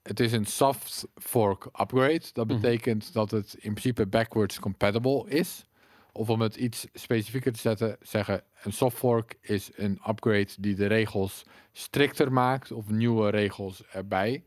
Het 0.03 0.21
is 0.21 0.33
een 0.33 0.47
soft 0.47 1.07
fork 1.15 1.65
upgrade. 1.81 2.23
Dat 2.33 2.47
Mhm. 2.47 2.61
betekent 2.61 3.13
dat 3.13 3.31
het 3.31 3.55
in 3.55 3.71
principe 3.75 4.07
backwards 4.07 4.59
compatible 4.61 5.25
is. 5.29 5.65
Of 6.13 6.31
om 6.31 6.41
het 6.41 6.57
iets 6.57 6.87
specifieker 6.93 7.53
te 7.53 7.59
zetten, 7.59 7.97
zeggen 8.01 8.43
een 8.63 8.73
soft 8.73 8.97
fork 8.97 9.35
is 9.41 9.71
een 9.75 10.01
upgrade 10.09 10.49
die 10.59 10.75
de 10.75 10.87
regels 10.87 11.43
strikter 11.73 12.33
maakt 12.33 12.73
of 12.73 12.89
nieuwe 12.89 13.31
regels 13.31 13.83
erbij. 13.93 14.45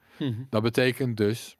Dat 0.49 0.61
betekent 0.61 1.17
dus 1.17 1.57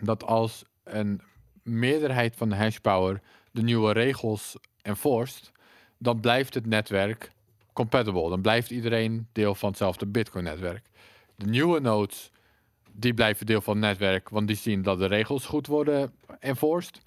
dat 0.00 0.24
als 0.24 0.64
een 0.84 1.20
meerderheid 1.62 2.36
van 2.36 2.48
de 2.48 2.56
hashpower 2.56 3.20
de 3.58 3.64
nieuwe 3.64 3.92
regels 3.92 4.56
enforced, 4.82 5.52
dan 5.98 6.20
blijft 6.20 6.54
het 6.54 6.66
netwerk 6.66 7.30
compatible. 7.72 8.28
Dan 8.28 8.40
blijft 8.40 8.70
iedereen 8.70 9.26
deel 9.32 9.54
van 9.54 9.68
hetzelfde 9.68 10.06
Bitcoin-netwerk. 10.06 10.84
De 11.36 11.46
nieuwe 11.46 11.80
nodes, 11.80 12.30
die 12.92 13.14
blijven 13.14 13.46
deel 13.46 13.60
van 13.60 13.76
het 13.76 13.84
netwerk, 13.84 14.28
want 14.28 14.46
die 14.46 14.56
zien 14.56 14.82
dat 14.82 14.98
de 14.98 15.06
regels 15.06 15.44
goed 15.44 15.66
worden 15.66 16.12
enforced. 16.40 17.00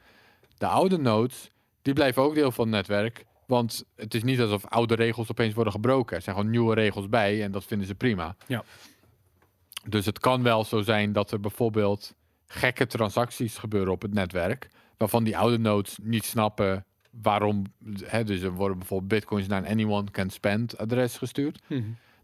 De 0.57 0.67
oude 0.67 0.97
nodes, 0.97 1.49
die 1.81 1.93
blijven 1.93 2.21
ook 2.21 2.35
deel 2.35 2.51
van 2.51 2.65
het 2.65 2.73
netwerk, 2.73 3.25
want 3.45 3.83
het 3.95 4.13
is 4.13 4.23
niet 4.23 4.39
alsof 4.39 4.65
oude 4.65 4.95
regels 4.95 5.31
opeens 5.31 5.53
worden 5.53 5.73
gebroken. 5.73 6.15
Er 6.15 6.21
zijn 6.21 6.35
gewoon 6.35 6.51
nieuwe 6.51 6.73
regels 6.73 7.09
bij 7.09 7.43
en 7.43 7.51
dat 7.51 7.63
vinden 7.63 7.87
ze 7.87 7.95
prima. 7.95 8.35
Ja. 8.47 8.63
Dus 9.87 10.05
het 10.05 10.19
kan 10.19 10.43
wel 10.43 10.63
zo 10.63 10.81
zijn 10.81 11.13
dat 11.13 11.31
er 11.31 11.39
bijvoorbeeld 11.39 12.13
gekke 12.47 12.87
transacties 12.87 13.57
gebeuren 13.57 13.93
op 13.93 14.01
het 14.01 14.13
netwerk, 14.13 14.69
waarvan 15.01 15.23
die 15.23 15.37
oude 15.37 15.57
nodes 15.57 15.97
niet 16.01 16.25
snappen 16.25 16.85
waarom. 17.21 17.63
Hè, 18.03 18.23
dus 18.23 18.41
er 18.41 18.51
worden 18.51 18.77
bijvoorbeeld 18.77 19.09
bitcoins 19.09 19.47
naar 19.47 19.63
een 19.63 19.69
anyone 19.69 20.11
can 20.11 20.29
spend 20.29 20.77
adres 20.77 21.17
gestuurd. 21.17 21.61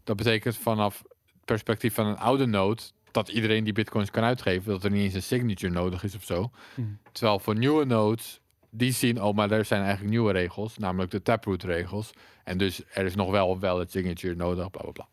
Dat 0.04 0.16
betekent 0.16 0.56
vanaf 0.56 1.02
het 1.26 1.44
perspectief 1.44 1.94
van 1.94 2.06
een 2.06 2.18
oude 2.18 2.46
node 2.46 2.82
dat 3.10 3.28
iedereen 3.28 3.64
die 3.64 3.72
bitcoins 3.72 4.10
kan 4.10 4.22
uitgeven, 4.22 4.72
dat 4.72 4.84
er 4.84 4.90
niet 4.90 5.02
eens 5.02 5.14
een 5.14 5.22
signature 5.22 5.72
nodig 5.72 6.04
is 6.04 6.14
of 6.14 6.24
zo. 6.24 6.50
Hmm. 6.74 6.98
Terwijl 7.12 7.38
voor 7.38 7.56
nieuwe 7.56 7.84
nodes, 7.84 8.40
die 8.70 8.92
zien, 8.92 9.22
oh, 9.22 9.34
maar 9.34 9.50
er 9.50 9.64
zijn 9.64 9.80
eigenlijk 9.80 10.10
nieuwe 10.10 10.32
regels, 10.32 10.78
namelijk 10.78 11.10
de 11.10 11.22
taproot 11.22 11.62
regels. 11.62 12.10
En 12.44 12.58
dus 12.58 12.82
er 12.92 13.04
is 13.04 13.14
nog 13.14 13.30
wel 13.30 13.58
wel 13.58 13.78
het 13.78 13.90
signature 13.90 14.34
nodig, 14.34 14.70
bla 14.70 14.82
bla 14.82 14.90
bla. 14.90 15.08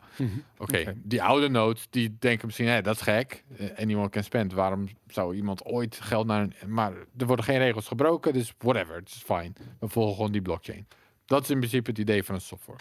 Oké, 0.58 0.80
Oké. 0.80 0.94
die 1.04 1.24
oude 1.24 1.50
nodes, 1.50 1.88
die 1.90 2.16
denken 2.20 2.46
misschien, 2.46 2.68
hé, 2.68 2.82
dat 2.82 2.96
is 2.96 3.02
gek. 3.02 3.44
Eh, 3.58 3.68
anyone 3.78 4.10
can 4.10 4.24
spend. 4.24 4.54
Waarom 4.54 4.88
zou 5.08 5.36
iemand 5.36 5.66
ooit 5.66 6.00
geld 6.02 6.28
naar 6.28 6.42
een... 6.42 6.54
Maar 6.68 6.94
er 7.18 7.26
worden 7.26 7.46
geen 7.46 7.58
regels 7.58 7.88
gebroken, 7.88 8.34
dus 8.34 8.54
whatever, 8.58 8.96
het 8.96 9.10
is 9.10 9.24
fine. 9.26 9.52
We 9.80 9.88
volgen 9.88 10.16
gewoon 10.16 10.32
die 10.32 10.42
blockchain. 10.42 10.88
Dat 11.26 11.44
is 11.44 11.50
in 11.50 11.58
principe 11.58 11.90
het 11.90 12.00
idee 12.00 12.24
van 12.24 12.36
een 12.36 12.42
software. 12.42 12.80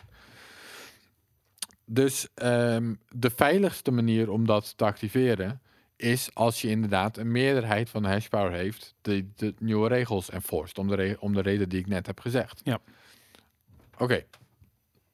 Dus 1.85 2.29
ehm, 2.35 2.95
de 3.09 3.31
veiligste 3.31 3.91
manier 3.91 4.31
om 4.31 4.47
dat 4.47 4.77
te 4.77 4.85
activeren 4.85 5.61
is 6.05 6.35
als 6.35 6.61
je 6.61 6.69
inderdaad 6.69 7.17
een 7.17 7.33
meerderheid 7.33 7.91
van 7.91 8.03
de 8.03 8.09
hashpower 8.09 8.53
heeft 8.53 8.95
die 9.01 9.33
de 9.37 9.55
nieuwe 9.59 9.89
regels 9.89 10.31
enforced, 10.31 10.79
om 10.79 10.89
de, 10.89 10.95
re- 10.95 11.17
om 11.19 11.35
de 11.35 11.41
reden 11.41 11.69
die 11.69 11.79
ik 11.81 11.87
net 11.87 12.07
heb 12.07 12.21
gezegd. 12.21 12.61
Ja. 12.65 12.79
Oké. 13.99 14.25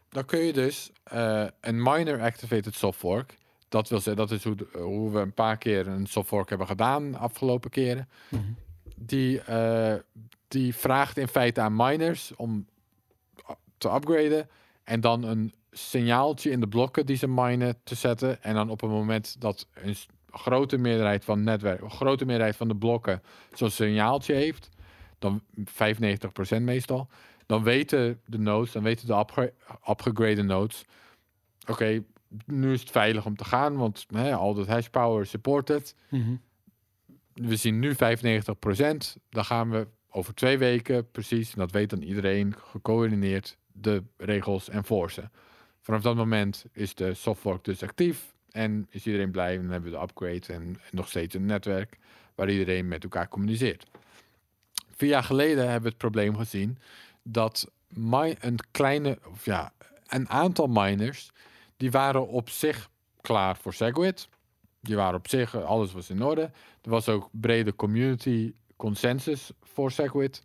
Dan 0.09 0.25
kun 0.25 0.39
je 0.41 0.53
dus 0.53 0.91
eh, 1.03 1.47
een 1.61 1.83
minor 1.83 2.21
activated 2.21 2.75
soft 2.75 2.99
fork, 2.99 3.39
dat 3.69 3.89
wil 3.89 4.01
zeggen, 4.01 4.27
dat 4.27 4.31
is 4.39 4.45
hoe, 4.45 4.55
de- 4.55 4.69
hoe 4.73 5.11
we 5.13 5.19
een 5.21 5.35
paar 5.35 5.57
keer 5.59 5.87
een 5.87 6.07
soft 6.07 6.29
fork 6.29 6.49
hebben 6.49 6.67
gedaan 6.67 7.11
de 7.11 7.19
afgelopen 7.19 7.71
keren. 7.71 8.09
Die, 8.97 9.41
eh, 9.41 9.95
die 10.49 10.75
vraagt 10.75 11.17
in 11.17 11.29
feite 11.29 11.61
aan 11.61 11.77
miners 11.77 12.33
om 12.37 12.67
te 13.79 13.89
upgraden 13.89 14.49
en 14.85 15.01
dan 15.01 15.23
een 15.23 15.55
signaaltje 15.71 16.51
in 16.51 16.61
de 16.61 16.69
blokken 16.69 17.07
die 17.07 17.17
ze 17.17 17.29
minen 17.29 17.77
te 17.85 17.95
zetten. 17.95 18.43
En 18.43 18.55
dan 18.55 18.71
op 18.71 18.81
het 18.81 18.91
moment 18.91 19.41
dat 19.41 19.67
een 19.75 19.97
grote 20.31 20.79
meerderheid 20.79 21.25
van 21.25 21.37
het 21.37 21.47
netwerk, 21.47 21.93
grote 21.93 22.25
meerderheid 22.25 22.57
van 22.57 22.69
de 22.69 22.77
blokken 22.77 23.23
zo'n 23.53 23.71
signaaltje 23.71 24.35
heeft, 24.35 24.69
dan 25.19 25.43
95% 25.59 26.61
meestal, 26.61 27.09
dan 27.47 27.63
weten 27.63 28.21
de 28.27 28.39
nodes, 28.39 28.73
dan 28.73 28.83
weten 28.83 29.07
de 29.07 29.15
upgra- 29.15 30.43
nodes, 30.43 30.85
oké, 31.69 32.05
nu 32.47 32.73
is 32.73 32.81
het 32.81 32.91
veilig 32.91 33.27
om 33.27 33.37
te 33.37 33.45
gaan, 33.45 33.77
want 33.77 34.07
hè, 34.15 34.35
al 34.35 34.55
dat 34.55 34.67
hash 34.67 34.87
power 34.87 35.27
supported. 35.27 35.95
we 37.35 37.57
zien 37.57 37.79
nu 37.79 37.95
95%. 37.95 37.97
Dan 39.29 39.45
gaan 39.45 39.71
we 39.71 39.89
over 40.11 40.35
twee 40.35 40.59
weken 40.59 41.11
precies, 41.11 41.53
en 41.53 41.59
dat 41.59 41.71
weet 41.71 41.91
dan 41.91 42.03
iedereen, 42.03 42.55
gecoördineerd 42.59 43.57
de 43.73 44.03
regels 44.17 44.69
enforcen. 44.69 45.33
Vanaf 45.81 46.03
dat 46.03 46.17
moment 46.17 46.65
is 46.73 46.95
de 46.95 47.15
softfork 47.15 47.65
dus 47.65 47.83
actief 47.83 48.35
en 48.51 48.87
is 48.91 49.07
iedereen 49.07 49.31
blij. 49.31 49.57
Dan 49.57 49.71
hebben 49.71 49.91
we 49.91 49.97
de 49.97 50.03
upgrade 50.03 50.53
en, 50.53 50.77
nog 50.91 51.09
steeds 51.09 51.35
een 51.35 51.47
netwerk 51.47 51.99
waar 52.35 52.51
iedereen 52.51 52.89
met 52.89 53.03
elkaar 53.03 53.29
communiceert. 53.29 53.87
Vier 54.91 55.09
jaar 55.09 55.25
geleden 55.25 55.63
hebben 55.63 55.83
we 55.83 55.89
het 55.89 55.97
probleem 55.97 56.37
gezien 56.37 56.79
dat 57.23 57.71
een 57.89 58.59
kleine, 58.71 59.19
of 59.31 59.45
ja, 59.45 59.73
een 60.07 60.29
aantal 60.29 60.67
miners, 60.67 61.31
die 61.77 61.91
waren 61.91 62.29
op 62.29 62.49
zich 62.49 62.91
klaar 63.21 63.57
voor 63.57 63.75
Segwit. 63.75 64.29
Die 64.81 64.97
waren 64.97 65.19
op 65.19 65.29
zich, 65.29 65.55
alles 65.55 65.93
was 65.93 66.11
in 66.11 66.23
orde. 66.23 66.51
Er 66.83 66.91
was 66.91 67.09
ook 67.09 67.29
brede 67.33 67.75
community 67.75 68.55
consensus 68.77 69.51
voor 69.63 69.93
Segwit. 69.93 70.45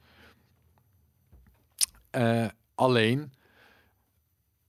Eh, 2.10 2.48
alleen, 2.76 3.34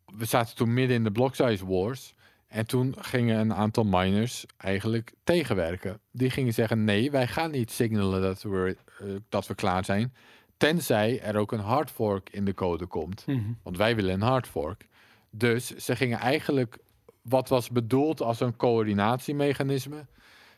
we 0.05 0.25
zaten 0.25 0.57
toen 0.57 0.75
midden 0.75 0.97
in 0.97 1.05
de 1.05 1.13
block 1.13 1.35
size 1.35 1.67
wars. 1.67 2.15
En 2.47 2.67
toen 2.67 2.95
gingen 2.99 3.39
een 3.39 3.55
aantal 3.55 3.85
miners 3.85 4.45
eigenlijk 4.57 5.13
tegenwerken. 5.25 6.01
Die 6.11 6.31
gingen 6.31 6.55
zeggen: 6.55 6.85
nee, 6.85 7.11
wij 7.11 7.27
gaan 7.27 7.51
niet 7.51 7.71
signalen 7.71 8.23
dat 8.23 8.43
we, 8.43 8.77
eh, 8.99 9.07
dat 9.29 9.47
we 9.47 9.55
klaar 9.55 9.85
zijn. 9.85 10.15
Tenzij 10.57 11.21
er 11.21 11.37
ook 11.37 11.53
een 11.53 11.61
hard 11.61 11.91
fork 11.91 12.31
in 12.31 12.45
de 12.45 12.55
code 12.55 12.87
komt. 12.87 13.27
Mhm. 13.27 13.53
Want 13.63 13.77
wij 13.77 13.97
willen 13.97 14.15
een 14.15 14.23
hard 14.23 14.47
fork. 14.47 14.87
Dus 15.31 15.67
ze 15.67 15.97
gingen 15.97 16.19
eigenlijk 16.19 16.79
wat 17.23 17.49
was 17.49 17.71
bedoeld 17.71 18.21
als 18.21 18.41
een 18.41 18.57
coördinatiemechanisme, 18.57 20.07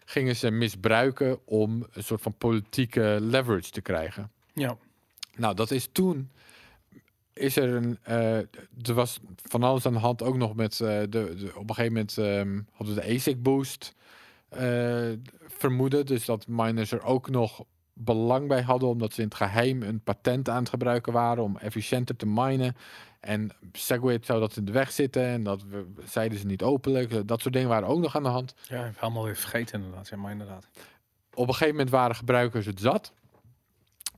gingen 0.05 0.36
ze 0.36 0.51
misbruiken 0.51 1.47
om 1.47 1.86
een 1.93 2.03
soort 2.03 2.22
van 2.22 2.34
politieke 2.39 3.18
leverage 3.20 3.70
te 3.70 3.80
krijgen. 3.80 4.30
Ja. 4.53 4.76
Nou, 5.36 5.55
dat 5.55 5.70
is 5.70 5.89
toen. 5.93 6.30
Is 7.39 7.57
er 7.57 7.74
een. 7.74 7.99
eh, 8.03 8.36
er 8.82 8.95
was 8.95 9.20
van 9.43 9.62
alles 9.62 9.86
aan 9.86 9.93
de 9.93 9.99
hand 9.99 10.22
ook 10.22 10.36
nog 10.36 10.55
met. 10.55 10.80
eh, 10.80 10.89
de, 10.89 11.09
de, 11.09 11.51
op 11.55 11.68
een 11.68 11.74
gegeven 11.74 11.93
moment 11.93 12.18
ehm, 12.18 12.61
hadden 12.72 12.95
we 12.95 13.01
de 13.01 13.14
ASIC 13.14 13.43
boost 13.43 13.95
eh, 14.49 15.09
vermoeden. 15.47 16.07
Dus 16.07 16.24
dat 16.24 16.47
miners 16.47 16.93
er 16.93 17.03
ook 17.05 17.30
nog 17.30 17.64
belang 17.93 18.49
bij 18.49 18.62
hadden. 18.62 18.89
Omdat 18.89 19.12
ze 19.12 19.20
in 19.20 19.26
het 19.26 19.36
geheim 19.36 19.82
een 19.82 20.01
patent 20.01 20.49
aan 20.49 20.59
het 20.59 20.68
gebruiken 20.68 21.12
waren 21.12 21.43
om 21.43 21.57
efficiënter 21.57 22.16
te 22.16 22.26
minen. 22.26 22.76
En 23.20 23.51
Segwit 23.72 24.26
zou 24.26 24.41
dat 24.41 24.57
in 24.57 24.64
de 24.64 24.72
weg 24.72 24.91
zitten. 24.93 25.22
En 25.24 25.43
dat 25.43 25.62
we, 25.62 25.86
zeiden 26.05 26.39
ze 26.39 26.47
niet 26.47 26.62
openlijk. 26.62 27.28
Dat 27.28 27.41
soort 27.41 27.55
dingen 27.55 27.68
waren 27.68 27.89
ook 27.89 28.01
nog 28.01 28.16
aan 28.16 28.22
de 28.22 28.28
hand. 28.28 28.55
Ja, 28.68 28.78
ik 28.78 28.84
heb 28.84 29.01
helemaal 29.01 29.24
weer 29.24 29.36
vergeten 29.36 29.74
inderdaad. 29.80 30.09
Ja, 30.09 30.16
maar 30.16 30.32
inderdaad. 30.32 30.68
op 31.34 31.47
een 31.47 31.53
gegeven 31.53 31.72
moment 31.74 31.91
waren 31.91 32.16
gebruikers 32.16 32.66
het 32.66 32.80
zat. 32.80 33.12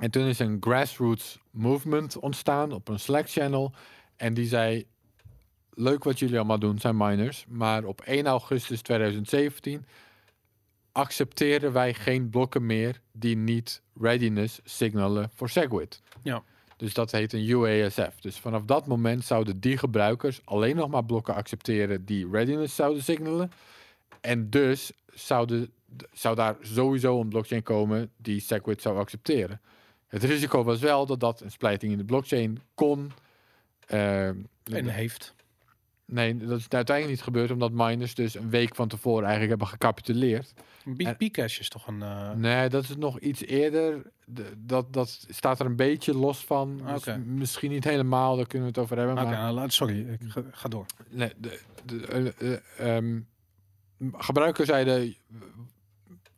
En 0.01 0.11
toen 0.11 0.27
is 0.27 0.39
een 0.39 0.57
grassroots 0.61 1.39
movement 1.51 2.19
ontstaan 2.19 2.73
op 2.73 2.89
een 2.89 3.01
Slack 3.01 3.31
channel. 3.31 3.73
En 4.17 4.35
die 4.35 4.47
zei, 4.47 4.87
leuk 5.71 6.05
wat 6.05 6.19
jullie 6.19 6.37
allemaal 6.37 6.59
doen, 6.59 6.79
zijn 6.79 6.97
miners. 6.97 7.45
Maar 7.49 7.85
op 7.85 8.01
1 8.01 8.27
augustus 8.27 8.83
2017 8.83 9.85
accepteren 10.93 11.73
wij 11.73 11.95
geen 11.95 12.31
blokken 12.31 12.67
meer 12.67 13.01
die 13.13 13.37
niet 13.37 13.83
readiness 14.01 14.61
signalen 14.65 15.31
voor 15.35 15.49
Segwit. 15.49 16.01
Ja. 16.23 16.43
Dus 16.77 16.95
dat 16.95 17.11
heet 17.11 17.33
een 17.33 17.49
UASF. 17.49 18.21
Dus 18.21 18.39
vanaf 18.39 18.63
dat 18.65 18.87
moment 18.87 19.25
zouden 19.25 19.61
die 19.61 19.79
gebruikers 19.79 20.41
alleen 20.45 20.77
nog 20.77 20.91
maar 20.91 21.05
blokken 21.05 21.35
accepteren 21.35 22.05
die 22.05 22.31
readiness 22.31 22.75
zouden 22.75 23.03
signalen. 23.03 23.53
En 24.21 24.51
dus 24.51 24.93
zouden, 25.15 25.73
zou 26.13 26.37
daar 26.37 26.57
sowieso 26.61 27.21
een 27.21 27.29
blockchain 27.29 27.63
komen 27.63 28.11
die 28.17 28.41
Segwit 28.41 28.83
zou 28.83 28.99
accepteren. 28.99 29.61
Het 30.11 30.25
risico 30.25 30.65
was 30.65 30.81
wel 30.81 31.07
dat 31.07 31.21
dat 31.21 31.41
een 31.41 31.51
splijting 31.51 31.93
in 31.93 31.99
de 31.99 32.05
blockchain 32.05 32.61
kon. 32.75 33.13
Ehm, 33.87 34.37
En 34.73 34.87
heeft. 34.89 35.35
nee, 36.05 36.37
dat 36.37 36.59
is 36.59 36.67
uiteindelijk 36.69 37.17
niet 37.17 37.25
gebeurd 37.25 37.51
omdat 37.51 37.73
miners 37.73 38.15
dus 38.15 38.35
een 38.35 38.51
week 38.51 38.75
van 38.75 38.89
tevoren 38.89 39.21
eigenlijk 39.23 39.49
hebben 39.51 39.69
gecapituleerd. 39.69 40.53
Bcash 41.19 41.59
is 41.59 41.69
toch 41.69 41.87
een... 41.87 42.03
eh, 42.03 42.33
Nee, 42.33 42.69
dat 42.69 42.83
is 42.83 42.97
nog 42.97 43.19
iets 43.21 43.45
eerder. 43.45 44.03
De- 44.25 44.53
dat, 44.59 44.93
dat 44.93 45.27
staat 45.29 45.61
er 45.61 45.67
een 45.67 45.77
beetje 45.77 46.15
los 46.17 46.45
van. 46.45 46.81
Oké. 46.95 47.17
misschien 47.17 47.71
niet 47.71 47.85
helemaal, 47.85 48.37
daar 48.37 48.47
kunnen 48.47 48.69
we 48.73 48.75
het 48.75 48.83
over 48.85 48.97
hebben. 48.97 49.15
Oké, 49.17 49.25
Maar 49.25 49.35
nou, 49.39 49.55
laat- 49.55 49.73
sorry, 49.73 50.09
ik 50.09 50.21
ga, 50.29 50.43
ga 50.51 50.69
door. 50.69 50.87
nee, 51.09 51.33
de, 51.37 51.61
de, 51.85 52.07
eh, 52.07 52.53
eh, 52.53 52.97
ehm, 52.97 53.21
gebruikers 54.13 54.69
zeiden... 54.69 55.15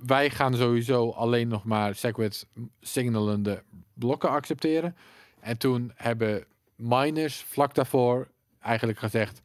Wij 0.07 0.31
gaan 0.31 0.55
sowieso 0.55 1.11
alleen 1.11 1.49
nog 1.49 1.65
maar 1.65 1.95
Segwit 1.95 2.47
signalende 2.81 3.63
blokken 3.95 4.31
accepteren. 4.31 4.97
En 5.41 5.59
toen 5.59 5.93
hebben 5.95 6.45
miners 6.77 7.43
vlak 7.43 7.75
daarvoor 7.75 8.29
eigenlijk 8.61 8.99
gezegd... 8.99 9.41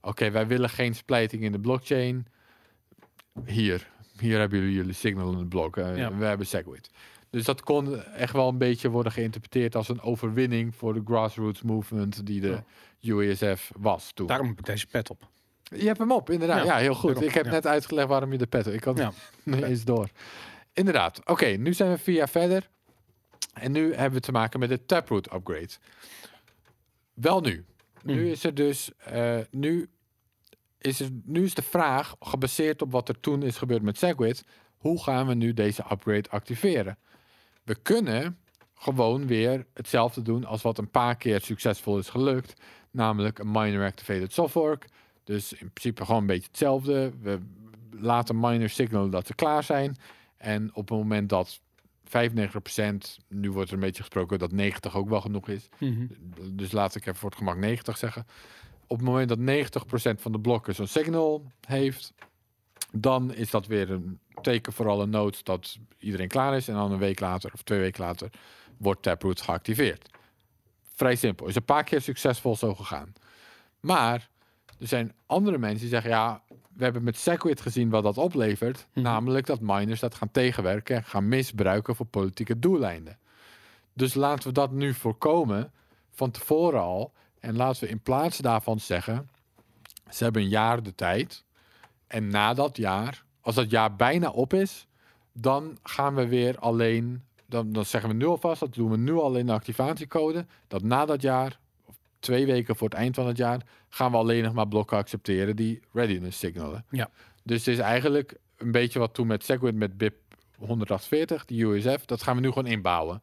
Oké, 0.00 0.30
wij 0.30 0.46
willen 0.46 0.70
geen 0.70 0.94
splijting 0.94 1.42
in 1.42 1.52
de 1.52 1.60
blockchain. 1.60 2.26
Hier, 3.44 3.90
hier 4.18 4.38
hebben 4.38 4.58
jullie 4.58 4.74
jullie 4.74 4.92
signalende 4.92 5.46
blokken. 5.46 5.96
Ja. 5.96 6.16
We 6.16 6.24
hebben 6.24 6.46
Segwit. 6.46 6.90
Dus 7.30 7.44
dat 7.44 7.60
kon 7.60 8.02
echt 8.02 8.32
wel 8.32 8.48
een 8.48 8.58
beetje 8.58 8.88
worden 8.88 9.12
geïnterpreteerd 9.12 9.74
als 9.74 9.88
een 9.88 10.00
overwinning 10.00 10.74
voor 10.74 10.94
de 10.94 11.02
grassroots 11.04 11.62
movement 11.62 12.26
die 12.26 12.40
de 12.40 12.62
UASF 13.00 13.70
was 13.76 14.12
toen. 14.12 14.26
Daarom 14.26 14.54
deze 14.62 14.86
pet 14.86 15.10
op. 15.10 15.28
Je 15.76 15.86
hebt 15.86 15.98
hem 15.98 16.12
op, 16.12 16.30
inderdaad. 16.30 16.58
Ja, 16.58 16.64
Ja, 16.64 16.76
heel 16.76 16.94
goed. 16.94 17.10
daarom, 17.10 17.24
Ik 17.28 17.34
heb 17.34 17.44
ja. 17.44 17.50
net 17.50 17.66
uitgelegd 17.66 18.08
waarom 18.08 18.32
je 18.32 18.38
de 18.38 18.46
pet. 18.46 18.66
Ik 18.66 18.84
had 18.84 18.98
Ja. 18.98 19.12
niet 19.42 19.62
eens 19.62 19.84
door. 19.84 20.08
Inderdaad. 20.72 21.20
Oké, 21.24 21.46
nu 21.46 21.72
zijn 21.74 21.90
we 21.90 21.98
vier 21.98 22.14
jaar 22.14 22.28
verder. 22.28 22.68
En 23.52 23.72
nu 23.72 23.94
hebben 23.94 24.12
we 24.18 24.20
te 24.24 24.32
maken 24.32 24.60
met 24.60 24.68
de 24.68 24.84
Taproot 24.84 25.32
upgrade. 25.32 25.68
Wel 27.14 27.40
nu. 27.40 27.64
Nu 28.02 28.14
Mhm. 28.20 28.24
is 28.30 28.44
er 28.44 28.54
dus... 28.54 28.90
eh, 28.98 29.38
nu, 29.50 29.88
is 30.78 31.00
er, 31.00 31.08
nu 31.24 31.44
is 31.44 31.54
de 31.54 31.62
vraag, 31.62 32.14
gebaseerd 32.20 32.82
op 32.82 32.92
wat 32.92 33.08
er 33.08 33.20
toen 33.20 33.42
is 33.42 33.56
gebeurd 33.56 33.82
met 33.82 33.98
Segwit... 33.98 34.44
hoe 34.76 35.02
gaan 35.02 35.26
we 35.26 35.34
nu 35.34 35.54
deze 35.54 35.84
upgrade 35.92 36.28
activeren? 36.30 36.98
We 37.64 37.74
kunnen 37.74 38.38
gewoon 38.74 39.26
weer 39.26 39.66
hetzelfde 39.74 40.22
doen 40.22 40.44
als 40.44 40.62
wat 40.62 40.78
een 40.78 40.90
paar 40.90 41.16
keer 41.16 41.40
succesvol 41.40 41.98
is 41.98 42.08
gelukt. 42.08 42.60
Namelijk 42.90 43.38
een 43.38 43.50
miner 43.50 43.86
activated 43.86 44.32
softfork. 44.32 44.86
Dus 45.28 45.52
in 45.52 45.70
principe 45.72 46.04
gewoon 46.04 46.20
een 46.20 46.26
beetje 46.26 46.48
hetzelfde. 46.48 47.12
We 47.20 47.38
laten 47.90 48.40
miners 48.40 48.74
signalen 48.74 49.10
dat 49.10 49.26
ze 49.26 49.34
klaar 49.34 49.62
zijn. 49.62 49.96
En 50.36 50.74
op 50.74 50.88
het 50.88 50.98
moment 50.98 51.28
dat 51.28 51.60
95%, 52.04 52.10
nu 53.28 53.50
wordt 53.50 53.68
er 53.68 53.74
een 53.74 53.80
beetje 53.80 54.02
gesproken 54.02 54.38
dat 54.38 54.52
90 54.52 54.96
ook 54.96 55.08
wel 55.08 55.20
genoeg 55.20 55.48
is. 55.48 55.68
Mhm. 55.78 56.06
Dus 56.50 56.72
laat 56.72 56.94
ik 56.94 57.02
even 57.02 57.14
voor 57.14 57.28
het 57.28 57.38
gemak 57.38 57.56
90 57.56 57.96
zeggen. 57.96 58.26
Op 58.86 58.96
het 58.96 59.06
moment 59.06 59.28
dat 59.28 59.38
90% 59.38 60.20
van 60.20 60.32
de 60.32 60.40
blokken 60.40 60.74
zo'n 60.74 60.86
signal 60.86 61.52
heeft, 61.66 62.12
dan 62.92 63.34
is 63.34 63.50
dat 63.50 63.66
weer 63.66 63.90
een 63.90 64.18
teken 64.40 64.72
voor 64.72 64.88
alle 64.88 65.06
nodes 65.06 65.42
dat 65.42 65.78
iedereen 65.98 66.28
klaar 66.28 66.56
is. 66.56 66.68
En 66.68 66.74
dan 66.74 66.92
een 66.92 66.98
week 66.98 67.20
later 67.20 67.50
of 67.54 67.62
twee 67.62 67.80
weken 67.80 68.04
later 68.04 68.30
wordt 68.76 69.02
Taproot 69.02 69.40
geactiveerd. 69.40 70.08
Vrij 70.94 71.16
simpel. 71.16 71.46
Is 71.46 71.54
een 71.54 71.64
paar 71.64 71.84
keer 71.84 72.00
succesvol 72.00 72.56
zo 72.56 72.74
gegaan. 72.74 73.12
Maar 73.80 74.28
er 74.78 74.86
zijn 74.86 75.12
andere 75.26 75.58
mensen 75.58 75.80
die 75.80 75.88
zeggen, 75.88 76.10
ja, 76.10 76.42
we 76.72 76.84
hebben 76.84 77.02
met 77.02 77.16
Segwit 77.16 77.60
gezien 77.60 77.90
wat 77.90 78.02
dat 78.02 78.18
oplevert. 78.18 78.86
Mhm. 78.92 79.04
Namelijk 79.04 79.46
dat 79.46 79.60
miners 79.60 80.00
dat 80.00 80.14
gaan 80.14 80.30
tegenwerken 80.30 80.96
en 80.96 81.04
gaan 81.04 81.28
misbruiken 81.28 81.96
voor 81.96 82.06
politieke 82.06 82.58
doeleinden. 82.58 83.18
Dus 83.92 84.14
laten 84.14 84.48
we 84.48 84.54
dat 84.54 84.72
nu 84.72 84.94
voorkomen 84.94 85.72
van 86.10 86.30
tevoren 86.30 86.80
al. 86.80 87.12
En 87.40 87.56
laten 87.56 87.82
we 87.84 87.88
in 87.88 88.00
plaats 88.00 88.38
daarvan 88.38 88.80
zeggen, 88.80 89.30
ze 90.10 90.24
hebben 90.24 90.42
een 90.42 90.48
jaar 90.48 90.82
de 90.82 90.94
tijd. 90.94 91.44
En 92.06 92.28
na 92.28 92.54
dat 92.54 92.76
jaar, 92.76 93.24
als 93.40 93.54
dat 93.54 93.70
jaar 93.70 93.96
bijna 93.96 94.30
op 94.30 94.52
is, 94.52 94.86
dan 95.32 95.78
gaan 95.82 96.14
we 96.14 96.28
weer 96.28 96.58
alleen, 96.58 97.24
dan, 97.46 97.72
dan 97.72 97.84
zeggen 97.84 98.10
we 98.10 98.16
nu 98.16 98.26
alvast, 98.26 98.60
dat 98.60 98.74
doen 98.74 98.90
we 98.90 98.96
nu 98.96 99.12
al 99.12 99.36
in 99.36 99.46
de 99.46 99.52
activatiecode, 99.52 100.46
dat 100.66 100.82
na 100.82 101.04
dat 101.04 101.22
jaar, 101.22 101.58
twee 102.18 102.46
weken 102.46 102.76
voor 102.76 102.88
het 102.88 102.98
eind 102.98 103.14
van 103.14 103.26
het 103.26 103.36
jaar, 103.36 103.62
gaan 103.88 104.10
we 104.10 104.16
alleen 104.16 104.42
nog 104.42 104.52
maar 104.52 104.68
blokken 104.68 104.96
accepteren 104.96 105.56
die 105.56 105.80
readiness 105.92 106.38
signalen. 106.38 106.84
Ja. 106.90 107.10
Dus 107.42 107.58
het 107.58 107.74
is 107.74 107.78
eigenlijk 107.80 108.34
een 108.56 108.72
beetje 108.72 108.98
wat 108.98 109.14
toen 109.14 109.26
met 109.26 109.44
Segwit 109.44 109.74
met 109.74 109.96
BIP 109.96 110.14
148, 110.58 111.44
die 111.44 111.64
USF, 111.64 112.04
dat 112.04 112.22
gaan 112.22 112.34
we 112.34 112.40
nu 112.40 112.48
gewoon 112.48 112.66
inbouwen. 112.66 113.22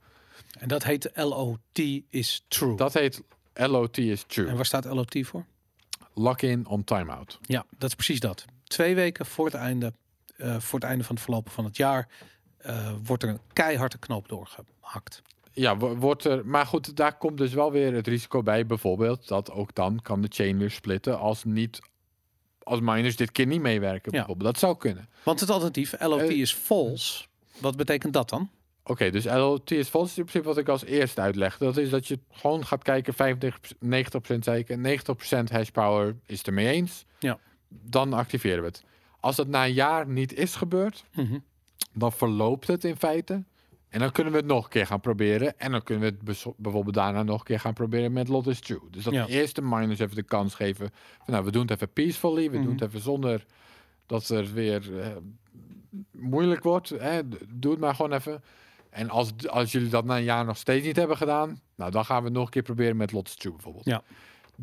En 0.59 0.67
dat 0.67 0.83
heet 0.83 1.11
LOT 1.13 1.59
is 2.09 2.45
true. 2.47 2.75
Dat 2.75 2.93
heet 2.93 3.21
LOT 3.53 3.97
is 3.97 4.23
true. 4.27 4.47
En 4.47 4.55
waar 4.55 4.65
staat 4.65 4.85
LOT 4.85 5.17
voor? 5.21 5.45
Lock-in 6.13 6.67
on 6.67 6.83
timeout. 6.83 7.39
Ja, 7.41 7.65
dat 7.77 7.89
is 7.89 7.95
precies 7.95 8.19
dat. 8.19 8.45
Twee 8.63 8.95
weken 8.95 9.25
voor 9.25 9.45
het 9.45 9.53
einde, 9.53 9.93
eh, 10.37 10.59
voor 10.59 10.79
het 10.79 10.87
einde 10.87 11.03
van 11.03 11.15
het 11.15 11.23
verlopen 11.23 11.51
van 11.51 11.65
het 11.65 11.77
jaar, 11.77 12.07
eh, 12.57 12.93
wordt 13.03 13.23
er 13.23 13.29
een 13.29 13.39
keiharde 13.53 13.97
knoop 13.97 14.27
doorgehakt. 14.27 15.21
Ja, 15.57 15.77
wo- 15.77 15.95
wordt 15.95 16.23
er. 16.25 16.45
Maar 16.47 16.65
goed, 16.65 16.95
daar 16.95 17.17
komt 17.17 17.37
dus 17.37 17.53
wel 17.53 17.71
weer 17.71 17.93
het 17.93 18.07
risico 18.07 18.43
bij, 18.43 18.65
bijvoorbeeld, 18.65 19.27
dat 19.27 19.51
ook 19.51 19.75
dan 19.75 19.99
kan 20.01 20.21
de 20.21 20.27
chain 20.31 20.57
weer 20.57 20.71
splitten 20.71 21.19
als 21.19 21.43
niet. 21.43 21.79
Als 22.63 22.79
miners 22.79 23.15
dit 23.15 23.31
keer 23.31 23.45
niet 23.45 23.61
meewerken, 23.61 24.11
Ja. 24.11 24.17
bijvoorbeeld. 24.17 24.51
Dat 24.51 24.59
zou 24.59 24.77
kunnen. 24.77 25.09
Want 25.23 25.39
het 25.39 25.49
alternatief, 25.49 25.93
LOT 25.99 26.19
Eh, 26.21 26.29
is 26.29 26.53
false, 26.53 27.25
Wat 27.59 27.75
betekent 27.77 28.13
dat 28.13 28.29
dan? 28.29 28.49
Oké, 28.83 29.09
dus 29.09 29.23
LOT 29.25 29.71
is 29.71 29.87
false 29.87 30.11
is 30.11 30.17
in 30.17 30.23
principe 30.23 30.47
wat 30.47 30.57
ik 30.57 30.67
als 30.69 30.83
eerste 30.83 31.21
uitleg. 31.21 31.57
Dat 31.57 31.77
is 31.77 31.89
dat 31.89 32.07
je 32.07 32.19
gewoon 32.31 32.65
gaat 32.65 32.83
kijken, 32.83 33.13
95, 33.13 33.71
90% 33.79 34.43
zei 34.43 34.59
ik, 34.59 34.69
en 34.69 34.81
90% 34.81 35.49
hash 35.51 35.69
power 35.69 36.15
is 36.25 36.37
het 36.37 36.47
ermee 36.47 36.67
eens. 36.67 37.05
Ja. 37.19 37.37
Dan 37.69 38.13
activeren 38.13 38.59
we 38.59 38.65
het. 38.67 38.83
Als 39.19 39.35
dat 39.35 39.47
na 39.47 39.65
een 39.65 39.73
jaar 39.73 40.07
niet 40.07 40.33
is 40.33 40.55
gebeurd, 40.55 41.03
Mhm. 41.15 41.37
dan 41.93 42.11
verloopt 42.11 42.67
het 42.67 42.83
in 42.83 42.95
feite. 42.95 43.43
En 43.95 44.01
dan 44.01 44.11
kunnen 44.11 44.33
we 44.33 44.39
het 44.39 44.47
nog 44.47 44.63
een 44.63 44.69
keer 44.69 44.85
gaan 44.85 44.99
proberen. 44.99 45.59
En 45.59 45.71
dan 45.71 45.83
kunnen 45.83 46.03
we 46.21 46.29
het 46.31 46.55
bijvoorbeeld 46.57 46.95
daarna 46.95 47.23
nog 47.23 47.39
een 47.39 47.45
keer 47.45 47.59
gaan 47.59 47.73
proberen 47.73 48.13
met 48.13 48.27
Lot 48.27 48.47
is 48.47 48.59
True. 48.59 48.79
Dus 48.91 49.03
dat 49.03 49.13
Ja. 49.13 49.25
eerst 49.27 49.55
de 49.55 49.61
miners 49.61 49.99
even 49.99 50.15
de 50.15 50.23
kans 50.23 50.55
geven. 50.55 50.89
Van, 51.23 51.33
nou, 51.33 51.45
we 51.45 51.51
doen 51.51 51.61
het 51.61 51.71
even 51.71 51.93
peacefully. 51.93 52.43
We 52.49 52.51
doen 52.57 52.61
Mhm. 52.61 52.71
het 52.71 52.81
even 52.81 52.99
zonder 52.99 53.45
dat 54.05 54.29
er 54.29 54.53
weer 54.53 54.99
eh, 54.99 55.07
moeilijk 56.11 56.63
wordt. 56.63 56.89
Hè. 56.89 57.21
Doe 57.49 57.71
het 57.71 57.79
maar 57.79 57.95
gewoon 57.95 58.13
even. 58.13 58.43
En 58.89 59.09
als, 59.09 59.33
als 59.47 59.71
jullie 59.71 59.89
dat 59.89 60.05
na 60.05 60.17
een 60.17 60.23
jaar 60.23 60.45
nog 60.45 60.57
steeds 60.57 60.85
niet 60.85 60.95
hebben 60.95 61.17
gedaan, 61.17 61.59
nou, 61.75 61.91
dan 61.91 62.05
gaan 62.05 62.19
we 62.19 62.25
het 62.25 62.33
nog 62.33 62.45
een 62.45 62.51
keer 62.51 62.61
proberen 62.61 62.97
met 62.97 63.11
Lot 63.11 63.27
is 63.27 63.35
True 63.35 63.53
bijvoorbeeld. 63.53 63.85
Ja. 63.85 64.03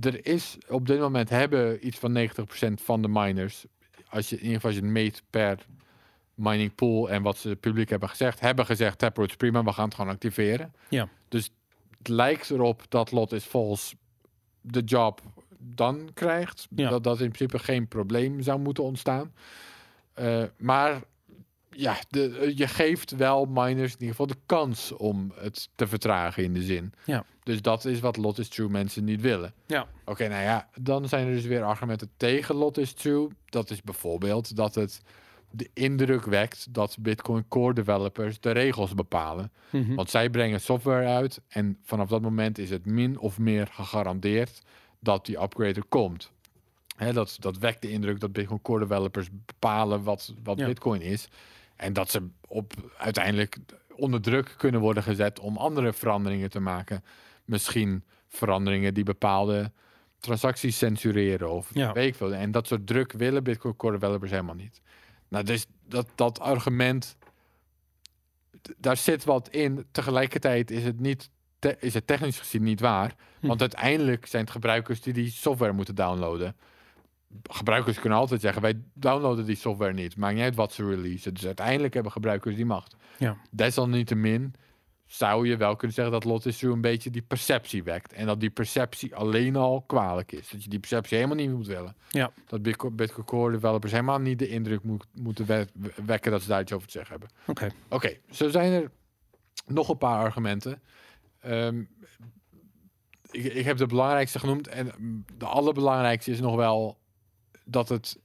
Er 0.01 0.27
is 0.27 0.59
op 0.69 0.87
dit 0.87 0.99
moment 0.99 1.29
hebben 1.29 1.87
iets 1.87 1.99
van 1.99 2.13
90% 2.13 2.81
van 2.83 3.03
de 3.03 3.09
miners, 3.09 3.65
als 4.09 4.29
je 4.29 4.37
in 4.37 4.43
ieder 4.43 4.55
geval 4.55 4.71
als 4.71 4.79
je 4.79 4.85
het 4.85 4.95
meet 4.95 5.23
per 5.31 5.67
mining 6.43 6.75
pool 6.75 7.11
en 7.11 7.23
wat 7.23 7.37
ze 7.37 7.49
het 7.49 7.61
publiek 7.61 7.91
hebben 7.91 8.09
gezegd, 8.09 8.41
hebben 8.41 8.67
gezegd 8.67 8.99
Taproot 8.99 9.29
is 9.29 9.37
prima, 9.37 9.65
we 9.65 9.73
gaan 9.73 9.85
het 9.85 9.95
gewoon 9.95 10.11
activeren. 10.11 10.75
Ja. 10.89 11.09
Dus 11.29 11.51
het 11.99 12.09
lijkt 12.09 12.51
erop 12.51 12.83
dat 12.89 13.11
Lot 13.11 13.33
is 13.33 13.45
False 13.45 13.95
de 14.61 14.81
job 14.81 15.21
dan 15.59 16.11
krijgt. 16.15 16.67
Ja. 16.75 16.91
Dat 16.91 17.05
dat 17.05 17.21
in 17.21 17.31
principe 17.31 17.59
geen 17.59 17.89
probleem 17.89 18.43
zou 18.43 18.59
moeten 18.59 18.85
ontstaan. 18.85 19.33
Eh, 20.15 20.43
maar 20.57 21.01
ja, 21.71 21.97
de, 22.09 22.39
eh, 22.39 22.57
je 22.57 22.69
geeft 22.69 23.11
wel 23.11 23.45
miners 23.45 23.93
in 23.93 24.01
ieder 24.01 24.09
geval 24.09 24.27
de 24.27 24.37
kans 24.47 24.93
om 24.93 25.33
het 25.35 25.69
te 25.75 25.87
vertragen 25.87 26.43
in 26.43 26.55
de 26.55 26.63
zin. 26.63 26.93
Ja. 27.05 27.25
Dus 27.43 27.63
dat 27.63 27.85
is 27.85 28.01
wat 28.01 28.17
Lot 28.17 28.39
is 28.39 28.49
True 28.49 28.69
mensen 28.69 29.05
niet 29.05 29.21
willen. 29.21 29.55
Ja. 29.67 29.87
Oké, 30.05 30.29
nou 30.29 30.43
ja, 30.43 30.69
dan 30.81 31.09
zijn 31.09 31.27
er 31.27 31.35
dus 31.35 31.45
weer 31.45 31.63
argumenten 31.63 32.11
tegen 32.17 32.55
Lot 32.55 32.79
is 32.79 32.93
True. 32.93 33.29
Dat 33.45 33.71
is 33.71 33.83
bijvoorbeeld 33.83 34.57
dat 34.57 34.75
het 34.75 35.01
de 35.53 35.71
indruk 35.75 36.25
wekt 36.25 36.75
dat 36.75 36.97
Bitcoin 37.01 37.49
Core 37.49 37.75
developers 37.75 38.41
de 38.41 38.51
regels 38.51 38.95
bepalen. 38.95 39.53
Mhm. 39.71 39.95
Want 39.95 40.11
zij 40.11 40.31
brengen 40.31 40.61
software 40.61 41.07
uit 41.07 41.41
en 41.49 41.79
vanaf 41.83 42.09
dat 42.09 42.23
moment 42.23 42.59
is 42.59 42.71
het 42.71 42.87
min 42.87 43.19
of 43.19 43.39
meer 43.39 43.67
gegarandeerd 43.67 44.63
dat 45.01 45.27
die 45.27 45.43
upgrade 45.43 45.75
er 45.81 45.87
komt. 45.89 46.33
Hè, 46.97 47.13
dat, 47.13 47.37
dat 47.41 47.59
wekt 47.59 47.83
de 47.83 47.91
indruk 47.91 48.21
dat 48.21 48.33
Bitcoin 48.33 48.63
Core 48.63 48.81
developers 48.87 49.29
bepalen 49.47 50.03
wat, 50.03 50.35
wat 50.43 50.59
Ja. 50.59 50.67
Bitcoin 50.67 51.01
is. 51.01 51.29
En 51.77 51.93
dat 51.93 52.11
ze 52.11 52.29
op, 52.49 52.73
uiteindelijk 52.99 53.57
onder 53.97 54.21
druk 54.21 54.55
kunnen 54.57 54.81
worden 54.81 55.03
gezet 55.03 55.41
om 55.41 55.57
andere 55.57 55.93
veranderingen 55.93 56.51
te 56.51 56.61
maken. 56.61 57.05
Misschien 57.45 58.05
veranderingen 58.29 58.95
die 58.95 59.05
bepaalde 59.05 59.73
transacties 60.19 60.79
censureren 60.79 61.51
of 61.51 61.71
Ja. 61.75 61.93
weet 61.93 62.07
ik 62.09 62.15
veel. 62.15 62.35
En 62.35 62.51
dat 62.51 62.67
soort 62.67 62.87
druk 62.87 63.13
willen 63.13 63.43
Bitcoin 63.45 63.77
Core 63.77 63.99
developers 63.99 64.31
helemaal 64.31 64.55
niet. 64.55 64.81
Nou, 65.33 65.45
dus 65.45 65.67
dat, 65.89 66.07
dat 66.15 66.41
argument, 66.41 67.17
daar 68.77 68.97
zit 68.97 69.25
wat 69.25 69.49
in. 69.49 69.87
Tegelijkertijd 69.91 70.71
is 70.71 70.85
het, 70.85 71.01
niet 71.01 71.31
te- 71.59 71.77
is 71.81 71.95
het 71.95 72.07
technisch 72.07 72.39
gezien 72.39 72.63
niet 72.63 72.81
waar. 72.81 73.15
Hm. 73.41 73.47
Want 73.47 73.61
uiteindelijk 73.61 74.27
zijn 74.27 74.43
het 74.43 74.53
gebruikers 74.53 75.01
die 75.01 75.13
die 75.13 75.31
software 75.31 75.73
moeten 75.73 75.95
downloaden. 75.95 76.57
Gebruikers 77.43 78.01
kunnen 78.01 78.19
altijd 78.19 78.41
zeggen, 78.41 78.63
wij 78.63 78.81
downloaden 78.95 79.45
die 79.45 79.57
software 79.57 79.93
niet. 79.93 80.17
Maakt 80.17 80.35
niet 80.35 80.43
uit 80.43 80.55
wat 80.55 80.73
ze 80.73 80.89
releasen. 80.89 81.35
Dus 81.35 81.47
uiteindelijk 81.47 81.95
hebben 81.95 82.13
gebruikers 82.13 82.57
die 82.57 82.67
macht. 82.67 82.97
Ja. 83.19 83.37
Desalniettemin 83.51 84.55
zou 85.13 85.49
je 85.49 85.57
wel 85.57 85.77
kunnen 85.77 85.97
zeggen 85.97 86.15
dat 86.15 86.25
Lot 86.25 86.47
is 86.47 86.59
True 86.59 86.73
een 86.73 86.81
beetje 86.81 87.11
die 87.11 87.23
perceptie 87.23 87.83
wekt. 87.83 88.13
En 88.13 88.27
dat 88.27 88.41
die 88.41 88.51
perceptie 88.51 89.15
alleen 89.15 89.57
al 89.57 89.83
kwalijk 89.87 90.33
is. 90.33 90.49
Dat 90.49 90.63
je 90.63 90.69
die 90.69 90.79
perceptie 90.79 91.17
helemaal 91.17 91.37
niet 91.37 91.51
moet 91.51 91.67
willen. 91.67 91.97
Ja. 92.11 92.33
Dat 92.47 92.63
Bitcoin, 92.63 93.25
Core 93.25 93.53
developers 93.53 93.93
helemaal 93.93 94.19
niet 94.19 94.39
de 94.39 94.49
indruk 94.49 94.83
moet, 94.83 95.05
moeten 95.15 95.47
we- 95.47 95.67
wekken 96.07 96.31
dat 96.31 96.43
ze 96.43 96.49
daar 96.49 96.61
iets 96.61 96.73
over 96.73 96.87
te 96.87 96.93
zeggen 96.93 97.11
hebben. 97.19 97.31
Oké. 97.47 97.69
Oké, 97.89 98.17
zo 98.31 98.49
zijn 98.49 98.73
er 98.73 98.91
nog 99.67 99.89
een 99.89 99.99
paar 99.99 100.19
argumenten. 100.25 100.83
Ehm, 101.41 101.81
ik, 103.31 103.45
ik 103.45 103.65
heb 103.65 103.77
de 103.77 103.87
belangrijkste 103.87 104.39
genoemd. 104.39 104.69
En 104.69 104.93
mm, 104.99 105.25
de 105.39 105.47
allerbelangrijkste 105.47 106.31
is 106.31 106.41
nog 106.41 106.55
wel 106.57 106.99
dat 107.65 107.89
het 107.89 108.19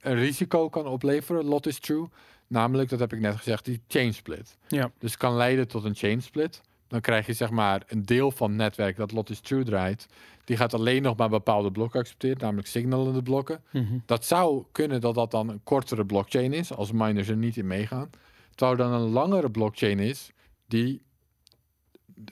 een 0.00 0.14
risico 0.16 0.68
kan 0.68 0.86
opleveren. 0.86 1.44
Lot 1.44 1.66
is 1.66 1.78
true. 1.78 2.08
Namelijk, 2.46 2.88
dat 2.88 2.98
heb 3.00 3.12
ik 3.12 3.20
net 3.20 3.36
gezegd, 3.36 3.64
die 3.64 3.82
chain 3.88 4.14
split. 4.14 4.56
Ja. 4.68 4.90
Dus 4.98 5.16
kan 5.16 5.34
leiden 5.36 5.68
tot 5.68 5.84
een 5.84 5.94
chain 5.94 6.22
split. 6.22 6.60
Dan 6.88 7.00
krijg 7.00 7.26
je 7.26 7.32
zeg 7.32 7.50
maar 7.50 7.82
een 7.86 8.02
deel 8.02 8.30
van 8.30 8.48
het 8.48 8.56
netwerk 8.58 8.96
dat 8.96 9.12
Lot 9.12 9.30
is 9.30 9.40
true 9.40 9.64
draait. 9.64 10.06
Die 10.44 10.56
gaat 10.56 10.74
alleen 10.74 11.02
nog 11.02 11.16
maar 11.16 11.28
bepaalde 11.28 11.70
blokken 11.72 12.00
accepteren, 12.00 12.38
namelijk 12.40 12.66
signalende 12.68 13.22
blokken. 13.22 13.60
Mhm. 13.72 13.98
Dat 14.06 14.24
zou 14.24 14.64
kunnen 14.72 15.00
dat 15.00 15.14
dat 15.14 15.30
dan 15.30 15.48
een 15.48 15.60
kortere 15.64 16.06
blockchain 16.06 16.52
is, 16.52 16.72
als 16.72 16.92
miners 16.92 17.28
er 17.28 17.36
niet 17.36 17.56
in 17.56 17.66
meegaan. 17.66 18.10
Terwijl 18.54 18.78
er 18.78 18.84
dan 18.90 19.00
een 19.00 19.08
langere 19.10 19.50
blockchain 19.50 19.98
is, 19.98 20.30
die, 20.66 21.02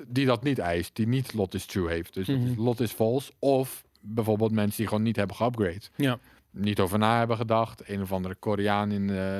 die 0.08 0.26
dat 0.26 0.42
niet 0.42 0.58
eist, 0.58 0.96
die 0.96 1.06
niet 1.06 1.32
lot 1.34 1.54
is 1.54 1.66
true 1.66 1.88
heeft. 1.90 2.14
Dus 2.14 2.26
dat 2.26 2.36
is 2.36 2.50
Mhm. 2.50 2.60
lot 2.62 2.80
is 2.80 2.92
false. 2.92 3.32
Of 3.38 3.84
bijvoorbeeld 4.00 4.52
mensen 4.52 4.76
die 4.76 4.86
gewoon 4.86 5.02
niet 5.02 5.16
hebben 5.16 5.36
geupgrade. 5.36 5.80
Ja. 5.96 6.18
Niet 6.50 6.80
over 6.80 6.98
na 6.98 7.18
hebben 7.18 7.36
gedacht. 7.36 7.88
Een 7.88 8.02
of 8.02 8.12
andere 8.12 8.34
Koreaan 8.34 8.90
in, 8.90 9.10
eh, 9.10 9.38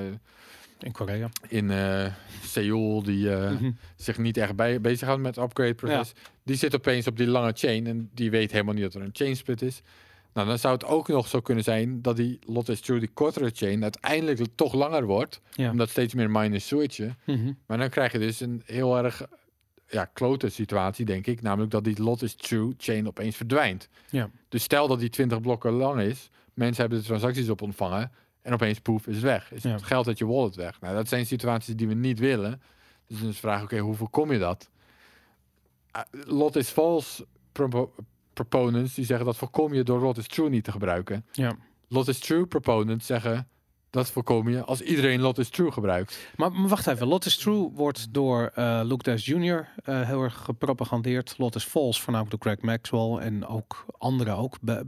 In 0.83 0.93
Korea. 0.93 1.29
in 1.49 1.71
eh, 1.71 2.07
Seoul, 2.45 3.03
die 3.03 3.33
eh, 3.35 3.51
Mhm. 3.51 3.71
zich 3.97 4.19
niet 4.19 4.37
echt 4.37 4.57
bij, 4.57 4.81
bezighoudt 4.81 5.23
met 5.23 5.35
het 5.37 5.45
upgrade 5.45 5.75
proces. 5.75 6.13
Die 6.45 6.57
zit 6.57 6.75
opeens 6.75 7.07
op 7.07 7.17
die 7.17 7.27
lange 7.27 7.53
chain 7.55 7.87
en 7.87 8.11
die 8.15 8.31
weet 8.31 8.53
helemaal 8.53 8.75
niet 8.75 8.83
dat 8.83 8.95
er 8.95 9.01
een 9.03 9.11
chain 9.13 9.37
split 9.37 9.63
is. 9.63 9.83
Nou, 10.35 10.47
dan 10.49 10.59
zou 10.59 10.75
het 10.75 10.85
ook 10.85 11.09
nog 11.09 11.29
zo 11.29 11.41
kunnen 11.41 11.65
zijn 11.65 12.03
dat 12.03 12.17
die 12.17 12.39
lot 12.47 12.69
is 12.69 12.81
true, 12.81 12.99
die 12.99 13.11
kortere 13.15 13.51
chain, 13.55 13.83
uiteindelijk 13.83 14.41
toch 14.55 14.73
langer 14.75 15.05
wordt. 15.05 15.41
Ja. 15.55 15.71
Omdat 15.71 15.91
steeds 15.91 16.15
meer 16.15 16.31
miners 16.31 16.67
switchen. 16.67 17.17
Mhm. 17.27 17.53
Maar 17.67 17.79
dan 17.79 17.89
krijg 17.89 18.13
je 18.13 18.19
dus 18.19 18.41
een 18.41 18.63
heel 18.67 18.97
erg 18.97 19.23
ja, 19.89 20.05
klote 20.05 20.49
situatie, 20.49 21.05
denk 21.05 21.27
ik. 21.27 21.43
Namelijk 21.43 21.71
dat 21.71 21.85
die 21.85 22.03
lot 22.03 22.23
is 22.23 22.35
true 22.35 22.75
chain 22.79 23.07
opeens 23.07 23.37
verdwijnt. 23.37 23.89
Ja. 24.11 24.31
Dus 24.49 24.63
stel 24.63 24.89
dat 24.89 25.01
die 25.01 25.09
20 25.09 25.41
blokken 25.41 25.73
lang 25.73 26.01
is. 26.01 26.31
Mensen 26.55 26.81
hebben 26.81 26.99
de 27.01 27.05
transacties 27.07 27.49
op 27.49 27.63
ontvangen. 27.63 28.11
En 28.43 28.53
opeens 28.53 28.79
poef 28.79 29.07
is 29.07 29.15
het 29.15 29.25
weg. 29.25 29.53
Is 29.53 29.63
Ja. 29.63 29.71
het 29.71 29.83
geld 29.83 30.07
uit 30.07 30.19
je 30.19 30.27
wallet 30.27 30.55
weg. 30.55 30.81
Nou, 30.81 30.95
dat 30.95 31.09
zijn 31.09 31.27
situaties 31.27 31.77
die 31.77 31.89
we 31.89 31.95
niet 31.95 32.19
willen. 32.19 32.63
Dus 33.07 33.19
dan 33.19 33.29
is 33.29 33.35
de 33.35 33.41
vraag, 33.41 33.63
oké, 33.63 33.79
hoe 33.79 33.95
voorkom 33.95 34.33
je 34.33 34.39
dat? 34.39 34.71
Ah, 35.91 36.03
lot 36.11 36.57
is 36.57 36.69
false 36.69 37.27
propo- 37.53 37.95
proponents 38.33 38.95
die 38.95 39.05
zeggen 39.05 39.27
dat 39.27 39.37
voorkom 39.37 39.75
je 39.75 39.83
door 39.83 40.01
lot 40.01 40.17
is 40.17 40.27
true 40.29 40.49
niet 40.49 40.65
te 40.65 40.73
gebruiken. 40.73 41.25
Ja. 41.33 41.57
Lot 41.89 42.09
is 42.09 42.19
true 42.19 42.47
proponents 42.47 43.07
zeggen 43.07 43.49
dat 43.93 44.11
voorkom 44.11 44.49
je 44.49 44.65
als 44.65 44.81
iedereen 44.81 45.21
lot 45.21 45.39
is 45.39 45.49
true 45.49 45.73
gebruikt. 45.73 46.19
Maar, 46.37 46.53
maar 46.53 46.69
wacht 46.69 46.87
even. 46.87 47.07
Lot 47.07 47.25
is 47.25 47.37
True 47.37 47.71
wordt 47.75 48.15
door 48.15 48.51
eh 48.55 48.81
Luke 48.85 49.03
Dash 49.03 49.27
Jr. 49.27 49.69
eh, 49.85 50.01
heel 50.01 50.23
erg 50.23 50.35
gepropagandeerd. 50.45 51.35
Lot 51.39 51.55
is 51.55 51.65
False, 51.65 52.01
voornamelijk 52.03 52.43
door 52.43 52.53
Greg 52.55 52.65
Maxwell. 52.65 53.27
En 53.27 53.47
ook 53.47 53.87
anderen 53.99 54.37
ook. 54.37 54.57
Be 54.61 54.85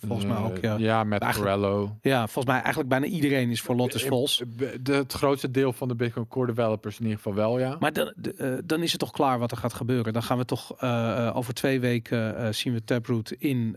volgens 0.00 0.24
mij 0.28 0.36
ook. 0.36 0.56
Eh, 0.56 0.62
Ja. 0.62 0.76
ja, 0.78 1.04
met 1.04 1.22
Eigenlijk- 1.22 1.54
Corello. 1.54 1.96
ja, 2.02 2.18
volgens 2.24 2.44
mij 2.44 2.56
eigenlijk 2.58 2.88
bijna 2.88 3.06
iedereen 3.06 3.50
is 3.50 3.60
voor 3.60 3.74
Lot 3.76 3.94
is 3.94 4.02
False. 4.02 4.44
De, 4.82 4.92
het 4.92 5.12
grootste 5.12 5.50
deel 5.50 5.72
van 5.72 5.88
de 5.88 5.94
Bitcoin 5.94 6.28
Core 6.28 6.46
developers 6.46 6.96
in 6.98 7.02
ieder 7.02 7.16
geval 7.16 7.34
wel, 7.34 7.58
ja. 7.58 7.76
Maar 7.80 7.92
dan, 7.92 8.12
de- 8.16 8.62
dan 8.66 8.82
is 8.82 8.90
het 8.90 9.00
toch 9.00 9.10
klaar 9.10 9.38
wat 9.38 9.50
er 9.50 9.56
gaat 9.56 9.74
gebeuren. 9.74 10.12
Dan 10.12 10.22
gaan 10.22 10.38
we 10.38 10.44
toch 10.44 10.82
over 11.34 11.54
twee 11.54 11.80
weken 11.80 12.54
zien 12.54 12.72
we 12.72 12.84
Taproot 12.84 13.30
in, 13.30 13.76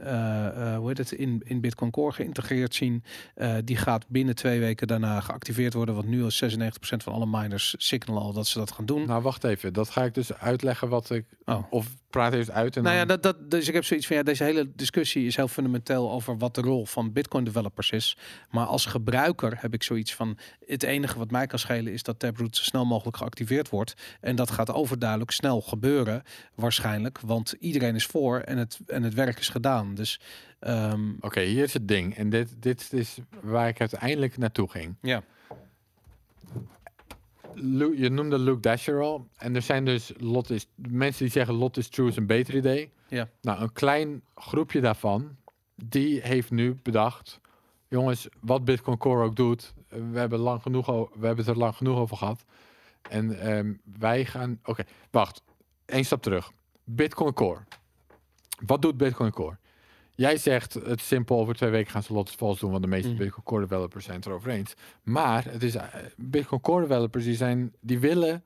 hoe 0.78 0.88
heet 0.88 0.98
het, 0.98 1.12
in, 1.12 1.42
in 1.46 1.62
Bitcoin 1.62 1.92
Core 1.92 2.12
geïntegreerd 2.12 2.76
zien. 2.76 3.04
Die 3.64 3.78
gaat 3.78 4.06
binnen 4.08 4.36
twee 4.36 4.52
weken 4.60 4.88
daarna 4.88 5.20
geactiveerd 5.20 5.74
worden. 5.74 5.96
Want 5.96 6.08
nu 6.08 6.26
is 6.26 6.44
96% 6.44 6.48
van 6.78 7.14
alle 7.14 7.26
miners 7.26 7.76
signalen 7.78 8.22
al 8.22 8.34
dat 8.34 8.48
ze 8.48 8.58
dat 8.58 8.72
gaan 8.72 8.86
doen. 8.86 9.08
Nou, 9.08 9.22
wacht 9.22 9.44
even. 9.44 9.74
Dat 9.74 9.90
ga 9.90 10.04
ik 10.04 10.14
dus 10.14 10.34
uitleggen 10.34 10.90
wat 10.90 11.10
ik... 11.10 11.26
Oh. 11.46 11.64
Of 11.70 11.88
praat 12.10 12.34
eerst 12.34 12.52
uit 12.52 12.76
en 12.76 12.84
Nou 12.84 12.96
ja, 12.96 13.06
dat, 13.06 13.24
dat, 13.24 13.52
dus 13.52 13.68
ik 13.68 13.74
heb 13.74 13.86
zoiets 13.86 14.08
van 14.08 14.16
ja, 14.16 14.24
deze 14.24 14.44
hele 14.44 14.72
discussie 14.76 15.26
is 15.26 15.36
heel 15.36 15.48
fundamenteel 15.48 16.12
over 16.12 16.38
wat 16.38 16.56
de 16.56 16.62
rol 16.62 16.86
van 16.86 17.14
Bitcoin 17.14 17.44
developers 17.44 17.92
is. 17.92 18.18
Maar 18.50 18.66
als 18.66 18.86
gebruiker 18.86 19.58
heb 19.60 19.74
ik 19.74 19.84
zoiets 19.84 20.16
van 20.16 20.38
het 20.66 20.84
enige 20.84 21.18
wat 21.18 21.32
mij 21.32 21.48
kan 21.48 21.60
schelen 21.60 21.94
is 21.94 22.04
dat 22.04 22.20
Taproot 22.20 22.56
zo 22.56 22.64
snel 22.64 22.86
mogelijk 22.86 23.18
geactiveerd 23.18 23.70
wordt. 23.70 23.94
En 24.22 24.36
dat 24.36 24.52
gaat 24.52 24.72
overduidelijk 24.74 25.32
snel 25.32 25.62
gebeuren, 25.62 26.24
waarschijnlijk, 26.56 27.20
want 27.20 27.56
iedereen 27.60 27.96
is 27.96 28.06
voor 28.06 28.40
en 28.40 28.58
het, 28.58 28.80
en 28.88 29.04
het 29.04 29.14
werk 29.14 29.40
is 29.40 29.50
gedaan. 29.50 29.96
Dus 29.96 30.20
ehm, 30.64 31.12
Oké, 31.20 31.42
hier 31.42 31.64
is 31.64 31.74
het 31.74 31.88
ding. 31.88 32.16
En 32.16 32.30
dit, 32.30 32.56
dit 32.60 32.94
is 32.94 33.18
waar 33.42 33.68
ik 33.68 33.80
uiteindelijk 33.80 34.38
naartoe 34.38 34.70
ging. 34.70 34.96
ja, 35.02 35.24
je 37.96 38.10
noemde 38.10 38.40
Luke 38.40 38.60
Dasher 38.60 39.02
al. 39.02 39.28
En 39.38 39.56
er 39.56 39.62
zijn 39.62 39.86
dus 39.86 40.12
lot 40.18 40.50
is, 40.50 40.68
mensen 40.76 41.24
die 41.24 41.34
zeggen 41.34 41.54
lot 41.54 41.78
is 41.78 41.90
true 41.90 42.08
is 42.08 42.16
een 42.16 42.28
beter 42.28 42.56
idee. 42.56 42.92
Ja. 43.08 43.30
Nou, 43.42 43.62
een 43.62 43.74
klein 43.74 44.22
groepje 44.36 44.82
daarvan, 44.82 45.36
die 45.76 46.22
heeft 46.22 46.52
nu 46.52 46.80
bedacht... 46.84 47.42
Jongens, 47.88 48.28
wat 48.42 48.66
Bitcoin 48.66 48.98
Core 48.98 49.24
ook 49.24 49.36
doet, 49.36 49.74
we 49.88 50.20
hebben, 50.20 50.40
lang 50.40 50.62
genoeg 50.62 50.86
we 50.86 51.26
hebben 51.26 51.38
het 51.38 51.48
er 51.48 51.58
lang 51.58 51.76
genoeg 51.76 51.98
over 51.98 52.18
gehad. 52.18 52.44
En 53.10 53.40
ehm, 53.40 53.74
wij 54.00 54.26
gaan... 54.26 54.60
Oké, 54.64 54.84
wacht. 55.12 55.44
Eén 55.86 56.06
stap 56.06 56.22
terug. 56.22 56.52
Bitcoin 56.84 57.34
Core. 57.34 57.60
Wat 58.66 58.82
doet 58.82 58.98
Bitcoin 58.98 59.32
Core? 59.32 59.58
Jij 60.16 60.38
zegt 60.38 60.74
het 60.74 61.00
is 61.00 61.08
simpel, 61.08 61.40
over 61.40 61.56
twee 61.56 61.70
weken 61.70 61.92
gaan 61.92 62.04
ze 62.04 62.14
Lotus 62.14 62.36
Falls 62.36 62.60
doen, 62.60 62.72
want 62.72 62.84
de 62.84 62.90
meeste 62.90 63.08
Mhm. 63.10 63.18
Bitcoin 63.18 63.44
Core 63.46 63.62
developers 63.62 64.06
zijn 64.06 64.18
het 64.18 64.26
erover 64.26 64.50
eens. 64.52 64.74
Maar 65.04 65.46
het 65.46 65.64
is, 65.64 65.76
eh, 65.76 65.84
Bitcoin 66.18 66.62
Core 66.62 66.82
developers 66.88 67.24
die, 67.24 67.36
zijn, 67.36 67.74
die 67.82 68.00
willen 68.00 68.44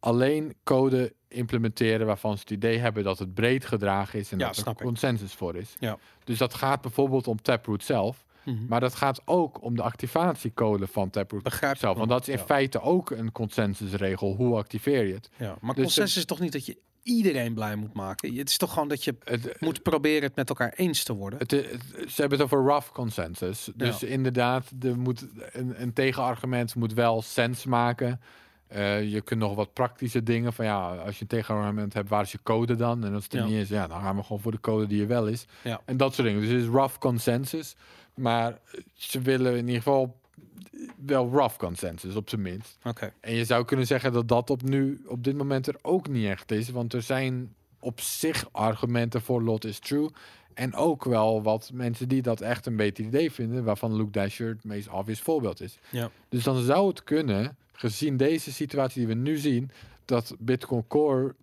alleen 0.00 0.54
code 0.64 1.12
implementeren 1.28 2.06
waarvan 2.06 2.32
ze 2.34 2.40
het 2.40 2.50
idee 2.50 2.78
hebben 2.78 3.04
dat 3.04 3.18
het 3.18 3.34
breed 3.34 3.64
gedragen 3.66 4.18
is 4.18 4.32
en 4.32 4.38
Ja, 4.38 4.46
dat 4.46 4.56
er 4.56 4.68
ik. 4.70 4.76
consensus 4.76 5.32
voor 5.34 5.56
is. 5.56 5.74
Ja. 5.78 5.98
Dus 6.24 6.38
dat 6.38 6.54
gaat 6.54 6.80
bijvoorbeeld 6.80 7.26
om 7.28 7.42
Taproot 7.42 7.82
zelf, 7.84 8.24
Mhm. 8.44 8.66
maar 8.68 8.80
dat 8.80 8.94
gaat 8.94 9.20
ook 9.24 9.62
om 9.62 9.76
de 9.76 9.82
activatiecode 9.82 10.86
van 10.86 11.10
Taproot 11.10 11.42
Begrijp 11.42 11.76
zelf. 11.76 11.96
Want 11.96 12.08
dat 12.08 12.20
is 12.22 12.28
in 12.28 12.38
ja. 12.38 12.44
feite 12.44 12.80
ook 12.80 13.10
een 13.10 13.32
consensusregel. 13.32 14.34
Hoe 14.34 14.56
activeer 14.56 15.04
je 15.06 15.14
het? 15.14 15.30
Ja, 15.36 15.56
maar 15.60 15.74
Dus 15.74 15.84
consensus 15.84 16.16
is 16.16 16.24
toch 16.24 16.40
niet 16.40 16.52
dat 16.52 16.66
je 16.66 16.78
iedereen 17.04 17.54
blij 17.54 17.76
moet 17.76 17.92
maken? 17.92 18.34
Het 18.36 18.48
is 18.48 18.56
toch 18.56 18.72
gewoon 18.72 18.88
dat 18.88 19.04
je 19.04 19.14
het 19.24 19.60
moet 19.60 19.82
proberen 19.82 20.22
het 20.22 20.36
met 20.36 20.48
elkaar 20.48 20.72
eens 20.76 21.02
te 21.04 21.12
worden? 21.14 21.38
Het, 21.38 21.50
het- 21.50 21.82
ze 22.12 22.20
hebben 22.20 22.38
het 22.38 22.52
over 22.52 22.64
rough 22.70 22.92
consensus. 22.92 23.68
Dus 23.74 24.02
inderdaad, 24.02 24.70
er 24.82 24.98
moet 24.98 25.26
een, 25.52 25.82
een 25.82 25.92
tegenargument 25.92 26.74
moet 26.74 26.92
wel 26.94 27.22
sens 27.22 27.64
maken. 27.64 28.20
Eh, 28.66 29.10
je 29.12 29.20
kunt 29.20 29.40
nog 29.40 29.54
wat 29.54 29.72
praktische 29.72 30.22
dingen 30.22 30.52
van 30.52 30.64
ja, 30.64 30.94
als 30.96 31.14
je 31.14 31.22
een 31.22 31.26
tegenargument 31.28 31.92
hebt, 31.94 32.08
waar 32.08 32.22
is 32.22 32.32
je 32.32 32.38
code 32.42 32.74
dan? 32.76 33.04
En 33.04 33.14
als 33.14 33.24
het 33.24 33.32
er 33.32 33.38
Ja. 33.38 33.44
niet 33.46 33.54
is, 33.56 33.68
ja, 33.68 33.86
dan 33.86 34.00
gaan 34.00 34.16
we 34.16 34.22
gewoon 34.22 34.40
voor 34.40 34.52
de 34.52 34.60
code 34.60 34.86
die 34.86 35.00
er 35.02 35.08
wel 35.08 35.26
is. 35.26 35.46
Ja. 35.62 35.80
En 35.84 35.96
dat 35.96 36.14
soort 36.14 36.26
dingen. 36.26 36.42
Dus 36.42 36.50
het 36.50 36.60
is 36.62 36.68
rough 36.68 36.98
consensus. 36.98 37.76
Maar 38.14 38.58
ze 38.92 39.20
willen 39.20 39.52
in 39.52 39.66
ieder 39.66 39.82
geval 39.82 40.20
wel 40.96 41.30
rough 41.30 41.56
consensus, 41.56 42.14
op 42.14 42.28
zijn 42.28 42.42
minst. 42.42 42.78
Oké. 42.84 43.12
En 43.20 43.34
je 43.34 43.44
zou 43.44 43.64
kunnen 43.64 43.86
zeggen 43.86 44.12
dat 44.12 44.28
dat 44.28 44.50
op 44.50 44.62
nu, 44.62 45.00
op 45.06 45.24
dit 45.24 45.36
moment 45.36 45.66
er 45.66 45.76
ook 45.82 46.08
niet 46.08 46.26
echt 46.26 46.50
is. 46.50 46.70
Want 46.70 46.92
er 46.92 47.02
zijn 47.02 47.54
op 47.78 48.00
zich 48.00 48.48
argumenten 48.52 49.22
voor 49.22 49.42
lot 49.42 49.64
is 49.64 49.78
true. 49.78 50.10
En 50.54 50.74
ook 50.74 51.04
wel 51.04 51.42
wat 51.42 51.70
mensen 51.72 52.08
die 52.08 52.22
dat 52.22 52.40
echt 52.40 52.66
een 52.66 52.76
beter 52.76 53.04
idee 53.04 53.32
vinden. 53.32 53.64
Waarvan 53.64 53.96
Luke 53.96 54.10
Dasher 54.10 54.48
het 54.48 54.64
meest 54.64 54.88
obvious 54.88 55.20
voorbeeld 55.20 55.60
is. 55.60 55.78
Ja. 55.90 56.10
Dus 56.28 56.44
dan 56.44 56.62
zou 56.62 56.88
het 56.88 57.04
kunnen, 57.04 57.56
gezien 57.72 58.16
deze 58.16 58.52
situatie 58.52 59.06
die 59.06 59.14
we 59.14 59.20
nu 59.20 59.36
zien. 59.36 59.70
Dat 60.04 60.36
Bitcoin 60.38 60.86
Core 60.86 61.34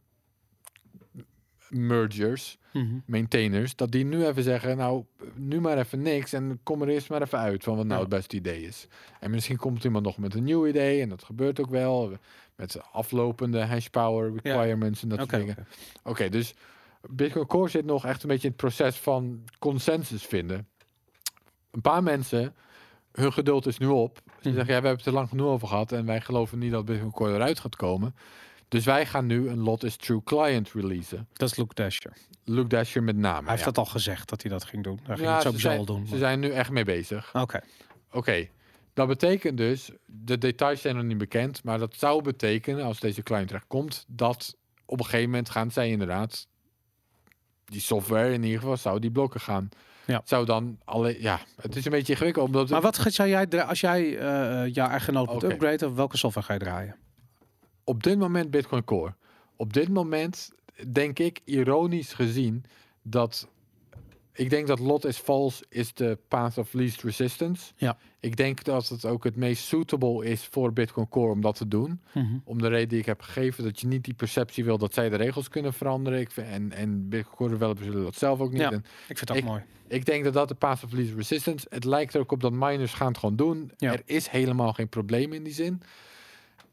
mergers, 1.72 2.58
Mhm. 2.74 2.96
maintainers, 3.06 3.76
dat 3.76 3.92
die 3.92 4.06
nu 4.06 4.26
even 4.26 4.44
zeggen, 4.44 4.78
nou, 4.78 5.04
nu 5.36 5.62
maar 5.62 5.78
even 5.78 6.02
niks 6.02 6.34
en 6.34 6.60
kom 6.64 6.82
er 6.82 6.88
eerst 6.88 7.10
maar 7.10 7.22
even 7.22 7.38
uit 7.40 7.64
van 7.64 7.76
wat 7.76 7.86
nou 7.86 7.96
Ja. 7.96 8.06
het 8.06 8.16
beste 8.16 8.36
idee 8.36 8.62
is. 8.64 8.88
En 9.20 9.32
misschien 9.32 9.58
komt 9.58 9.84
iemand 9.84 10.06
nog 10.06 10.18
met 10.18 10.34
een 10.36 10.44
nieuw 10.44 10.68
idee 10.68 11.02
en 11.02 11.10
dat 11.10 11.24
gebeurt 11.24 11.60
ook 11.60 11.70
wel, 11.70 12.12
met 12.56 12.82
aflopende 12.92 13.66
hash 13.66 13.88
power 13.88 14.32
requirements 14.34 15.04
en 15.04 15.10
dat 15.10 15.18
soort 15.20 15.30
dingen. 15.32 15.56
oké. 15.60 16.10
Oké, 16.10 16.30
dus 16.30 16.54
Bitcoin 17.10 17.46
Core 17.46 17.70
zit 17.70 17.86
nog 17.86 18.06
echt 18.06 18.24
een 18.24 18.30
beetje 18.30 18.48
in 18.48 18.54
het 18.54 18.62
proces 18.62 18.96
van 18.96 19.44
consensus 19.60 20.26
vinden. 20.26 20.68
Een 21.72 21.82
paar 21.82 22.04
mensen, 22.04 22.56
hun 23.12 23.34
geduld 23.34 23.66
is 23.66 23.78
nu 23.78 23.88
op. 23.88 24.22
Ze 24.26 24.32
Mhm. 24.48 24.56
zeggen, 24.56 24.74
ja, 24.74 24.82
we 24.82 24.88
hebben 24.88 24.98
het 24.98 25.06
er 25.06 25.14
lang 25.14 25.30
genoeg 25.30 25.48
over 25.48 25.68
gehad 25.68 25.92
en 25.92 26.06
wij 26.06 26.22
geloven 26.22 26.60
niet 26.60 26.72
dat 26.72 26.86
Bitcoin 26.86 27.12
Core 27.12 27.34
eruit 27.34 27.60
gaat 27.60 27.76
komen. 27.76 28.16
Dus 28.72 28.86
wij 28.86 29.06
gaan 29.06 29.26
nu 29.26 29.50
een 29.50 29.60
Lot 29.60 29.84
is 29.84 29.96
True 29.96 30.24
client 30.24 30.72
releasen. 30.72 31.28
Dat 31.34 31.50
is 31.52 31.56
Luke 31.58 31.74
Dasher. 31.74 32.14
Luke 32.44 32.68
Dasher 32.68 33.04
met 33.04 33.16
name. 33.16 33.42
Hij 33.42 33.50
heeft 33.50 33.60
ja. 33.60 33.66
dat 33.72 33.78
al 33.78 33.86
gezegd 33.86 34.30
dat 34.30 34.42
hij 34.42 34.52
dat 34.52 34.64
ging 34.64 34.84
doen. 34.84 35.00
Hij 35.04 35.16
ging 35.16 35.28
Ja, 35.28 35.34
het 35.34 35.42
ze 35.42 35.48
sowieso 35.48 35.68
zijn, 35.68 35.80
al 35.80 35.86
doen. 35.86 36.08
ze 36.08 36.18
zijn 36.18 36.40
nu 36.40 36.50
echt 36.50 36.70
mee 36.70 36.84
bezig. 36.84 37.36
Oké. 37.36 37.60
Oké, 38.12 38.48
dat 38.94 39.08
betekent 39.08 39.58
dus, 39.58 39.92
de 40.06 40.38
details 40.38 40.82
zijn 40.82 40.96
nog 40.96 41.04
niet 41.06 41.18
bekend, 41.18 41.64
maar 41.64 41.80
dat 41.80 41.96
zou 41.96 42.22
betekenen, 42.22 42.86
als 42.86 43.00
deze 43.00 43.24
client 43.24 43.48
terecht 43.48 43.68
komt, 43.68 44.06
dat 44.08 44.56
op 44.86 45.00
een 45.00 45.06
gegeven 45.06 45.30
moment 45.30 45.50
gaan 45.50 45.72
zij 45.72 45.90
inderdaad, 45.90 46.48
die 47.66 47.82
software 47.82 48.34
in 48.34 48.44
ieder 48.44 48.60
geval, 48.60 48.78
zou 48.78 49.00
die 49.00 49.12
blokken 49.12 49.40
gaan. 49.42 49.70
Ja. 50.06 50.22
Zou 50.26 50.46
dan 50.46 50.78
alle, 50.86 51.22
ja, 51.22 51.40
het 51.62 51.76
is 51.76 51.86
een 51.86 51.92
beetje 51.92 52.14
ingewikkeld, 52.14 52.46
omdat 52.46 52.70
Maar 52.70 52.82
wat 52.82 52.98
ga- 52.98 53.10
zou 53.10 53.30
jij 53.30 53.66
als 53.66 53.80
jij 53.82 54.18
eh 54.18 54.74
jouw 54.74 54.88
eigen 54.90 55.14
node 55.14 55.34
moet 55.34 55.44
Oké. 55.44 55.54
upgraden, 55.54 55.96
welke 55.96 56.18
software 56.18 56.46
ga 56.48 56.54
je 56.54 56.60
draaien? 56.60 56.96
Op 57.84 58.04
dit 58.04 58.18
moment 58.20 58.52
Bitcoin 58.52 58.84
Core. 58.84 59.14
Op 59.56 59.74
dit 59.74 59.90
moment 59.90 60.52
denk 60.92 61.20
ik, 61.20 61.40
ironisch 61.46 62.14
gezien, 62.14 62.64
dat 63.02 63.48
ik 64.34 64.50
denk 64.50 64.68
dat 64.68 64.80
lot 64.80 65.06
is 65.06 65.18
false 65.18 65.66
is 65.70 65.94
de 65.94 66.18
path 66.28 66.58
of 66.58 66.74
least 66.74 67.04
resistance. 67.04 67.72
Ja. 67.76 67.98
Ik 68.20 68.36
denk 68.38 68.64
dat 68.64 68.88
het 68.90 69.06
ook 69.06 69.24
het 69.24 69.36
meest 69.36 69.64
suitable 69.64 70.26
is 70.26 70.46
voor 70.46 70.74
Bitcoin 70.74 71.10
Core 71.10 71.32
om 71.32 71.42
dat 71.42 71.56
te 71.56 71.68
doen. 71.68 72.02
Om 72.44 72.62
de 72.62 72.68
reden 72.68 72.90
die 72.90 73.00
ik 73.00 73.06
heb 73.06 73.22
gegeven, 73.22 73.64
dat 73.64 73.80
je 73.80 73.88
niet 73.88 74.04
die 74.04 74.14
perceptie 74.14 74.64
wil 74.64 74.78
dat 74.78 74.94
zij 74.94 75.10
de 75.10 75.16
regels 75.16 75.48
kunnen 75.50 75.74
veranderen. 75.74 76.20
Ik 76.20 76.32
vind, 76.32 76.48
en, 76.48 76.72
en 76.72 77.10
Bitcoin 77.10 77.36
Core 77.36 77.50
developers 77.50 77.86
zullen 77.88 78.04
dat 78.04 78.16
zelf 78.16 78.40
ook 78.40 78.52
niet. 78.52 78.62
Ja. 78.62 78.72
En 78.72 78.86
Ik 79.08 79.18
vind 79.18 79.32
ook 79.32 79.38
Ik- 79.38 79.44
mooi. 79.44 79.62
ik 79.88 80.06
denk 80.06 80.24
dat 80.24 80.34
dat 80.34 80.48
de 80.48 80.56
path 80.56 80.84
of 80.84 80.92
least 80.92 81.14
resistance. 81.16 81.66
Het 81.70 81.84
lijkt 81.84 82.14
er 82.14 82.20
ook 82.20 82.32
op 82.32 82.42
dat 82.42 82.52
miners 82.54 82.94
gaan 82.94 83.08
het 83.08 83.18
gewoon 83.18 83.36
doen. 83.36 83.72
Ja. 83.78 83.92
Er 83.92 84.02
is 84.06 84.28
helemaal 84.28 84.74
geen 84.74 84.90
probleem 84.90 85.34
in 85.34 85.44
die 85.44 85.54
zin. 85.54 85.82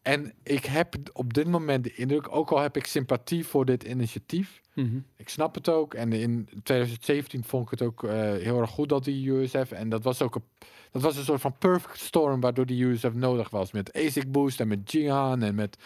En 0.09 0.33
ik 0.43 0.65
heb 0.65 0.95
op 1.13 1.35
dit 1.35 1.47
moment 1.47 1.85
de 1.85 1.95
indruk, 1.95 2.27
ook 2.31 2.51
al 2.51 2.59
heb 2.59 2.77
ik 2.77 2.87
sympathie 2.87 3.47
voor 3.47 3.65
dit 3.65 3.83
initiatief. 3.85 4.61
Mhm. 4.75 4.99
Ik 5.17 5.29
snap 5.29 5.55
het 5.55 5.69
ook. 5.69 5.95
En 5.95 6.13
in 6.13 6.49
2017 6.63 7.45
vond 7.45 7.65
ik 7.65 7.71
het 7.71 7.83
ook 7.83 8.05
eh, 8.05 8.11
heel 8.21 8.61
erg 8.61 8.71
goed 8.71 8.89
dat 8.89 9.05
die 9.05 9.31
USF. 9.31 9.73
En 9.73 9.89
dat 9.89 10.03
was 10.03 10.23
ook 10.23 10.35
een, 10.35 10.43
dat 10.91 11.03
was 11.03 11.17
een 11.17 11.25
soort 11.25 11.41
van 11.41 11.55
perfect 11.59 11.99
storm 11.99 12.41
waardoor 12.41 12.67
die 12.67 12.85
USF 12.85 13.15
nodig 13.15 13.51
was. 13.51 13.73
Met 13.73 13.93
ASIC 13.93 14.33
Boost 14.33 14.61
en 14.61 14.69
met 14.69 14.93
Jihan 14.93 15.43
en 15.43 15.55
met 15.55 15.77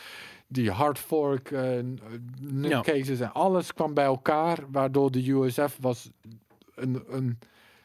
die 0.46 0.70
hard 0.70 0.98
fork 0.98 1.50
eh, 1.50 1.78
Ja. 2.60 2.80
cases. 2.80 3.20
En 3.20 3.32
alles 3.32 3.74
kwam 3.74 3.94
bij 3.94 4.04
elkaar, 4.04 4.58
waardoor 4.70 5.10
de 5.10 5.30
USF 5.30 5.76
was 5.80 6.10
een, 6.74 7.02
een, 7.08 7.38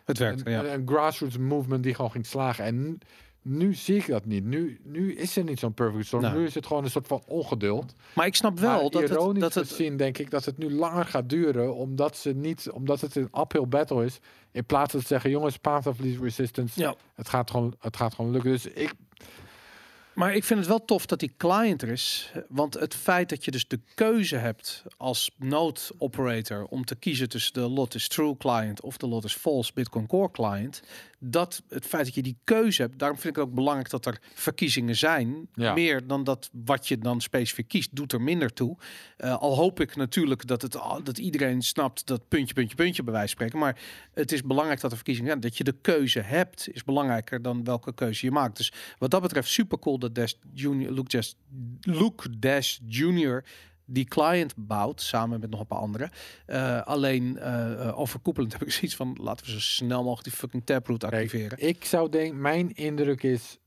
Het 0.06 0.18
werkt, 0.18 0.46
een, 0.46 0.52
ja. 0.52 0.66
een 0.66 0.88
grassroots 0.88 1.38
movement 1.38 1.84
die 1.84 1.94
gewoon 1.94 2.12
ging 2.12 2.26
slagen. 2.26 2.66
En 2.66 3.00
nu, 3.48 3.74
zie 3.74 3.96
ik 3.96 4.08
dat 4.08 4.26
niet. 4.26 4.46
Nu, 4.46 4.80
nu 4.84 5.16
is 5.16 5.38
er 5.38 5.44
niet 5.44 5.60
zo'n 5.60 5.74
perfect 5.74 6.06
storm. 6.06 6.22
Nou. 6.24 6.38
Nu 6.38 6.46
is 6.46 6.56
het 6.56 6.66
gewoon 6.66 6.84
een 6.84 6.90
soort 6.92 7.08
van 7.08 7.24
ongeduld. 7.26 7.94
Maar 8.14 8.26
ik 8.26 8.36
snap 8.36 8.60
wel 8.60 8.82
maar 8.82 8.90
dat 8.90 9.02
het, 9.02 9.12
ironisch 9.12 9.42
dat 9.42 9.54
het 9.54 9.68
gezien 9.68 9.98
denk 9.98 10.18
ik 10.18 10.30
dat 10.30 10.46
het 10.46 10.58
nu 10.58 10.72
langer 10.72 11.06
gaat 11.06 11.30
duren, 11.30 11.76
omdat 11.76 12.18
ze 12.18 12.30
niet, 12.34 12.70
omdat 12.72 13.02
het 13.02 13.16
een 13.16 13.30
uphill 13.40 13.68
battle 13.68 14.06
is, 14.06 14.20
in 14.52 14.66
plaats 14.66 14.92
van 14.92 15.00
te 15.02 15.08
zeggen, 15.08 15.30
jongens, 15.30 15.58
path 15.58 15.88
of 15.88 16.00
least 16.00 16.20
resistance, 16.22 16.80
Ja. 16.80 16.96
het 17.16 17.30
gaat 17.30 17.52
gewoon, 17.52 17.76
het 17.80 17.98
gaat 17.98 18.14
gewoon 18.14 18.32
lukken. 18.32 18.52
Dus 18.52 18.66
ik, 18.66 18.94
Maar 20.14 20.36
ik 20.36 20.44
vind 20.44 20.60
het 20.60 20.68
wel 20.68 20.86
tof 20.86 21.06
dat 21.06 21.20
die 21.20 21.34
client 21.38 21.82
er 21.82 21.90
is. 21.90 22.32
Want 22.50 22.74
het 22.74 22.96
feit 22.96 23.30
dat 23.30 23.46
je 23.46 23.52
dus 23.52 23.68
de 23.68 23.80
keuze 23.96 24.36
hebt 24.36 24.84
als 24.98 25.32
node 25.38 25.80
operator 25.98 26.66
om 26.66 26.86
te 26.86 26.96
kiezen 26.96 27.30
tussen 27.30 27.54
de 27.54 27.60
lot 27.60 27.96
is 27.96 28.08
true 28.08 28.38
client 28.38 28.82
of 28.82 28.98
de 28.98 29.08
lot 29.08 29.24
is 29.24 29.34
false 29.36 29.72
Bitcoin 29.74 30.08
Core 30.08 30.32
client. 30.32 30.82
Dat 31.20 31.64
het 31.70 31.86
feit 31.86 32.06
dat 32.06 32.16
je 32.16 32.22
die 32.22 32.38
keuze 32.44 32.82
hebt, 32.82 33.00
daarom 33.00 33.18
vind 33.18 33.36
ik 33.36 33.42
het 33.42 33.50
ook 33.50 33.56
belangrijk 33.56 33.90
dat 33.90 34.06
er 34.06 34.22
verkiezingen 34.34 34.96
zijn. 34.96 35.48
Ja. 35.54 35.74
Meer 35.74 36.08
dan 36.08 36.24
dat 36.24 36.50
wat 36.66 36.88
je 36.88 36.98
dan 36.98 37.22
specifiek 37.22 37.68
kiest, 37.68 37.96
doet 37.96 38.14
er 38.14 38.22
minder 38.22 38.54
toe. 38.54 38.78
Eh, 39.18 39.38
al 39.38 39.56
hoop 39.56 39.80
ik 39.80 39.96
natuurlijk 39.96 40.48
dat, 40.48 40.62
het, 40.62 40.78
dat 41.04 41.18
iedereen 41.18 41.62
snapt 41.62 42.08
dat 42.08 42.28
puntje, 42.28 42.54
puntje, 42.54 42.76
puntje 42.76 43.04
bij 43.04 43.14
wijze 43.14 43.36
van 43.36 43.36
spreken. 43.36 43.60
Maar 43.60 43.80
het 44.14 44.32
is 44.32 44.42
belangrijk 44.42 44.80
dat 44.80 44.92
er 44.92 44.98
verkiezingen 44.98 45.30
zijn. 45.30 45.42
Dat 45.42 45.58
je 45.58 45.64
de 45.64 45.76
keuze 45.82 46.20
hebt, 46.20 46.70
is 46.72 46.84
belangrijker 46.84 47.42
dan 47.42 47.64
welke 47.64 47.94
keuze 47.94 48.26
je 48.26 48.32
maakt. 48.32 48.58
Dus 48.58 48.74
wat 48.98 49.12
dat 49.12 49.22
betreft 49.22 49.50
super 49.50 49.80
cool 49.80 50.00
dat 50.00 50.16
Dash 50.16 50.34
Junior, 50.54 50.92
Luke, 50.92 51.10
Dash, 51.10 51.34
Luke 51.82 52.40
Dash 52.40 52.78
Junior 52.88 53.44
die 53.90 54.06
client 54.06 54.54
bouwt, 54.58 55.02
samen 55.02 55.40
met 55.40 55.50
nog 55.50 55.60
een 55.60 55.68
paar 55.68 55.80
anderen. 55.80 56.10
Eh, 56.46 56.82
alleen 56.82 57.38
eh, 57.38 57.88
eh, 57.88 58.00
overkoepelend 58.00 58.52
heb 58.58 58.62
ik 58.62 58.72
zoiets 58.72 58.96
van, 58.96 59.18
laten 59.22 59.46
we 59.46 59.52
zo 59.52 59.60
snel 59.60 60.04
mogelijk 60.04 60.24
die 60.24 60.34
fucking 60.38 60.66
taproot 60.66 61.04
activeren. 61.04 61.68
ik 61.68 61.86
zou 61.86 62.10
denken, 62.10 62.42
mijn 62.42 62.76
indruk 62.76 63.24
is, 63.24 63.58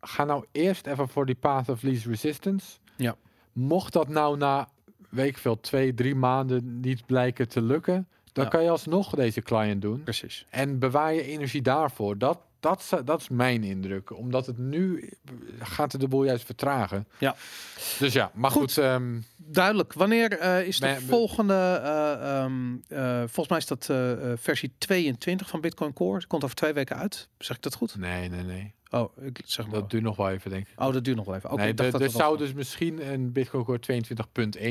ga 0.00 0.24
nou 0.24 0.44
eerst 0.52 0.86
even 0.86 1.08
voor 1.08 1.26
die 1.26 1.34
path 1.34 1.68
of 1.68 1.82
least 1.82 2.06
resistance. 2.06 2.78
Ja. 2.96 3.16
Mocht 3.52 3.92
dat 3.92 4.08
nou 4.08 4.36
na, 4.36 4.68
weet 5.10 5.28
ik 5.28 5.38
veel, 5.38 5.60
twee, 5.60 5.94
drie 5.94 6.14
maanden 6.14 6.80
niet 6.80 7.06
blijken 7.06 7.48
te 7.48 7.62
lukken, 7.62 8.08
dan 8.32 8.44
Ja. 8.44 8.50
kan 8.50 8.62
je 8.62 8.70
alsnog 8.70 9.10
deze 9.10 9.42
client 9.42 9.82
doen. 9.82 10.02
Precies. 10.02 10.46
En 10.50 10.78
bewaar 10.78 11.14
je 11.14 11.22
energie 11.22 11.62
daarvoor. 11.62 12.18
Dat, 12.18 12.38
dat, 12.62 13.02
dat 13.04 13.20
is 13.20 13.28
mijn 13.28 13.62
indruk. 13.64 14.16
Omdat 14.16 14.46
het 14.46 14.58
nu 14.58 15.10
gaat 15.58 16.00
de 16.00 16.08
boel 16.08 16.24
juist 16.24 16.44
vertragen. 16.44 17.06
Ja. 17.18 17.36
Dus 17.98 18.12
ja, 18.12 18.30
maar 18.34 18.50
Goed. 18.50 18.60
goed. 18.72 18.78
ehm, 18.84 19.20
Duidelijk. 19.36 19.92
Wanneer 19.92 20.38
eh, 20.38 20.66
is 20.66 20.80
de 20.80 21.00
volgende? 21.08 21.54
eh, 21.54 22.42
ehm, 22.42 22.74
eh, 22.88 23.18
volgens 23.18 23.48
mij 23.48 23.58
is 23.58 23.66
dat 23.66 23.84
versie 24.40 24.74
22 24.78 25.48
van 25.48 25.60
Bitcoin 25.60 25.92
Core. 25.92 26.26
Komt 26.26 26.44
over 26.44 26.56
twee 26.56 26.72
weken 26.72 26.96
uit. 26.96 27.28
Zeg 27.38 27.56
ik 27.56 27.62
dat 27.62 27.74
goed? 27.74 27.96
nee, 27.96 28.28
nee, 28.28 28.42
nee. 28.42 28.74
Oh, 28.90 29.16
ik 29.22 29.40
zeg 29.44 29.66
maar. 29.66 29.74
Dat 29.80 29.90
duurt 29.90 30.02
nog 30.02 30.16
wel 30.16 30.30
even, 30.30 30.50
denk 30.50 30.68
ik. 30.68 30.80
oh, 30.80 30.92
dat 30.92 31.04
duurt 31.04 31.16
nog 31.16 31.26
wel 31.26 31.34
even. 31.34 31.50
Oké, 31.50 31.62
nee, 31.72 31.90
er 31.92 32.10
zou 32.10 32.38
dus 32.38 32.52
misschien 32.52 33.12
een 33.12 33.32
Bitcoin 33.32 33.64
Core 33.64 33.78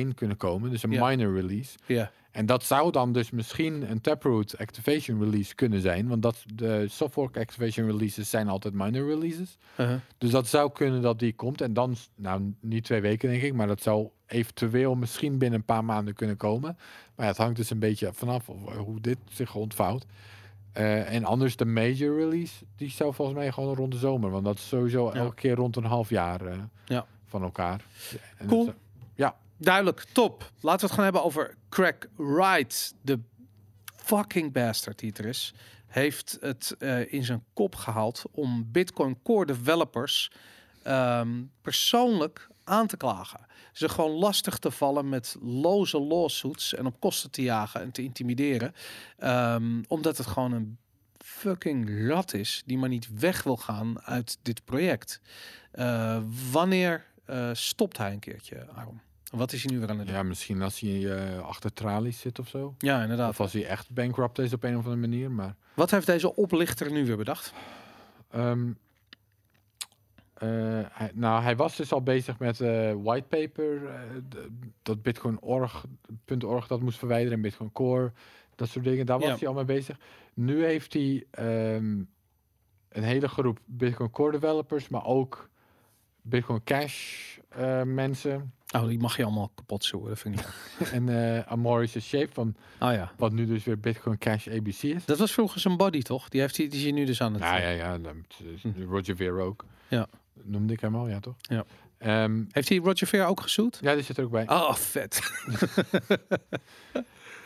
22.1 0.07 0.13
kunnen 0.15 0.37
komen. 0.37 0.69
Dus 0.69 0.83
een 0.83 0.91
Ja. 0.91 1.07
minor 1.07 1.33
release. 1.35 1.77
Ja. 1.85 2.11
En 2.31 2.45
dat 2.45 2.63
zou 2.63 2.91
dan 2.91 3.11
dus 3.13 3.29
misschien 3.31 3.91
een 3.91 4.01
Taproot 4.01 4.57
Activation 4.57 5.23
release 5.23 5.55
kunnen 5.55 5.81
zijn. 5.81 6.07
Want 6.07 6.21
dat, 6.21 6.43
de 6.53 6.85
Softfork 6.89 7.37
Activation 7.37 7.85
releases 7.85 8.29
zijn 8.29 8.47
altijd 8.47 8.73
minor 8.73 9.07
releases. 9.07 9.57
Uh-huh. 9.77 9.95
Dus 10.17 10.31
dat 10.31 10.47
zou 10.47 10.71
kunnen 10.71 11.01
dat 11.01 11.19
die 11.19 11.33
komt. 11.33 11.61
En 11.61 11.73
dan, 11.73 11.95
nou 12.15 12.53
niet 12.59 12.83
twee 12.83 13.01
weken 13.01 13.29
denk 13.29 13.41
ik, 13.41 13.53
maar 13.53 13.67
dat 13.67 13.81
zou 13.81 14.07
eventueel 14.27 14.95
misschien 14.95 15.37
binnen 15.37 15.59
een 15.59 15.65
paar 15.65 15.85
maanden 15.85 16.13
kunnen 16.13 16.37
komen. 16.37 16.77
Maar 17.15 17.25
ja, 17.25 17.31
het 17.31 17.37
hangt 17.41 17.55
dus 17.55 17.69
een 17.69 17.79
beetje 17.79 18.09
vanaf 18.13 18.49
of- 18.49 18.75
hoe 18.75 19.01
dit 19.01 19.17
zich 19.29 19.55
ontvouwt. 19.55 20.05
Eh, 20.71 21.13
en 21.13 21.25
anders 21.25 21.55
de 21.55 21.65
major 21.65 22.17
release, 22.17 22.65
die 22.75 22.89
zou 22.89 23.13
volgens 23.13 23.37
mij 23.37 23.51
gewoon 23.51 23.75
rond 23.75 23.91
de 23.91 23.97
zomer. 23.97 24.29
Want 24.31 24.45
dat 24.45 24.55
is 24.55 24.67
sowieso 24.67 25.05
Ja. 25.07 25.13
elke 25.13 25.35
keer 25.35 25.55
rond 25.55 25.75
een 25.75 25.83
half 25.83 26.09
jaar 26.09 26.45
eh, 26.45 26.57
Ja. 26.85 27.05
van 27.25 27.41
elkaar. 27.43 27.85
En 28.37 28.47
Cool. 28.47 28.73
Duidelijk, 29.61 30.03
top. 30.11 30.51
Laten 30.59 30.79
we 30.79 30.85
het 30.85 30.95
gaan 30.95 31.03
hebben 31.03 31.23
over 31.23 31.55
Craig 31.69 31.95
Wright. 32.15 32.93
De 33.01 33.19
fucking 33.95 34.51
bastard 34.51 34.99
die 34.99 35.13
er 35.13 35.25
is. 35.25 35.53
Heeft 35.87 36.37
het 36.39 36.75
eh, 36.79 37.13
in 37.13 37.23
zijn 37.23 37.43
kop 37.53 37.75
gehaald 37.75 38.23
om 38.31 38.71
Bitcoin 38.71 39.21
Core 39.23 39.45
developers 39.45 40.31
ehm, 40.83 41.43
persoonlijk 41.61 42.47
aan 42.63 42.87
te 42.87 42.97
klagen. 42.97 43.45
Ze 43.71 43.89
gewoon 43.89 44.11
lastig 44.11 44.57
te 44.57 44.71
vallen 44.71 45.09
met 45.09 45.35
loze 45.41 45.99
lawsuits 45.99 46.73
en 46.73 46.85
op 46.85 46.99
kosten 46.99 47.31
te 47.31 47.41
jagen 47.41 47.81
en 47.81 47.91
te 47.91 48.03
intimideren. 48.03 48.73
Ehm, 49.17 49.81
omdat 49.87 50.17
het 50.17 50.27
gewoon 50.27 50.51
een 50.51 50.77
fucking 51.17 52.07
rat 52.07 52.33
is 52.33 52.63
die 52.65 52.77
maar 52.77 52.89
niet 52.89 53.19
weg 53.19 53.43
wil 53.43 53.57
gaan 53.57 54.01
uit 54.01 54.37
dit 54.41 54.65
project. 54.65 55.21
Eh, 55.71 56.21
wanneer 56.51 57.05
eh, 57.25 57.49
stopt 57.53 57.97
hij 57.97 58.11
een 58.11 58.19
keertje, 58.19 58.67
Aaron? 58.75 59.01
Wat 59.31 59.51
is 59.53 59.63
hij 59.63 59.73
nu 59.73 59.79
weer 59.79 59.89
aan 59.89 59.97
het 59.97 60.07
doen? 60.07 60.15
ja, 60.15 60.23
misschien 60.23 60.61
als 60.61 60.79
hij 60.79 61.15
eh, 61.17 61.39
achter 61.39 61.73
tralies 61.73 62.19
zit 62.19 62.39
of 62.39 62.47
zo. 62.47 62.75
Ja, 62.77 63.01
inderdaad. 63.01 63.29
Of 63.29 63.39
als 63.39 63.53
hij 63.53 63.65
echt 63.65 63.89
bankrupt 63.91 64.39
is 64.39 64.53
op 64.53 64.63
een 64.63 64.77
of 64.77 64.83
andere 64.83 64.95
manier. 65.07 65.31
Maar 65.31 65.55
Wat 65.73 65.91
heeft 65.91 66.05
deze 66.05 66.35
oplichter 66.35 66.91
nu 66.91 67.05
weer 67.05 67.17
bedacht? 67.17 67.53
Ehm, 68.29 68.71
eh, 70.33 70.47
hij, 70.91 71.11
nou, 71.13 71.43
hij 71.43 71.55
was 71.55 71.75
dus 71.75 71.91
al 71.91 72.01
bezig 72.03 72.39
met 72.39 72.61
eh 72.61 72.93
whitepaper, 73.03 73.81
dat 74.81 75.01
Bitcoin.org 75.01 75.85
dat 76.67 76.81
moest 76.81 76.97
verwijderen 76.97 77.33
en 77.35 77.41
Bitcoin 77.41 77.71
Core, 77.71 78.11
dat 78.55 78.67
soort 78.69 78.85
dingen. 78.85 79.05
Daar 79.05 79.19
was 79.19 79.27
Ja. 79.27 79.35
hij 79.37 79.47
al 79.47 79.53
mee 79.53 79.65
bezig. 79.65 79.97
Nu 80.33 80.65
heeft 80.65 80.93
hij 80.93 81.25
ehm, 81.31 82.03
een 82.89 83.03
hele 83.03 83.27
groep 83.27 83.59
Bitcoin 83.65 84.09
Core 84.11 84.31
developers, 84.31 84.89
maar 84.89 85.05
ook 85.05 85.49
Bitcoin 86.21 86.63
Cash 86.63 87.30
eh, 87.55 87.81
mensen 87.83 88.53
Oh, 88.75 88.87
die 88.87 88.99
mag 88.99 89.17
je 89.17 89.23
allemaal 89.23 89.51
kapot 89.55 89.83
zoeken. 89.83 90.09
Dat 90.09 90.19
vind 90.19 90.39
ik 90.39 90.45
niet. 90.79 90.91
en 90.97 91.09
eh 91.37 91.51
Amoris 91.51 91.99
Shape, 91.99 92.29
van 92.33 92.55
Oh 92.79 92.91
ja. 92.91 93.11
wat 93.17 93.31
nu 93.31 93.45
dus 93.45 93.63
weer 93.63 93.79
Bitcoin 93.79 94.17
Cash 94.17 94.47
ABC 94.47 94.81
is. 94.83 95.05
Dat 95.05 95.17
was 95.17 95.31
vroeger 95.31 95.59
zijn 95.59 95.77
body, 95.77 96.01
toch? 96.01 96.29
Die 96.29 96.41
heeft 96.41 96.57
hij, 96.57 96.67
die 96.67 96.85
is 96.87 96.91
nu 96.91 97.05
dus 97.05 97.21
aan 97.21 97.33
het. 97.33 97.41
Ja, 97.43 97.57
ja, 97.57 97.69
ja. 97.69 97.97
dat 97.97 98.13
is 98.55 98.63
Roger 98.89 99.15
Ver 99.15 99.39
ook. 99.39 99.65
Ja. 99.87 100.07
Noemde 100.43 100.73
ik 100.73 100.79
hem 100.81 100.95
al, 100.95 101.07
ja 101.07 101.19
toch? 101.19 101.35
Ja. 101.39 101.65
Ehm, 101.97 102.43
Heeft 102.51 102.69
hij 102.69 102.77
Roger 102.77 103.07
Ver 103.07 103.25
ook 103.25 103.41
gezoet? 103.41 103.79
ja, 103.81 103.93
die 103.93 104.03
zit 104.03 104.17
er 104.17 104.23
ook 104.23 104.31
bij. 104.31 104.49
Oh, 104.49 104.73
vet. 104.73 105.19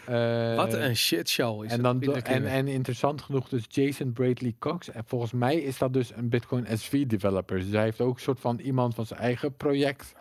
Eh, 0.07 0.55
Wat 0.55 0.73
een 0.73 0.95
shitshow 0.95 1.63
is 1.63 1.71
en, 1.71 1.81
dan 1.81 2.01
en, 2.01 2.45
en 2.45 2.67
interessant 2.67 3.21
genoeg 3.21 3.49
dus 3.49 3.63
Jason 3.67 4.13
Bradley 4.13 4.55
Cox. 4.59 4.89
En 4.89 5.03
volgens 5.05 5.31
mij 5.31 5.55
is 5.55 5.77
dat 5.77 5.93
dus 5.93 6.11
een 6.15 6.29
Bitcoin 6.29 6.77
SV 6.77 7.05
developer. 7.05 7.59
Dus 7.59 7.71
hij 7.71 7.83
heeft 7.83 8.01
ook 8.01 8.15
een 8.15 8.21
soort 8.21 8.39
van 8.39 8.59
iemand 8.59 8.95
van 8.95 9.05
zijn 9.05 9.19
eigen 9.19 9.55
project. 9.55 10.13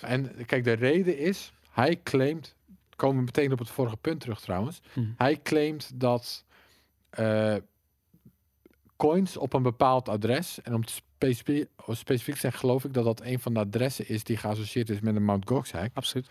En 0.00 0.32
kijk, 0.46 0.64
de 0.64 0.72
reden 0.72 1.18
is, 1.18 1.52
hij 1.70 2.00
claimt, 2.02 2.56
komen 2.96 3.18
we 3.18 3.24
meteen 3.24 3.52
op 3.52 3.58
het 3.58 3.70
vorige 3.70 3.96
punt 3.96 4.20
terug 4.20 4.40
trouwens. 4.40 4.80
Mhm. 4.92 5.06
Hij 5.16 5.40
claimt 5.42 5.90
dat 5.94 6.44
eh, 7.10 7.54
coins 8.96 9.36
op 9.36 9.52
een 9.52 9.62
bepaald 9.62 10.08
adres, 10.08 10.62
en 10.62 10.74
om 10.74 10.82
specifiek 11.88 12.34
te 12.34 12.40
zijn 12.40 12.52
geloof 12.52 12.84
ik 12.84 12.92
dat 12.92 13.04
dat 13.04 13.22
een 13.22 13.40
van 13.40 13.54
de 13.54 13.60
adressen 13.60 14.08
is 14.08 14.24
die 14.24 14.36
geassocieerd 14.36 14.90
is 14.90 15.00
met 15.00 15.14
de 15.14 15.20
Mt. 15.20 15.48
Gox 15.48 15.72
hack. 15.72 15.90
Absoluut. 15.94 16.28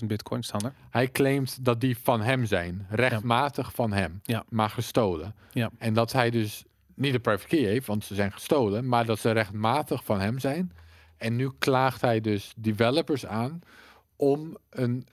80.000 0.00 0.06
bitcoins 0.06 0.46
staan 0.46 0.64
er. 0.64 0.74
Hij 0.90 1.10
claimt 1.10 1.64
dat 1.64 1.80
die 1.80 1.98
van 1.98 2.20
hem 2.20 2.44
zijn. 2.44 2.86
Rechtmatig 2.90 3.72
van 3.72 3.92
hem. 3.92 4.20
Ja. 4.22 4.44
Maar 4.48 4.70
gestolen. 4.70 5.34
Ja. 5.52 5.70
En 5.78 5.94
dat 5.94 6.12
hij 6.12 6.30
dus 6.30 6.64
niet 6.94 7.12
de 7.12 7.20
private 7.20 7.46
key 7.46 7.64
heeft, 7.64 7.86
want 7.86 8.04
ze 8.04 8.14
zijn 8.14 8.32
gestolen. 8.32 8.88
Maar 8.88 9.06
dat 9.06 9.18
ze 9.18 9.30
rechtmatig 9.30 10.04
van 10.04 10.20
hem 10.20 10.38
zijn. 10.38 10.72
En 11.16 11.36
nu 11.36 11.50
klaagt 11.58 12.00
hij 12.00 12.20
dus 12.20 12.52
developers 12.56 13.26
aan 13.26 13.60
om 14.16 14.56
een 14.70 15.06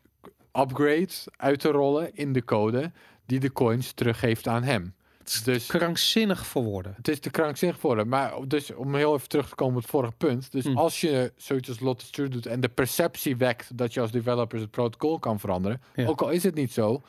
upgrade 0.53 1.13
uit 1.35 1.59
te 1.59 1.69
rollen 1.69 2.15
in 2.15 2.33
de 2.33 2.43
code 2.43 2.91
die 3.25 3.39
de 3.39 3.51
coins 3.51 3.91
teruggeeft 3.91 4.47
aan 4.47 4.63
hem. 4.63 4.93
Dus 5.43 5.65
Krankzinnig 5.67 6.45
voor 6.45 6.63
woorden. 6.63 6.93
het 6.97 7.07
is 7.07 7.19
te 7.19 7.29
krankzinnig 7.29 7.79
voor 7.79 7.97
hem. 7.97 8.07
Maar 8.07 8.33
dus 8.47 8.73
om 8.73 8.95
heel 8.95 9.13
even 9.15 9.29
terug 9.29 9.49
te 9.49 9.55
komen 9.55 9.75
op 9.75 9.81
het 9.81 9.91
vorige 9.91 10.13
punt. 10.17 10.51
Dus 10.51 10.63
Hm. 10.63 10.77
als 10.77 11.01
je 11.01 11.33
zoiets 11.37 11.69
als 11.69 11.79
Lotus 11.79 12.09
True 12.09 12.27
doet 12.27 12.45
en 12.45 12.59
de 12.59 12.69
perceptie 12.69 13.37
wekt 13.37 13.77
dat 13.77 13.93
je 13.93 14.01
als 14.01 14.11
developers 14.11 14.61
het 14.61 14.71
protocol 14.71 15.19
kan 15.19 15.39
veranderen, 15.39 15.81
Ja. 15.95 16.07
ook 16.07 16.21
al 16.21 16.29
is 16.29 16.43
het 16.43 16.55
niet 16.55 16.71
zo, 16.73 17.01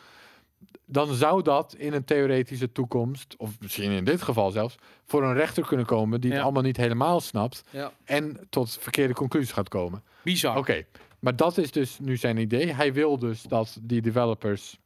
dan 0.85 1.15
zou 1.15 1.43
dat 1.43 1.75
in 1.79 1.93
een 1.93 2.05
theoretische 2.05 2.73
toekomst, 2.73 3.35
of 3.39 3.51
misschien 3.61 3.91
in 3.91 4.05
dit 4.05 4.23
geval 4.23 4.51
zelfs, 4.51 4.75
voor 5.07 5.23
een 5.25 5.35
rechter 5.35 5.67
kunnen 5.67 5.87
komen 5.87 6.21
die 6.21 6.31
Ja. 6.31 6.37
het 6.37 6.45
allemaal 6.45 6.63
niet 6.63 6.77
helemaal 6.77 7.21
snapt 7.21 7.63
Ja. 7.71 7.93
en 8.05 8.47
tot 8.51 8.79
verkeerde 8.81 9.15
conclusies 9.15 9.53
gaat 9.53 9.69
komen. 9.69 10.03
Bizar. 10.23 10.57
Oké, 10.57 10.85
maar 11.19 11.37
dat 11.37 11.59
is 11.59 11.71
dus 11.71 11.99
nu 11.99 12.17
zijn 12.17 12.37
idee. 12.37 12.73
Hij 12.73 12.93
wil 12.93 13.19
dus 13.19 13.43
dat 13.43 13.79
die 13.83 14.01
developers 14.03 14.79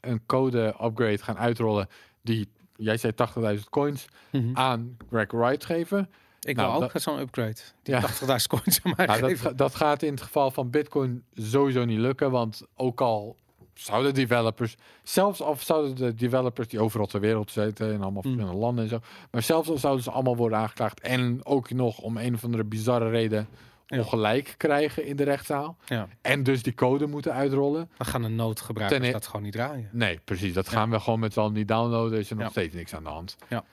een 0.00 0.20
code 0.26 0.66
upgrade 0.82 1.18
gaan 1.18 1.38
uitrollen 1.38 1.88
die, 2.28 2.48
jij 2.76 2.96
zei 2.96 3.12
80.000 3.58 3.68
coins, 3.70 4.06
Mhm. 4.32 4.56
aan 4.56 4.96
Greg 5.10 5.30
Wright 5.30 5.64
geven. 5.64 6.10
Ik 6.40 6.56
Nou, 6.56 6.72
wil 6.72 6.82
ook 6.82 6.92
dat- 6.92 7.02
zo'n 7.02 7.18
upgrade. 7.18 7.56
Die 7.82 7.94
Ja. 7.94 8.00
80.000 8.00 8.46
coins 8.58 8.80
aan 8.82 8.92
mij 8.96 9.06
Nou, 9.06 9.20
dat, 9.20 9.28
geven. 9.30 9.46
ga- 9.46 9.56
dat 9.56 9.74
gaat 9.74 10.02
in 10.02 10.10
het 10.12 10.22
geval 10.22 10.50
van 10.50 10.70
Bitcoin 10.70 11.24
sowieso 11.34 11.84
niet 11.84 11.98
lukken, 11.98 12.30
want 12.30 12.62
ook 12.76 13.00
al 13.00 13.36
zouden 13.74 14.14
developers, 14.14 14.76
zelfs 15.02 15.40
al 15.42 15.56
zouden 15.58 15.94
de 15.96 16.14
developers 16.14 16.68
die 16.68 16.80
overal 16.80 17.06
ter 17.06 17.20
wereld 17.20 17.50
zitten 17.50 17.86
in 17.86 17.92
allemaal 18.02 18.10
Mm. 18.10 18.22
verschillende 18.22 18.58
landen 18.58 18.84
en 18.84 18.90
zo, 18.90 18.98
maar 19.30 19.42
zelfs 19.42 19.68
al 19.68 19.78
zouden 19.78 20.04
ze 20.04 20.10
allemaal 20.10 20.36
worden 20.36 20.58
aangeklaagd 20.58 21.00
en 21.00 21.40
ook 21.44 21.70
nog 21.70 21.98
om 21.98 22.16
een 22.16 22.34
of 22.34 22.44
andere 22.44 22.64
bizarre 22.64 23.10
reden. 23.10 23.48
Ongelijk 23.88 24.54
krijgen 24.56 25.04
in 25.04 25.16
de 25.16 25.22
rechtszaal 25.24 25.76
Ja. 25.86 26.08
en 26.20 26.42
dus 26.42 26.62
die 26.62 26.74
code 26.74 27.06
moeten 27.06 27.32
uitrollen. 27.32 27.90
Dan 27.96 28.06
gaan 28.06 28.22
de 28.22 28.28
noodgebruikers 28.28 29.00
Ten 29.00 29.08
e- 29.08 29.12
dat 29.12 29.26
gewoon 29.26 29.42
niet 29.42 29.52
draaien. 29.52 29.88
Nee, 29.92 30.20
precies. 30.24 30.52
Dat 30.52 30.68
gaan 30.68 30.90
we 30.90 31.00
gewoon 31.00 31.20
met 31.20 31.32
z'n 31.32 31.40
allen 31.40 31.52
niet 31.52 31.68
downloaden. 31.68 32.18
Is 32.18 32.30
er 32.30 32.36
nog 32.36 32.50
steeds 32.50 32.74
niks 32.74 32.94
aan 32.94 33.02
de 33.02 33.08
hand. 33.08 33.36
Ja. 33.48 33.64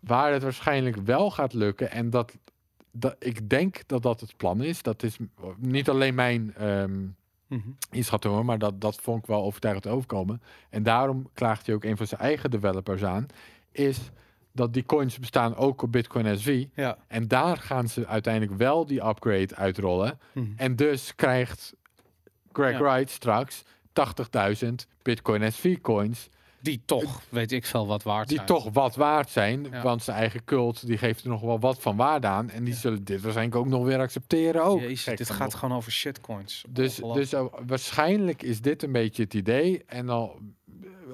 Waar 0.00 0.32
het 0.32 0.42
waarschijnlijk 0.42 0.96
wel 0.96 1.30
gaat 1.30 1.52
lukken, 1.52 1.90
en 1.90 2.10
dat, 2.10 2.32
dat 2.90 3.16
ik 3.18 3.48
denk 3.48 3.82
dat 3.86 4.02
dat 4.02 4.20
het 4.20 4.36
plan 4.36 4.62
is. 4.62 4.82
Dat 4.82 5.02
is 5.02 5.16
niet 5.58 5.88
alleen 5.88 6.14
mijn 6.14 6.54
Mhm. 7.48 7.68
inschatting 7.90 8.34
hoor, 8.34 8.44
maar 8.44 8.58
dat, 8.58 8.80
dat 8.80 8.96
vond 8.96 9.18
ik 9.22 9.26
wel 9.26 9.42
overtuigend 9.42 9.86
overkomen. 9.86 10.42
En 10.70 10.82
daarom 10.82 11.28
klaagt 11.34 11.66
hij 11.66 11.74
ook 11.74 11.84
een 11.84 11.96
van 11.96 12.06
zijn 12.06 12.20
eigen 12.20 12.50
developers 12.50 13.04
aan. 13.04 13.26
Is 13.72 13.98
dat 14.56 14.72
die 14.72 14.84
coins 14.84 15.18
bestaan 15.18 15.56
ook 15.56 15.82
op 15.82 15.92
Bitcoin 15.92 16.38
SV. 16.38 16.64
Ja. 16.74 16.98
En 17.08 17.28
daar 17.28 17.56
gaan 17.56 17.88
ze 17.88 18.06
uiteindelijk 18.06 18.58
wel 18.58 18.86
die 18.86 19.06
upgrade 19.06 19.54
uitrollen. 19.54 20.18
Mhm. 20.32 20.46
En 20.56 20.76
dus 20.76 21.14
krijgt 21.14 21.74
Greg 22.52 22.72
Ja. 22.72 22.78
Wright 22.80 23.10
straks 23.10 23.62
80.000 23.92 24.86
Bitcoin 25.02 25.52
SV 25.52 25.80
coins. 25.80 26.28
Die 26.60 26.82
toch, 26.84 27.22
weet 27.28 27.52
ik 27.52 27.66
veel 27.66 27.86
wat 27.86 28.02
waard 28.02 28.28
Die 28.28 28.36
zijn. 28.36 28.48
toch 28.48 28.68
wat 28.72 28.94
waard 28.94 29.30
zijn. 29.30 29.66
Ja. 29.70 29.82
Want 29.82 30.02
zijn 30.02 30.16
eigen 30.16 30.44
cult 30.44 30.86
die 30.86 30.98
geeft 30.98 31.22
er 31.22 31.28
nog 31.28 31.40
wel 31.40 31.60
wat 31.60 31.80
van 31.80 31.96
waarde 31.96 32.26
aan. 32.26 32.50
En 32.50 32.64
die 32.64 32.74
zullen 32.74 33.04
dit 33.04 33.20
waarschijnlijk 33.20 33.56
ook 33.56 33.66
nog 33.66 33.84
weer 33.84 33.98
accepteren. 33.98 34.64
Ook. 34.64 34.80
Jezus, 34.80 35.16
dit 35.16 35.30
gaat 35.30 35.54
gewoon 35.54 35.76
over 35.76 35.92
shitcoins. 35.92 36.64
Dus, 36.68 36.96
dus 36.96 37.32
uh, 37.32 37.44
waarschijnlijk 37.66 38.42
is 38.42 38.60
dit 38.60 38.82
een 38.82 38.92
beetje 38.92 39.22
het 39.22 39.34
idee. 39.34 39.82
En 39.86 40.06
dan, 40.06 40.30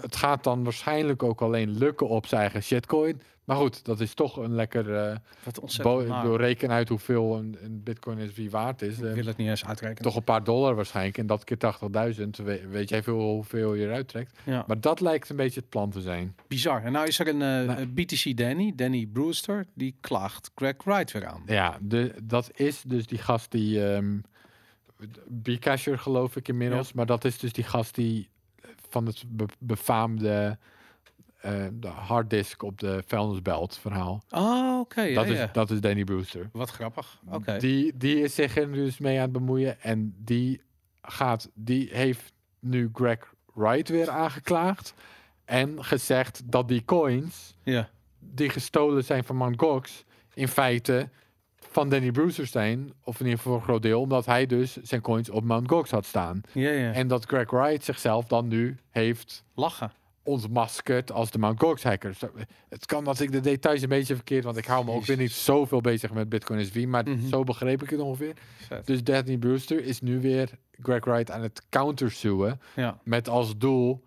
het 0.01 0.17
gaat 0.17 0.45
dan 0.45 0.65
waarschijnlijk 0.65 1.23
ook 1.23 1.41
alleen 1.43 1.71
lukken 1.79 2.09
op 2.09 2.27
zijn 2.27 2.41
eigen 2.41 2.63
shitcoin. 2.63 3.21
Maar 3.45 3.57
goed, 3.57 3.85
dat 3.85 4.01
is 4.01 4.15
toch 4.15 4.37
een 4.37 4.55
lekker... 4.55 4.95
eh 4.97 5.17
wat 5.45 5.61
ontzettend 5.61 6.07
bedoel, 6.09 6.37
reken 6.37 6.71
uit 6.71 6.89
hoeveel 6.89 7.37
een, 7.37 7.57
een 7.63 7.83
bitcoin 7.83 8.29
SV 8.29 8.51
waard 8.51 8.83
is. 8.83 8.99
Ik 8.99 9.05
Eh, 9.05 9.13
wil 9.13 9.25
het 9.27 9.37
niet 9.37 9.49
eens 9.49 9.65
uitrekenen. 9.65 10.03
toch 10.03 10.17
een 10.17 10.25
paar 10.25 10.45
dollar 10.45 10.75
waarschijnlijk. 10.75 11.19
En 11.19 11.27
dat 11.27 11.45
keer 11.45 11.57
80.000. 11.57 12.29
We, 12.45 12.69
weet 12.69 12.89
jij 12.89 13.03
veel 13.03 13.19
hoeveel 13.21 13.75
je 13.75 13.85
eruit 13.85 14.09
trekt. 14.09 14.39
Ja. 14.45 14.65
Maar 14.67 14.81
dat 14.81 15.01
lijkt 15.01 15.29
een 15.29 15.37
beetje 15.37 15.61
het 15.61 15.69
plan 15.69 15.91
te 15.91 16.01
zijn. 16.01 16.37
Bizar. 16.49 16.83
En 16.83 16.93
nou 16.93 17.07
is 17.07 17.19
er 17.19 17.29
een 17.29 17.43
eh, 17.43 17.75
Nou. 17.77 17.87
BTC 17.87 18.37
Danny, 18.37 18.73
Danny 18.77 19.07
Brewster, 19.13 19.67
die 19.75 19.95
klaagt 20.01 20.51
Greg 20.55 20.75
Wright 20.85 21.13
weer 21.13 21.27
aan. 21.27 21.43
Ja, 21.47 21.79
de, 21.81 22.15
dat 22.23 22.51
is 22.55 22.83
dus 22.83 23.07
die 23.07 23.19
gast 23.19 23.51
die... 23.51 23.93
ehm 23.93 24.19
Bcasher 25.29 25.99
geloof 25.99 26.37
ik 26.37 26.49
inmiddels. 26.49 26.93
Maar 26.93 27.07
dat 27.07 27.25
is 27.25 27.39
dus 27.39 27.53
die 27.53 27.65
gast 27.65 27.95
die 27.95 28.29
van 28.93 29.07
het 29.07 29.25
be- 29.29 29.47
befaamde 29.59 30.59
eh, 31.41 31.67
de 31.73 31.89
harddisk 31.89 32.63
op 32.63 32.79
de 32.79 33.03
vuilnisbelt 33.07 33.79
verhaal. 33.79 34.23
Oh, 34.31 34.79
oké. 34.81 35.03
ja, 35.03 35.15
dat, 35.15 35.27
ja. 35.37 35.45
is, 35.45 35.53
dat 35.53 35.71
is 35.71 35.81
Danny 35.81 36.05
Brewster. 36.05 36.49
Wat 36.53 36.71
grappig. 36.71 37.21
Oké. 37.29 37.59
Die, 37.59 37.97
die 37.97 38.21
is 38.21 38.35
zich 38.35 38.57
er 38.57 38.73
dus 38.73 38.99
mee 38.99 39.17
aan 39.17 39.23
het 39.23 39.33
bemoeien. 39.33 39.81
En 39.81 40.15
die 40.19 40.61
gaat, 41.03 41.51
die 41.55 41.89
heeft 41.93 42.33
nu 42.59 42.91
Greg 42.93 43.35
Wright 43.55 43.89
weer 43.89 44.11
aangeklaagd. 44.11 44.95
En 45.45 45.85
gezegd 45.85 46.43
dat 46.45 46.69
die 46.69 46.85
coins 46.85 47.55
Ja. 47.63 47.89
die 48.19 48.49
gestolen 48.49 49.05
zijn 49.05 49.25
van 49.25 49.37
Mt. 49.37 49.61
Gox 49.61 50.05
in 50.35 50.49
feite 50.49 51.09
van 51.73 51.89
Danny 51.89 52.11
Brewster 52.11 52.47
zijn. 52.47 52.93
Of 53.05 53.21
in 53.21 53.25
ieder 53.25 53.39
geval 53.41 53.53
voor 53.53 53.61
een 53.61 53.67
groot 53.67 53.83
deel. 53.83 54.01
Omdat 54.01 54.27
hij 54.27 54.47
dus 54.47 54.77
zijn 54.83 55.01
coins 55.01 55.31
op 55.31 55.45
Mt. 55.45 55.69
Gox 55.71 55.91
had 55.91 56.05
staan. 56.05 56.41
Ja, 56.53 56.71
ja. 56.71 56.93
En 56.93 57.09
dat 57.09 57.25
Greg 57.25 57.51
Wright 57.51 57.85
zichzelf 57.85 58.27
dan 58.27 58.49
nu 58.49 58.77
heeft 58.91 59.45
Lachen. 59.55 59.93
ontmaskerd 60.23 61.13
als 61.13 61.31
de 61.31 61.39
Mt. 61.39 61.61
Gox 61.61 61.83
hacker. 61.83 62.17
Het 62.69 62.87
kan 62.87 63.05
dat 63.05 63.21
ik 63.21 63.33
de 63.33 63.41
details 63.41 63.83
een 63.83 63.89
beetje 63.89 64.15
verkeerd, 64.15 64.45
want 64.45 64.57
ik 64.57 64.65
hou 64.67 64.85
me 64.85 64.91
ook 64.93 65.05
weer 65.05 65.17
niet 65.17 65.33
zoveel 65.33 65.81
bezig 65.81 66.13
met 66.13 66.29
Bitcoin 66.29 66.65
SV, 66.67 66.85
maar 66.89 67.09
Mhm. 67.09 67.29
zo 67.29 67.45
begreep 67.45 67.83
ik 67.83 67.91
het 67.91 68.01
ongeveer. 68.01 68.35
Dus 68.85 69.05
Danny 69.05 69.37
Brewster 69.37 69.85
is 69.85 70.01
nu 70.01 70.21
weer 70.21 70.51
Greg 70.83 71.05
Wright 71.05 71.31
aan 71.31 71.43
het 71.43 71.63
countersuwen 71.71 72.61
Ja. 72.77 72.99
met 73.05 73.29
als 73.29 73.59
doel 73.59 74.03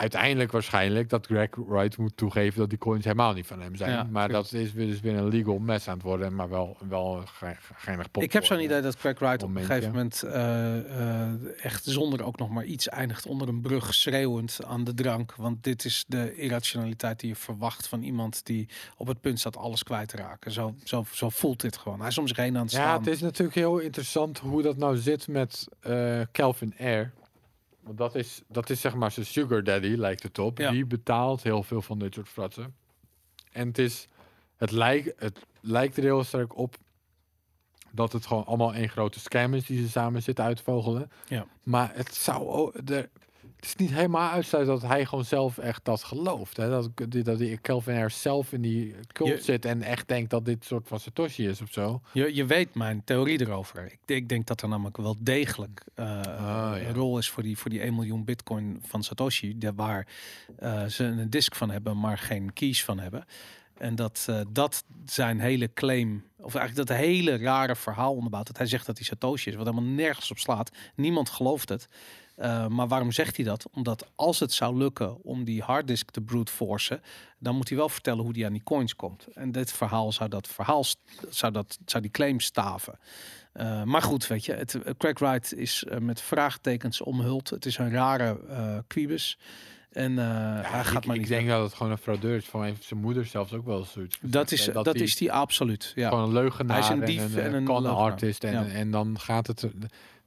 uiteindelijk 0.00 0.52
waarschijnlijk 0.52 1.08
dat 1.08 1.26
Greg 1.26 1.48
Wright 1.68 1.96
moet 1.96 2.16
toegeven 2.16 2.58
dat 2.60 2.68
die 2.68 2.78
coins 2.78 3.04
helemaal 3.04 3.32
niet 3.32 3.46
van 3.46 3.60
hem 3.60 3.76
zijn. 3.76 3.90
Ja, 3.90 4.06
maar 4.10 4.28
dat 4.28 4.52
is 4.52 4.72
weer 4.72 4.86
dus 4.86 5.00
weer 5.00 5.16
een 5.16 5.28
legal 5.28 5.58
mess 5.58 5.88
aan 5.88 5.94
het 5.94 6.02
worden, 6.02 6.34
maar 6.34 6.48
wel 6.48 6.76
wel 6.88 7.16
een 7.16 7.28
ge- 7.28 7.56
geinig. 7.74 8.06
Ik 8.12 8.32
heb 8.32 8.44
zo'n 8.44 8.60
idee 8.60 8.80
dat 8.80 8.96
Craig 8.96 9.18
Wright 9.18 9.42
op 9.42 9.54
een 9.56 9.64
gegeven 9.64 9.88
moment 9.88 10.22
eh, 10.22 10.78
eh, 11.22 11.32
echt 11.62 11.84
zonder 11.84 12.24
ook 12.24 12.38
nog 12.38 12.50
maar 12.50 12.64
iets 12.64 12.88
eindigt 12.88 13.26
onder 13.26 13.48
een 13.48 13.60
brug 13.60 13.94
schreeuwend 13.94 14.58
aan 14.66 14.84
de 14.84 14.94
drank. 14.94 15.34
Want 15.36 15.64
dit 15.64 15.84
is 15.84 16.04
de 16.08 16.34
irrationaliteit 16.36 17.20
die 17.20 17.28
je 17.28 17.36
verwacht 17.36 17.86
van 17.88 18.02
iemand 18.02 18.46
die 18.46 18.68
op 18.96 19.06
het 19.06 19.20
punt 19.20 19.38
staat 19.38 19.56
alles 19.56 19.82
kwijt 19.82 20.08
te 20.08 20.16
raken. 20.16 20.52
Zo, 20.52 20.74
zo, 20.84 21.04
zo 21.12 21.28
voelt 21.28 21.60
dit 21.60 21.76
gewoon. 21.76 21.98
Hij 21.98 22.08
is 22.08 22.18
om 22.18 22.26
zich 22.28 22.36
heen 22.36 22.56
aan 22.56 22.62
het 22.62 22.72
Ja, 22.72 22.98
het 22.98 23.06
is 23.06 23.20
natuurlijk 23.20 23.56
heel 23.56 23.78
interessant 23.78 24.38
hoe 24.38 24.62
dat 24.62 24.76
nou 24.76 24.96
zit 24.96 25.28
met 25.28 25.68
eh 25.80 26.20
Calvin 26.32 26.74
Air. 26.78 27.12
Want 27.90 28.02
dat 28.02 28.14
is, 28.14 28.42
dat 28.48 28.70
is 28.70 28.80
zeg 28.80 28.94
maar 28.94 29.10
zijn 29.10 29.26
sugar 29.26 29.64
daddy, 29.64 29.88
lijkt 29.88 30.22
het 30.22 30.38
op. 30.38 30.58
Ja. 30.58 30.70
Die 30.70 30.86
betaalt 30.86 31.42
heel 31.42 31.62
veel 31.62 31.82
van 31.82 31.98
dit 31.98 32.14
soort 32.14 32.28
fratsen. 32.28 32.74
En 33.52 33.68
het 33.68 33.78
is, 33.78 34.06
het 34.56 34.70
lijkt, 34.70 35.20
het 35.20 35.38
lijkt 35.60 35.96
er 35.96 36.02
heel 36.02 36.24
sterk 36.24 36.56
op 36.56 36.76
dat 37.90 38.12
het 38.12 38.26
gewoon 38.26 38.46
allemaal 38.46 38.74
één 38.74 38.88
grote 38.88 39.20
scam 39.20 39.54
is 39.54 39.66
die 39.66 39.82
ze 39.82 39.88
samen 39.88 40.22
zitten 40.22 40.44
uitvogelen. 40.44 41.10
Ja. 41.28 41.46
Maar 41.62 41.90
het 41.94 42.14
zou 42.14 42.48
ook, 42.48 42.74
er, 42.88 43.08
het 43.60 43.68
is 43.68 43.76
niet 43.76 43.90
helemaal 43.90 44.30
uitsluiten 44.30 44.80
dat 44.80 44.90
hij 44.90 45.06
gewoon 45.06 45.24
zelf 45.24 45.58
echt 45.58 45.84
dat 45.84 46.02
gelooft. 46.02 46.56
Hè? 46.56 46.68
Dat, 46.68 46.90
dat 47.24 47.38
die 47.38 47.58
Air 47.86 48.10
zelf 48.10 48.52
in 48.52 48.62
die 48.62 48.94
cult 49.12 49.28
Je- 49.28 49.42
zit 49.42 49.64
en 49.64 49.82
echt 49.82 50.08
denkt 50.08 50.30
dat 50.30 50.44
dit 50.44 50.64
soort 50.64 50.88
van 50.88 51.00
Satoshi 51.00 51.48
is 51.48 51.60
of 51.60 51.72
zo. 51.72 52.00
Je, 52.12 52.34
je 52.34 52.46
weet 52.46 52.74
mijn 52.74 53.04
theorie 53.04 53.40
erover. 53.40 53.84
Ik, 53.84 53.98
ik 54.06 54.28
denk 54.28 54.46
dat 54.46 54.62
er 54.62 54.68
namelijk 54.68 54.96
wel 54.96 55.16
degelijk 55.18 55.84
eh, 55.94 56.04
ja. 56.24 56.78
een 56.78 56.94
rol 56.94 57.18
is 57.18 57.30
voor 57.30 57.42
die, 57.42 57.58
voor 57.58 57.70
die 57.70 57.80
1 57.80 57.94
miljoen 57.94 58.24
bitcoin 58.24 58.82
van 58.86 59.02
Satoshi. 59.02 59.58
Daar 59.58 59.74
waar 59.74 60.06
eh, 60.58 60.84
ze 60.84 61.04
een 61.04 61.30
disk 61.30 61.54
van 61.54 61.70
hebben, 61.70 61.98
maar 62.00 62.18
geen 62.18 62.52
keys 62.52 62.84
van 62.84 62.98
hebben. 62.98 63.24
En 63.80 63.94
dat 63.94 64.26
eh, 64.28 64.40
dat 64.48 64.84
zijn 65.04 65.40
hele 65.40 65.72
claim, 65.72 66.24
of 66.36 66.54
eigenlijk 66.54 66.88
dat 66.88 66.96
hele 66.96 67.36
rare 67.36 67.76
verhaal 67.76 68.14
onderbouwt. 68.14 68.46
Dat 68.46 68.56
hij 68.56 68.66
zegt 68.66 68.86
dat 68.86 68.96
hij 68.98 69.06
Satoshi 69.06 69.50
is, 69.50 69.56
wat 69.56 69.66
helemaal 69.66 69.90
nergens 69.90 70.30
op 70.30 70.38
slaat. 70.38 70.70
Niemand 70.94 71.30
gelooft 71.30 71.68
het. 71.68 71.88
Eh, 72.40 72.66
maar 72.66 72.88
waarom 72.88 73.12
zegt 73.12 73.36
hij 73.36 73.44
dat? 73.44 73.66
Omdat 73.72 74.10
als 74.14 74.40
het 74.40 74.52
zou 74.52 74.76
lukken 74.76 75.22
om 75.22 75.44
die 75.44 75.62
harddisk 75.62 76.10
te 76.10 76.20
brute 76.20 76.52
forcen, 76.52 77.02
dan 77.38 77.56
moet 77.56 77.68
hij 77.68 77.78
wel 77.78 77.88
vertellen 77.88 78.24
hoe 78.24 78.32
die 78.32 78.46
aan 78.46 78.52
die 78.52 78.62
coins 78.62 78.96
komt. 78.96 79.26
En 79.34 79.52
dit 79.52 79.72
verhaal 79.72 80.12
zou 80.12 80.28
dat 80.30 80.48
verhaal 80.48 80.84
zou 81.28 81.52
dat 81.52 81.78
zou 81.84 82.02
die 82.02 82.12
claim 82.12 82.40
staven. 82.40 82.98
Eh, 83.52 83.82
maar 83.82 84.02
goed, 84.02 84.26
weet 84.26 84.44
je, 84.44 84.52
het, 84.52 84.74
eh, 84.82 84.92
Craig 84.98 85.18
Wright 85.18 85.54
is 85.54 85.84
met 85.98 86.20
vraagtekens 86.20 87.00
omhuld. 87.00 87.50
Het 87.50 87.66
is 87.66 87.78
een 87.78 87.90
rare 87.90 88.40
eh 88.48 88.78
quibus. 88.86 89.38
En 89.90 90.16
hij 90.16 90.84
gaat 90.84 90.96
ik, 90.96 91.06
maar 91.06 91.14
ik 91.16 91.20
niet. 91.20 91.30
denk 91.30 91.48
dat 91.48 91.62
het 91.62 91.74
gewoon 91.74 91.92
een 91.92 91.98
fraudeur 91.98 92.36
is. 92.36 92.44
Van 92.44 92.76
zijn 92.80 93.00
moeder 93.00 93.26
zelfs 93.26 93.52
ook 93.52 93.64
wel 93.66 93.84
zoiets. 93.84 94.18
dat 94.20 94.52
is, 94.52 94.64
dat, 94.64 94.84
hij 94.86 94.94
is 94.94 95.16
die 95.16 95.32
absoluut. 95.32 95.92
Ja. 95.94 96.08
Gewoon 96.08 96.24
een 96.24 96.32
leugenaar 96.32 96.76
Hij 96.76 96.84
is 96.84 96.92
een 96.94 97.00
en 97.00 97.06
dief 97.06 97.34
een, 97.34 97.42
en 97.42 97.54
en 97.54 97.68
een 97.68 97.86
artist. 97.86 98.44
En, 98.44 98.52
Ja. 98.52 98.66
en 98.66 98.90
dan 98.90 99.18
gaat 99.20 99.46
het... 99.46 99.66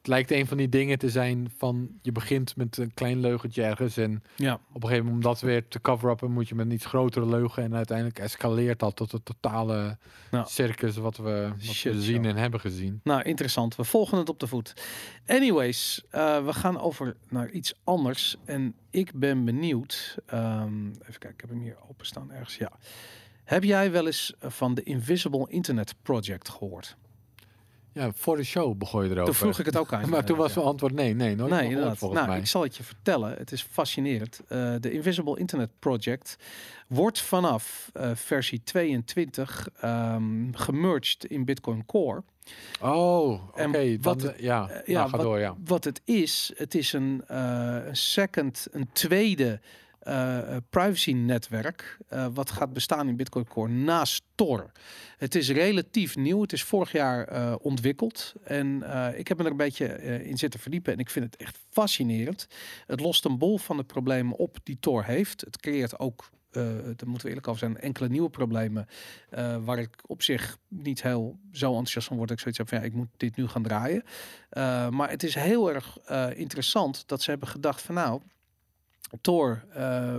Het 0.03 0.11
lijkt 0.11 0.31
een 0.31 0.47
van 0.47 0.57
die 0.57 0.69
dingen 0.69 0.97
te 0.97 1.09
zijn 1.09 1.51
van... 1.57 1.89
Je 2.01 2.11
begint 2.11 2.55
met 2.55 2.77
een 2.77 2.93
klein 2.93 3.19
leugentje 3.19 3.63
ergens. 3.63 3.97
En 3.97 4.23
ja. 4.35 4.53
op 4.53 4.75
een 4.75 4.81
gegeven 4.81 5.05
moment 5.05 5.25
om 5.25 5.31
dat 5.31 5.41
weer 5.41 5.67
te 5.67 5.81
cover-uppen... 5.81 6.31
moet 6.31 6.47
je 6.47 6.55
met 6.55 6.65
een 6.65 6.71
iets 6.71 6.85
grotere 6.85 7.25
leugen. 7.25 7.63
En 7.63 7.75
uiteindelijk 7.75 8.19
escaleert 8.19 8.79
dat 8.79 8.95
tot 8.95 9.11
het 9.11 9.25
totale 9.25 9.97
circus... 10.43 10.97
wat 10.97 11.17
we, 11.17 11.47
wat 11.49 11.75
Shit 11.75 11.93
we 11.93 12.01
zien 12.01 12.25
en 12.25 12.35
hebben 12.35 12.59
gezien. 12.59 12.99
Nou, 13.03 13.21
interessant. 13.21 13.75
We 13.75 13.83
volgen 13.83 14.17
het 14.17 14.29
op 14.29 14.39
de 14.39 14.47
voet. 14.47 14.73
Anyways, 15.27 16.03
eh, 16.09 16.45
we 16.45 16.53
gaan 16.53 16.79
over 16.79 17.15
naar 17.29 17.49
iets 17.49 17.73
anders. 17.83 18.35
En 18.45 18.75
ik 18.89 19.11
ben 19.13 19.45
benieuwd. 19.45 20.17
ehm, 20.25 20.87
even 20.87 21.03
kijken, 21.03 21.29
ik 21.29 21.41
heb 21.41 21.49
hem 21.49 21.61
hier 21.61 21.77
openstaan 21.89 22.31
ergens. 22.31 22.55
Ja. 22.55 22.71
Heb 23.43 23.63
jij 23.63 23.91
wel 23.91 24.05
eens 24.05 24.33
eh, 24.39 24.49
van 24.49 24.73
de 24.73 24.83
Invisible 24.83 25.45
Internet 25.49 25.95
Project 26.01 26.49
gehoord? 26.49 26.97
Ja, 27.93 28.11
voor 28.15 28.35
de 28.35 28.43
show 28.43 28.77
begon 28.77 29.03
je 29.03 29.09
erover. 29.09 29.25
Toen 29.25 29.33
vroeg 29.35 29.59
ik 29.59 29.65
het 29.65 29.77
ook 29.77 29.93
aan. 29.93 30.09
maar 30.09 30.25
toen 30.25 30.37
was 30.37 30.53
mijn 30.53 30.67
antwoord 30.67 30.93
nee. 30.93 31.13
Nee, 31.15 31.35
nooit 31.35 31.39
Nee, 31.49 31.59
gehoord, 31.59 31.69
inderdaad. 31.75 31.97
volgens 31.97 32.19
Nou, 32.19 32.31
mij. 32.31 32.41
ik 32.41 32.47
zal 32.47 32.61
het 32.63 32.75
je 32.77 32.83
vertellen. 32.83 33.35
Het 33.37 33.51
is 33.51 33.61
fascinerend. 33.71 34.39
Eh, 34.47 34.73
de 34.79 34.91
Invisible 34.91 35.39
Internet 35.39 35.69
Project 35.79 36.35
wordt 36.87 37.21
vanaf 37.21 37.89
eh, 37.93 38.11
versie 38.13 38.61
22 38.63 39.67
ehm 39.79 40.51
gemerged 40.51 41.25
in 41.25 41.45
Bitcoin 41.45 41.85
Core. 41.85 42.23
Oh, 42.81 43.31
oké. 43.51 43.97
Wat 44.01 44.21
het- 44.21 44.39
ja, 44.39 44.69
eh, 44.69 44.75
ja 44.75 44.81
ja, 44.85 45.03
ga 45.07 45.17
wat- 45.17 45.21
door, 45.25 45.39
ja. 45.39 45.55
Wat 45.65 45.83
het 45.83 46.01
is, 46.05 46.51
het 46.55 46.75
is 46.75 46.93
een, 46.93 47.21
een 47.27 47.95
second, 47.95 48.67
een 48.71 48.89
tweede 48.93 49.59
eh, 50.03 50.55
privacy 50.69 51.11
netwerk 51.11 51.97
uh, 52.13 52.27
wat 52.33 52.51
gaat 52.51 52.73
bestaan 52.73 53.07
in 53.07 53.15
Bitcoin 53.15 53.47
Core 53.47 53.71
naast 53.71 54.23
Tor. 54.35 54.71
Het 55.17 55.35
is 55.35 55.49
relatief 55.49 56.15
nieuw. 56.15 56.41
Het 56.41 56.53
is 56.53 56.63
vorig 56.63 56.91
jaar 56.91 57.55
ontwikkeld 57.57 58.33
en 58.43 58.83
ik 59.17 59.27
heb 59.27 59.37
me 59.37 59.43
er 59.43 59.51
een 59.51 59.57
beetje 59.57 59.85
in 60.23 60.37
zitten 60.37 60.59
verdiepen 60.59 60.93
en 60.93 60.99
ik 60.99 61.09
vind 61.09 61.25
het 61.25 61.35
echt 61.35 61.59
fascinerend. 61.69 62.47
Het 62.87 62.99
lost 62.99 63.25
een 63.25 63.37
bol 63.37 63.57
van 63.57 63.77
de 63.77 63.83
problemen 63.83 64.37
op 64.37 64.57
die 64.63 64.77
Tor 64.79 65.03
heeft. 65.03 65.41
Het 65.41 65.57
creëert 65.57 65.99
ook 65.99 66.29
uh, 66.51 66.63
daar 66.63 67.07
moeten 67.07 67.21
we 67.21 67.27
eerlijk 67.27 67.47
over 67.47 67.59
zijn, 67.59 67.77
enkele 67.77 68.09
nieuwe 68.09 68.29
problemen 68.29 68.87
waar 69.63 69.79
ik 69.79 69.89
op 70.05 70.23
zich 70.23 70.57
niet 70.67 71.01
heel 71.01 71.39
zo 71.51 71.67
enthousiast 71.67 72.07
van 72.07 72.17
word. 72.17 72.29
Dat 72.29 72.37
ik 72.37 72.43
zoiets 72.43 72.59
heb 72.59 72.69
van 72.69 72.79
ja, 72.79 72.83
ik 72.83 72.93
moet 72.93 73.09
dit 73.17 73.35
nu 73.35 73.47
gaan 73.47 73.63
draaien. 73.63 74.03
Maar 74.95 75.09
het 75.09 75.23
is 75.23 75.35
heel 75.35 75.73
erg 75.73 75.97
interessant 76.35 77.07
dat 77.07 77.21
ze 77.21 77.29
hebben 77.29 77.47
gedacht 77.47 77.81
van 77.81 77.95
nou, 77.95 78.21
Tor 79.21 79.63
uh, 79.77 80.15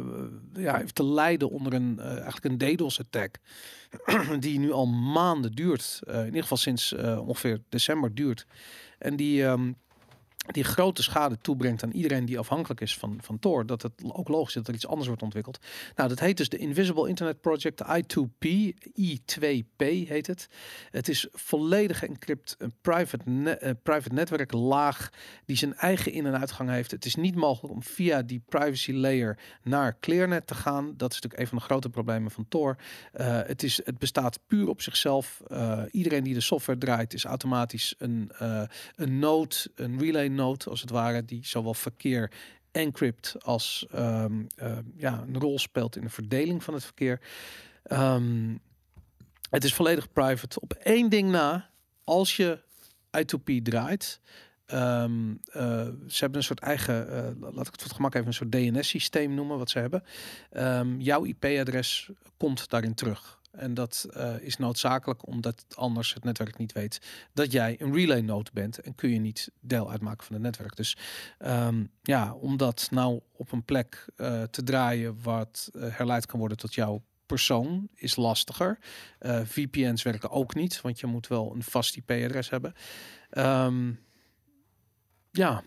ja, 0.53 0.77
heeft 0.77 0.95
te 0.95 1.05
lijden 1.05 1.51
onder 1.51 1.75
een 1.75 1.97
uh, 1.99 2.07
eigenlijk 2.07 2.45
een 2.45 2.59
DDoS 2.59 3.01
attack 3.01 3.39
die 4.39 4.59
nu 4.59 4.73
al 4.73 4.87
maanden 4.87 5.53
duurt, 5.53 6.01
uh, 6.09 6.19
in 6.19 6.25
ieder 6.25 6.43
geval 6.43 6.57
sinds 6.57 6.93
ongeveer 7.19 7.61
december 7.69 8.15
duurt. 8.15 8.47
En 8.99 9.17
die 9.17 9.43
um, 9.43 9.77
die 10.53 10.65
grote 10.65 11.03
schade 11.03 11.39
toebrengt 11.41 11.83
aan 11.83 11.91
iedereen 11.91 12.25
die 12.25 12.39
afhankelijk 12.39 12.81
is 12.81 12.99
van, 12.99 13.19
van 13.23 13.39
Tor, 13.39 13.67
dat 13.67 13.83
het 13.83 13.93
ook 14.13 14.29
logisch 14.29 14.49
is 14.49 14.55
dat 14.55 14.69
er 14.69 14.75
iets 14.75 14.87
anders 14.87 15.07
wordt 15.07 15.23
ontwikkeld. 15.23 15.59
Nou, 15.97 16.09
dat 16.09 16.21
heet 16.21 16.37
dus 16.37 16.49
de 16.49 16.57
Invisible 16.57 17.09
Internet 17.09 17.41
Project 17.41 17.83
I2P, 17.83 18.49
I2P 19.01 19.85
heet 19.87 20.27
het. 20.27 20.49
Het 20.91 21.09
is 21.09 21.29
volledig 21.33 22.03
encrypt, 22.03 22.55
een 22.59 22.75
private, 22.81 23.31
ne 23.31 23.61
uh, 23.63 23.71
private 23.83 24.15
netwerk 24.15 24.53
laag 24.53 25.11
die 25.45 25.57
zijn 25.57 25.75
eigen 25.75 26.13
in- 26.13 26.27
en 26.27 26.39
uitgang 26.39 26.71
heeft. 26.71 26.91
Het 26.91 27.05
is 27.05 27.15
niet 27.15 27.35
mogelijk 27.35 27.75
om 27.75 27.83
via 27.83 28.23
die 28.23 28.43
privacy 28.49 28.93
layer 28.93 29.39
naar 29.63 29.97
ClearNet 30.01 30.47
te 30.47 30.55
gaan. 30.55 30.85
Dat 30.97 31.13
is 31.13 31.15
natuurlijk 31.15 31.43
een 31.43 31.49
van 31.49 31.59
de 31.59 31.65
grote 31.65 31.89
problemen 31.89 32.31
van 32.31 32.47
Tor. 32.49 32.77
Uh, 33.15 33.41
het, 33.47 33.63
is, 33.63 33.81
het 33.85 33.99
bestaat 33.99 34.39
puur 34.47 34.69
op 34.69 34.83
zichzelf. 34.83 35.43
Uh, 35.49 35.83
iedereen 35.91 36.25
die 36.25 36.35
de 36.35 36.41
software 36.41 36.79
draait 36.79 37.15
is 37.15 37.25
automatisch 37.25 37.95
een, 37.99 38.31
een 38.95 39.19
node, 39.19 39.55
een 39.75 39.99
relay 39.99 40.29
node 40.35 40.71
als 40.71 40.81
het 40.81 40.91
ware, 40.91 41.25
die 41.25 41.47
zowel 41.47 41.75
verkeer 41.75 42.31
encrypt 42.73 43.35
als 43.43 43.87
um, 43.95 44.47
uh, 44.63 44.79
ja, 44.97 45.25
een 45.27 45.39
rol 45.39 45.59
speelt 45.59 45.97
in 45.97 46.03
de 46.03 46.09
verdeling 46.09 46.65
van 46.65 46.75
het 46.75 46.85
verkeer. 46.85 47.21
Um, 47.93 48.61
het 49.51 49.65
is 49.65 49.75
volledig 49.75 50.13
private. 50.13 50.61
Op 50.61 50.73
één 50.73 51.09
ding 51.09 51.31
na, 51.31 51.71
als 52.05 52.37
je 52.37 52.63
I2P 53.19 53.63
draait, 53.63 54.21
uh, 54.67 55.05
ze 56.07 56.19
hebben 56.19 56.39
een 56.39 56.45
soort 56.45 56.61
eigen, 56.61 57.07
uh, 57.07 57.53
laat 57.53 57.67
ik 57.67 57.73
het 57.73 57.81
voor 57.81 57.83
het 57.83 57.93
gemak 57.93 58.15
even 58.15 58.27
een 58.27 58.35
soort 58.35 58.53
DNS-systeem 58.53 59.35
noemen, 59.35 59.59
wat 59.59 59.71
ze 59.71 59.79
hebben. 59.79 60.03
Jouw 60.99 61.25
IP-adres 61.25 62.11
komt 62.37 62.69
daarin 62.71 62.95
terug. 62.95 63.41
En 63.57 63.75
dat 63.75 64.07
uh, 64.17 64.35
is 64.41 64.57
noodzakelijk 64.57 65.27
omdat 65.27 65.65
anders 65.75 66.15
het 66.15 66.25
netwerk 66.25 66.59
niet 66.59 66.73
weet 66.73 67.01
dat 67.33 67.53
jij 67.53 67.77
een 67.81 67.95
relay 67.95 68.21
node 68.21 68.51
bent 68.53 68.79
en 68.79 68.95
kun 68.95 69.11
je 69.11 69.19
niet 69.19 69.51
deel 69.61 69.91
uitmaken 69.91 70.27
van 70.27 70.35
het 70.35 70.45
netwerk. 70.45 70.77
Dus 70.77 70.97
um, 71.39 71.91
ja, 72.03 72.35
om 72.35 72.57
dat 72.57 72.89
nou 72.91 73.21
op 73.33 73.53
een 73.53 73.65
plek 73.65 74.07
uh, 74.17 74.43
te 74.43 74.63
draaien 74.63 75.23
wat 75.23 75.71
uh, 75.73 75.97
herleid 75.97 76.27
kan 76.27 76.39
worden 76.39 76.57
tot 76.57 76.75
jouw 76.75 77.03
persoon 77.27 77.89
is 77.95 78.17
lastiger. 78.17 78.79
VPN's 79.45 80.03
werken 80.03 80.31
ook 80.31 80.55
niet, 80.55 80.81
want 80.81 81.01
je 81.01 81.07
moet 81.07 81.27
wel 81.27 81.55
een 81.55 81.63
vast 81.63 81.97
IP-adres 81.97 82.51
hebben. 82.51 82.75
Um, 83.31 84.01
ja, 85.31 85.63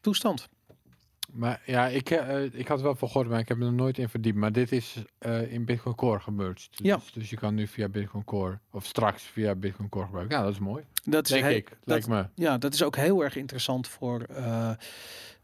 toestand. 0.00 0.48
Maar 1.34 1.62
ja, 1.66 1.86
ik, 1.88 2.10
eh, 2.10 2.42
ik 2.54 2.68
had 2.68 2.80
wel 2.80 2.94
van 2.94 3.08
gehoord, 3.08 3.28
maar 3.28 3.38
ik 3.38 3.48
heb 3.48 3.60
er 3.62 3.72
nooit 3.72 3.98
in 3.98 4.08
verdiept. 4.08 4.36
Maar 4.36 4.52
dit 4.52 4.72
is 4.72 4.94
eh, 5.18 5.52
in 5.52 5.64
Bitcoin 5.64 5.94
Core 5.94 6.20
gemerged. 6.20 6.68
Dus, 6.70 6.86
Ja. 6.86 7.00
dus 7.14 7.30
je 7.30 7.36
kan 7.36 7.54
nu 7.54 7.66
via 7.66 7.88
Bitcoin 7.88 8.24
Core, 8.24 8.58
of 8.70 8.84
straks 8.86 9.22
via 9.22 9.54
Bitcoin 9.54 9.88
Core 9.88 10.04
gebruiken. 10.06 10.36
Ja, 10.36 10.42
dat 10.42 10.52
is 10.52 10.58
mooi. 10.58 10.84
Dat 11.04 11.30
is 11.30 11.32
ik. 11.42 11.68
dat- 11.68 11.78
Lijkt 11.84 12.08
me. 12.08 12.26
Ja, 12.34 12.58
dat 12.58 12.74
is 12.74 12.82
ook 12.82 12.96
heel 12.96 13.24
erg 13.24 13.36
interessant 13.36 13.88
voor. 13.88 14.20
eh, 14.22 14.70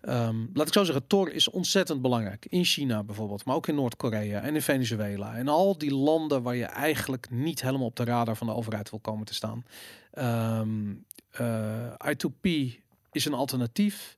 ehm, 0.00 0.36
laat 0.52 0.66
ik 0.66 0.72
zo 0.72 0.84
zeggen, 0.84 1.06
Tor 1.06 1.32
is 1.32 1.48
ontzettend 1.50 2.02
belangrijk. 2.02 2.46
In 2.48 2.64
China 2.64 3.02
bijvoorbeeld, 3.02 3.44
maar 3.44 3.54
ook 3.54 3.66
in 3.68 3.74
Noord-Korea 3.74 4.40
en 4.40 4.54
in 4.54 4.62
Venezuela. 4.62 5.36
En 5.36 5.48
al 5.48 5.78
die 5.78 5.94
landen 5.94 6.42
waar 6.42 6.56
je 6.56 6.64
eigenlijk 6.64 7.30
niet 7.30 7.62
helemaal 7.62 7.86
op 7.86 7.96
de 7.96 8.04
radar 8.04 8.36
van 8.36 8.46
de 8.46 8.54
overheid 8.54 8.90
wil 8.90 8.98
komen 9.00 9.26
te 9.26 9.34
staan. 9.34 9.64
Ehm, 10.10 10.94
eh, 11.30 11.92
I2P 12.10 12.48
is 13.12 13.24
een 13.24 13.34
alternatief. 13.34 14.16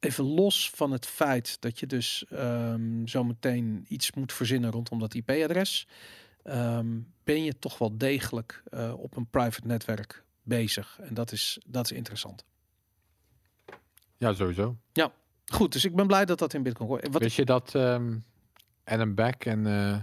Even 0.00 0.24
los 0.24 0.70
van 0.70 0.92
het 0.92 1.06
feit 1.06 1.60
dat 1.60 1.78
je 1.78 1.86
dus 1.86 2.24
ehm 2.30 3.06
zo 3.06 3.24
meteen 3.24 3.84
iets 3.88 4.12
moet 4.12 4.32
verzinnen 4.32 4.70
rondom 4.70 4.98
dat 4.98 5.14
IP-adres. 5.14 5.88
ehm, 6.42 6.98
ben 7.24 7.44
je 7.44 7.58
toch 7.58 7.78
wel 7.78 7.98
degelijk 7.98 8.62
eh, 8.70 8.92
op 8.96 9.16
een 9.16 9.26
private 9.26 9.66
netwerk 9.66 10.24
bezig. 10.42 10.98
En 11.00 11.14
dat 11.14 11.32
is, 11.32 11.58
dat 11.66 11.84
is 11.84 11.96
interessant. 11.96 12.44
Ja, 14.16 14.32
sowieso. 14.32 14.76
Goed, 15.52 15.72
dus 15.72 15.84
ik 15.84 15.94
ben 15.94 16.06
blij 16.06 16.24
dat 16.24 16.38
dat 16.38 16.54
in 16.54 16.62
Bitcoin 16.62 16.88
hoort. 16.88 17.08
Wat 17.12 17.22
Wist 17.22 17.36
je 17.36 17.44
dat 17.44 17.74
ehm 17.74 18.18
Adam 18.84 19.14
Beck 19.14 19.44
en... 19.44 19.66
eh 19.66 19.98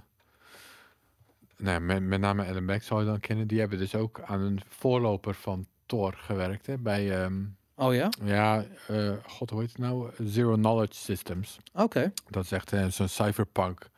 nou, 1.58 1.80
met, 1.80 2.04
met 2.04 2.20
name 2.20 2.46
Adam 2.46 2.66
Beck 2.66 2.84
zou 2.84 3.00
je 3.00 3.06
dan 3.06 3.20
kennen. 3.20 3.48
Die 3.48 3.60
hebben 3.60 3.78
dus 3.78 3.96
ook 3.96 4.22
aan 4.22 4.42
een 4.42 4.62
voorloper 4.68 5.34
van 5.36 5.68
Tor 5.86 6.14
gewerkt. 6.18 6.66
Hè, 6.66 6.78
bij, 6.78 7.30
Oh 7.76 7.94
ja? 7.94 8.10
ja, 8.24 8.66
eh, 8.88 9.12
god 9.28 9.50
hoe 9.50 9.60
heet 9.60 9.70
het 9.70 9.78
nou? 9.78 10.12
Zero 10.24 10.56
Knowledge 10.56 10.94
Systems. 11.00 11.58
Oké. 11.74 12.12
Dat 12.30 12.44
is 12.44 12.52
echt 12.52 12.74
eh, 12.74 12.86
zo'n 12.88 13.08
cypherpunk 13.08 13.90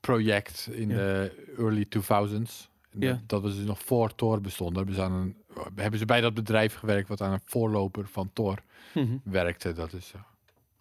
project 0.00 0.68
in 0.72 0.88
Ja. 0.88 0.96
de 0.96 1.44
early 1.58 1.84
2000s. 1.88 2.68
En 2.90 3.00
Ja. 3.00 3.10
dat, 3.12 3.20
dat 3.26 3.42
was 3.42 3.54
dus 3.56 3.64
nog 3.64 3.80
voor 3.82 4.14
Tor 4.14 4.40
bestond. 4.40 4.76
Hebben 4.76 4.94
ze, 4.94 5.02
aan 5.02 5.12
een, 5.12 5.36
hebben 5.74 5.98
ze 5.98 6.04
bij 6.04 6.20
dat 6.20 6.34
bedrijf 6.34 6.74
gewerkt 6.74 7.08
wat 7.08 7.20
aan 7.20 7.32
een 7.32 7.40
voorloper 7.44 8.06
van 8.08 8.30
Tor 8.32 8.58
Mhm. 8.94 9.16
werkte. 9.24 9.72
Dat 9.72 9.92
is 9.92 10.12
eh, 10.14 10.20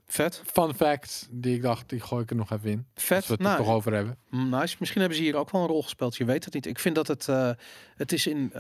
Vet. 0.08 0.42
fun 0.46 0.74
fact 0.74 1.28
die 1.32 1.56
ik 1.56 1.62
dacht, 1.62 1.90
die 1.90 2.00
gooi 2.00 2.24
ik 2.24 2.30
er 2.30 2.36
nog 2.36 2.52
even 2.52 2.70
in. 2.70 2.86
Als 2.96 3.04
Vet. 3.04 3.26
we 3.28 3.32
het 3.34 3.42
er 3.42 3.48
Nou, 3.48 3.58
toch 3.58 3.74
over 3.74 3.94
hebben. 3.94 4.18
nice. 4.30 4.76
Misschien 4.80 5.00
hebben 5.02 5.18
ze 5.20 5.24
hier 5.24 5.36
ook 5.36 5.52
wel 5.52 5.62
een 5.62 5.68
rol 5.68 5.84
gespeeld. 5.84 6.16
Je 6.16 6.26
weet 6.26 6.46
het 6.46 6.54
niet. 6.54 6.66
Ik 6.66 6.80
vind 6.80 6.96
dat 6.96 7.08
het, 7.08 7.26
het 7.96 8.12
is 8.12 8.28
in 8.28 8.52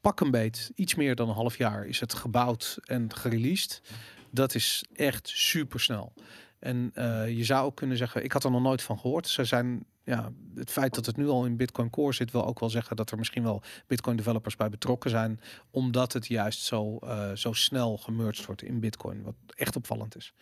pak 0.00 0.20
een 0.20 0.30
beet, 0.30 0.70
iets 0.74 0.94
meer 0.94 1.14
dan 1.14 1.28
een 1.28 1.34
half 1.34 1.58
jaar, 1.58 1.86
is 1.86 2.00
het 2.00 2.14
gebouwd 2.14 2.78
en 2.84 3.14
gereleased. 3.14 3.82
Dat 4.30 4.54
is 4.54 4.84
echt 4.94 5.28
super 5.28 5.80
snel. 5.80 6.12
En 6.58 6.90
eh, 6.94 7.28
je 7.36 7.44
zou 7.44 7.64
ook 7.64 7.76
kunnen 7.76 7.96
zeggen, 7.96 8.24
ik 8.24 8.32
had 8.32 8.44
er 8.44 8.50
nog 8.50 8.62
nooit 8.62 8.82
van 8.82 8.98
gehoord. 8.98 9.28
Ze 9.28 9.44
zijn, 9.44 9.84
ja, 10.04 10.32
het 10.54 10.70
feit 10.70 10.94
dat 10.94 11.06
het 11.06 11.16
nu 11.16 11.28
al 11.28 11.46
in 11.46 11.56
Bitcoin 11.56 11.90
Core 11.90 12.12
zit, 12.12 12.30
wil 12.30 12.46
ook 12.46 12.60
wel 12.60 12.70
zeggen 12.70 12.96
dat 12.96 13.10
er 13.10 13.18
misschien 13.18 13.42
wel 13.42 13.62
Bitcoin 13.86 14.16
developers 14.16 14.56
bij 14.56 14.68
betrokken 14.68 15.10
zijn, 15.10 15.40
omdat 15.70 16.12
het 16.12 16.26
juist 16.26 16.60
zo, 16.60 16.96
eh, 16.96 17.32
zo 17.32 17.52
snel 17.52 17.96
gemerged 17.96 18.46
wordt 18.46 18.62
in 18.62 18.80
Bitcoin, 18.80 19.22
wat 19.22 19.34
echt 19.54 19.76
opvallend 19.76 20.16
is. 20.16 20.32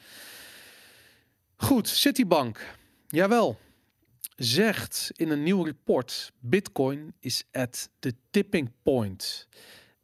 Goed, 1.57 1.89
Citibank. 1.89 2.77
Jawel. 3.09 3.59
Zegt 4.37 5.11
in 5.17 5.31
een 5.31 5.43
nieuw 5.43 5.63
report: 5.63 6.33
Bitcoin 6.39 7.15
is 7.21 7.45
at 7.53 7.91
the 7.99 8.15
tipping 8.31 8.71
point. 8.83 9.49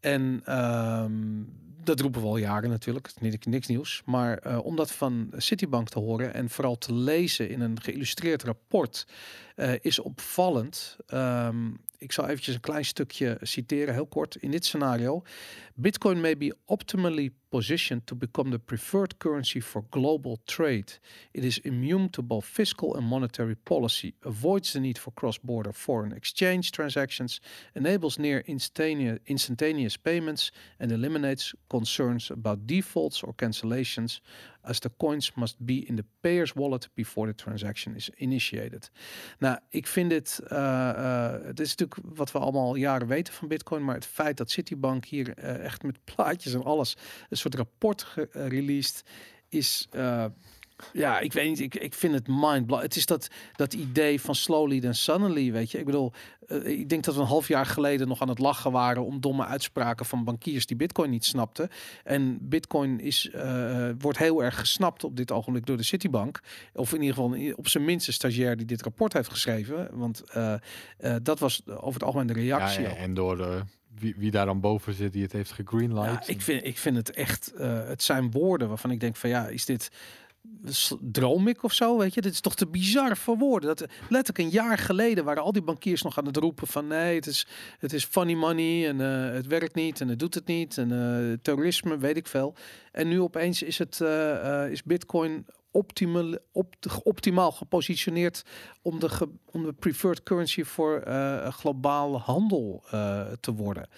En 0.01 0.41
ehm, 0.45 1.43
dat 1.85 2.01
roepen 2.01 2.21
we 2.21 2.27
al 2.27 2.37
jaren 2.37 2.71
natuurlijk, 2.71 3.21
niet- 3.21 3.47
niks 3.47 3.67
nieuws. 3.67 4.03
Maar 4.05 4.39
eh, 4.39 4.65
om 4.65 4.77
dat 4.77 4.93
van 4.93 5.33
Citibank 5.37 5.89
te 5.89 5.99
horen 5.99 6.35
en 6.35 6.51
vooral 6.51 6.79
te 6.79 6.95
lezen 6.95 7.49
in 7.51 7.61
een 7.61 7.81
geïllustreerd 7.83 8.43
rapport, 8.43 9.07
eh, 9.55 9.73
is 9.81 9.99
opvallend. 9.99 10.97
Ehm, 11.07 11.71
ik 12.01 12.13
zal 12.13 12.25
eventjes 12.29 12.55
een 12.55 12.61
klein 12.61 12.85
stukje 12.85 13.39
citeren, 13.41 13.95
heel 13.95 14.07
kort. 14.07 14.37
In 14.37 14.51
dit 14.51 14.65
scenario: 14.65 15.23
Bitcoin 15.75 16.21
may 16.21 16.37
be 16.37 16.57
optimally 16.65 17.31
positioned 17.49 18.07
to 18.07 18.17
become 18.17 18.51
the 18.51 18.59
preferred 18.59 19.17
currency 19.17 19.61
for 19.61 19.85
global 19.91 20.39
trade. 20.45 20.99
It 21.31 21.45
is 21.45 21.59
immune 21.59 22.11
to 22.11 22.23
both 22.23 22.45
fiscal 22.45 22.97
and 22.97 23.09
monetary 23.09 23.55
policy, 23.55 24.15
avoids 24.21 24.73
the 24.73 24.81
need 24.81 24.99
for 24.99 25.13
cross-border 25.15 25.73
foreign 25.73 26.13
exchange 26.13 26.71
transactions, 26.71 27.41
enables 27.75 28.17
near 28.17 28.43
instantaneous, 28.47 29.97
payments, 29.97 30.53
and 30.79 30.93
eliminates 30.93 31.55
concerns 31.67 32.31
about 32.31 32.67
defaults 32.67 33.23
or 33.23 33.35
cancellations, 33.35 34.21
as 34.63 34.79
the 34.79 34.91
coins 34.97 35.35
must 35.35 35.57
be 35.59 35.87
in 35.87 35.97
the 35.97 36.05
payer's 36.21 36.53
wallet 36.53 36.89
before 36.95 37.27
the 37.27 37.35
transaction 37.35 37.95
is 37.95 38.11
initiated. 38.17 38.91
Nou, 39.39 39.59
ik 39.69 39.87
vind 39.87 40.11
dit, 40.11 40.41
eh, 40.49 40.89
eh, 40.89 41.45
het 41.45 41.61
is 41.61 41.75
natuurlijk 41.77 42.01
wat 42.15 42.33
we 42.33 42.39
allemaal 42.39 42.67
al 42.67 42.75
jaren 42.75 43.07
weten 43.07 43.33
van 43.35 43.49
Bitcoin, 43.49 43.85
maar 43.85 43.95
het 43.95 44.07
feit 44.07 44.37
dat 44.37 44.51
Citibank 44.51 45.05
hier 45.05 45.35
eh, 45.35 45.65
echt 45.65 45.83
met 45.83 46.05
plaatjes 46.05 46.55
en 46.55 46.65
alles 46.65 46.97
een 47.29 47.37
soort 47.37 47.55
rapport 47.55 48.03
gereleased 48.03 49.03
is. 49.49 49.89
Eh, 50.83 51.01
ja, 51.01 51.21
ik 51.21 51.33
weet 51.33 51.49
niet. 51.49 51.61
Ik, 51.61 51.75
ik 51.75 51.95
vind 51.95 52.15
het 52.15 52.27
mind 52.29 52.71
Het 52.71 52.97
is 52.97 53.07
dat, 53.07 53.29
dat 53.57 53.75
idee 53.75 54.21
van 54.21 54.35
slowly 54.35 54.81
then 54.81 54.95
suddenly, 54.95 55.53
weet 55.53 55.71
je. 55.71 55.79
Ik 55.79 55.85
bedoel, 55.85 56.13
eh, 56.47 56.67
ik 56.67 56.89
denk 56.89 57.05
dat 57.05 57.15
we 57.15 57.21
een 57.21 57.27
half 57.27 57.49
jaar 57.49 57.67
geleden 57.67 58.09
nog 58.09 58.21
aan 58.21 58.29
het 58.29 58.39
lachen 58.39 58.73
waren 58.73 59.05
om 59.05 59.21
domme 59.21 59.45
uitspraken 59.45 60.07
van 60.07 60.25
bankiers 60.25 60.67
die 60.67 60.77
Bitcoin 60.77 61.11
niet 61.11 61.25
snapten. 61.25 61.69
En 62.05 62.39
Bitcoin 62.41 63.01
is, 63.01 63.31
eh, 63.31 63.89
wordt 63.99 64.19
heel 64.19 64.43
erg 64.45 64.59
gesnapt 64.59 65.05
op 65.05 65.17
dit 65.17 65.33
ogenblik 65.33 65.67
door 65.67 65.77
de 65.77 65.83
Citibank. 65.83 66.41
Of 66.73 66.93
in 66.93 67.01
ieder 67.03 67.15
geval 67.15 67.55
op 67.55 67.69
zijn 67.69 67.85
minst 67.85 68.07
een 68.07 68.13
stagiair 68.13 68.57
die 68.57 68.67
dit 68.67 68.83
rapport 68.83 69.13
heeft 69.13 69.31
geschreven. 69.31 69.89
Want 69.93 70.23
eh, 70.33 70.55
eh, 70.99 71.15
dat 71.23 71.39
was 71.39 71.63
over 71.67 71.93
het 71.93 72.03
algemeen 72.03 72.27
de 72.27 72.45
Ja, 72.45 72.57
reactie. 72.57 72.89
ook. 72.91 72.97
en 72.97 73.15
door 73.15 73.37
de, 73.37 73.63
wie, 73.99 74.15
wie 74.17 74.31
daar 74.31 74.47
dan 74.47 74.61
boven 74.61 74.95
zit 74.95 75.13
die 75.13 75.23
het 75.23 75.33
heeft 75.33 75.53
gegreenlight. 75.53 76.27
Ja, 76.27 76.33
ik 76.33 76.41
vind, 76.41 76.65
ik 76.65 76.79
vind 76.79 76.97
het 76.97 77.11
echt, 77.11 77.53
eh, 77.55 77.87
het 77.87 78.03
zijn 78.03 78.31
woorden 78.31 78.69
waarvan 78.69 78.91
ik 78.91 79.01
denk 79.01 79.17
van 79.17 79.31
ja, 79.31 79.49
is 79.49 79.65
dit, 79.65 79.91
droom 81.01 81.49
ik 81.49 81.63
of 81.63 81.73
zo, 81.73 81.99
weet 81.99 82.15
je? 82.15 82.21
Dit 82.21 82.33
is 82.33 82.41
toch 82.41 82.55
te 82.55 82.67
bizar 82.67 83.17
voor 83.17 83.39
woorden. 83.39 83.69
Dat, 83.69 83.89
letterlijk 84.09 84.39
een 84.39 84.61
jaar 84.63 84.79
geleden 84.79 85.25
waren 85.25 85.43
al 85.43 85.53
die 85.53 85.63
bankiers 85.63 86.03
nog 86.03 86.19
aan 86.19 86.27
het 86.27 86.37
roepen 86.37 86.67
van 86.67 86.87
nee, 86.87 87.15
het 87.15 87.27
is, 87.27 87.47
het 87.79 87.93
is 87.93 88.05
funny 88.05 88.35
money 88.35 88.89
en 88.89 89.01
eh, 89.01 89.35
het 89.35 89.47
werkt 89.47 89.75
niet 89.75 90.01
en 90.01 90.09
het 90.09 90.19
doet 90.19 90.35
het 90.35 90.47
niet 90.47 90.79
en 90.79 90.93
eh, 90.93 91.39
terrorisme, 91.43 91.99
weet 91.99 92.17
ik 92.17 92.27
veel. 92.27 92.55
En 92.93 93.09
nu 93.09 93.21
opeens 93.21 93.63
is 93.63 93.79
het, 93.79 94.01
eh, 94.01 94.71
is 94.71 94.83
bitcoin 94.83 95.47
optimal, 95.71 96.39
op, 96.53 96.75
optimaal 97.03 97.53
gepositioneerd 97.53 98.43
om 98.83 98.99
de, 98.99 99.75
preferred 99.79 100.23
currency 100.23 100.65
voor 100.65 101.03
globale 101.53 102.19
handel 102.19 102.85
te 103.41 103.53
worden. 103.55 103.89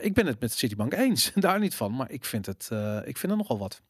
Ik 0.00 0.14
ben 0.14 0.26
het 0.26 0.40
met 0.40 0.52
Citibank 0.52 0.94
eens, 0.94 1.32
daar 1.34 1.58
niet 1.58 1.74
van, 1.74 1.96
maar 1.96 2.10
ik 2.10 2.24
vind 2.24 2.46
het, 2.46 2.70
ik 3.04 3.18
vind 3.18 3.32
er 3.32 3.38
nogal 3.38 3.58
wat. 3.58 3.82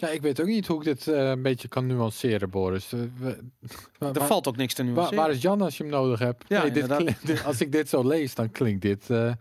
Ja, 0.00 0.08
ik 0.08 0.22
weet 0.22 0.40
ook 0.40 0.46
niet 0.46 0.66
hoe 0.66 0.78
ik 0.78 0.84
dit 0.84 1.08
eh, 1.08 1.28
een 1.28 1.42
beetje 1.42 1.68
kan 1.68 1.86
nuanceren, 1.86 2.50
Boris. 2.50 2.90
Waar, 3.98 4.14
Er 4.14 4.24
valt 4.26 4.48
ook 4.48 4.56
niks 4.56 4.74
te 4.74 4.84
waar, 4.84 4.92
nuanceren. 4.92 5.18
waar 5.22 5.30
is 5.30 5.42
Jan 5.42 5.60
als 5.60 5.76
je 5.76 5.82
hem 5.82 5.92
nodig 5.92 6.18
hebt? 6.18 6.44
Ja, 6.48 6.62
nee, 6.62 6.70
dit 6.72 7.44
als 7.44 7.60
ik 7.60 7.72
dit 7.72 7.88
zo 7.88 8.06
lees, 8.06 8.34
dan 8.34 8.50
klinkt 8.50 8.82
dit 8.82 9.10
eh, 9.10 9.32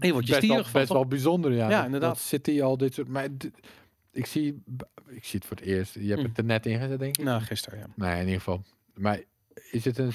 je 0.00 0.12
wordt 0.12 0.26
je 0.26 0.34
best, 0.34 0.46
wel, 0.46 0.64
best 0.72 0.92
wel 0.92 1.06
bijzonder. 1.06 1.52
Ja, 1.52 1.70
Ja, 1.70 1.84
inderdaad. 1.84 2.32
Hij 2.42 2.62
al 2.62 2.76
dit 2.76 2.94
soort... 2.94 3.08
Maar 3.08 3.28
ik 4.12 4.26
zie, 4.26 4.62
ik 5.08 5.24
zie 5.24 5.38
het 5.38 5.44
voor 5.48 5.56
het 5.56 5.66
eerst. 5.66 5.94
Je 5.94 6.08
hebt 6.08 6.20
Hm. 6.20 6.26
het 6.28 6.38
er 6.38 6.44
net 6.44 6.66
ingezet, 6.66 6.98
denk 6.98 7.16
ik. 7.16 7.24
Nou, 7.24 7.40
gisteren, 7.42 7.78
ja. 7.78 7.86
Nee, 7.96 8.12
in 8.14 8.20
ieder 8.24 8.34
geval. 8.38 8.62
Maar 8.94 9.20
is 9.70 9.84
het 9.84 9.98
een 9.98 10.12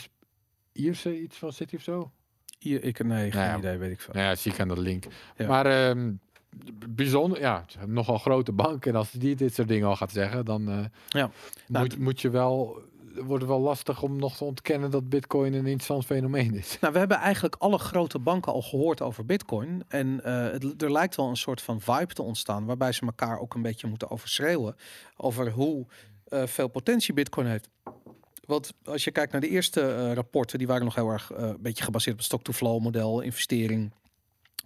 Ierse 0.72 1.22
iets 1.22 1.38
van 1.38 1.52
City 1.53 1.76
of 1.76 1.81
zo? 1.81 2.11
Hier, 2.60 2.84
ik, 2.84 3.03
nee, 3.03 3.31
geen 3.31 3.39
Nou 3.41 3.52
ja. 3.52 3.57
idee, 3.57 3.77
weet 3.77 3.91
ik 3.91 4.02
veel. 4.02 4.14
Nou 4.14 4.26
ja, 4.26 4.35
zie 4.35 4.52
ik 4.52 4.60
aan 4.60 4.68
de 4.68 4.80
link. 4.80 5.03
Ja. 5.38 5.48
Maar 5.48 5.65
ehm, 5.65 6.11
bijzonder, 6.90 7.40
ja, 7.40 7.65
nogal 7.86 8.18
grote 8.18 8.52
bank. 8.52 8.86
En 8.86 8.95
als 8.95 9.11
die 9.11 9.36
dit 9.36 9.53
soort 9.53 9.68
dingen 9.68 9.88
al 9.88 9.95
gaat 9.95 10.11
zeggen, 10.11 10.45
dan 10.45 10.69
eh, 10.69 10.86
Ja. 11.07 11.32
Nou, 11.68 11.86
moet, 11.86 11.98
moet 11.98 12.22
je 12.22 12.30
wel, 12.30 12.82
wordt 13.15 13.41
het 13.41 13.52
wel 13.52 13.61
lastig 13.61 14.02
om 14.02 14.19
nog 14.19 14.38
te 14.38 14.44
ontkennen 14.44 14.91
dat 14.91 15.10
Bitcoin 15.10 15.53
een 15.53 15.65
interessant 15.65 16.06
fenomeen 16.06 16.53
is. 16.53 16.78
Nou, 16.80 16.94
we 16.94 16.99
hebben 16.99 17.18
eigenlijk 17.18 17.56
alle 17.56 17.78
grote 17.78 18.19
banken 18.19 18.53
al 18.53 18.61
gehoord 18.61 19.02
over 19.02 19.26
Bitcoin. 19.26 19.84
En 19.88 20.24
eh, 20.24 20.52
het, 20.52 20.82
er 20.82 20.91
lijkt 20.91 21.15
wel 21.15 21.30
een 21.30 21.38
soort 21.38 21.61
van 21.61 21.82
vibe 21.82 22.14
te 22.14 22.24
ontstaan, 22.24 22.65
waarbij 22.65 22.91
ze 22.91 23.02
elkaar 23.02 23.40
ook 23.40 23.53
een 23.53 23.61
beetje 23.61 23.88
moeten 23.88 24.10
overschreeuwen 24.10 24.76
over 25.18 25.52
hoe 25.52 25.86
eh, 26.28 26.44
veel 26.45 26.68
potentie 26.68 27.14
Bitcoin 27.14 27.48
heeft. 27.48 27.69
Want 28.45 28.74
als 28.84 29.03
je 29.03 29.11
kijkt 29.11 29.32
naar 29.32 29.41
de 29.41 29.49
eerste 29.49 30.14
rapporten, 30.14 30.57
die 30.57 30.68
waren 30.68 30.84
nog 30.84 30.95
heel 30.95 31.10
erg 31.10 31.32
een 31.34 31.57
beetje 31.60 31.84
gebaseerd 31.84 32.11
op 32.11 32.18
het 32.18 32.28
stock-to-flow 32.28 32.82
model, 32.82 33.22
investering. 33.22 33.91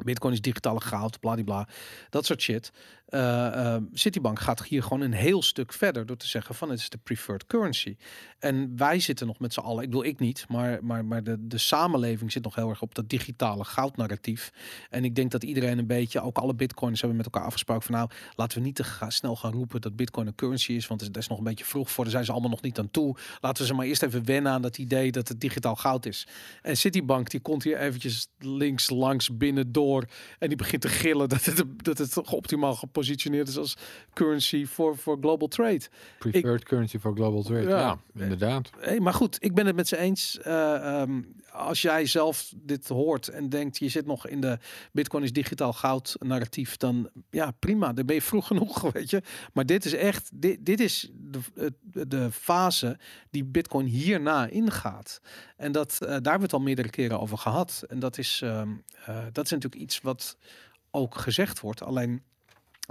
Bitcoin 0.03 0.31
is 0.31 0.41
digitale 0.41 0.79
goud, 0.89 1.19
bladibla, 1.19 1.67
dat 2.09 2.25
soort 2.25 2.41
shit. 2.41 2.71
Eh, 3.11 3.75
eh, 3.75 3.81
Citibank 3.93 4.39
gaat 4.39 4.63
hier 4.63 4.83
gewoon 4.83 5.01
een 5.01 5.13
heel 5.13 5.41
stuk 5.41 5.73
verder 5.73 6.05
door 6.05 6.17
te 6.17 6.27
zeggen 6.27 6.55
van 6.55 6.69
het 6.69 6.79
is 6.79 6.89
de 6.89 6.97
preferred 6.97 7.45
currency. 7.45 7.95
En 8.39 8.77
wij 8.77 8.99
zitten 8.99 9.27
nog 9.27 9.39
met 9.39 9.53
z'n 9.53 9.59
allen, 9.59 9.83
ik 9.83 9.89
bedoel 9.89 10.05
ik 10.05 10.19
niet, 10.19 10.45
maar, 10.47 10.83
maar, 10.83 11.05
maar 11.05 11.23
de, 11.23 11.47
de 11.47 11.57
samenleving 11.57 12.31
zit 12.31 12.43
nog 12.43 12.55
heel 12.55 12.69
erg 12.69 12.81
op 12.81 12.95
dat 12.95 13.09
digitale 13.09 13.63
goudnarratief. 13.63 14.51
En 14.89 15.03
ik 15.03 15.15
denk 15.15 15.31
dat 15.31 15.43
iedereen 15.43 15.77
een 15.77 15.87
beetje, 15.87 16.21
ook 16.21 16.37
alle 16.37 16.53
bitcoins 16.53 16.99
hebben 16.99 17.17
met 17.17 17.25
elkaar 17.25 17.45
afgesproken 17.45 17.83
van 17.83 17.95
nou, 17.95 18.09
laten 18.35 18.57
we 18.57 18.63
niet 18.63 18.75
te 18.75 18.85
snel 19.07 19.35
gaan 19.35 19.51
roepen 19.51 19.81
dat 19.81 19.95
bitcoin 19.95 20.27
een 20.27 20.35
currency 20.35 20.71
is, 20.71 20.87
want 20.87 20.99
dat 20.99 21.17
is 21.17 21.27
nog 21.27 21.37
een 21.37 21.43
beetje 21.43 21.65
vroeg 21.65 21.91
voor, 21.91 22.03
daar 22.03 22.13
zijn 22.13 22.25
ze 22.25 22.31
allemaal 22.31 22.49
nog 22.49 22.61
niet 22.61 22.79
aan 22.79 22.91
toe. 22.91 23.15
Laten 23.41 23.61
we 23.61 23.67
ze 23.67 23.73
maar 23.73 23.85
eerst 23.85 24.03
even 24.03 24.25
wennen 24.25 24.51
aan 24.51 24.61
dat 24.61 24.77
idee 24.77 25.11
dat 25.11 25.27
het 25.27 25.41
digitaal 25.41 25.75
goud 25.75 26.05
is. 26.05 26.27
En 26.61 26.77
Citibank 26.77 27.29
die 27.29 27.39
komt 27.39 27.63
hier 27.63 27.77
eventjes 27.77 28.27
links 28.37 28.89
langs 28.89 29.37
binnen 29.37 29.71
door 29.71 30.05
en 30.39 30.47
die 30.47 30.57
begint 30.57 30.81
te 30.81 30.87
gillen 30.87 31.29
dat 31.29 31.45
het, 31.45 31.63
dat 31.77 31.97
het 31.97 32.29
optimaal 32.29 32.75
gepositioneerd 33.01 33.47
is 33.47 33.57
als 33.57 33.77
currency 34.13 34.65
voor, 34.65 34.97
voor 34.97 35.17
global 35.21 35.47
trade. 35.47 35.81
Preferred 36.19 36.63
currency 36.63 36.99
for 36.99 37.13
global 37.13 37.43
trade. 37.43 37.67
Ja. 37.67 37.79
Ja, 37.79 37.99
inderdaad. 38.23 38.69
Hey, 38.79 38.99
maar 38.99 39.13
goed, 39.13 39.37
ik 39.39 39.53
ben 39.53 39.65
het 39.65 39.75
met 39.75 39.87
ze 39.87 39.97
eens. 39.97 40.39
Eh, 40.39 41.01
ehm, 41.01 41.21
als 41.51 41.81
jij 41.81 42.05
zelf 42.05 42.53
dit 42.55 42.87
hoort 42.87 43.27
en 43.27 43.49
denkt, 43.49 43.77
je 43.77 43.89
zit 43.89 44.05
nog 44.05 44.27
in 44.27 44.41
de 44.41 44.57
Bitcoin 44.91 45.23
is 45.23 45.33
digitaal 45.33 45.73
goud 45.73 46.15
narratief, 46.19 46.77
dan 46.77 47.09
ja, 47.29 47.51
prima. 47.51 47.93
Dan 47.93 48.05
ben 48.05 48.15
je 48.15 48.21
vroeg 48.21 48.47
genoeg, 48.47 48.81
weet 48.91 49.09
je. 49.09 49.21
Maar 49.53 49.65
dit 49.65 49.85
is 49.85 49.93
echt, 49.93 50.29
dit, 50.33 50.65
dit 50.65 50.79
is 50.79 51.09
de, 51.13 52.07
de 52.07 52.31
fase 52.31 52.97
die 53.29 53.43
Bitcoin 53.43 53.85
hierna 53.85 54.47
ingaat. 54.47 55.21
En 55.57 55.71
dat, 55.71 55.91
eh, 55.93 55.99
daar 55.99 56.09
hebben 56.09 56.37
we 56.37 56.41
het 56.41 56.53
al 56.53 56.59
meerdere 56.59 56.89
keren 56.89 57.19
over 57.19 57.37
gehad. 57.37 57.83
En 57.87 57.99
dat 57.99 58.17
is, 58.17 58.41
ehm, 58.43 58.69
eh, 59.05 59.25
dat 59.31 59.45
is 59.45 59.51
natuurlijk 59.51 59.81
iets 59.81 60.01
wat 60.01 60.37
ook 60.91 61.17
gezegd 61.17 61.59
wordt. 61.59 61.83
Alleen 61.83 62.21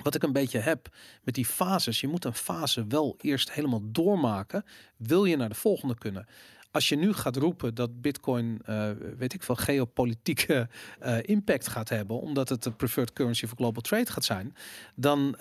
wat 0.03 0.15
ik 0.15 0.23
een 0.23 0.33
beetje 0.33 0.59
heb 0.59 0.89
met 1.23 1.35
die 1.35 1.47
fases, 1.47 2.01
je 2.01 2.09
moet 2.09 2.25
een 2.25 2.35
fase 2.35 2.87
wel 2.87 3.15
eerst 3.21 3.53
helemaal 3.53 3.81
doormaken, 3.83 4.65
wil 4.97 5.25
je 5.25 5.37
naar 5.37 5.49
de 5.49 5.55
volgende 5.55 5.99
kunnen. 5.99 6.27
Als 6.73 6.89
je 6.89 6.97
nu 6.97 7.13
gaat 7.13 7.37
roepen 7.37 7.75
dat 7.75 8.01
Bitcoin, 8.01 8.61
eh, 8.65 8.89
weet 9.19 9.35
ik 9.35 9.43
veel, 9.43 9.55
geopolitieke 9.55 10.69
eh, 10.99 11.17
impact 11.23 11.69
gaat 11.69 11.89
hebben, 11.89 12.21
omdat 12.21 12.49
het 12.49 12.63
de 12.63 12.71
preferred 12.71 13.13
currency 13.13 13.47
voor 13.47 13.57
global 13.57 13.83
trade 13.83 14.13
gaat 14.13 14.25
zijn, 14.25 14.55
dan 14.95 15.35
uh, 15.37 15.41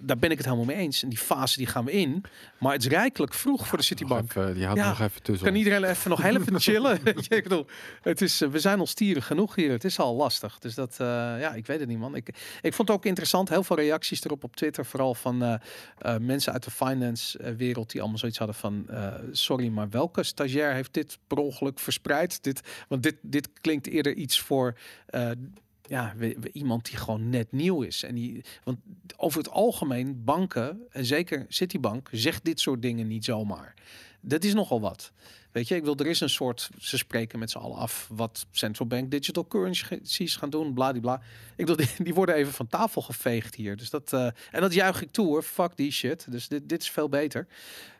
daar 0.00 0.18
ben 0.18 0.30
ik 0.30 0.36
het 0.36 0.44
helemaal 0.44 0.64
mee 0.66 0.76
eens. 0.76 1.02
En 1.02 1.08
die 1.08 1.18
fase 1.18 1.56
die 1.56 1.66
gaan 1.66 1.84
we 1.84 1.92
in, 1.92 2.24
maar 2.58 2.72
het 2.72 2.82
is 2.84 2.88
rijkelijk 2.88 3.34
vroeg 3.34 3.66
voor 3.66 3.78
de 3.78 3.84
Citibank. 3.84 4.30
Even, 4.30 4.54
die 4.54 4.66
had 4.66 4.76
Ja, 4.76 4.88
nog 4.88 5.00
even 5.00 5.22
tussen. 5.22 5.46
Kan 5.46 5.56
iedereen 5.56 5.84
even 5.84 6.10
nog 6.10 6.22
heel 6.22 6.36
even 6.36 6.60
chillen? 6.70 6.98
Ik 7.28 7.42
bedoel, 7.42 7.66
het 8.02 8.20
is, 8.20 8.40
eh, 8.40 8.48
we 8.48 8.58
zijn 8.58 8.78
al 8.78 8.86
stieren 8.86 9.22
genoeg 9.22 9.54
hier. 9.54 9.70
Het 9.70 9.84
is 9.84 9.98
al 9.98 10.14
lastig. 10.14 10.58
Dus 10.58 10.74
dat, 10.74 10.90
eh, 10.92 11.06
ja, 11.40 11.54
ik 11.54 11.66
weet 11.66 11.78
het 11.80 11.88
niet, 11.88 11.98
man. 11.98 12.14
Ik, 12.14 12.28
ik 12.62 12.74
vond 12.74 12.88
het 12.88 12.96
ook 12.96 13.04
interessant. 13.04 13.48
Heel 13.48 13.62
veel 13.64 13.76
reacties 13.76 14.24
erop 14.24 14.44
op 14.44 14.56
Twitter. 14.56 14.86
Vooral 14.86 15.14
van 15.14 15.42
eh, 15.42 15.54
eh, 15.98 16.16
mensen 16.20 16.52
uit 16.52 16.64
de 16.64 16.70
finance-wereld 16.70 17.90
die 17.90 18.00
allemaal 18.00 18.18
zoiets 18.18 18.38
hadden 18.38 18.56
van... 18.56 18.84
eh, 18.88 19.12
sorry, 19.32 19.68
maar 19.68 19.88
welke 19.90 20.22
stagiair 20.22 20.54
heeft 20.64 20.94
dit 20.94 21.18
per 21.26 21.38
ongeluk 21.38 21.78
verspreid? 21.78 22.42
Dit, 22.42 22.60
want 22.88 23.02
dit, 23.02 23.16
dit 23.22 23.48
klinkt 23.60 23.86
eerder 23.86 24.14
iets 24.14 24.40
voor... 24.40 24.78
eh, 25.06 25.30
ja, 25.88 26.12
we- 26.16 26.36
iemand 26.52 26.84
die 26.84 26.96
gewoon 26.96 27.30
net 27.30 27.52
nieuw 27.52 27.82
is. 27.82 28.02
En 28.02 28.14
die, 28.14 28.44
want 28.64 28.78
over 29.16 29.38
het 29.38 29.50
algemeen, 29.50 30.24
banken, 30.24 30.80
en 30.90 31.04
zeker 31.04 31.44
Citibank, 31.48 32.08
zegt 32.12 32.44
dit 32.44 32.60
soort 32.60 32.82
dingen 32.82 33.06
niet 33.06 33.24
zomaar. 33.24 33.74
Dat 34.20 34.44
is 34.44 34.54
nogal 34.54 34.80
wat. 34.80 35.12
Weet 35.52 35.68
je, 35.68 35.74
ik 35.74 35.84
wil, 35.84 35.96
er 35.96 36.06
is 36.06 36.20
een 36.20 36.30
soort, 36.30 36.70
ze 36.78 36.96
spreken 36.96 37.38
met 37.38 37.50
z'n 37.50 37.58
allen 37.58 37.76
af 37.76 38.08
wat 38.12 38.46
central 38.50 38.88
bank 38.88 39.10
digital 39.10 39.46
currencies 39.46 40.36
gaan 40.36 40.50
doen, 40.50 40.74
bladibla. 40.74 41.20
Ik 41.56 41.66
wil, 41.66 41.76
die, 41.86 41.88
die 41.98 42.14
worden 42.14 42.34
even 42.34 42.52
van 42.52 42.66
tafel 42.66 43.02
geveegd 43.02 43.54
hier. 43.54 43.76
Dus 43.76 43.90
dat, 43.90 44.12
eh, 44.12 44.26
en 44.50 44.60
dat 44.60 44.74
juich 44.74 45.02
ik 45.02 45.12
toe 45.12 45.26
hoor, 45.26 45.42
fuck 45.42 45.76
die 45.76 45.90
shit. 45.90 46.30
Dus 46.30 46.48
dit, 46.48 46.68
dit 46.68 46.82
is 46.82 46.90
veel 46.90 47.08
beter. 47.08 47.46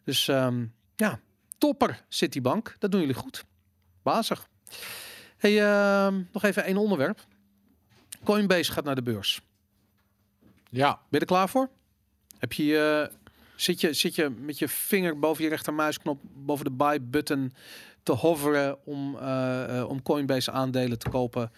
Dus 0.05 0.29
ehm, 0.29 0.67
ja, 0.97 1.21
topper 1.59 2.05
Citibank, 2.09 2.77
dat 2.79 2.91
doen 2.91 3.01
jullie 3.01 3.15
goed. 3.15 3.45
Bazig. 4.03 4.49
Hey, 5.37 5.63
ehm, 5.63 6.23
nog 6.33 6.43
even 6.43 6.65
één 6.65 6.77
onderwerp. 6.77 7.25
Coinbase 8.25 8.73
gaat 8.73 8.85
naar 8.85 8.95
de 8.95 9.03
beurs. 9.03 9.41
Ja, 10.71 10.93
Ben 10.93 11.05
je 11.11 11.19
er 11.19 11.27
klaar 11.27 11.49
voor? 11.49 11.71
Heb 12.39 12.53
je, 12.53 13.09
eh, 13.11 13.17
zit, 13.57 13.81
je, 13.81 13.93
zit 13.93 14.15
je 14.15 14.31
met 14.31 14.59
je 14.59 14.69
vinger 14.69 15.19
boven 15.19 15.45
je 15.45 15.51
rechtermuisknop, 15.51 16.21
boven 16.23 16.65
de 16.65 16.71
buy 16.71 16.99
button 17.03 17.55
te 18.03 18.13
hoveren 18.13 18.87
om, 18.87 19.17
eh, 19.17 19.79
eh, 19.79 19.89
om 19.89 20.03
Coinbase 20.03 20.51
aandelen 20.51 20.99
te 20.99 21.09
kopen? 21.09 21.53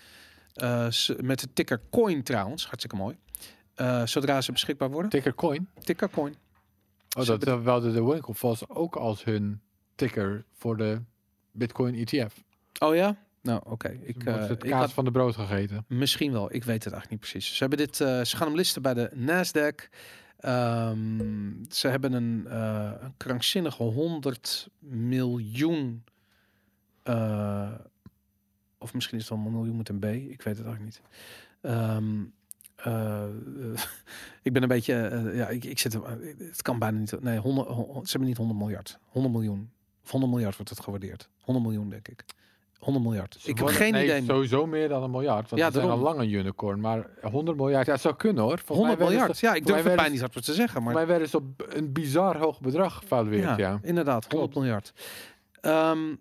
Met 1.20 1.40
de 1.40 1.52
ticker 1.52 1.80
coin 1.90 2.22
trouwens, 2.22 2.66
hartstikke 2.66 2.96
mooi. 2.96 3.16
Zodra 4.04 4.40
ze 4.40 4.52
beschikbaar 4.52 4.90
worden. 4.90 5.10
ticker 5.10 5.34
coin. 5.34 5.68
Ticker 5.82 6.10
coin. 6.10 6.34
Oh, 7.18 7.26
dat 7.26 7.44
wilde 7.44 7.92
de 7.92 8.04
Winklevoss 8.04 8.68
ook 8.68 8.96
als 8.96 9.24
hun 9.24 9.60
ticker 9.98 10.44
voor 10.52 10.76
de 10.76 11.00
Bitcoin 11.52 11.94
ETF. 11.94 12.44
Oh 12.78 12.94
ja? 12.94 13.16
Nou, 13.42 13.60
oké. 13.64 13.88
Ik, 13.88 14.16
Ik, 14.16 14.24
eh, 14.24 14.48
het 14.48 14.64
ik 14.64 14.70
kaas 14.70 14.80
had 14.80 14.92
van 14.92 15.04
de 15.04 15.10
brood 15.10 15.34
gegeten. 15.34 15.84
Misschien 15.88 16.32
wel, 16.32 16.54
ik 16.54 16.64
weet 16.64 16.84
het 16.84 16.92
eigenlijk 16.92 17.10
niet 17.10 17.30
precies. 17.30 17.56
Ze, 17.56 17.58
hebben 17.64 17.78
dit, 17.78 18.00
eh, 18.00 18.24
ze 18.24 18.36
gaan 18.36 18.46
hem 18.46 18.56
listen 18.56 18.82
bij 18.82 18.94
de 18.94 19.10
Nasdaq. 19.14 19.88
Ehm, 20.38 21.52
ze 21.68 21.88
hebben 21.88 22.12
een, 22.12 22.46
eh, 22.46 22.92
een 23.00 23.14
krankzinnige 23.16 23.82
100 23.82 24.68
miljoen. 24.78 26.04
of 28.78 28.94
misschien 28.94 29.18
is 29.18 29.28
het 29.28 29.38
wel 29.38 29.46
een 29.46 29.52
miljoen 29.52 29.76
met 29.76 29.88
een 29.88 29.98
B. 29.98 30.04
Ik 30.04 30.42
weet 30.42 30.56
het 30.58 30.66
eigenlijk 30.66 30.80
niet. 30.84 31.00
Ehm, 31.60 32.24
eh, 32.76 33.22
eh, 33.24 33.80
ik 34.42 34.52
ben 34.52 34.62
een 34.62 34.68
beetje. 34.68 35.30
ja, 35.34 35.48
ik, 35.48 35.64
ik 35.64 35.78
zit. 35.78 35.92
Het 36.38 36.62
kan 36.62 36.78
bijna 36.78 36.98
niet. 36.98 37.20
Nee, 37.20 37.38
100, 37.38 37.68
hon- 37.68 38.04
ze 38.06 38.10
hebben 38.10 38.28
niet 38.28 38.36
100 38.36 38.58
miljard. 38.58 38.98
100 39.08 39.34
miljoen. 39.34 39.70
Of 40.08 40.14
100 40.14 40.32
miljard 40.32 40.56
wordt 40.56 40.70
het 40.70 40.80
gewaardeerd. 40.80 41.28
100 41.40 41.66
miljoen, 41.66 41.88
denk 41.88 42.08
ik. 42.08 42.24
100 42.78 43.04
miljard. 43.04 43.32
Ze 43.34 43.40
ik 43.40 43.46
heb 43.46 43.58
worden- 43.58 43.76
geen 43.76 43.92
nee, 43.92 44.04
idee. 44.04 44.22
Sowieso 44.24 44.66
meer 44.66 44.88
dan 44.88 45.02
een 45.02 45.10
miljard. 45.10 45.50
Want 45.50 45.60
Ja, 45.62 45.66
ja, 45.66 45.72
zijn 45.72 45.84
al 45.84 45.88
daarom. 45.90 46.04
lang 46.06 46.18
een 46.20 46.30
unicorn. 46.32 46.80
Maar 46.80 47.06
100 47.22 47.56
miljard, 47.56 47.86
ja, 47.86 47.96
zou 47.96 48.14
kunnen 48.16 48.42
hoor. 48.42 48.58
Volgens 48.58 48.78
100 48.78 48.98
mij 48.98 49.06
werden 49.08 49.16
miljard. 49.18 49.38
Ze, 49.38 49.46
Ja, 49.46 49.54
ik 49.54 49.66
durf 49.66 49.84
het 49.84 49.94
bijna 49.96 50.10
niet 50.10 50.20
hard 50.20 50.44
te 50.44 50.54
zeggen, 50.54 50.82
maar 50.82 50.94
mij 50.94 51.06
werden 51.06 51.28
ze 51.28 51.36
op 51.36 51.44
een 51.68 51.92
bizar 51.92 52.36
hoog 52.38 52.60
bedrag 52.60 52.94
gevalueerd. 52.96 53.42
ja, 53.42 53.56
Ja, 53.56 53.68
ja. 53.68 53.78
inderdaad, 53.82 54.26
100 54.32 54.54
miljard. 54.54 54.92
Ehm, 55.60 56.14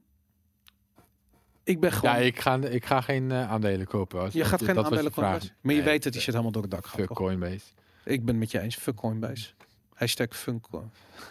ik 1.64 1.80
ben 1.80 1.92
gewoon. 1.92 2.16
ik, 2.16 2.40
ga, 2.40 2.56
ik 2.56 2.86
ga 2.86 3.02
geen 3.02 3.32
eh, 3.32 3.52
aandelen 3.52 3.88
kopen. 3.88 4.20
Als, 4.22 4.34
je 4.34 4.40
dat- 4.40 4.48
gaat 4.48 4.62
geen 4.64 4.76
dat 4.76 4.84
aandelen. 4.86 5.12
Coinbase. 5.12 5.52
Maar 5.62 5.74
je 5.74 5.80
Nee, 5.82 5.90
weet 5.90 6.04
dat 6.04 6.12
die 6.12 6.22
shit 6.22 6.32
helemaal 6.32 6.52
door 6.54 6.62
het 6.62 6.72
dak 6.72 6.86
gaat. 6.86 6.96
Fuck 7.00 7.08
toch? 7.08 7.18
Coinbase. 7.18 7.66
Ik 8.06 8.20
ben 8.20 8.28
het 8.28 8.38
met 8.38 8.52
je 8.52 8.60
eens. 8.60 8.76
Fuck 8.76 8.96
Coinbase. 8.96 9.50
Hashtag 9.98 10.28
fun, 10.38 10.62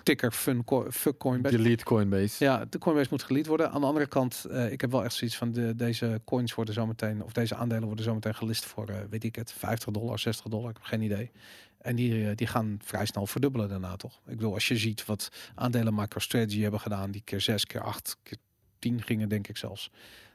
ticker 0.02 0.32
fun, 0.32 0.64
co- 0.64 0.90
fuck 0.90 1.18
Coinbase. 1.18 1.56
Delete 1.56 1.84
Coinbase. 1.84 2.44
Ja, 2.44 2.64
de 2.64 2.78
Coinbase 2.78 3.08
moet 3.10 3.22
gelead 3.22 3.46
worden. 3.46 3.70
Aan 3.70 3.80
de 3.80 3.86
andere 3.86 4.06
kant, 4.06 4.44
eh, 4.50 4.72
ik 4.72 4.80
heb 4.80 4.90
wel 4.90 5.04
echt 5.04 5.14
zoiets 5.14 5.36
van 5.36 5.52
de, 5.52 5.74
deze 5.76 6.20
coins 6.24 6.54
worden 6.54 6.74
zometeen, 6.74 7.22
of 7.22 7.32
deze 7.32 7.54
aandelen 7.54 7.84
worden 7.86 8.04
zometeen 8.04 8.34
gelist 8.34 8.64
voor, 8.64 8.88
eh, 8.88 8.96
weet 9.10 9.24
ik 9.24 9.36
het, 9.36 9.52
50 9.52 9.92
dollar, 9.92 10.18
60 10.18 10.46
dollar. 10.50 10.70
Ik 10.70 10.76
heb 10.76 10.84
geen 10.84 11.02
idee. 11.02 11.30
En 11.78 11.96
die, 11.96 12.28
eh, 12.28 12.34
die 12.36 12.46
gaan 12.46 12.78
vrij 12.84 13.06
snel 13.06 13.26
verdubbelen 13.26 13.68
daarna 13.68 13.96
toch? 13.96 14.20
Ik 14.26 14.36
bedoel, 14.36 14.54
als 14.54 14.68
je 14.68 14.76
ziet 14.76 15.04
wat 15.04 15.28
aandelen 15.54 15.94
MicroStrategy 15.94 16.60
hebben 16.60 16.80
gedaan, 16.80 17.10
die 17.10 17.22
keer 17.24 17.40
6, 17.40 17.64
keer 17.66 17.82
8, 17.82 18.16
keer 18.22 18.38
10 18.78 19.02
gingen, 19.02 19.28
denk 19.28 19.48
ik 19.48 19.56
zelfs. 19.56 19.90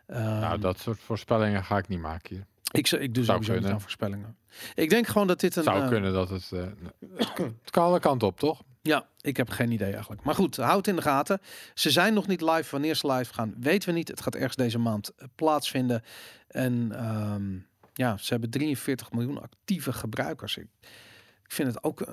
Nou, 0.07 0.43
Ehm, 0.53 0.59
dat 0.61 0.79
soort 0.79 0.99
voorspellingen 0.99 1.63
ga 1.63 1.77
ik 1.77 1.87
niet 1.87 1.99
maken 1.99 2.35
hier. 2.35 2.45
Ik, 2.71 2.87
zou- 2.87 3.01
ik 3.01 3.13
doe 3.13 3.23
sowieso 3.23 3.53
niet 3.53 3.65
aan 3.65 3.81
voorspellingen. 3.81 4.37
Ik 4.75 4.89
denk 4.89 5.07
gewoon 5.07 5.27
dat 5.27 5.39
dit 5.39 5.55
een... 5.55 5.63
Zou 5.63 5.81
eh, 5.81 5.87
kunnen 5.87 6.13
dat 6.13 6.29
het... 6.29 6.51
eh, 6.51 6.63
het 7.37 7.69
kan 7.69 7.83
alle 7.83 7.99
kanten 7.99 8.27
op, 8.27 8.39
toch? 8.39 8.61
Ja, 8.81 9.07
ik 9.21 9.37
heb 9.37 9.49
geen 9.49 9.71
idee 9.71 9.91
eigenlijk. 9.91 10.23
Maar 10.23 10.35
goed, 10.35 10.55
houd 10.55 10.87
in 10.87 10.95
de 10.95 11.01
gaten. 11.01 11.39
Ze 11.73 11.91
zijn 11.91 12.13
nog 12.13 12.27
niet 12.27 12.41
live. 12.41 12.67
Wanneer 12.71 12.95
ze 12.95 13.11
live 13.11 13.33
gaan, 13.33 13.53
weten 13.59 13.89
we 13.89 13.95
niet. 13.95 14.07
Het 14.07 14.21
gaat 14.21 14.35
ergens 14.35 14.55
deze 14.55 14.79
maand 14.79 15.09
eh, 15.15 15.27
plaatsvinden. 15.35 16.03
En 16.47 16.91
ehm, 16.91 17.57
ja, 17.93 18.17
ze 18.17 18.31
hebben 18.31 18.49
43 18.49 19.11
miljoen 19.11 19.41
actieve 19.41 19.93
gebruikers. 19.93 20.57
Ik, 20.57 20.67
ik 21.43 21.51
vind 21.51 21.67
het 21.67 21.83
ook 21.83 22.01
uh, 22.01 22.07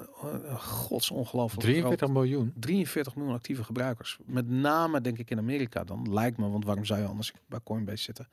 uh, 0.44 0.54
godsongelooflijk 0.60 1.62
43 1.62 2.08
miljoen. 2.08 2.50
groot. 2.50 2.62
43 2.62 3.14
miljoen 3.16 3.34
actieve 3.34 3.64
gebruikers. 3.64 4.18
Met 4.24 4.48
name 4.48 5.00
denk 5.00 5.18
ik 5.18 5.30
in 5.30 5.38
Amerika 5.38 5.84
dan. 5.84 6.12
Lijkt 6.12 6.38
me, 6.38 6.48
want 6.48 6.64
waarom 6.64 6.84
zou 6.84 7.00
je 7.00 7.06
anders 7.06 7.32
bij 7.46 7.60
Coinbase 7.64 8.02
zitten? 8.02 8.28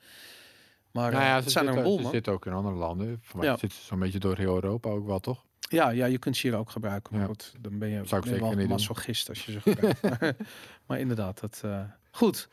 Maar 0.96 1.10
Nou 1.10 1.22
eh, 1.22 1.28
ja, 1.28 1.34
het 1.34 1.44
ze 1.44 1.50
zijn 1.50 1.66
er 1.66 1.76
een 1.76 1.92
ze 1.96 2.02
man. 2.02 2.10
zitten 2.10 2.32
ook 2.32 2.46
in 2.46 2.52
andere 2.52 2.74
landen. 2.74 3.18
Voor 3.22 3.38
mij 3.40 3.48
Ja. 3.48 3.56
zitten 3.56 3.78
ze 3.78 3.84
zo'n 3.84 3.98
beetje 3.98 4.18
door 4.18 4.36
heel 4.36 4.54
Europa 4.54 4.88
ook 4.90 5.06
wel, 5.06 5.18
toch? 5.20 5.44
Ja, 5.68 5.88
ja, 5.90 6.06
je 6.06 6.18
kunt 6.18 6.36
ze 6.36 6.46
hier 6.48 6.56
ook 6.58 6.70
gebruiken. 6.70 7.12
Maar 7.12 7.20
Ja. 7.22 7.26
goed, 7.28 7.52
dan 7.60 7.78
ben 7.78 7.88
je, 7.88 8.00
Zou 8.04 8.20
ik 8.20 8.26
zeker 8.28 8.42
wel 8.42 8.54
niet 8.56 8.68
masochist 8.68 9.28
als 9.28 9.44
je 9.44 9.52
ze 9.52 9.60
gebruikt. 9.60 10.02
maar, 10.02 10.36
maar 10.86 10.98
inderdaad, 11.00 11.40
dat... 11.40 11.60
eh, 11.64 11.80
goed. 12.10 12.48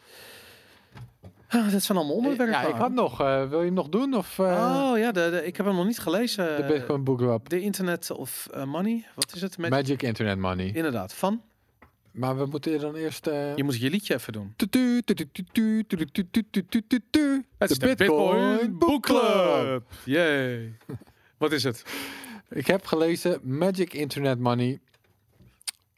Ah, 1.48 1.72
dat 1.72 1.82
zijn 1.84 1.98
allemaal 1.98 2.16
onderwerpen. 2.16 2.60
Ja, 2.62 2.68
ik 2.68 2.76
had 2.76 2.92
nog. 2.92 3.22
eh, 3.22 3.50
wil 3.50 3.60
je 3.60 3.66
hem 3.66 3.74
nog 3.74 3.90
doen? 3.90 4.14
Of 4.14 4.40
eh, 4.40 4.46
Oh 4.92 4.98
ja, 4.98 5.12
de, 5.12 5.30
de- 5.32 5.46
ik 5.46 5.58
heb 5.58 5.66
hem 5.66 5.76
nog 5.76 5.86
niet 5.86 6.00
gelezen. 6.00 6.56
de 6.58 6.64
Bitcoin 6.68 7.04
Book 7.04 7.18
Club? 7.18 7.50
De 7.50 7.62
Internet 7.62 8.12
of 8.12 8.48
eh, 8.54 8.64
Money. 8.64 9.06
Wat 9.16 9.34
is 9.36 9.42
het? 9.42 9.58
Magic- 9.58 9.74
Magic 9.74 10.02
Internet 10.04 10.38
Money. 10.38 10.66
Inderdaad, 10.74 11.14
van? 11.14 11.42
Maar 12.14 12.38
we 12.38 12.46
moeten 12.46 12.80
dan 12.80 12.96
eerst... 12.96 13.28
eh, 13.28 13.56
Je 13.56 13.64
moet 13.64 13.80
je 13.82 13.90
liedje 13.90 14.14
even 14.14 14.34
doen. 14.34 14.54
Het 14.58 14.76
is 17.72 17.78
de 17.80 17.96
Bitcoin 17.96 18.78
Book 18.78 19.04
Club. 19.04 19.84
Yay. 20.06 20.74
Wat 21.38 21.52
is 21.52 21.64
het? 21.64 21.84
Ik 22.50 22.68
heb 22.68 22.86
gelezen 22.86 23.40
Magic 23.44 23.94
Internet 23.94 24.40
Money, 24.40 24.80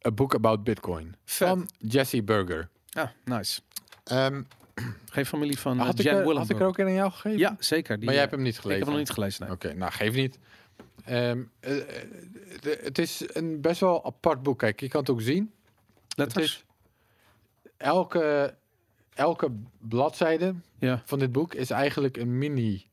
a 0.08 0.12
book 0.12 0.34
about 0.36 0.64
Bitcoin. 0.64 1.16
Vet. 1.26 1.48
Van 1.48 1.70
Jesse 1.78 2.24
Burger. 2.24 2.70
Ah, 2.94 3.10
nice. 3.26 3.62
Ehm, 4.04 4.42
Geen 5.10 5.26
familie 5.26 5.60
van 5.60 5.78
uh, 5.78 5.86
had, 5.86 6.00
ik 6.00 6.06
Jan 6.06 6.16
er, 6.16 6.38
had 6.38 6.50
ik 6.50 6.60
er 6.60 6.66
ook 6.66 6.78
een 6.78 6.86
aan 6.86 6.94
jou 6.94 7.12
gegeven? 7.12 7.38
Ja, 7.40 7.56
zeker. 7.60 7.96
Die, 7.96 8.06
maar 8.06 8.14
jij 8.14 8.24
eh, 8.24 8.30
hebt 8.30 8.32
hem 8.32 8.42
niet 8.42 8.56
Ik 8.56 8.62
gelezen? 8.62 8.80
heb 8.80 8.88
hem 8.88 8.98
nog 8.98 9.08
niet 9.08 9.16
gelezen. 9.18 9.44
Nee. 9.46 9.54
Oké, 9.54 9.74
nou 9.74 9.92
geef 9.92 10.14
niet. 10.14 10.40
Ehm, 11.06 11.42
eh, 11.60 11.78
eh, 11.78 11.84
de- 12.62 12.80
het 12.84 12.98
is 12.98 13.24
een 13.28 13.62
best 13.62 13.80
wel 13.80 14.06
apart 14.06 14.44
boek. 14.44 14.60
Kijk, 14.60 14.80
je 14.80 14.88
kan 14.88 15.00
het 15.02 15.10
ook 15.10 15.22
zien. 15.22 15.52
Letters? 16.16 16.46
is 16.46 16.66
elke, 17.78 18.56
elke 19.14 19.52
bladzijde 19.80 20.56
Ja, 20.80 21.02
van 21.06 21.20
dit 21.20 21.32
boek 21.32 21.54
is 21.54 21.70
eigenlijk 21.70 22.18
een 22.18 22.38
mini, 22.38 22.86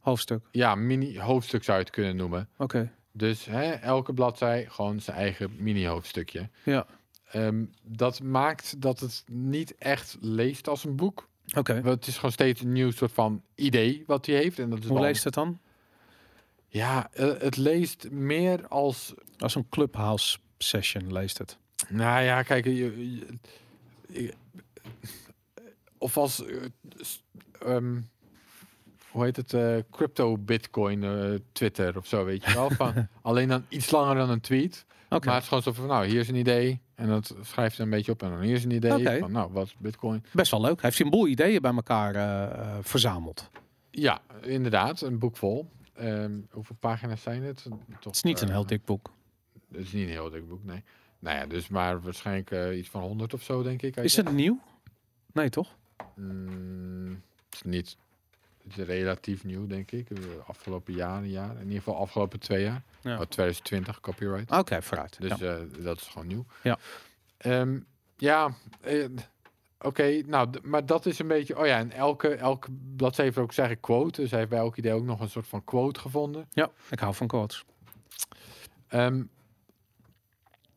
hoofdstuk. 0.00 0.44
ja, 0.50 0.74
mini 0.74 1.18
hoofdstuk 1.20 1.64
zou 1.64 1.78
je 1.78 1.84
het 1.84 1.92
kunnen 1.92 2.16
noemen. 2.16 2.48
Oké. 2.56 2.92
Dus 3.12 3.44
hè, 3.44 3.70
elke 3.70 4.12
bladzij 4.12 4.66
gewoon 4.68 5.00
zijn 5.00 5.16
eigen 5.16 5.54
mini 5.58 5.86
hoofdstukje. 5.86 6.48
Ja. 6.64 6.86
Ehm, 7.30 7.64
dat 7.82 8.22
maakt 8.22 8.80
dat 8.80 9.00
het 9.00 9.24
niet 9.26 9.74
echt 9.78 10.16
leest 10.20 10.68
als 10.68 10.84
een 10.84 10.96
boek. 10.96 11.28
Oké. 11.56 11.74
Want 11.74 11.86
het 11.94 12.06
is 12.06 12.14
gewoon 12.16 12.32
steeds 12.32 12.60
een 12.60 12.72
nieuw 12.72 12.90
soort 12.90 13.12
van 13.12 13.42
idee 13.54 14.04
wat 14.06 14.26
hij 14.26 14.34
heeft. 14.34 14.58
En 14.58 14.70
dat 14.70 14.78
is 14.78 14.88
Hoe 14.88 15.00
leest 15.00 15.24
het 15.24 15.34
dan? 15.34 15.58
Ja, 16.68 17.10
eh, 17.12 17.32
het 17.38 17.56
leest 17.56 18.10
meer 18.10 18.68
als 18.68 19.14
Als 19.38 19.54
een 19.54 19.68
clubhouse 19.68 20.38
session 20.58 21.12
leest 21.12 21.38
het. 21.38 21.58
Nou 21.88 22.22
ja, 22.22 22.42
kijk, 22.42 22.64
je, 22.64 22.72
je- 22.74 23.26
je- 24.08 24.34
of 25.98 26.16
als, 26.16 26.44
eh, 26.46 26.56
ehm, 27.60 28.00
hoe 29.10 29.24
heet 29.24 29.36
het, 29.36 29.52
eh, 29.54 29.76
crypto 29.90 30.38
bitcoin 30.38 31.04
eh, 31.04 31.34
Twitter 31.52 31.96
of 31.96 32.06
zo, 32.06 32.24
weet 32.24 32.44
je 32.44 32.54
wel. 32.54 32.70
Van, 32.80 33.08
alleen 33.22 33.48
dan 33.48 33.64
iets 33.68 33.90
langer 33.90 34.14
dan 34.14 34.30
een 34.30 34.40
tweet. 34.40 34.84
Oké. 35.08 35.24
Maar 35.26 35.34
het 35.34 35.42
is 35.42 35.48
gewoon 35.48 35.62
zo 35.62 35.72
van, 35.72 35.86
nou, 35.86 36.06
hier 36.06 36.20
is 36.20 36.28
een 36.28 36.34
idee. 36.34 36.80
En 36.94 37.06
dat 37.08 37.34
schrijft 37.42 37.76
hij 37.76 37.84
een 37.84 37.92
beetje 37.92 38.12
op. 38.12 38.22
En 38.22 38.30
dan 38.30 38.40
hier 38.40 38.54
is 38.54 38.64
een 38.64 38.70
idee. 38.70 38.90
Van, 39.18 39.32
nou, 39.32 39.52
wat 39.52 39.74
bitcoin? 39.78 40.24
Best 40.32 40.50
wel 40.50 40.60
leuk. 40.60 40.80
Hij 40.80 40.90
heeft 40.90 41.00
een 41.00 41.10
boel 41.10 41.26
ideeën 41.26 41.60
bij 41.62 41.74
elkaar 41.74 42.14
verzameld. 42.84 43.50
Ja, 43.90 44.20
inderdaad, 44.42 45.00
een 45.00 45.18
boek 45.18 45.36
vol. 45.36 45.70
Ehm, 45.94 46.32
hoeveel 46.50 46.76
pagina's 46.80 47.22
zijn 47.22 47.42
het? 47.42 47.62
Toch, 47.62 47.78
Het 48.00 48.14
is 48.14 48.22
niet 48.22 48.40
een 48.40 48.50
heel 48.50 48.66
dik 48.66 48.84
boek. 48.84 49.12
Het 49.72 49.80
is 49.80 49.92
niet 49.92 50.04
een 50.04 50.10
heel 50.10 50.30
dik 50.30 50.48
boek, 50.48 50.64
nee. 50.64 50.82
Nou 51.20 51.36
ja, 51.36 51.46
dus 51.46 51.68
maar 51.68 52.00
waarschijnlijk 52.00 52.50
eh, 52.50 52.78
iets 52.78 52.88
van 52.88 53.02
100 53.02 53.34
of 53.34 53.42
zo, 53.42 53.62
denk 53.62 53.82
ik. 53.82 53.96
Is 53.96 54.16
het 54.16 54.32
nieuw? 54.32 54.60
Nee, 55.32 55.48
toch? 55.48 55.76
Mm, 56.14 57.22
het 57.44 57.54
is 57.54 57.62
niet. 57.62 57.96
Het 58.62 58.78
is 58.78 58.84
relatief 58.84 59.44
nieuw, 59.44 59.66
denk 59.66 59.90
ik. 59.90 60.08
De 60.08 60.40
afgelopen 60.46 60.94
jaren, 60.94 61.28
jaar. 61.28 61.50
In 61.56 61.62
ieder 61.62 61.78
geval 61.78 61.96
afgelopen 61.96 62.38
twee 62.40 62.62
jaar. 62.62 62.82
Ja. 63.00 63.12
Oh, 63.12 63.26
2020 63.26 64.00
copyright. 64.00 64.58
Oké, 64.58 64.82
vooruit. 64.82 65.20
Dus 65.20 65.38
ja. 65.38 65.56
eh, 65.56 65.84
dat 65.84 66.00
is 66.00 66.06
gewoon 66.06 66.26
nieuw. 66.26 66.44
Ja. 66.62 66.78
Ehm, 67.36 67.80
ja, 68.16 68.54
eh, 68.80 69.08
oké. 69.80 70.22
nou, 70.26 70.48
maar 70.62 70.86
dat 70.86 71.06
is 71.06 71.18
een 71.18 71.26
beetje... 71.26 71.58
Oh 71.58 71.66
ja, 71.66 71.78
en 71.78 71.92
elke, 71.92 72.34
elke 72.34 72.70
bladzijde 72.96 73.30
heeft 73.30 73.44
ook 73.44 73.52
zeggen 73.52 73.80
quote. 73.80 74.20
Dus 74.20 74.30
hij 74.30 74.38
heeft 74.38 74.50
bij 74.50 74.60
elk 74.60 74.76
idee 74.76 74.92
ook 74.92 75.04
nog 75.04 75.20
een 75.20 75.30
soort 75.30 75.46
van 75.46 75.64
quote 75.64 76.00
gevonden. 76.00 76.48
ja, 76.50 76.70
ik 76.90 76.98
hou 76.98 77.14
van 77.14 77.26
quotes. 77.26 77.64
Ehm, 78.88 79.22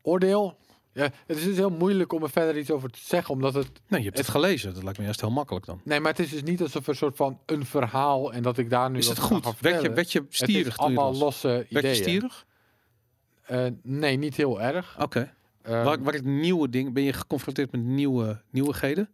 oordeel. 0.04 0.56
Ja, 0.92 1.10
het 1.26 1.36
is 1.36 1.44
dus 1.44 1.56
heel 1.56 1.70
moeilijk 1.70 2.12
om 2.12 2.22
er 2.22 2.30
verder 2.30 2.58
iets 2.58 2.70
over 2.70 2.90
te 2.90 2.98
zeggen, 3.02 3.34
omdat 3.34 3.54
het 3.54 3.70
Nee, 3.88 4.00
je 4.00 4.06
hebt 4.06 4.18
het 4.18 4.28
gelezen. 4.28 4.74
Dat 4.74 4.82
lijkt 4.82 4.98
me 4.98 5.04
juist 5.04 5.20
heel 5.20 5.30
makkelijk 5.30 5.66
dan. 5.66 5.80
Nee, 5.84 6.00
maar 6.00 6.10
het 6.10 6.20
is 6.20 6.30
dus 6.30 6.42
niet 6.42 6.62
alsof 6.62 6.86
een 6.86 6.96
soort 6.96 7.16
van 7.16 7.38
een 7.46 7.66
verhaal 7.66 8.32
en 8.32 8.42
dat 8.42 8.58
ik 8.58 8.70
daar 8.70 8.90
nu 8.90 8.98
Is 8.98 9.08
het 9.08 9.18
goed? 9.18 9.60
Werd 9.60 9.82
je, 9.82 9.92
werd 9.92 10.08
stierig 10.28 10.72
het 10.72 10.78
allemaal 10.78 11.14
losse 11.14 11.48
Werd 11.48 11.68
je 11.70 11.78
ideeën. 11.78 11.94
stierig? 11.94 12.46
Eh, 13.42 13.66
nee, 13.82 14.16
niet 14.16 14.36
heel 14.36 14.60
erg. 14.60 14.96
Oké. 15.00 15.34
Ehm, 15.62 15.84
waar, 15.84 16.02
waar 16.02 16.12
het 16.12 16.24
nieuwe 16.24 16.68
ding... 16.68 16.92
Ben 16.92 17.02
je 17.02 17.12
geconfronteerd 17.12 17.72
met 17.72 17.80
nieuwe 17.80 18.42
nieuwigheden? 18.50 19.08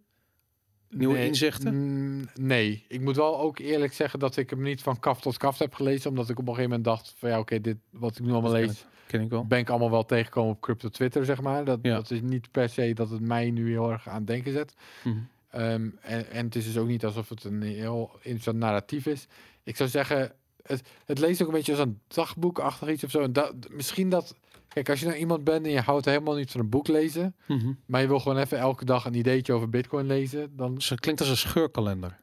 Nieuwe 0.88 1.14
nee, 1.14 1.26
inzichten? 1.26 2.30
nee, 2.34 2.84
ik 2.88 3.00
moet 3.00 3.16
wel 3.16 3.38
ook 3.38 3.58
eerlijk 3.58 3.92
zeggen 3.92 4.18
dat 4.18 4.36
ik 4.36 4.50
hem 4.50 4.62
niet 4.62 4.82
van 4.82 5.00
kaf 5.00 5.20
tot 5.20 5.36
kaf 5.36 5.58
heb 5.58 5.74
gelezen, 5.74 6.10
omdat 6.10 6.28
ik 6.28 6.38
op 6.38 6.48
een 6.48 6.54
gegeven 6.54 6.70
moment 6.70 6.84
dacht 6.84 7.14
van 7.16 7.28
ja, 7.28 7.38
oké, 7.38 7.60
dit 7.60 7.76
wat 7.90 8.18
ik 8.18 8.24
nu 8.24 8.32
allemaal 8.32 8.52
lees, 8.52 8.86
Ken 9.10 9.20
ik 9.20 9.30
wel. 9.30 9.46
ben 9.46 9.58
ik 9.58 9.70
allemaal 9.70 9.90
wel 9.90 10.04
tegengekomen 10.04 10.52
op 10.54 10.60
crypto 10.60 10.88
Twitter, 10.88 11.24
zeg 11.24 11.40
maar. 11.40 11.64
Dat, 11.64 11.78
Ja. 11.82 11.94
dat 11.94 12.10
is 12.10 12.20
niet 12.22 12.50
per 12.50 12.68
se 12.68 12.92
dat 12.94 13.10
het 13.10 13.20
mij 13.20 13.50
nu 13.50 13.70
heel 13.70 13.90
erg 13.90 14.08
aan 14.08 14.14
het 14.16 14.26
denken 14.26 14.52
zet. 14.52 14.74
Mhm. 15.04 15.16
Ehm, 15.50 15.88
en, 16.00 16.30
en 16.30 16.44
het 16.44 16.56
is 16.56 16.64
dus 16.64 16.76
ook 16.78 16.86
niet 16.86 17.04
alsof 17.04 17.28
het 17.28 17.44
een 17.44 17.62
heel 17.62 18.10
interessant 18.22 18.56
narratief 18.58 19.06
is. 19.06 19.26
Ik 19.62 19.76
zou 19.76 19.88
zeggen, 19.88 20.32
het, 20.62 20.82
het 21.04 21.18
leest 21.18 21.42
ook 21.42 21.48
een 21.48 21.54
beetje 21.54 21.72
als 21.72 21.80
een 21.80 21.98
dagboekachtig 22.08 22.88
iets 22.88 23.04
of 23.04 23.10
zo. 23.10 23.20
En 23.20 23.32
dat, 23.32 23.54
misschien 23.70 24.08
dat... 24.08 24.34
Kijk, 24.68 24.88
als 24.88 25.00
je 25.00 25.06
nou 25.06 25.18
iemand 25.18 25.44
bent 25.44 25.66
en 25.66 25.72
je 25.72 25.80
houdt 25.80 26.04
helemaal 26.04 26.34
niet 26.34 26.50
van 26.50 26.60
een 26.60 26.68
boek 26.68 26.88
lezen... 26.88 27.34
Mhm. 27.46 27.72
maar 27.86 28.00
je 28.00 28.06
wil 28.06 28.20
gewoon 28.20 28.38
even 28.38 28.58
elke 28.58 28.84
dag 28.84 29.04
een 29.04 29.14
ideetje 29.14 29.52
over 29.52 29.68
bitcoin 29.68 30.06
lezen... 30.06 30.56
dan... 30.56 30.74
Dus 30.74 30.88
het 30.88 31.00
klinkt 31.00 31.20
als 31.20 31.30
een 31.30 31.36
scheurkalender. 31.36 32.16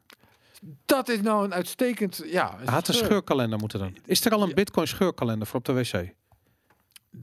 Dat 0.85 1.09
is 1.09 1.21
nou 1.21 1.45
een 1.45 1.53
uitstekend... 1.53 2.23
Ja, 2.25 2.57
had 2.65 2.87
een 2.87 2.93
scheur- 2.93 3.05
scheurkalender 3.05 3.59
moeten 3.59 3.79
doen. 3.79 3.97
Is 4.05 4.25
er 4.25 4.31
al 4.31 4.43
een 4.43 4.53
bitcoin 4.53 4.87
scheurkalender 4.87 5.47
voor 5.47 5.59
op 5.59 5.65
de 5.65 5.73
wc? 5.73 6.13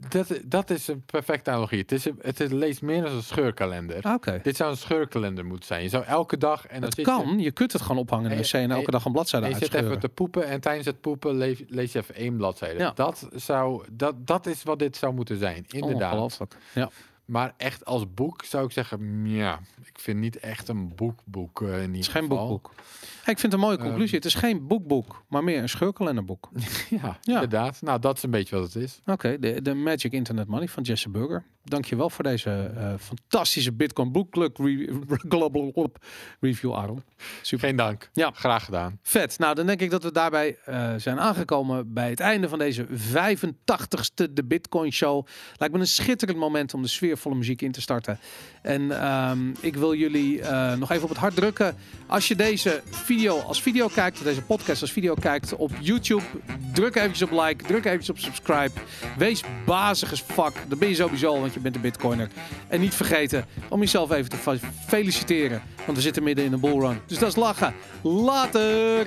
Dat, 0.08 0.40
dat 0.44 0.70
is 0.70 0.88
een 0.88 1.02
perfecte 1.06 1.50
analogie. 1.50 1.78
Het, 1.78 1.92
is 1.92 2.04
het, 2.20 2.40
is- 2.40 2.50
leest 2.50 2.82
meer 2.82 3.04
als 3.04 3.12
een 3.12 3.22
scheurkalender. 3.22 4.18
Dit 4.42 4.56
zou 4.56 4.70
een 4.70 4.76
scheurkalender 4.76 5.44
moeten 5.44 5.66
zijn. 5.66 5.82
Je 5.82 5.88
zou 5.88 6.04
elke 6.04 6.38
dag... 6.38 6.66
En 6.66 6.80
dan 6.80 6.88
Het 6.88 6.96
je- 6.98 7.02
kan. 7.02 7.38
Je 7.38 7.50
kunt 7.50 7.72
het 7.72 7.82
gewoon 7.82 7.98
ophangen 8.02 8.24
in 8.30 8.36
de 8.36 8.42
En 8.42 8.48
wc 8.48 8.52
en 8.52 8.70
elke 8.70 8.90
dag 8.90 9.04
een 9.04 9.12
bladzijde 9.12 9.46
En 9.46 9.52
je 9.52 9.58
zit 9.58 9.64
uitscheuren. 9.68 9.98
even 9.98 10.08
te 10.08 10.14
poepen 10.14 10.46
en 10.46 10.60
tijdens 10.60 10.86
het 10.86 11.00
poepen 11.00 11.36
lees, 11.36 11.62
lees 11.68 11.92
je 11.92 11.98
even 11.98 12.14
één 12.14 12.36
bladzijde. 12.36 12.78
Ja. 12.78 12.92
Dat, 12.94 13.28
zou, 13.34 13.84
dat, 13.90 14.26
dat 14.26 14.46
is 14.46 14.62
wat 14.62 14.78
dit 14.78 14.96
zou 14.96 15.14
moeten 15.14 15.38
zijn, 15.38 15.64
inderdaad. 15.68 16.12
Ongelooflijk. 16.12 16.56
Ja. 16.74 16.90
Maar 17.24 17.54
echt 17.56 17.84
als 17.84 18.14
boek 18.14 18.44
zou 18.44 18.64
ik 18.64 18.70
zeggen, 18.72 19.26
ja, 19.28 19.60
ik 19.84 19.98
vind 19.98 20.18
niet 20.20 20.36
echt 20.38 20.68
een 20.68 20.94
boekboek 20.94 21.62
eh, 21.62 21.68
in 21.68 21.74
ieder 21.74 21.88
Het 21.90 21.98
is 21.98 22.08
geen 22.08 22.22
geval. 22.22 22.48
boekboek. 22.48 22.74
Hey, 23.22 23.32
ik 23.34 23.38
vind 23.40 23.42
het 23.42 23.52
een 23.52 23.58
mooie 23.60 23.76
Ehm. 23.76 23.86
conclusie. 23.86 24.16
het 24.16 24.24
is 24.24 24.34
geen 24.34 24.66
boekboek, 24.66 25.24
maar 25.28 25.44
meer 25.44 25.58
een 25.62 25.68
scheurkalenderboek. 25.68 26.48
Ja, 26.90 27.00
Ja. 27.00 27.18
inderdaad. 27.34 27.82
Nou, 27.82 28.00
dat 28.00 28.16
is 28.16 28.22
een 28.22 28.30
beetje 28.30 28.56
wat 28.56 28.72
het 28.72 28.82
is. 28.82 29.00
Oké, 29.06 29.38
de, 29.38 29.62
de 29.62 29.74
Magic 29.74 30.12
Internet 30.12 30.46
Money 30.48 30.68
van 30.68 30.82
Jesse 30.82 31.08
Burger. 31.10 31.44
Dankjewel 31.64 32.10
voor 32.10 32.24
deze 32.24 32.72
eh, 32.76 32.92
fantastische 33.00 33.72
Bitcoin 33.72 34.12
Book 34.12 34.30
Club 34.30 34.56
re- 34.58 34.86
Global 35.28 35.72
Club 35.72 35.96
review, 36.40 36.74
Aaron. 36.74 37.02
Super. 37.42 37.68
Geen 37.68 37.76
dank. 37.76 38.10
Ja. 38.12 38.30
Graag 38.34 38.64
gedaan. 38.64 38.98
Vet. 39.02 39.38
Nou, 39.38 39.54
dan 39.54 39.66
denk 39.66 39.80
ik 39.80 39.90
dat 39.90 40.02
we 40.02 40.12
daarbij 40.12 40.56
eh, 40.64 40.94
zijn 40.96 41.20
aangekomen 41.20 41.92
bij 41.92 42.10
het 42.10 42.20
einde 42.20 42.48
van 42.48 42.58
deze 42.58 42.86
85ste 42.86 44.32
de 44.32 44.44
Bitcoin 44.44 44.92
Show. 44.92 45.26
Lijkt 45.56 45.74
me 45.74 45.80
een 45.80 45.86
schitterend 45.86 46.38
moment 46.38 46.74
om 46.74 46.82
de 46.82 46.88
sfeervolle 46.88 47.34
muziek 47.34 47.62
in 47.62 47.72
te 47.72 47.80
starten. 47.80 48.18
En 48.62 49.00
ehm, 49.00 49.50
ik 49.60 49.76
wil 49.76 49.94
jullie 49.94 50.40
eh, 50.40 50.74
nog 50.74 50.90
even 50.90 51.02
op 51.02 51.08
het 51.08 51.18
hart 51.18 51.34
drukken. 51.36 51.76
Als 52.06 52.28
je 52.28 52.36
deze 52.36 52.82
video 52.90 53.38
als 53.40 53.62
video 53.62 53.88
kijkt, 53.88 54.24
deze 54.24 54.42
podcast 54.42 54.80
als 54.80 54.92
video 54.92 55.14
kijkt 55.14 55.54
op 55.56 55.70
YouTube, 55.80 56.22
druk 56.72 56.94
eventjes 56.94 57.30
op 57.30 57.40
like, 57.40 57.64
druk 57.64 57.84
eventjes 57.84 58.10
op 58.10 58.18
subscribe. 58.18 58.80
Wees 59.18 59.42
bazig 59.66 60.12
as 60.12 60.20
fuck. 60.20 60.52
Dat 60.68 60.78
ben 60.78 60.88
je 60.88 60.94
sowieso, 60.94 61.48
je 61.54 61.60
bent 61.60 61.74
een 61.74 61.80
Bitcoiner. 61.80 62.28
En 62.68 62.80
niet 62.80 62.94
vergeten 62.94 63.44
om 63.68 63.80
jezelf 63.80 64.10
even 64.12 64.30
te 64.30 64.36
fe- 64.36 64.58
feliciteren, 64.86 65.62
want 65.84 65.96
we 65.96 66.02
zitten 66.02 66.22
midden 66.22 66.44
in 66.44 66.52
een 66.52 66.60
bullrun. 66.60 67.00
Dus 67.06 67.18
dat 67.18 67.28
is 67.28 67.36
lachen. 67.36 67.74
Later! 68.02 69.06